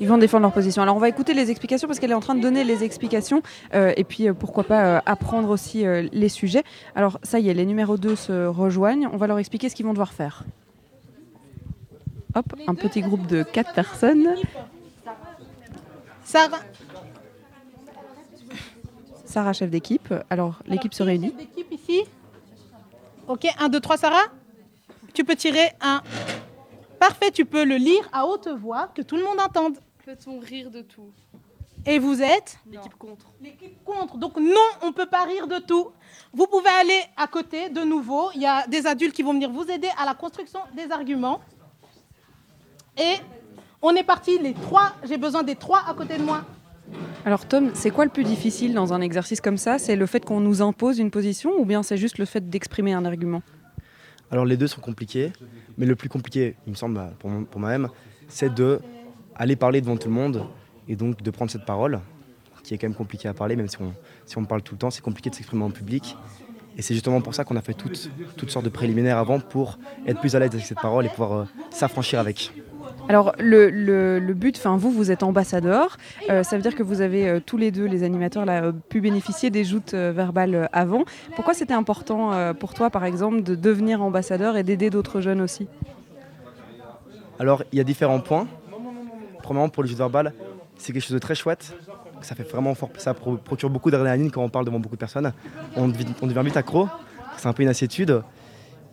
Ils 0.00 0.08
vont 0.08 0.16
défendre 0.16 0.42
leur 0.44 0.52
position. 0.52 0.80
Alors 0.82 0.96
on 0.96 1.00
va 1.00 1.10
écouter 1.10 1.34
les 1.34 1.50
explications 1.50 1.86
parce 1.86 2.00
qu'elle 2.00 2.12
est 2.12 2.14
en 2.14 2.20
train 2.20 2.34
de 2.34 2.40
donner 2.40 2.64
les 2.64 2.84
explications 2.84 3.42
euh, 3.74 3.92
et 3.98 4.04
puis 4.04 4.28
euh, 4.28 4.32
pourquoi 4.32 4.64
pas 4.64 4.84
euh, 4.96 5.00
apprendre 5.04 5.50
aussi 5.50 5.84
les 6.12 6.28
sujets. 6.30 6.62
Alors 6.94 7.18
ça 7.22 7.38
y 7.38 7.50
est, 7.50 7.54
les 7.54 7.66
numéros 7.66 7.98
2 7.98 8.16
se 8.16 8.46
rejoignent. 8.46 9.08
On 9.12 9.18
va 9.18 9.26
leur 9.26 9.38
expliquer 9.38 9.68
ce 9.68 9.74
qu'ils 9.74 9.84
vont 9.84 9.92
devoir 9.92 10.14
faire. 10.14 10.44
Hop, 12.34 12.46
un 12.66 12.74
petit 12.74 13.00
groupe 13.00 13.26
de 13.26 13.42
4 13.42 13.72
personnes. 13.74 14.34
Sarah, 16.24 16.60
Sarah, 19.24 19.52
chef 19.52 19.70
d'équipe. 19.70 20.12
Alors 20.28 20.60
l'équipe 20.66 20.94
se 20.94 21.02
réunit. 21.02 21.34
l'équipe 21.36 21.70
ici. 21.72 22.02
Ok, 23.28 23.46
1, 23.58 23.68
2, 23.68 23.80
3, 23.80 23.96
Sarah. 23.96 24.24
Tu 25.14 25.24
peux 25.24 25.36
tirer 25.36 25.70
un. 25.80 26.02
Parfait, 26.98 27.30
tu 27.30 27.44
peux 27.44 27.64
le 27.64 27.76
lire 27.76 28.08
à 28.12 28.26
haute 28.26 28.48
voix, 28.48 28.90
que 28.94 29.02
tout 29.02 29.16
le 29.16 29.24
monde 29.24 29.40
entende. 29.40 29.78
Peut-on 30.04 30.38
rire 30.38 30.70
de 30.70 30.82
tout 30.82 31.12
Et 31.86 31.98
vous 31.98 32.22
êtes? 32.22 32.58
L'équipe 32.70 32.94
contre. 32.96 33.26
L'équipe 33.40 33.82
contre. 33.84 34.16
Donc 34.16 34.36
non, 34.36 34.68
on 34.82 34.88
ne 34.88 34.92
peut 34.92 35.06
pas 35.06 35.24
rire 35.24 35.46
de 35.46 35.58
tout. 35.58 35.90
Vous 36.32 36.46
pouvez 36.46 36.70
aller 36.80 37.00
à 37.16 37.26
côté 37.26 37.70
de 37.70 37.82
nouveau. 37.82 38.30
Il 38.34 38.42
y 38.42 38.46
a 38.46 38.66
des 38.66 38.86
adultes 38.86 39.14
qui 39.14 39.22
vont 39.22 39.32
venir 39.32 39.50
vous 39.50 39.70
aider 39.70 39.88
à 39.96 40.04
la 40.04 40.14
construction 40.14 40.60
des 40.76 40.90
arguments. 40.90 41.40
Et 43.00 43.16
on 43.80 43.94
est 43.94 44.04
parti, 44.04 44.38
les 44.38 44.52
trois. 44.52 44.92
J'ai 45.08 45.16
besoin 45.16 45.42
des 45.42 45.56
trois 45.56 45.82
à 45.88 45.94
côté 45.94 46.18
de 46.18 46.22
moi. 46.22 46.44
Alors 47.24 47.46
Tom, 47.46 47.70
c'est 47.74 47.90
quoi 47.90 48.04
le 48.04 48.10
plus 48.10 48.24
difficile 48.24 48.74
dans 48.74 48.92
un 48.92 49.00
exercice 49.00 49.40
comme 49.40 49.56
ça? 49.56 49.78
C'est 49.78 49.96
le 49.96 50.06
fait 50.06 50.24
qu'on 50.24 50.40
nous 50.40 50.60
impose 50.60 50.98
une 50.98 51.10
position 51.10 51.52
ou 51.58 51.64
bien 51.64 51.82
c'est 51.82 51.96
juste 51.96 52.18
le 52.18 52.24
fait 52.24 52.50
d'exprimer 52.50 52.92
un 52.92 53.04
argument? 53.04 53.42
Alors 54.30 54.44
les 54.44 54.56
deux 54.56 54.66
sont 54.66 54.80
compliqués, 54.80 55.32
mais 55.78 55.86
le 55.86 55.96
plus 55.96 56.08
compliqué, 56.08 56.56
il 56.66 56.70
me 56.70 56.76
semble, 56.76 56.94
bah, 56.94 57.12
pour, 57.18 57.30
moi-même, 57.58 57.88
c'est 58.28 58.52
de 58.52 58.80
aller 59.34 59.56
parler 59.56 59.80
devant 59.80 59.96
tout 59.96 60.08
le 60.08 60.14
monde 60.14 60.46
et 60.88 60.94
donc 60.94 61.22
de 61.22 61.30
prendre 61.30 61.50
cette 61.50 61.64
parole, 61.64 62.00
qui 62.62 62.74
est 62.74 62.78
quand 62.78 62.86
même 62.86 62.96
compliqué 62.96 63.28
à 63.28 63.34
parler, 63.34 63.56
même 63.56 63.68
si 63.68 63.80
on, 63.80 63.92
si 64.26 64.36
on 64.38 64.44
parle 64.44 64.62
tout 64.62 64.74
le 64.74 64.78
temps, 64.78 64.90
c'est 64.90 65.02
compliqué 65.02 65.30
de 65.30 65.34
s'exprimer 65.34 65.64
en 65.64 65.70
public. 65.70 66.16
Et 66.76 66.82
c'est 66.82 66.94
justement 66.94 67.20
pour 67.20 67.34
ça 67.34 67.44
qu'on 67.44 67.56
a 67.56 67.62
fait 67.62 67.74
toutes, 67.74 68.10
toutes 68.36 68.50
sortes 68.50 68.64
de 68.64 68.70
préliminaires 68.70 69.18
avant 69.18 69.40
pour 69.40 69.78
être 70.06 70.20
plus 70.20 70.36
à 70.36 70.38
l'aise 70.38 70.50
avec 70.52 70.64
cette 70.64 70.80
parole 70.80 71.06
et 71.06 71.08
pouvoir 71.08 71.32
euh, 71.32 71.44
s'affranchir 71.70 72.20
avec. 72.20 72.52
Alors 73.08 73.32
le, 73.38 73.70
le- 73.70 74.34
but, 74.34 74.56
enfin 74.56 74.76
vous, 74.76 74.90
vous 74.90 75.10
êtes 75.10 75.22
ambassadeur, 75.22 75.96
Euh, 76.30 76.42
ça 76.44 76.56
veut 76.56 76.62
dire 76.62 76.74
que 76.74 76.82
vous 76.84 77.00
avez 77.00 77.28
euh, 77.28 77.40
tous 77.44 77.56
les 77.56 77.70
deux, 77.72 77.84
les 77.86 78.04
animateurs, 78.04 78.44
là, 78.44 78.62
euh, 78.64 78.72
pu 78.88 79.00
bénéficier 79.00 79.50
des 79.50 79.64
joutes 79.64 79.94
verbales 79.94 80.68
avant. 80.72 81.04
Pourquoi 81.34 81.54
c'était 81.54 81.74
important 81.74 82.30
pour 82.54 82.74
toi, 82.74 82.90
par 82.90 83.04
exemple, 83.04 83.42
de 83.42 83.54
devenir 83.54 84.00
ambassadeur 84.02 84.56
et 84.56 84.62
d'aider 84.62 84.90
d'autres 84.90 85.20
jeunes 85.20 85.40
aussi? 85.40 85.66
Alors, 87.38 87.64
il 87.72 87.78
y 87.78 87.80
a 87.80 87.84
différents 87.84 88.20
points. 88.20 88.46
Premièrement, 89.42 89.68
pour 89.70 89.82
le 89.82 89.88
jeu 89.88 89.96
verbal, 89.96 90.32
c'est 90.76 90.92
quelque 90.92 91.02
chose 91.02 91.14
de 91.14 91.18
très 91.18 91.34
chouette. 91.34 91.72
Ça 92.22 92.34
fait 92.34 92.42
vraiment 92.44 92.74
fort, 92.74 92.90
ça 92.98 93.14
pro- 93.14 93.36
procure 93.36 93.70
beaucoup 93.70 93.90
d'adrénaline 93.90 94.30
quand 94.30 94.42
on 94.44 94.50
parle 94.50 94.66
devant 94.66 94.78
beaucoup 94.78 94.96
de 94.96 95.00
personnes. 95.00 95.32
On 95.74 95.88
devient 95.88 96.42
vite 96.44 96.56
accro. 96.56 96.88
C'est 97.38 97.48
un 97.48 97.52
peu 97.54 97.62
une 97.62 97.68
assiétude. 97.70 98.22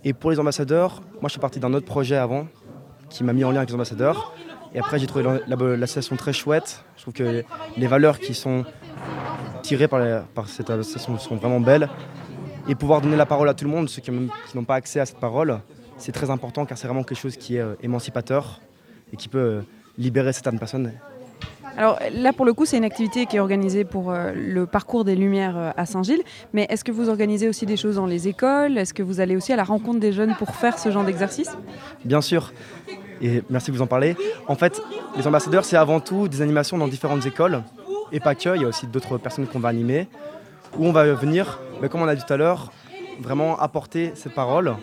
Et 0.03 0.13
pour 0.13 0.31
les 0.31 0.39
ambassadeurs, 0.39 1.01
moi, 1.21 1.27
je 1.27 1.31
suis 1.33 1.39
parti 1.41 1.59
d'un 1.59 1.73
autre 1.73 1.85
projet 1.85 2.15
avant 2.15 2.47
qui 3.09 3.23
m'a 3.23 3.33
mis 3.33 3.43
en 3.43 3.51
lien 3.51 3.57
avec 3.57 3.69
les 3.69 3.75
ambassadeurs. 3.75 4.33
Et 4.73 4.79
après, 4.79 4.99
j'ai 4.99 5.07
trouvé 5.07 5.23
la- 5.23 5.39
la- 5.55 5.77
l'association 5.77 6.15
très 6.15 6.33
chouette. 6.33 6.83
Je 6.97 7.01
trouve 7.03 7.13
que 7.13 7.43
les 7.77 7.87
valeurs 7.87 8.19
qui 8.19 8.33
sont 8.33 8.65
tirées 9.63 9.87
par, 9.87 10.01
par 10.35 10.47
cette 10.49 10.69
association 10.69 11.17
sont 11.17 11.35
vraiment 11.37 11.59
belles. 11.59 11.89
Et 12.69 12.75
pouvoir 12.75 12.99
donner 13.01 13.15
la 13.15 13.25
parole 13.25 13.47
à 13.49 13.53
tout 13.53 13.63
le 13.63 13.71
monde, 13.71 13.87
ceux 13.89 14.01
qui 14.01 14.11
n'ont 14.11 14.63
pas 14.65 14.75
accès 14.75 14.99
à 14.99 15.05
cette 15.05 15.19
parole, 15.19 15.59
c'est 15.97 16.11
très 16.11 16.29
important 16.29 16.65
car 16.65 16.77
c'est 16.77 16.85
vraiment 16.87 17.03
quelque 17.03 17.17
chose 17.19 17.37
qui 17.37 17.55
est 17.55 17.61
euh, 17.61 17.75
émancipateur 17.81 18.59
et 19.13 19.15
qui 19.17 19.29
peut 19.29 19.37
euh, 19.37 19.61
libérer 19.97 20.33
certaines 20.33 20.59
personnes. 20.59 20.91
Alors 21.77 21.99
là, 22.11 22.33
pour 22.33 22.45
le 22.45 22.53
coup, 22.53 22.65
c'est 22.65 22.77
une 22.77 22.83
activité 22.83 23.27
qui 23.27 23.37
est 23.37 23.39
organisée 23.39 23.85
pour 23.85 24.11
euh, 24.11 24.31
le 24.33 24.65
parcours 24.65 25.05
des 25.05 25.15
Lumières 25.15 25.55
euh, 25.55 25.71
à 25.77 25.85
Saint-Gilles. 25.85 26.23
Mais 26.51 26.65
est-ce 26.69 26.83
que 26.83 26.91
vous 26.91 27.07
organisez 27.07 27.47
aussi 27.47 27.67
des 27.67 27.77
choses 27.77 27.95
dans 27.95 28.07
les 28.07 28.27
écoles? 28.27 28.79
Est-ce 28.79 28.95
que 28.95 29.03
vous 29.03 29.19
allez 29.19 29.35
aussi 29.35 29.53
à 29.53 29.55
la 29.55 29.63
rencontre 29.63 29.99
des 29.99 30.11
jeunes 30.11 30.35
pour 30.35 30.55
faire 30.55 30.79
ce 30.79 30.89
genre 30.89 31.03
d'exercice? 31.03 31.55
Bien 32.03 32.21
sûr, 32.21 32.51
et 33.21 33.43
merci 33.51 33.71
de 33.71 33.75
vous 33.75 33.83
en 33.83 33.87
parler. 33.87 34.15
En 34.47 34.55
fait, 34.55 34.81
les 35.15 35.27
ambassadeurs, 35.27 35.65
c'est 35.65 35.77
avant 35.77 35.99
tout 35.99 36.27
des 36.27 36.41
animations 36.41 36.79
dans 36.79 36.87
différentes 36.87 37.25
écoles, 37.27 37.61
et 38.11 38.19
pas 38.19 38.33
que, 38.33 38.55
il 38.55 38.63
y 38.63 38.65
a 38.65 38.67
aussi 38.67 38.87
d'autres 38.87 39.19
personnes 39.19 39.45
qu'on 39.45 39.59
va 39.59 39.69
animer, 39.69 40.07
où 40.79 40.85
on 40.85 40.91
va 40.91 41.05
venir, 41.13 41.59
mais 41.79 41.89
comme 41.89 42.01
on 42.01 42.07
a 42.07 42.15
dit 42.15 42.23
tout 42.25 42.33
à 42.33 42.37
l'heure, 42.37 42.71
vraiment 43.19 43.59
apporter 43.59 44.13
cette 44.15 44.33
parole 44.33 44.75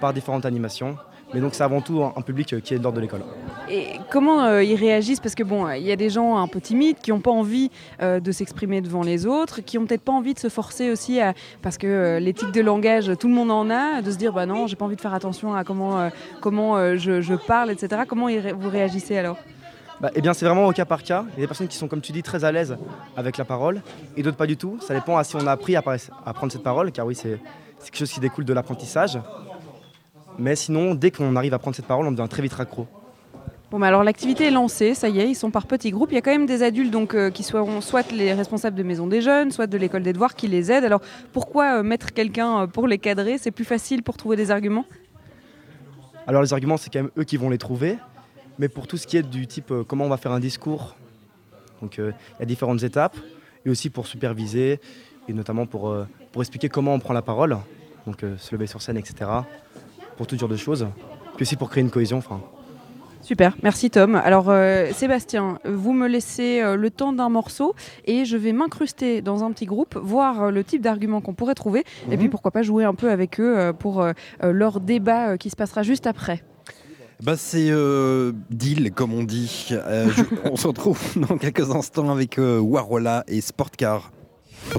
par 0.00 0.12
différentes 0.12 0.44
animations. 0.44 0.96
Mais 1.32 1.40
donc 1.40 1.54
c'est 1.54 1.62
avant 1.62 1.80
tout 1.80 2.02
un 2.02 2.20
public 2.22 2.52
euh, 2.52 2.60
qui 2.60 2.74
est 2.74 2.78
de 2.78 2.82
l'ordre 2.82 2.96
de 2.96 3.02
l'école. 3.02 3.22
Et 3.70 4.00
comment 4.10 4.42
euh, 4.44 4.64
ils 4.64 4.74
réagissent? 4.74 5.20
Parce 5.20 5.34
que 5.36 5.44
bon, 5.44 5.68
il 5.70 5.82
y 5.82 5.92
a 5.92 5.96
des 5.96 6.10
gens 6.10 6.36
un 6.38 6.48
peu 6.48 6.60
timides 6.60 6.98
qui 7.00 7.10
n'ont 7.12 7.20
pas 7.20 7.30
envie 7.30 7.70
euh, 8.02 8.18
de 8.18 8.32
s'exprimer 8.32 8.80
devant 8.80 9.02
les 9.02 9.26
autres, 9.26 9.60
qui 9.60 9.78
ont 9.78 9.86
peut-être 9.86 10.02
pas 10.02 10.12
envie 10.12 10.34
de 10.34 10.38
se 10.40 10.48
forcer 10.48 10.90
aussi 10.90 11.20
à, 11.20 11.34
parce 11.62 11.78
que 11.78 11.86
euh, 11.86 12.18
l'éthique 12.20 12.50
de 12.52 12.60
langage, 12.60 13.10
tout 13.18 13.28
le 13.28 13.34
monde 13.34 13.50
en 13.52 13.70
a, 13.70 14.02
de 14.02 14.10
se 14.10 14.16
dire 14.16 14.32
bah 14.32 14.46
non, 14.46 14.66
j'ai 14.66 14.74
pas 14.76 14.84
envie 14.86 14.96
de 14.96 15.00
faire 15.00 15.14
attention 15.14 15.54
à 15.54 15.62
comment 15.64 16.10
comment 16.40 16.96
je, 16.96 17.20
je 17.20 17.34
parle, 17.34 17.70
etc. 17.70 18.02
Comment 18.08 18.26
ré- 18.26 18.52
vous 18.58 18.68
réagissez 18.68 19.16
alors? 19.16 19.36
Bah, 20.00 20.10
eh 20.14 20.22
bien, 20.22 20.32
c'est 20.32 20.46
vraiment 20.46 20.64
au 20.66 20.72
cas 20.72 20.86
par 20.86 21.02
cas. 21.02 21.24
Il 21.28 21.34
y 21.34 21.36
a 21.36 21.40
des 21.42 21.46
personnes 21.46 21.68
qui 21.68 21.76
sont, 21.76 21.86
comme 21.86 22.00
tu 22.00 22.10
dis, 22.10 22.22
très 22.22 22.44
à 22.44 22.50
l'aise 22.50 22.76
avec 23.16 23.36
la 23.36 23.44
parole 23.44 23.82
et 24.16 24.22
d'autres 24.22 24.38
pas 24.38 24.46
du 24.46 24.56
tout. 24.56 24.78
Ça 24.80 24.94
dépend 24.94 25.18
à 25.18 25.24
si 25.24 25.36
on 25.36 25.46
a 25.46 25.52
appris 25.52 25.76
à, 25.76 25.82
à 26.24 26.32
prendre 26.32 26.50
cette 26.50 26.62
parole, 26.62 26.90
car 26.90 27.04
oui, 27.06 27.14
c'est 27.14 27.38
quelque 27.84 27.96
chose 27.98 28.10
qui 28.10 28.18
découle 28.20 28.46
de 28.46 28.52
l'apprentissage. 28.54 29.18
Mais 30.40 30.56
sinon, 30.56 30.94
dès 30.94 31.10
qu'on 31.10 31.36
arrive 31.36 31.52
à 31.52 31.58
prendre 31.58 31.76
cette 31.76 31.84
parole, 31.84 32.06
on 32.06 32.12
devient 32.12 32.28
très 32.28 32.40
vite 32.40 32.54
accro. 32.58 32.86
Bon, 33.70 33.78
bah 33.78 33.86
alors 33.86 34.02
l'activité 34.02 34.46
est 34.46 34.50
lancée, 34.50 34.94
ça 34.94 35.08
y 35.08 35.20
est, 35.20 35.28
ils 35.28 35.34
sont 35.34 35.50
par 35.50 35.66
petits 35.66 35.90
groupes. 35.90 36.10
Il 36.10 36.14
y 36.14 36.18
a 36.18 36.22
quand 36.22 36.32
même 36.32 36.46
des 36.46 36.62
adultes 36.62 36.90
donc 36.90 37.14
euh, 37.14 37.30
qui 37.30 37.42
seront 37.42 37.80
soit 37.82 38.10
les 38.10 38.32
responsables 38.32 38.74
de 38.74 38.82
maison 38.82 39.06
des 39.06 39.20
jeunes, 39.20 39.52
soit 39.52 39.66
de 39.68 39.76
l'école 39.76 40.02
des 40.02 40.12
devoirs 40.12 40.34
qui 40.34 40.48
les 40.48 40.72
aident. 40.72 40.84
Alors 40.84 41.02
pourquoi 41.32 41.78
euh, 41.78 41.82
mettre 41.82 42.12
quelqu'un 42.12 42.62
euh, 42.62 42.66
pour 42.66 42.88
les 42.88 42.98
cadrer? 42.98 43.36
C'est 43.38 43.50
plus 43.50 43.66
facile 43.66 44.02
pour 44.02 44.16
trouver 44.16 44.36
des 44.36 44.50
arguments? 44.50 44.86
Alors, 46.26 46.42
les 46.42 46.52
arguments, 46.52 46.78
c'est 46.78 46.90
quand 46.90 47.02
même 47.02 47.10
eux 47.18 47.24
qui 47.24 47.36
vont 47.36 47.50
les 47.50 47.58
trouver. 47.58 47.98
Mais 48.58 48.68
pour 48.68 48.86
tout 48.86 48.96
ce 48.96 49.06
qui 49.06 49.18
est 49.18 49.22
du 49.22 49.46
type 49.46 49.70
euh, 49.70 49.84
comment 49.84 50.06
on 50.06 50.08
va 50.08 50.16
faire 50.16 50.32
un 50.32 50.40
discours, 50.40 50.96
donc 51.80 51.98
il 51.98 52.14
y 52.40 52.42
a 52.42 52.46
différentes 52.46 52.82
étapes. 52.82 53.16
Et 53.66 53.70
aussi 53.70 53.90
pour 53.90 54.06
superviser, 54.06 54.80
et 55.28 55.32
notamment 55.32 55.66
pour, 55.66 55.94
pour 56.32 56.42
expliquer 56.42 56.70
comment 56.70 56.94
on 56.94 56.98
prend 56.98 57.12
la 57.12 57.22
parole, 57.22 57.58
donc 58.06 58.24
se 58.38 58.54
lever 58.54 58.66
sur 58.66 58.80
scène, 58.80 58.96
etc. 58.96 59.30
Pour 60.20 60.26
tout 60.26 60.36
genre 60.38 60.50
de 60.50 60.56
choses. 60.56 60.86
Puis 61.36 61.44
aussi 61.44 61.56
pour 61.56 61.70
créer 61.70 61.82
une 61.82 61.88
cohésion. 61.88 62.18
Enfin, 62.18 62.42
Super, 63.22 63.56
merci 63.62 63.88
Tom. 63.88 64.16
Alors 64.16 64.50
euh, 64.50 64.90
Sébastien, 64.92 65.58
vous 65.64 65.94
me 65.94 66.06
laissez 66.08 66.60
euh, 66.60 66.76
le 66.76 66.90
temps 66.90 67.14
d'un 67.14 67.30
morceau 67.30 67.74
et 68.04 68.26
je 68.26 68.36
vais 68.36 68.52
m'incruster 68.52 69.22
dans 69.22 69.44
un 69.44 69.50
petit 69.52 69.64
groupe, 69.64 69.96
voir 69.96 70.42
euh, 70.42 70.50
le 70.50 70.62
type 70.62 70.82
d'arguments 70.82 71.22
qu'on 71.22 71.32
pourrait 71.32 71.54
trouver 71.54 71.84
et 72.10 72.18
puis 72.18 72.28
pourquoi 72.28 72.50
pas 72.50 72.60
jouer 72.62 72.84
un 72.84 72.94
peu 72.94 73.10
avec 73.10 73.40
eux 73.40 73.58
euh, 73.58 73.72
pour 73.72 74.04
leur 74.42 74.80
débat 74.80 75.30
euh, 75.30 75.36
qui 75.38 75.48
se 75.48 75.56
passera 75.56 75.82
juste 75.82 76.06
après. 76.06 76.42
Bah 77.22 77.36
c'est 77.38 77.68
euh, 77.70 78.32
deal 78.50 78.92
comme 78.92 79.14
on 79.14 79.22
dit. 79.22 79.68
Euh, 79.72 80.08
je- 80.10 80.22
on 80.50 80.56
se 80.56 80.66
retrouve 80.66 81.00
dans 81.28 81.38
quelques 81.38 81.70
instants 81.70 82.10
avec 82.10 82.38
euh, 82.38 82.58
Warola 82.58 83.24
et 83.26 83.40
Sportcar. 83.40 84.12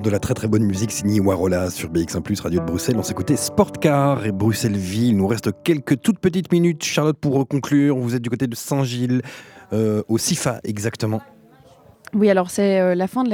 De 0.01 0.09
la 0.09 0.19
très 0.19 0.33
très 0.33 0.47
bonne 0.47 0.63
musique 0.63 0.91
signée 0.91 1.19
Warola 1.19 1.69
sur 1.69 1.91
BX1 1.91 2.41
Radio 2.41 2.59
de 2.59 2.65
Bruxelles. 2.65 2.95
On 2.97 3.03
s'écoutait 3.03 3.35
Sportcar 3.35 4.25
et 4.25 4.31
Bruxelles-Ville. 4.31 5.09
Il 5.09 5.17
nous 5.17 5.27
reste 5.27 5.51
quelques 5.63 6.01
toutes 6.01 6.17
petites 6.19 6.51
minutes. 6.51 6.83
Charlotte 6.83 7.17
pour 7.17 7.47
conclure. 7.47 7.97
Vous 7.97 8.15
êtes 8.15 8.21
du 8.21 8.29
côté 8.29 8.47
de 8.47 8.55
Saint-Gilles, 8.55 9.21
euh, 9.73 10.01
au 10.07 10.17
CIFA 10.17 10.59
exactement. 10.63 11.21
Oui, 12.13 12.29
alors 12.29 12.49
c'est 12.49 12.81
euh, 12.81 12.93
la 12.93 13.07
fin 13.07 13.23
de 13.23 13.29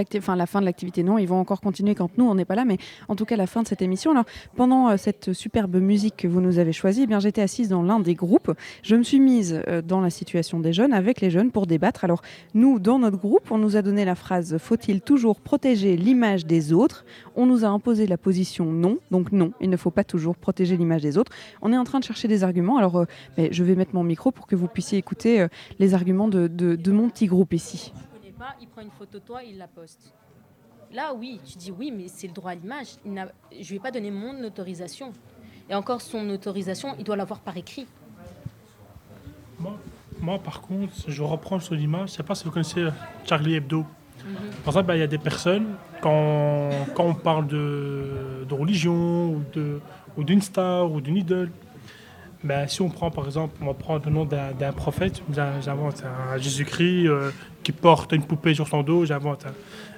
l'activité. 0.66 1.02
Non, 1.02 1.18
ils 1.18 1.26
vont 1.28 1.40
encore 1.40 1.62
continuer 1.62 1.96
quand 1.96 2.16
nous 2.20 2.26
on 2.26 2.36
n'est 2.36 2.46
pas 2.46 2.54
là, 2.54 2.64
mais 2.64 2.78
en 3.08 3.16
tout 3.16 3.26
cas 3.26 3.36
la 3.36 3.48
fin 3.48 3.64
de 3.64 3.68
cette 3.68 3.82
émission. 3.82 4.12
Alors 4.12 4.26
pendant 4.56 4.90
euh, 4.90 4.98
cette 4.98 5.34
superbe 5.34 5.78
musique 5.78 6.16
que 6.18 6.28
vous 6.28 6.42
nous 6.42 6.60
avez 6.60 6.74
choisie, 6.74 7.02
eh 7.04 7.08
bien 7.08 7.20
j'étais 7.20 7.42
assise 7.42 7.70
dans 7.70 7.82
l'un 7.82 8.00
des 8.00 8.14
groupes. 8.14 8.52
Je 8.84 8.96
me 8.96 9.02
suis 9.02 9.20
mise 9.20 9.62
euh, 9.68 9.82
dans 9.82 10.00
la 10.00 10.12
situation 10.12 10.60
des 10.60 10.74
jeunes 10.74 10.94
avec 10.94 11.22
les 11.22 11.32
jeunes 11.32 11.50
pour 11.50 11.66
débattre. 11.66 12.04
Alors 12.04 12.22
nous, 12.54 12.78
dans 12.80 13.00
notre 13.00 13.18
groupe, 13.18 13.50
on 13.50 13.58
nous 13.58 13.78
a 13.78 13.82
donné 13.82 14.06
la 14.06 14.14
phrase 14.14 14.58
"Faut-il 14.60 15.02
toujours 15.02 15.42
protéger 15.42 15.98
l'image 15.98 16.46
des 16.46 16.72
autres? 16.72 17.04
On 17.36 17.48
nous 17.48 17.66
a 17.66 17.70
imposé 17.70 18.06
la 18.06 18.18
position 18.18 18.66
non, 18.66 19.00
donc 19.10 19.32
non, 19.32 19.54
il 19.60 19.72
ne 19.72 19.78
faut 19.78 19.92
pas 19.92 20.04
toujours 20.04 20.36
protéger 20.36 20.78
l'image 20.78 21.02
des 21.02 21.18
autres. 21.18 21.32
On 21.64 21.74
est 21.74 21.78
en 21.78 21.84
train 21.84 21.98
de 22.00 22.04
chercher 22.04 22.28
des 22.28 22.44
arguments. 22.44 22.78
Alors 22.78 23.06
mais 23.40 23.50
je 23.52 23.64
vais 23.64 23.74
mettre 23.74 23.96
mon 23.96 24.04
micro 24.04 24.30
pour 24.30 24.46
que 24.46 24.56
vous 24.56 24.68
puissiez 24.68 25.00
écouter 25.00 25.48
les 25.80 25.96
arguments 25.96 26.28
de, 26.28 26.48
de- 26.48 26.76
de 26.76 26.92
mon 26.92 27.10
petit 27.10 27.26
groupe 27.26 27.54
ici. 27.54 27.92
Pas, 28.38 28.56
il 28.62 28.68
prend 28.68 28.82
une 28.82 28.92
photo 28.92 29.20
de 29.20 29.24
toi, 29.24 29.44
il 29.44 29.58
la 29.58 29.68
poste. 29.68 30.14
Là, 30.94 31.14
oui, 31.14 31.40
tu 31.46 31.58
dis 31.58 31.72
oui, 31.72 31.92
mais 31.96 32.08
c'est 32.08 32.28
le 32.28 32.34
droit 32.34 32.52
à 32.52 32.56
l'image. 32.56 32.88
Je 33.04 33.10
ne 33.10 33.68
lui 33.68 33.76
ai 33.76 33.80
pas 33.80 33.92
donné 33.92 34.10
mon 34.12 34.42
autorisation. 34.44 35.12
Et 35.70 35.76
encore, 35.76 36.02
son 36.02 36.30
autorisation, 36.30 36.96
il 36.98 37.04
doit 37.04 37.18
l'avoir 37.18 37.40
par 37.42 37.58
écrit. 37.58 37.88
Moi, 39.60 39.78
moi, 40.22 40.40
par 40.40 40.62
contre, 40.62 40.94
je 41.08 41.24
reprends 41.24 41.60
sur 41.60 41.74
l'image. 41.76 42.10
Je 42.10 42.14
ne 42.14 42.18
sais 42.18 42.24
pas 42.24 42.36
si 42.36 42.46
vous 42.46 42.52
connaissez 42.52 42.88
Charlie 43.26 43.56
Hebdo. 43.56 43.86
Par 44.64 44.74
exemple, 44.74 44.88
ben, 44.88 44.96
il 44.96 45.00
y 45.00 45.04
a 45.04 45.08
des 45.08 45.18
personnes, 45.18 45.76
quand, 46.02 46.70
quand 46.96 47.06
on 47.06 47.14
parle 47.14 47.48
de, 47.48 48.46
de 48.48 48.54
religion 48.54 49.30
ou 49.32 49.44
de- 49.54 49.80
ou 50.18 50.24
d'une 50.24 50.42
star 50.42 50.92
ou 50.92 51.00
d'une 51.00 51.18
idole, 51.18 51.52
ben, 52.48 52.68
si 52.68 52.82
on 52.82 52.90
prend 52.90 53.10
par 53.12 53.26
exemple, 53.26 53.54
on 53.62 53.66
va 53.68 53.74
prendre 53.74 54.06
le 54.06 54.12
nom 54.12 54.26
d'un 54.26 54.74
prophète, 54.84 55.22
j'invente 55.62 56.04
un 56.34 56.38
Jésus-Christ 56.38 57.08
euh, 57.08 57.32
qui 57.64 57.72
porte 57.72 58.12
une 58.14 58.24
poupée 58.24 58.54
sur 58.54 58.68
son 58.68 58.82
dos, 58.84 59.06
j'invente 59.06 59.46
un. 59.46 59.54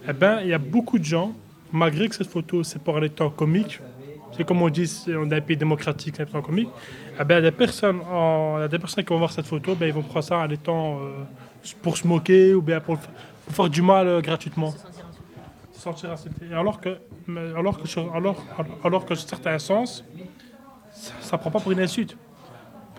Eh 0.10 0.14
ben, 0.14 0.40
il 0.44 0.50
y 0.50 0.54
a 0.54 0.58
beaucoup 0.58 0.98
de 1.00 1.04
gens, 1.16 1.32
malgré 1.72 2.08
que 2.10 2.16
cette 2.16 2.30
photo 2.30 2.64
c'est 2.64 2.82
pour 2.82 3.00
les 3.00 3.10
temps 3.10 3.30
comiques, 3.30 3.80
c'est 4.36 4.46
comme 4.48 4.62
on 4.62 4.70
dit, 4.70 4.90
on 5.08 5.30
est 5.32 5.36
un 5.38 5.42
pays 5.42 5.58
démocratique, 5.58 6.16
c'est 6.18 6.24
un 6.24 6.32
temps 6.34 6.42
comique, 6.42 6.70
eh 7.20 7.24
ben, 7.24 7.36
il 7.40 7.44
y 7.44 7.48
a 7.48 7.52
des 7.52 7.58
personnes, 7.66 8.00
en- 8.12 8.56
a 8.58 8.68
des 8.68 8.80
personnes 8.80 9.04
qui 9.04 9.10
vont 9.14 9.20
voir 9.20 9.32
cette 9.32 9.48
photo, 9.48 9.76
ben, 9.76 9.88
ils 9.88 9.94
vont 9.94 10.02
prendre 10.04 10.26
ça 10.26 10.38
en 10.40 10.50
étant 10.50 11.00
euh, 11.00 11.24
pour 11.82 11.98
se 11.98 12.06
moquer 12.08 12.54
ou 12.54 12.62
bien 12.62 12.80
pour, 12.80 12.98
pour 13.46 13.56
faire 13.56 13.70
du 13.70 13.82
mal 13.82 14.08
euh, 14.08 14.22
gratuitement. 14.22 14.74
Se 15.74 15.82
sentir 15.82 16.12
insulté. 16.12 16.46
Et 16.52 16.54
Alors 16.54 16.80
que, 16.82 16.90
alors 17.58 17.78
que, 17.82 17.88
alors, 18.18 18.44
alors 18.84 19.06
que 19.06 19.16
certains 19.16 19.60
sens, 19.60 20.04
ça 21.22 21.36
ne 21.36 21.42
prend 21.42 21.52
pas 21.52 21.60
pour 21.60 21.72
une 21.72 21.80
insulte. 21.82 22.18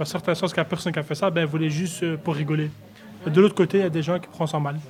Par 0.01 0.07
certains 0.07 0.35
sens, 0.35 0.55
qu'à 0.55 0.65
personne 0.65 0.95
qui 0.95 0.99
a 0.99 1.03
fait 1.03 1.15
ça, 1.15 1.29
ben, 1.29 1.45
voulait 1.45 1.69
juste 1.69 2.03
euh, 2.03 2.17
pour 2.17 2.35
rigoler. 2.35 2.71
Et 3.27 3.29
de 3.29 3.39
l'autre 3.39 3.55
côté, 3.55 3.77
il 3.77 3.81
y 3.83 3.85
a 3.85 3.91
des 3.91 4.01
gens 4.01 4.19
qui 4.19 4.29
prennent 4.29 4.47
ça 4.47 4.59
mal. 4.59 4.81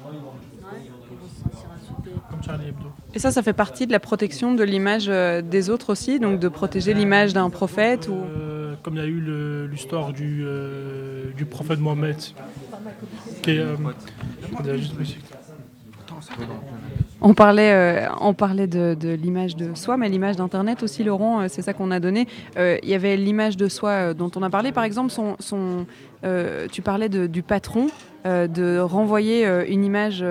comme 2.30 2.40
Charlie 2.46 2.68
Hebdo. 2.68 2.92
Et 3.12 3.18
ça, 3.18 3.32
ça 3.32 3.42
fait 3.42 3.52
partie 3.52 3.88
de 3.88 3.92
la 3.92 3.98
protection 3.98 4.54
de 4.54 4.62
l'image 4.62 5.06
euh, 5.08 5.42
des 5.42 5.68
autres 5.68 5.90
aussi, 5.90 6.20
donc 6.20 6.38
de 6.38 6.46
protéger 6.46 6.94
l'image 6.94 7.32
d'un 7.32 7.50
prophète 7.50 8.06
ou... 8.06 8.14
Euh, 8.14 8.76
comme 8.84 8.94
il 8.94 9.00
y 9.00 9.04
a 9.04 9.06
eu 9.06 9.68
l'histoire 9.68 10.12
du, 10.12 10.44
euh, 10.44 11.32
du 11.36 11.44
prophète 11.44 11.80
Mohammed. 11.80 12.16
Qui 13.42 13.50
est, 13.50 13.58
euh, 13.58 13.74
attendez, 14.52 14.78
juste 14.78 14.92
une 14.92 14.98
musique. 15.00 15.24
On 17.22 17.34
parlait, 17.34 17.72
euh, 17.72 18.08
on 18.20 18.32
parlait 18.32 18.66
de, 18.66 18.96
l'image 19.14 19.54
de 19.54 19.74
soi, 19.74 19.98
mais 19.98 20.08
l'image 20.08 20.36
d'Internet 20.36 20.82
aussi, 20.82 21.04
Laurent, 21.04 21.42
euh, 21.42 21.46
c'est 21.48 21.60
ça 21.60 21.74
qu'on 21.74 21.90
a 21.90 22.00
donné. 22.00 22.26
Euh, 22.56 22.78
Il 22.82 22.88
y 22.88 22.94
avait 22.94 23.16
l'image 23.16 23.58
de 23.58 23.68
soi 23.68 24.14
dont 24.14 24.30
on 24.36 24.42
a 24.42 24.48
parlé, 24.48 24.72
par 24.72 24.84
exemple, 24.84 25.10
son, 25.10 25.86
tu 26.72 26.82
parlais 26.82 27.08
du 27.08 27.42
patron, 27.42 27.88
de 28.24 28.78
renvoyer 28.78 29.46
une 29.68 29.84
image 29.84 30.24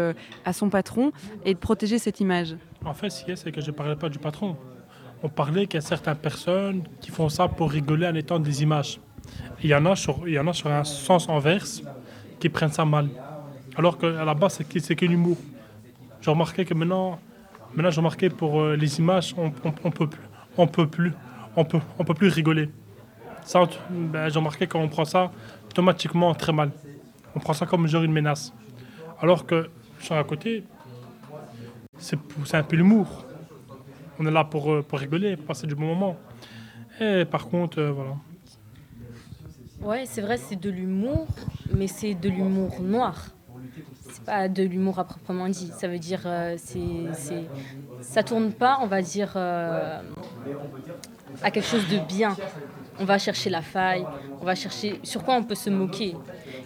à 0.45 0.53
son 0.53 0.69
patron 0.69 1.11
et 1.45 1.53
de 1.53 1.59
protéger 1.59 1.99
cette 1.99 2.19
image. 2.19 2.55
En 2.83 2.93
fait, 2.93 3.09
ce 3.09 3.19
qu'il 3.19 3.29
y 3.29 3.33
a, 3.33 3.35
c'est 3.35 3.51
que 3.51 3.61
je 3.61 3.67
ne 3.67 3.75
parlais 3.75 3.95
pas 3.95 4.09
du 4.09 4.17
patron. 4.19 4.55
On 5.21 5.29
parlait 5.29 5.67
qu'il 5.67 5.75
y 5.75 5.83
a 5.83 5.85
certaines 5.85 6.15
personnes 6.15 6.83
qui 7.01 7.11
font 7.11 7.29
ça 7.29 7.47
pour 7.47 7.69
rigoler 7.69 8.07
en 8.07 8.15
étant 8.15 8.39
des 8.39 8.63
images. 8.63 8.99
Il 9.61 9.69
y 9.69 9.75
en 9.75 9.85
a 9.85 9.95
sur, 9.95 10.27
il 10.27 10.33
y 10.33 10.39
en 10.39 10.47
a 10.47 10.53
sur 10.53 10.71
un 10.71 10.83
sens 10.85 11.29
inverse 11.29 11.83
qui 12.39 12.49
prennent 12.49 12.71
ça 12.71 12.85
mal. 12.85 13.09
Alors 13.75 13.97
qu'à 13.97 14.23
la 14.23 14.33
base, 14.33 14.53
c'est 14.53 14.63
que, 14.67 14.93
que 14.93 15.05
l'humour. 15.05 15.37
J'ai 16.21 16.31
remarqué 16.31 16.65
que 16.65 16.73
maintenant, 16.73 17.19
maintenant 17.73 17.91
j'ai 17.91 17.97
remarqué 18.01 18.29
pour 18.29 18.59
euh, 18.61 18.75
les 18.75 18.99
images, 18.99 19.33
on, 19.37 19.51
on, 19.83 19.91
peut 19.91 20.07
plus, 20.07 20.21
on 20.57 20.67
peut 20.67 20.87
plus, 20.87 21.13
on 21.55 21.63
peut, 21.65 21.79
on 21.97 22.03
peut 22.03 22.13
plus 22.13 22.27
rigoler. 22.29 22.69
Ça, 23.43 23.61
ben, 23.89 24.29
j'ai 24.29 24.37
remarqué 24.39 24.67
quand 24.67 24.79
on 24.79 24.89
prend 24.89 25.05
ça 25.05 25.31
automatiquement 25.69 26.33
très 26.35 26.51
mal. 26.51 26.71
On 27.35 27.39
prend 27.39 27.53
ça 27.53 27.65
comme 27.65 27.87
genre 27.87 28.03
une 28.03 28.11
menace. 28.11 28.53
Alors 29.21 29.45
que 29.45 29.69
sur 29.99 30.15
un 30.15 30.23
côté, 30.23 30.63
c'est 31.97 32.17
pour- 32.19 32.43
un 32.53 32.63
peu 32.63 32.75
l'humour. 32.75 33.25
On 34.19 34.25
est 34.25 34.31
là 34.31 34.43
pour, 34.43 34.71
euh, 34.71 34.81
pour 34.81 34.99
rigoler, 34.99 35.37
passer 35.37 35.67
du 35.67 35.75
bon 35.75 35.85
moment. 35.87 36.17
Et 36.99 37.23
par 37.25 37.47
contre, 37.47 37.79
euh, 37.79 37.91
voilà. 37.91 38.15
Ouais, 39.81 40.05
c'est 40.05 40.21
vrai, 40.21 40.37
c'est 40.37 40.57
de 40.59 40.69
l'humour, 40.69 41.27
mais 41.73 41.87
c'est 41.87 42.13
de 42.13 42.27
l'humour 42.29 42.81
noir. 42.81 43.27
C'est 44.11 44.23
pas 44.23 44.47
de 44.47 44.63
l'humour 44.63 44.99
à 44.99 45.03
proprement 45.03 45.47
dit. 45.47 45.71
Ça 45.77 45.87
veut 45.87 45.99
dire, 45.99 46.21
euh, 46.25 46.55
c'est, 46.57 47.47
ça 48.01 48.23
tourne 48.23 48.51
pas, 48.51 48.79
on 48.81 48.87
va 48.87 49.01
dire, 49.01 49.33
euh, 49.35 50.01
à 51.43 51.51
quelque 51.51 51.67
chose 51.67 51.87
de 51.87 51.99
bien. 51.99 52.35
On 52.99 53.05
va 53.05 53.17
chercher 53.17 53.49
la 53.49 53.61
faille, 53.61 54.05
on 54.41 54.45
va 54.45 54.55
chercher 54.55 54.99
sur 55.03 55.23
quoi 55.23 55.35
on 55.35 55.43
peut 55.43 55.55
se 55.55 55.69
moquer. 55.69 56.15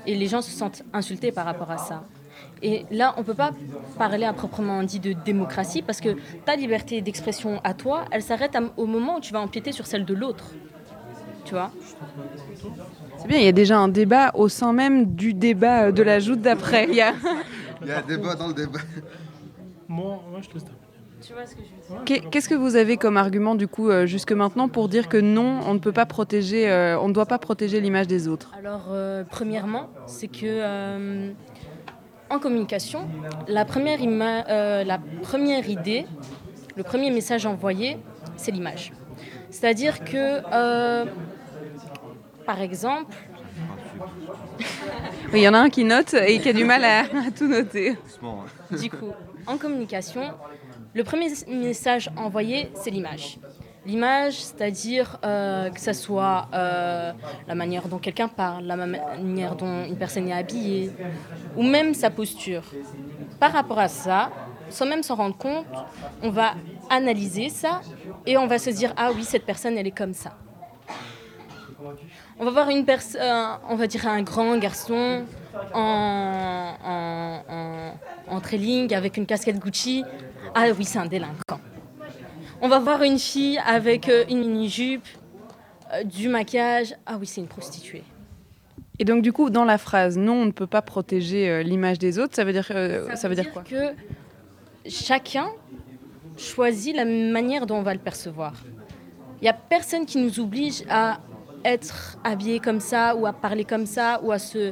Et 0.08 0.16
les 0.16 0.28
gens 0.28 0.42
se 0.42 0.52
sentent 0.52 0.84
insultés 0.94 1.32
par 1.32 1.46
rapport 1.46 1.70
à 1.70 1.78
ça. 1.78 2.04
Et 2.62 2.86
là, 2.92 3.14
on 3.18 3.22
ne 3.22 3.26
peut 3.26 3.34
pas 3.34 3.52
parler 3.98 4.26
à 4.26 4.34
proprement 4.34 4.82
dit 4.84 5.00
de 5.00 5.14
démocratie 5.14 5.82
parce 5.82 6.00
que 6.00 6.16
ta 6.46 6.56
liberté 6.56 7.02
d'expression 7.02 7.60
à 7.64 7.74
toi, 7.74 8.06
elle 8.12 8.24
s'arrête 8.24 8.58
au 8.78 8.86
moment 8.86 9.18
où 9.18 9.20
tu 9.20 9.34
vas 9.34 9.42
empiéter 9.42 9.72
sur 9.72 9.86
celle 9.86 10.06
de 10.06 10.14
l'autre. 10.14 10.54
Tu 11.46 11.54
vois 11.54 11.72
C'est 13.18 13.28
bien, 13.28 13.38
il 13.40 13.46
y 13.46 13.48
a 13.50 13.52
déjà 13.52 13.78
un 13.78 13.88
débat 13.88 14.32
au 14.34 14.48
sein 14.50 14.74
même 14.74 15.14
du 15.16 15.34
débat 15.34 15.86
euh, 15.86 15.92
de 15.92 16.04
la 16.04 16.20
joute 16.20 16.42
d'après. 16.42 16.88
Il 16.90 16.96
y 16.96 17.02
a- 17.02 17.14
Il 17.82 17.88
y 17.88 17.92
a 17.92 18.00
un 18.00 18.02
débat 18.02 18.36
dans 18.36 18.48
le 18.48 18.54
débat. 18.54 18.80
Moi, 19.88 20.22
moi 20.32 20.40
je 20.42 20.48
te 20.50 20.54
laisse 20.54 20.64
terminer. 20.64 20.80
Tu 21.26 21.34
vois 21.34 21.46
ce 21.46 21.56
que 21.56 21.62
je 21.62 21.94
veux 21.94 21.96
dire 21.98 22.06
Qu'est- 22.06 22.30
Qu'est-ce 22.30 22.50
que 22.50 22.56
vous 22.56 22.76
avez 22.76 22.98
comme 22.98 23.18
argument 23.18 23.56
du 23.56 23.68
coup 23.68 23.90
euh, 23.90 24.06
jusque 24.06 24.32
maintenant 24.32 24.68
pour 24.68 24.88
dire 24.90 25.08
que 25.10 25.18
non, 25.18 25.60
on 25.68 25.74
ne 25.74 25.80
peut 25.80 25.92
pas 25.92 26.06
protéger, 26.06 26.70
euh, 26.70 27.00
on 27.00 27.08
ne 27.10 27.14
doit 27.14 27.26
pas 27.26 27.38
protéger 27.40 27.80
l'image 27.82 28.08
des 28.08 28.28
autres? 28.28 28.52
Alors, 28.58 28.88
euh, 28.92 29.24
premièrement, 29.30 29.90
c'est 30.06 30.28
que 30.28 30.46
euh, 30.46 31.32
en 32.30 32.40
communication, 32.40 33.02
la 33.48 33.64
première, 33.66 34.00
euh, 34.02 34.84
la 34.84 35.00
première 35.22 35.70
idée, 35.70 36.06
le 36.76 36.84
premier 36.84 37.12
message 37.12 37.46
envoyé, 37.46 37.98
c'est 38.38 38.52
l'image. 38.52 38.92
C'est-à-dire 39.50 40.04
que, 40.04 40.42
euh, 40.54 41.06
par 42.46 42.62
exemple, 42.62 43.16
Oui, 45.32 45.40
il 45.40 45.44
y 45.44 45.48
en 45.48 45.54
a 45.54 45.60
un 45.60 45.70
qui 45.70 45.84
note 45.84 46.14
et 46.14 46.40
qui 46.40 46.50
a 46.50 46.54
du 46.54 46.64
mal 46.66 46.84
à, 46.84 47.00
à 47.02 47.32
tout 47.36 47.48
noter. 47.48 47.98
du 48.72 48.90
coup, 48.90 49.12
en 49.48 49.58
communication, 49.58 50.22
le 50.94 51.04
premier 51.04 51.28
message 51.48 52.10
envoyé, 52.18 52.70
c'est 52.76 52.92
l'image. 52.92 53.38
L'image, 53.86 54.36
c'est-à-dire 54.36 55.20
euh, 55.26 55.70
que 55.70 55.80
ce 55.80 55.92
soit 55.92 56.48
euh, 56.54 57.12
la 57.48 57.56
manière 57.56 57.88
dont 57.90 57.98
quelqu'un 57.98 58.30
parle, 58.30 58.64
la 58.66 58.76
ma- 58.78 58.86
manière 58.88 59.56
dont 59.56 59.84
une 59.86 59.98
personne 59.98 60.28
est 60.30 60.34
habillée, 60.34 60.90
ou 61.58 61.64
même 61.64 61.94
sa 61.94 62.10
posture. 62.10 62.64
Par 63.40 63.52
rapport 63.52 63.80
à 63.80 63.90
ça, 63.90 64.32
sans 64.70 64.86
même 64.86 65.04
s'en 65.04 65.16
rendre 65.16 65.36
compte, 65.38 65.66
on 66.22 66.30
va 66.30 66.54
analyser 66.90 67.50
ça 67.50 67.82
et 68.26 68.38
on 68.38 68.48
va 68.48 68.58
se 68.58 68.70
dire 68.70 68.94
ah 68.96 69.12
oui 69.14 69.24
cette 69.26 69.46
personne 69.46 69.78
elle 69.78 69.88
est 69.88 69.92
comme 69.98 70.14
ça. 70.14 70.32
On 72.40 72.46
va 72.46 72.52
voir 72.52 72.70
une 72.70 72.86
personne, 72.86 73.22
on 73.70 73.76
va 73.76 73.88
dire 73.88 74.08
un 74.08 74.22
grand 74.22 74.58
garçon 74.58 75.26
en, 75.74 76.74
en, 76.84 77.44
en, 77.50 77.94
en 78.28 78.40
trailing 78.40 78.94
avec 78.94 79.18
une 79.18 79.26
casquette 79.26 79.60
Gucci. 79.60 80.04
Ah 80.56 80.66
oui, 80.78 80.86
c'est 80.86 81.00
un 81.00 81.06
délinquant. 81.06 81.60
On 82.62 82.70
va 82.70 82.80
voir 82.80 83.04
une 83.04 83.20
fille 83.20 83.60
avec 83.66 84.08
euh, 84.08 84.24
une 84.30 84.40
mini-jupe, 84.40 85.06
euh, 85.94 86.04
du 86.04 86.30
maquillage. 86.30 86.96
Ah 87.06 87.18
oui, 87.20 87.28
c'est 87.28 87.42
une 87.42 87.48
prostituée. 87.48 88.04
Et 89.00 89.06
donc 89.06 89.22
du 89.22 89.34
coup, 89.34 89.50
dans 89.50 89.66
la 89.66 89.78
phrase 89.78 90.18
non, 90.18 90.34
on 90.34 90.46
ne 90.46 90.52
peut 90.52 90.68
pas 90.68 90.82
protéger 90.82 91.50
euh, 91.50 91.64
l'image 91.64 92.00
des 92.00 92.20
autres, 92.20 92.36
ça 92.36 92.44
veut 92.44 92.54
dire, 92.54 92.68
euh, 92.72 93.16
ça, 93.16 93.28
veut 93.28 93.36
dire 93.36 93.52
quoi? 93.52 93.64
que 93.64 93.94
chacun 94.88 95.48
choisit 96.38 96.96
la 96.96 97.06
manière 97.06 97.66
dont 97.66 97.78
on 97.78 97.82
va 97.82 97.94
le 97.94 98.00
percevoir. 98.00 98.54
Il 99.42 99.44
n'y 99.44 99.50
a 99.50 99.54
personne 99.54 100.06
qui 100.06 100.20
nous 100.20 100.40
oblige 100.40 100.84
à 100.90 101.20
être 101.66 102.18
habillé 102.24 102.60
comme 102.60 102.80
ça, 102.80 103.16
ou 103.16 103.26
à 103.26 103.34
parler 103.34 103.66
comme 103.66 103.86
ça, 103.86 104.20
ou 104.24 104.32
à 104.32 104.40
se... 104.40 104.72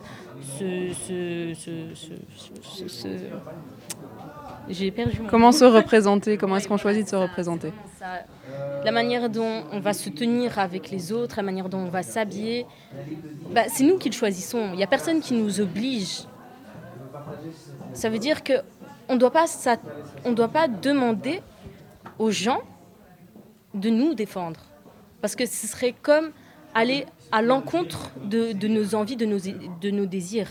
J'ai 4.70 4.92
perdu 4.92 5.22
mon 5.22 5.28
Comment 5.28 5.52
se 5.52 5.66
représenter? 5.66 6.38
Comment 6.38 6.58
est-ce 6.58 6.68
qu'on 6.68 6.78
choisit 6.78 7.04
de 7.06 7.10
se 7.10 7.16
représenter? 7.16 7.72
la 8.84 8.92
manière 8.92 9.30
dont 9.30 9.64
on 9.72 9.80
va 9.80 9.94
se 9.94 10.10
tenir 10.10 10.58
avec 10.58 10.90
les 10.90 11.12
autres, 11.12 11.36
la 11.38 11.44
manière 11.44 11.70
dont 11.70 11.78
on 11.78 11.90
va 11.90 12.02
s'habiller, 12.02 12.66
bah, 13.54 13.64
c'est 13.68 13.84
nous 13.84 13.98
qui 14.00 14.10
le 14.10 14.16
choisissons. 14.16 14.70
Il 14.74 14.78
n'y 14.78 14.84
a 14.84 14.88
personne 14.88 15.20
qui 15.22 15.36
nous 15.36 15.62
oblige. 15.62 16.22
Ça 17.94 18.10
veut 18.10 18.18
dire 18.18 18.44
que 18.44 18.54
on 19.08 19.18
doit 19.18 19.32
pas 19.32 19.46
ça- 19.46 19.78
on 20.26 20.32
doit 20.32 20.48
pas 20.48 20.68
demander 20.68 21.42
aux 22.18 22.32
gens 22.32 22.62
de 23.76 23.90
nous 23.92 24.16
défendre, 24.16 24.60
parce 25.22 25.36
que 25.36 25.46
ce 25.46 25.68
serait 25.68 25.94
comme 26.02 26.32
aller 26.76 27.06
à 27.32 27.42
l'encontre 27.42 28.12
de, 28.24 28.52
de 28.52 28.68
nos 28.68 28.96
envies, 28.96 29.16
de 29.16 29.26
nos, 29.26 29.40
de 29.40 29.90
nos 29.92 30.06
désirs. 30.06 30.50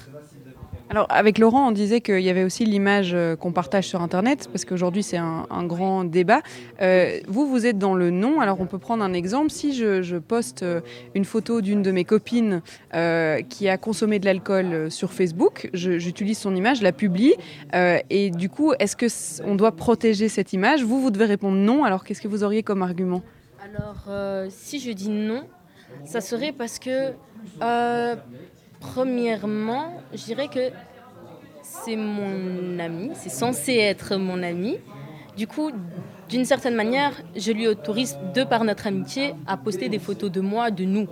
Alors, 0.93 1.07
avec 1.09 1.39
Laurent, 1.39 1.69
on 1.69 1.71
disait 1.71 2.01
qu'il 2.01 2.19
y 2.19 2.31
avait 2.31 2.43
aussi 2.43 2.65
l'image 2.65 3.13
euh, 3.15 3.37
qu'on 3.37 3.53
partage 3.53 3.87
sur 3.87 4.03
Internet, 4.03 4.49
parce 4.51 4.65
qu'aujourd'hui, 4.65 5.05
c'est 5.05 5.19
un, 5.19 5.47
un 5.49 5.65
grand 5.65 6.03
débat. 6.03 6.41
Euh, 6.83 7.21
vous, 7.29 7.47
vous 7.47 7.65
êtes 7.65 7.79
dans 7.79 7.95
le 7.95 8.11
non. 8.11 8.41
Alors, 8.41 8.61
on 8.61 8.67
peut 8.67 8.79
prendre 8.79 9.05
un 9.05 9.13
exemple. 9.13 9.51
Si 9.51 9.73
je, 9.73 10.03
je 10.03 10.17
poste 10.17 10.65
euh, 10.65 10.81
une 11.15 11.25
photo 11.25 11.61
d'une 11.61 11.83
de 11.83 11.93
mes 11.93 12.03
copines 12.05 12.61
euh, 12.95 13.41
qui 13.43 13.69
a 13.69 13.79
consommé 13.79 14.19
de 14.19 14.25
l'alcool 14.25 14.91
sur 14.91 15.13
Facebook, 15.13 15.71
je- 15.75 16.01
j'utilise 16.01 16.39
son 16.39 16.57
image, 16.57 16.79
je 16.79 16.83
la 16.83 16.91
publie. 16.93 17.35
euh, 17.73 17.99
et 18.11 18.31
du 18.31 18.49
coup, 18.49 18.73
est-ce 18.81 18.97
qu'on 18.97 19.55
doit 19.55 19.71
protéger 19.71 20.29
cette 20.29 20.53
image? 20.53 20.83
Vous, 20.83 21.01
vous 21.01 21.13
devez 21.13 21.27
répondre 21.27 21.57
non. 21.57 21.85
Alors, 21.85 22.03
qu'est-ce 22.03 22.21
que 22.21 22.27
vous 22.27 22.43
auriez 22.43 22.65
comme 22.65 22.83
argument? 22.83 23.23
Alors, 23.63 24.07
euh, 24.09 24.49
si 24.51 24.81
je 24.81 24.91
dis 24.91 25.11
non, 25.11 25.43
ça 26.05 26.21
serait 26.21 26.53
parce 26.53 26.79
que, 26.79 27.13
euh, 27.63 28.17
premièrement, 28.81 30.03
je 30.13 30.25
dirais 30.25 30.49
que 30.49 30.71
c'est 31.63 31.97
mon 31.97 32.79
ami, 32.79 33.11
c'est 33.15 33.31
censé 33.31 33.75
être 33.75 34.17
mon 34.17 34.43
ami. 34.43 34.79
Du 35.37 35.47
coup, 35.47 35.71
d'une 36.29 36.45
certaine 36.45 36.75
manière, 36.75 37.13
je 37.37 37.53
lui 37.53 37.67
autorise, 37.67 38.19
de 38.35 38.45
par 38.45 38.65
notre 38.65 38.87
amitié, 38.87 39.35
à 39.47 39.57
poster 39.57 39.89
des 39.89 39.99
photos 39.99 40.31
de 40.31 40.41
moi, 40.41 40.71
de 40.71 40.85
nous, 40.85 41.07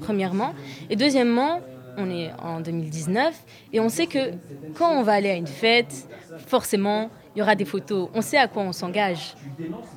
premièrement. 0.00 0.54
Et 0.90 0.96
deuxièmement, 0.96 1.60
on 1.96 2.10
est 2.10 2.30
en 2.38 2.60
2019 2.60 3.34
et 3.72 3.80
on 3.80 3.88
sait 3.88 4.06
que 4.06 4.32
quand 4.74 4.90
on 4.92 5.02
va 5.02 5.12
aller 5.12 5.30
à 5.30 5.34
une 5.34 5.46
fête, 5.46 6.08
forcément, 6.46 7.10
il 7.34 7.38
y 7.38 7.42
aura 7.42 7.54
des 7.54 7.64
photos. 7.64 8.08
On 8.14 8.20
sait 8.20 8.36
à 8.36 8.48
quoi 8.48 8.62
on 8.62 8.72
s'engage. 8.72 9.34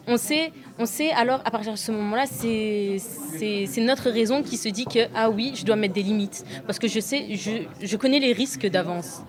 On 0.07 0.17
sait, 0.17 0.51
on 0.79 0.85
sait 0.85 1.11
alors 1.11 1.41
à 1.45 1.51
partir 1.51 1.73
de 1.73 1.77
ce 1.77 1.91
moment-là, 1.91 2.25
c'est 2.27 3.81
notre 3.81 4.09
raison 4.09 4.43
qui 4.43 4.57
se 4.57 4.69
dit 4.69 4.85
que 4.85 5.07
ah 5.13 5.29
oui, 5.29 5.53
je 5.55 5.65
dois 5.65 5.75
mettre 5.75 5.93
des 5.93 6.03
limites 6.03 6.45
parce 6.65 6.79
que 6.79 6.87
je 6.87 6.99
sais, 6.99 7.35
je, 7.35 7.63
je 7.81 7.97
connais 7.97 8.19
les 8.19 8.33
risques 8.33 8.67
d'avance. 8.67 9.23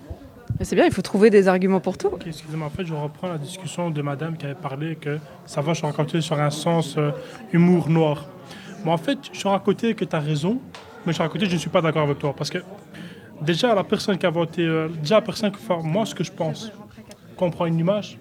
C'est 0.63 0.75
bien, 0.75 0.87
il 0.87 0.93
faut 0.93 1.03
trouver 1.03 1.29
des 1.29 1.49
arguments 1.49 1.81
pour 1.81 1.99
tout. 1.99 2.11
Excusez-moi, 2.25 2.69
en 2.69 2.71
fait, 2.71 2.87
je 2.87 2.95
reprends 2.95 3.29
la 3.29 3.37
discussion 3.37 3.91
de 3.91 4.01
madame 4.01 4.39
qui 4.39 4.47
avait 4.47 4.55
parlé 4.55 4.97
que 4.97 5.19
ça 5.45 5.61
va 5.61 5.75
sur 5.75 5.87
un 5.87 5.93
côté 5.93 6.23
sur 6.23 6.41
un 6.41 6.51
sens 6.51 6.97
euh, 6.97 7.11
humour 7.53 7.91
noir. 7.91 8.27
Mais 8.85 8.91
en 8.91 8.97
fait, 8.97 9.19
sur 9.33 9.53
un 9.53 9.59
côté 9.59 9.95
que 9.95 10.05
tu 10.07 10.17
as 10.17 10.21
raison, 10.21 10.59
mais 11.07 11.29
côté, 11.29 11.47
je 11.47 11.55
ne 11.55 11.59
suis 11.59 11.71
pas 11.71 11.81
d'accord 11.81 12.03
avec 12.03 12.19
toi. 12.19 12.35
Parce 12.37 12.51
que 12.51 12.59
déjà, 13.41 13.75
la 13.75 13.85
personne 13.85 14.19
qui 14.19 14.27
a 14.27 14.31
voté, 14.31 14.63
euh, 14.63 14.89
déjà, 14.89 15.17
la 15.17 15.23
personne 15.23 15.53
qui 15.53 15.63
fait, 15.63 15.77
moi, 15.83 16.05
ce 16.05 16.15
que 16.15 16.25
je 16.25 16.33
pense, 16.33 16.73
quand 17.37 17.47
on 17.47 17.51
prend 17.51 17.67
une 17.67 17.79
image, 17.79 18.19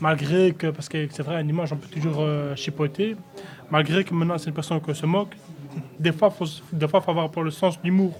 malgré 0.00 0.52
que, 0.52 0.68
parce 0.68 0.88
que 0.88 1.08
c'est 1.10 1.22
vrai, 1.22 1.40
une 1.40 1.48
image, 1.48 1.72
on 1.72 1.76
peut 1.76 1.88
toujours 1.88 2.18
euh, 2.20 2.54
chipoter, 2.56 3.16
malgré 3.70 4.04
que 4.04 4.14
maintenant 4.14 4.38
c'est 4.38 4.48
une 4.48 4.54
personne 4.54 4.80
qui 4.80 4.94
se 4.94 5.06
moque, 5.06 5.34
des 5.98 6.12
fois, 6.12 6.30
faut, 6.30 6.46
des 6.72 6.88
fois, 6.88 7.00
faut 7.00 7.10
avoir 7.10 7.30
pour 7.30 7.42
le 7.42 7.50
sens 7.50 7.80
d'humour. 7.80 8.12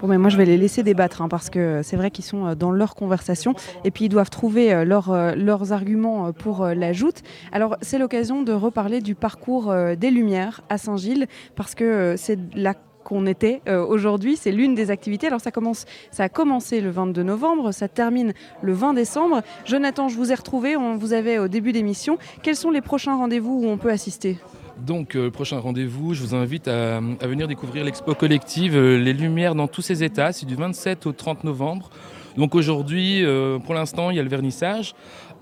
Bon, 0.00 0.08
mais 0.08 0.18
moi, 0.18 0.30
je 0.30 0.36
vais 0.36 0.44
les 0.44 0.56
laisser 0.56 0.82
débattre 0.82 1.22
hein, 1.22 1.28
parce 1.28 1.48
que 1.48 1.80
c'est 1.84 1.96
vrai 1.96 2.10
qu'ils 2.10 2.24
sont 2.24 2.46
euh, 2.46 2.54
dans 2.54 2.72
leur 2.72 2.96
conversation 2.96 3.54
et 3.84 3.92
puis 3.92 4.06
ils 4.06 4.08
doivent 4.08 4.30
trouver 4.30 4.84
leur, 4.84 5.36
leurs 5.36 5.72
arguments 5.72 6.32
pour 6.32 6.62
euh, 6.62 6.74
la 6.74 6.92
joute. 6.92 7.22
Alors, 7.52 7.76
c'est 7.82 7.98
l'occasion 7.98 8.42
de 8.42 8.52
reparler 8.52 9.00
du 9.00 9.14
parcours 9.14 9.72
des 9.96 10.10
Lumières 10.10 10.62
à 10.68 10.78
Saint-Gilles 10.78 11.26
parce 11.54 11.74
que 11.74 12.14
c'est 12.16 12.38
là 12.54 12.74
qu'on 13.02 13.26
était 13.26 13.60
euh, 13.68 13.84
aujourd'hui, 13.84 14.36
c'est 14.36 14.52
l'une 14.52 14.74
des 14.74 14.90
activités. 14.90 15.26
Alors 15.26 15.40
ça 15.40 15.50
commence, 15.50 15.84
ça 16.10 16.24
a 16.24 16.28
commencé 16.28 16.80
le 16.80 16.90
22 16.90 17.22
novembre, 17.22 17.72
ça 17.72 17.88
termine 17.88 18.32
le 18.62 18.72
20 18.72 18.94
décembre. 18.94 19.42
Jonathan, 19.64 20.08
je 20.08 20.16
vous 20.16 20.32
ai 20.32 20.34
retrouvé, 20.34 20.76
on 20.76 20.96
vous 20.96 21.12
avait 21.12 21.38
au 21.38 21.48
début 21.48 21.72
d'émission. 21.72 22.18
Quels 22.42 22.56
sont 22.56 22.70
les 22.70 22.80
prochains 22.80 23.16
rendez-vous 23.16 23.62
où 23.62 23.66
on 23.66 23.78
peut 23.78 23.90
assister? 23.90 24.38
Donc, 24.78 25.14
euh, 25.14 25.30
prochain 25.30 25.58
rendez-vous, 25.58 26.14
je 26.14 26.22
vous 26.22 26.34
invite 26.34 26.66
à, 26.66 27.00
venir 27.20 27.46
découvrir 27.46 27.84
l'expo 27.84 28.14
collective 28.14 28.76
euh, 28.76 28.98
Les 28.98 29.12
Lumières 29.12 29.54
dans 29.54 29.68
tous 29.68 29.82
ses 29.82 30.02
états. 30.02 30.32
C'est 30.32 30.46
du 30.46 30.56
27 30.56 31.06
au 31.06 31.12
30 31.12 31.44
novembre. 31.44 31.90
Donc 32.36 32.54
aujourd'hui, 32.54 33.24
euh, 33.24 33.58
pour 33.58 33.74
l'instant, 33.74 34.10
il 34.10 34.16
y 34.16 34.20
a 34.20 34.22
le 34.22 34.28
vernissage, 34.28 34.94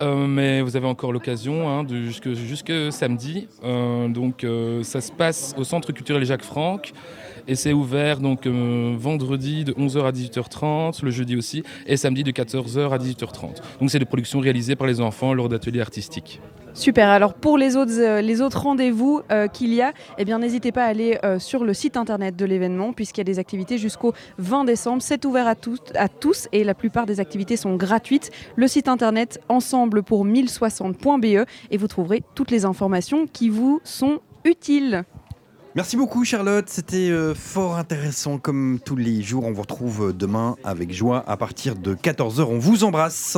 mais 0.02 0.62
vous 0.62 0.76
avez 0.76 0.86
encore 0.86 1.12
l'occasion 1.12 1.68
hein, 1.68 1.86
jusque, 1.86 2.72
samedi. 2.90 3.48
Donc 3.62 4.46
ça 4.82 5.00
se 5.02 5.12
passe 5.12 5.54
au 5.58 5.64
Centre 5.64 5.92
culturel 5.92 6.24
Jacques 6.24 6.42
Franck. 6.42 6.94
Et 7.48 7.54
c'est 7.54 7.72
ouvert 7.72 8.18
donc 8.18 8.46
euh, 8.46 8.94
vendredi 8.98 9.64
de 9.64 9.72
11h 9.72 10.04
à 10.04 10.12
18h30, 10.12 11.04
le 11.04 11.10
jeudi 11.10 11.36
aussi, 11.36 11.62
et 11.86 11.96
samedi 11.96 12.24
de 12.24 12.30
14h 12.32 12.90
à 12.90 12.98
18h30. 12.98 13.56
Donc 13.80 13.90
c'est 13.90 13.98
des 13.98 14.04
productions 14.04 14.40
réalisées 14.40 14.76
par 14.76 14.86
les 14.86 15.00
enfants 15.00 15.34
lors 15.34 15.48
d'ateliers 15.48 15.80
artistiques. 15.80 16.40
Super. 16.72 17.08
Alors 17.08 17.34
pour 17.34 17.58
les 17.58 17.76
autres, 17.76 17.98
euh, 17.98 18.44
autres 18.44 18.60
rendez-vous 18.62 19.22
euh, 19.32 19.48
qu'il 19.48 19.74
y 19.74 19.82
a, 19.82 19.92
eh 20.18 20.24
n'hésitez 20.24 20.70
pas 20.70 20.84
à 20.84 20.88
aller 20.88 21.18
sur 21.38 21.64
le 21.64 21.74
site 21.74 21.96
internet 21.96 22.36
de 22.36 22.44
l'événement 22.44 22.92
puisqu'il 22.92 23.20
y 23.20 23.22
a 23.22 23.24
des 23.24 23.38
activités 23.38 23.76
jusqu'au 23.76 24.14
20 24.38 24.64
décembre. 24.64 25.02
C'est 25.02 25.24
ouvert 25.24 25.48
à, 25.48 25.54
tous- 25.56 25.80
à 25.96 26.08
tous 26.08 26.48
et 26.52 26.62
la 26.64 26.74
plupart 26.74 27.06
des 27.06 27.20
activités 27.20 27.56
sont 27.56 27.74
gratuites. 27.76 28.30
Le 28.56 28.68
site 28.68 28.88
internet 28.88 29.40
ensemble 29.48 30.02
pour 30.02 30.24
1060.be 30.24 31.24
E 31.24 31.44
et 31.70 31.76
vous 31.76 31.88
trouverez 31.88 32.22
toutes 32.34 32.50
les 32.50 32.64
informations 32.64 33.26
qui 33.26 33.48
vous 33.48 33.80
sont 33.84 34.20
utiles. 34.44 35.04
Merci 35.76 35.96
beaucoup 35.96 36.24
Charlotte, 36.24 36.68
c'était 36.68 37.10
euh, 37.10 37.32
fort 37.32 37.76
intéressant 37.76 38.38
comme 38.38 38.80
tous 38.84 38.96
les 38.96 39.22
jours. 39.22 39.44
On 39.44 39.52
vous 39.52 39.62
retrouve 39.62 40.08
euh, 40.08 40.12
demain 40.12 40.56
avec 40.64 40.92
joie 40.92 41.22
à 41.28 41.36
partir 41.36 41.76
de 41.76 41.94
14h. 41.94 42.42
On 42.42 42.58
vous 42.58 42.82
embrasse. 42.82 43.36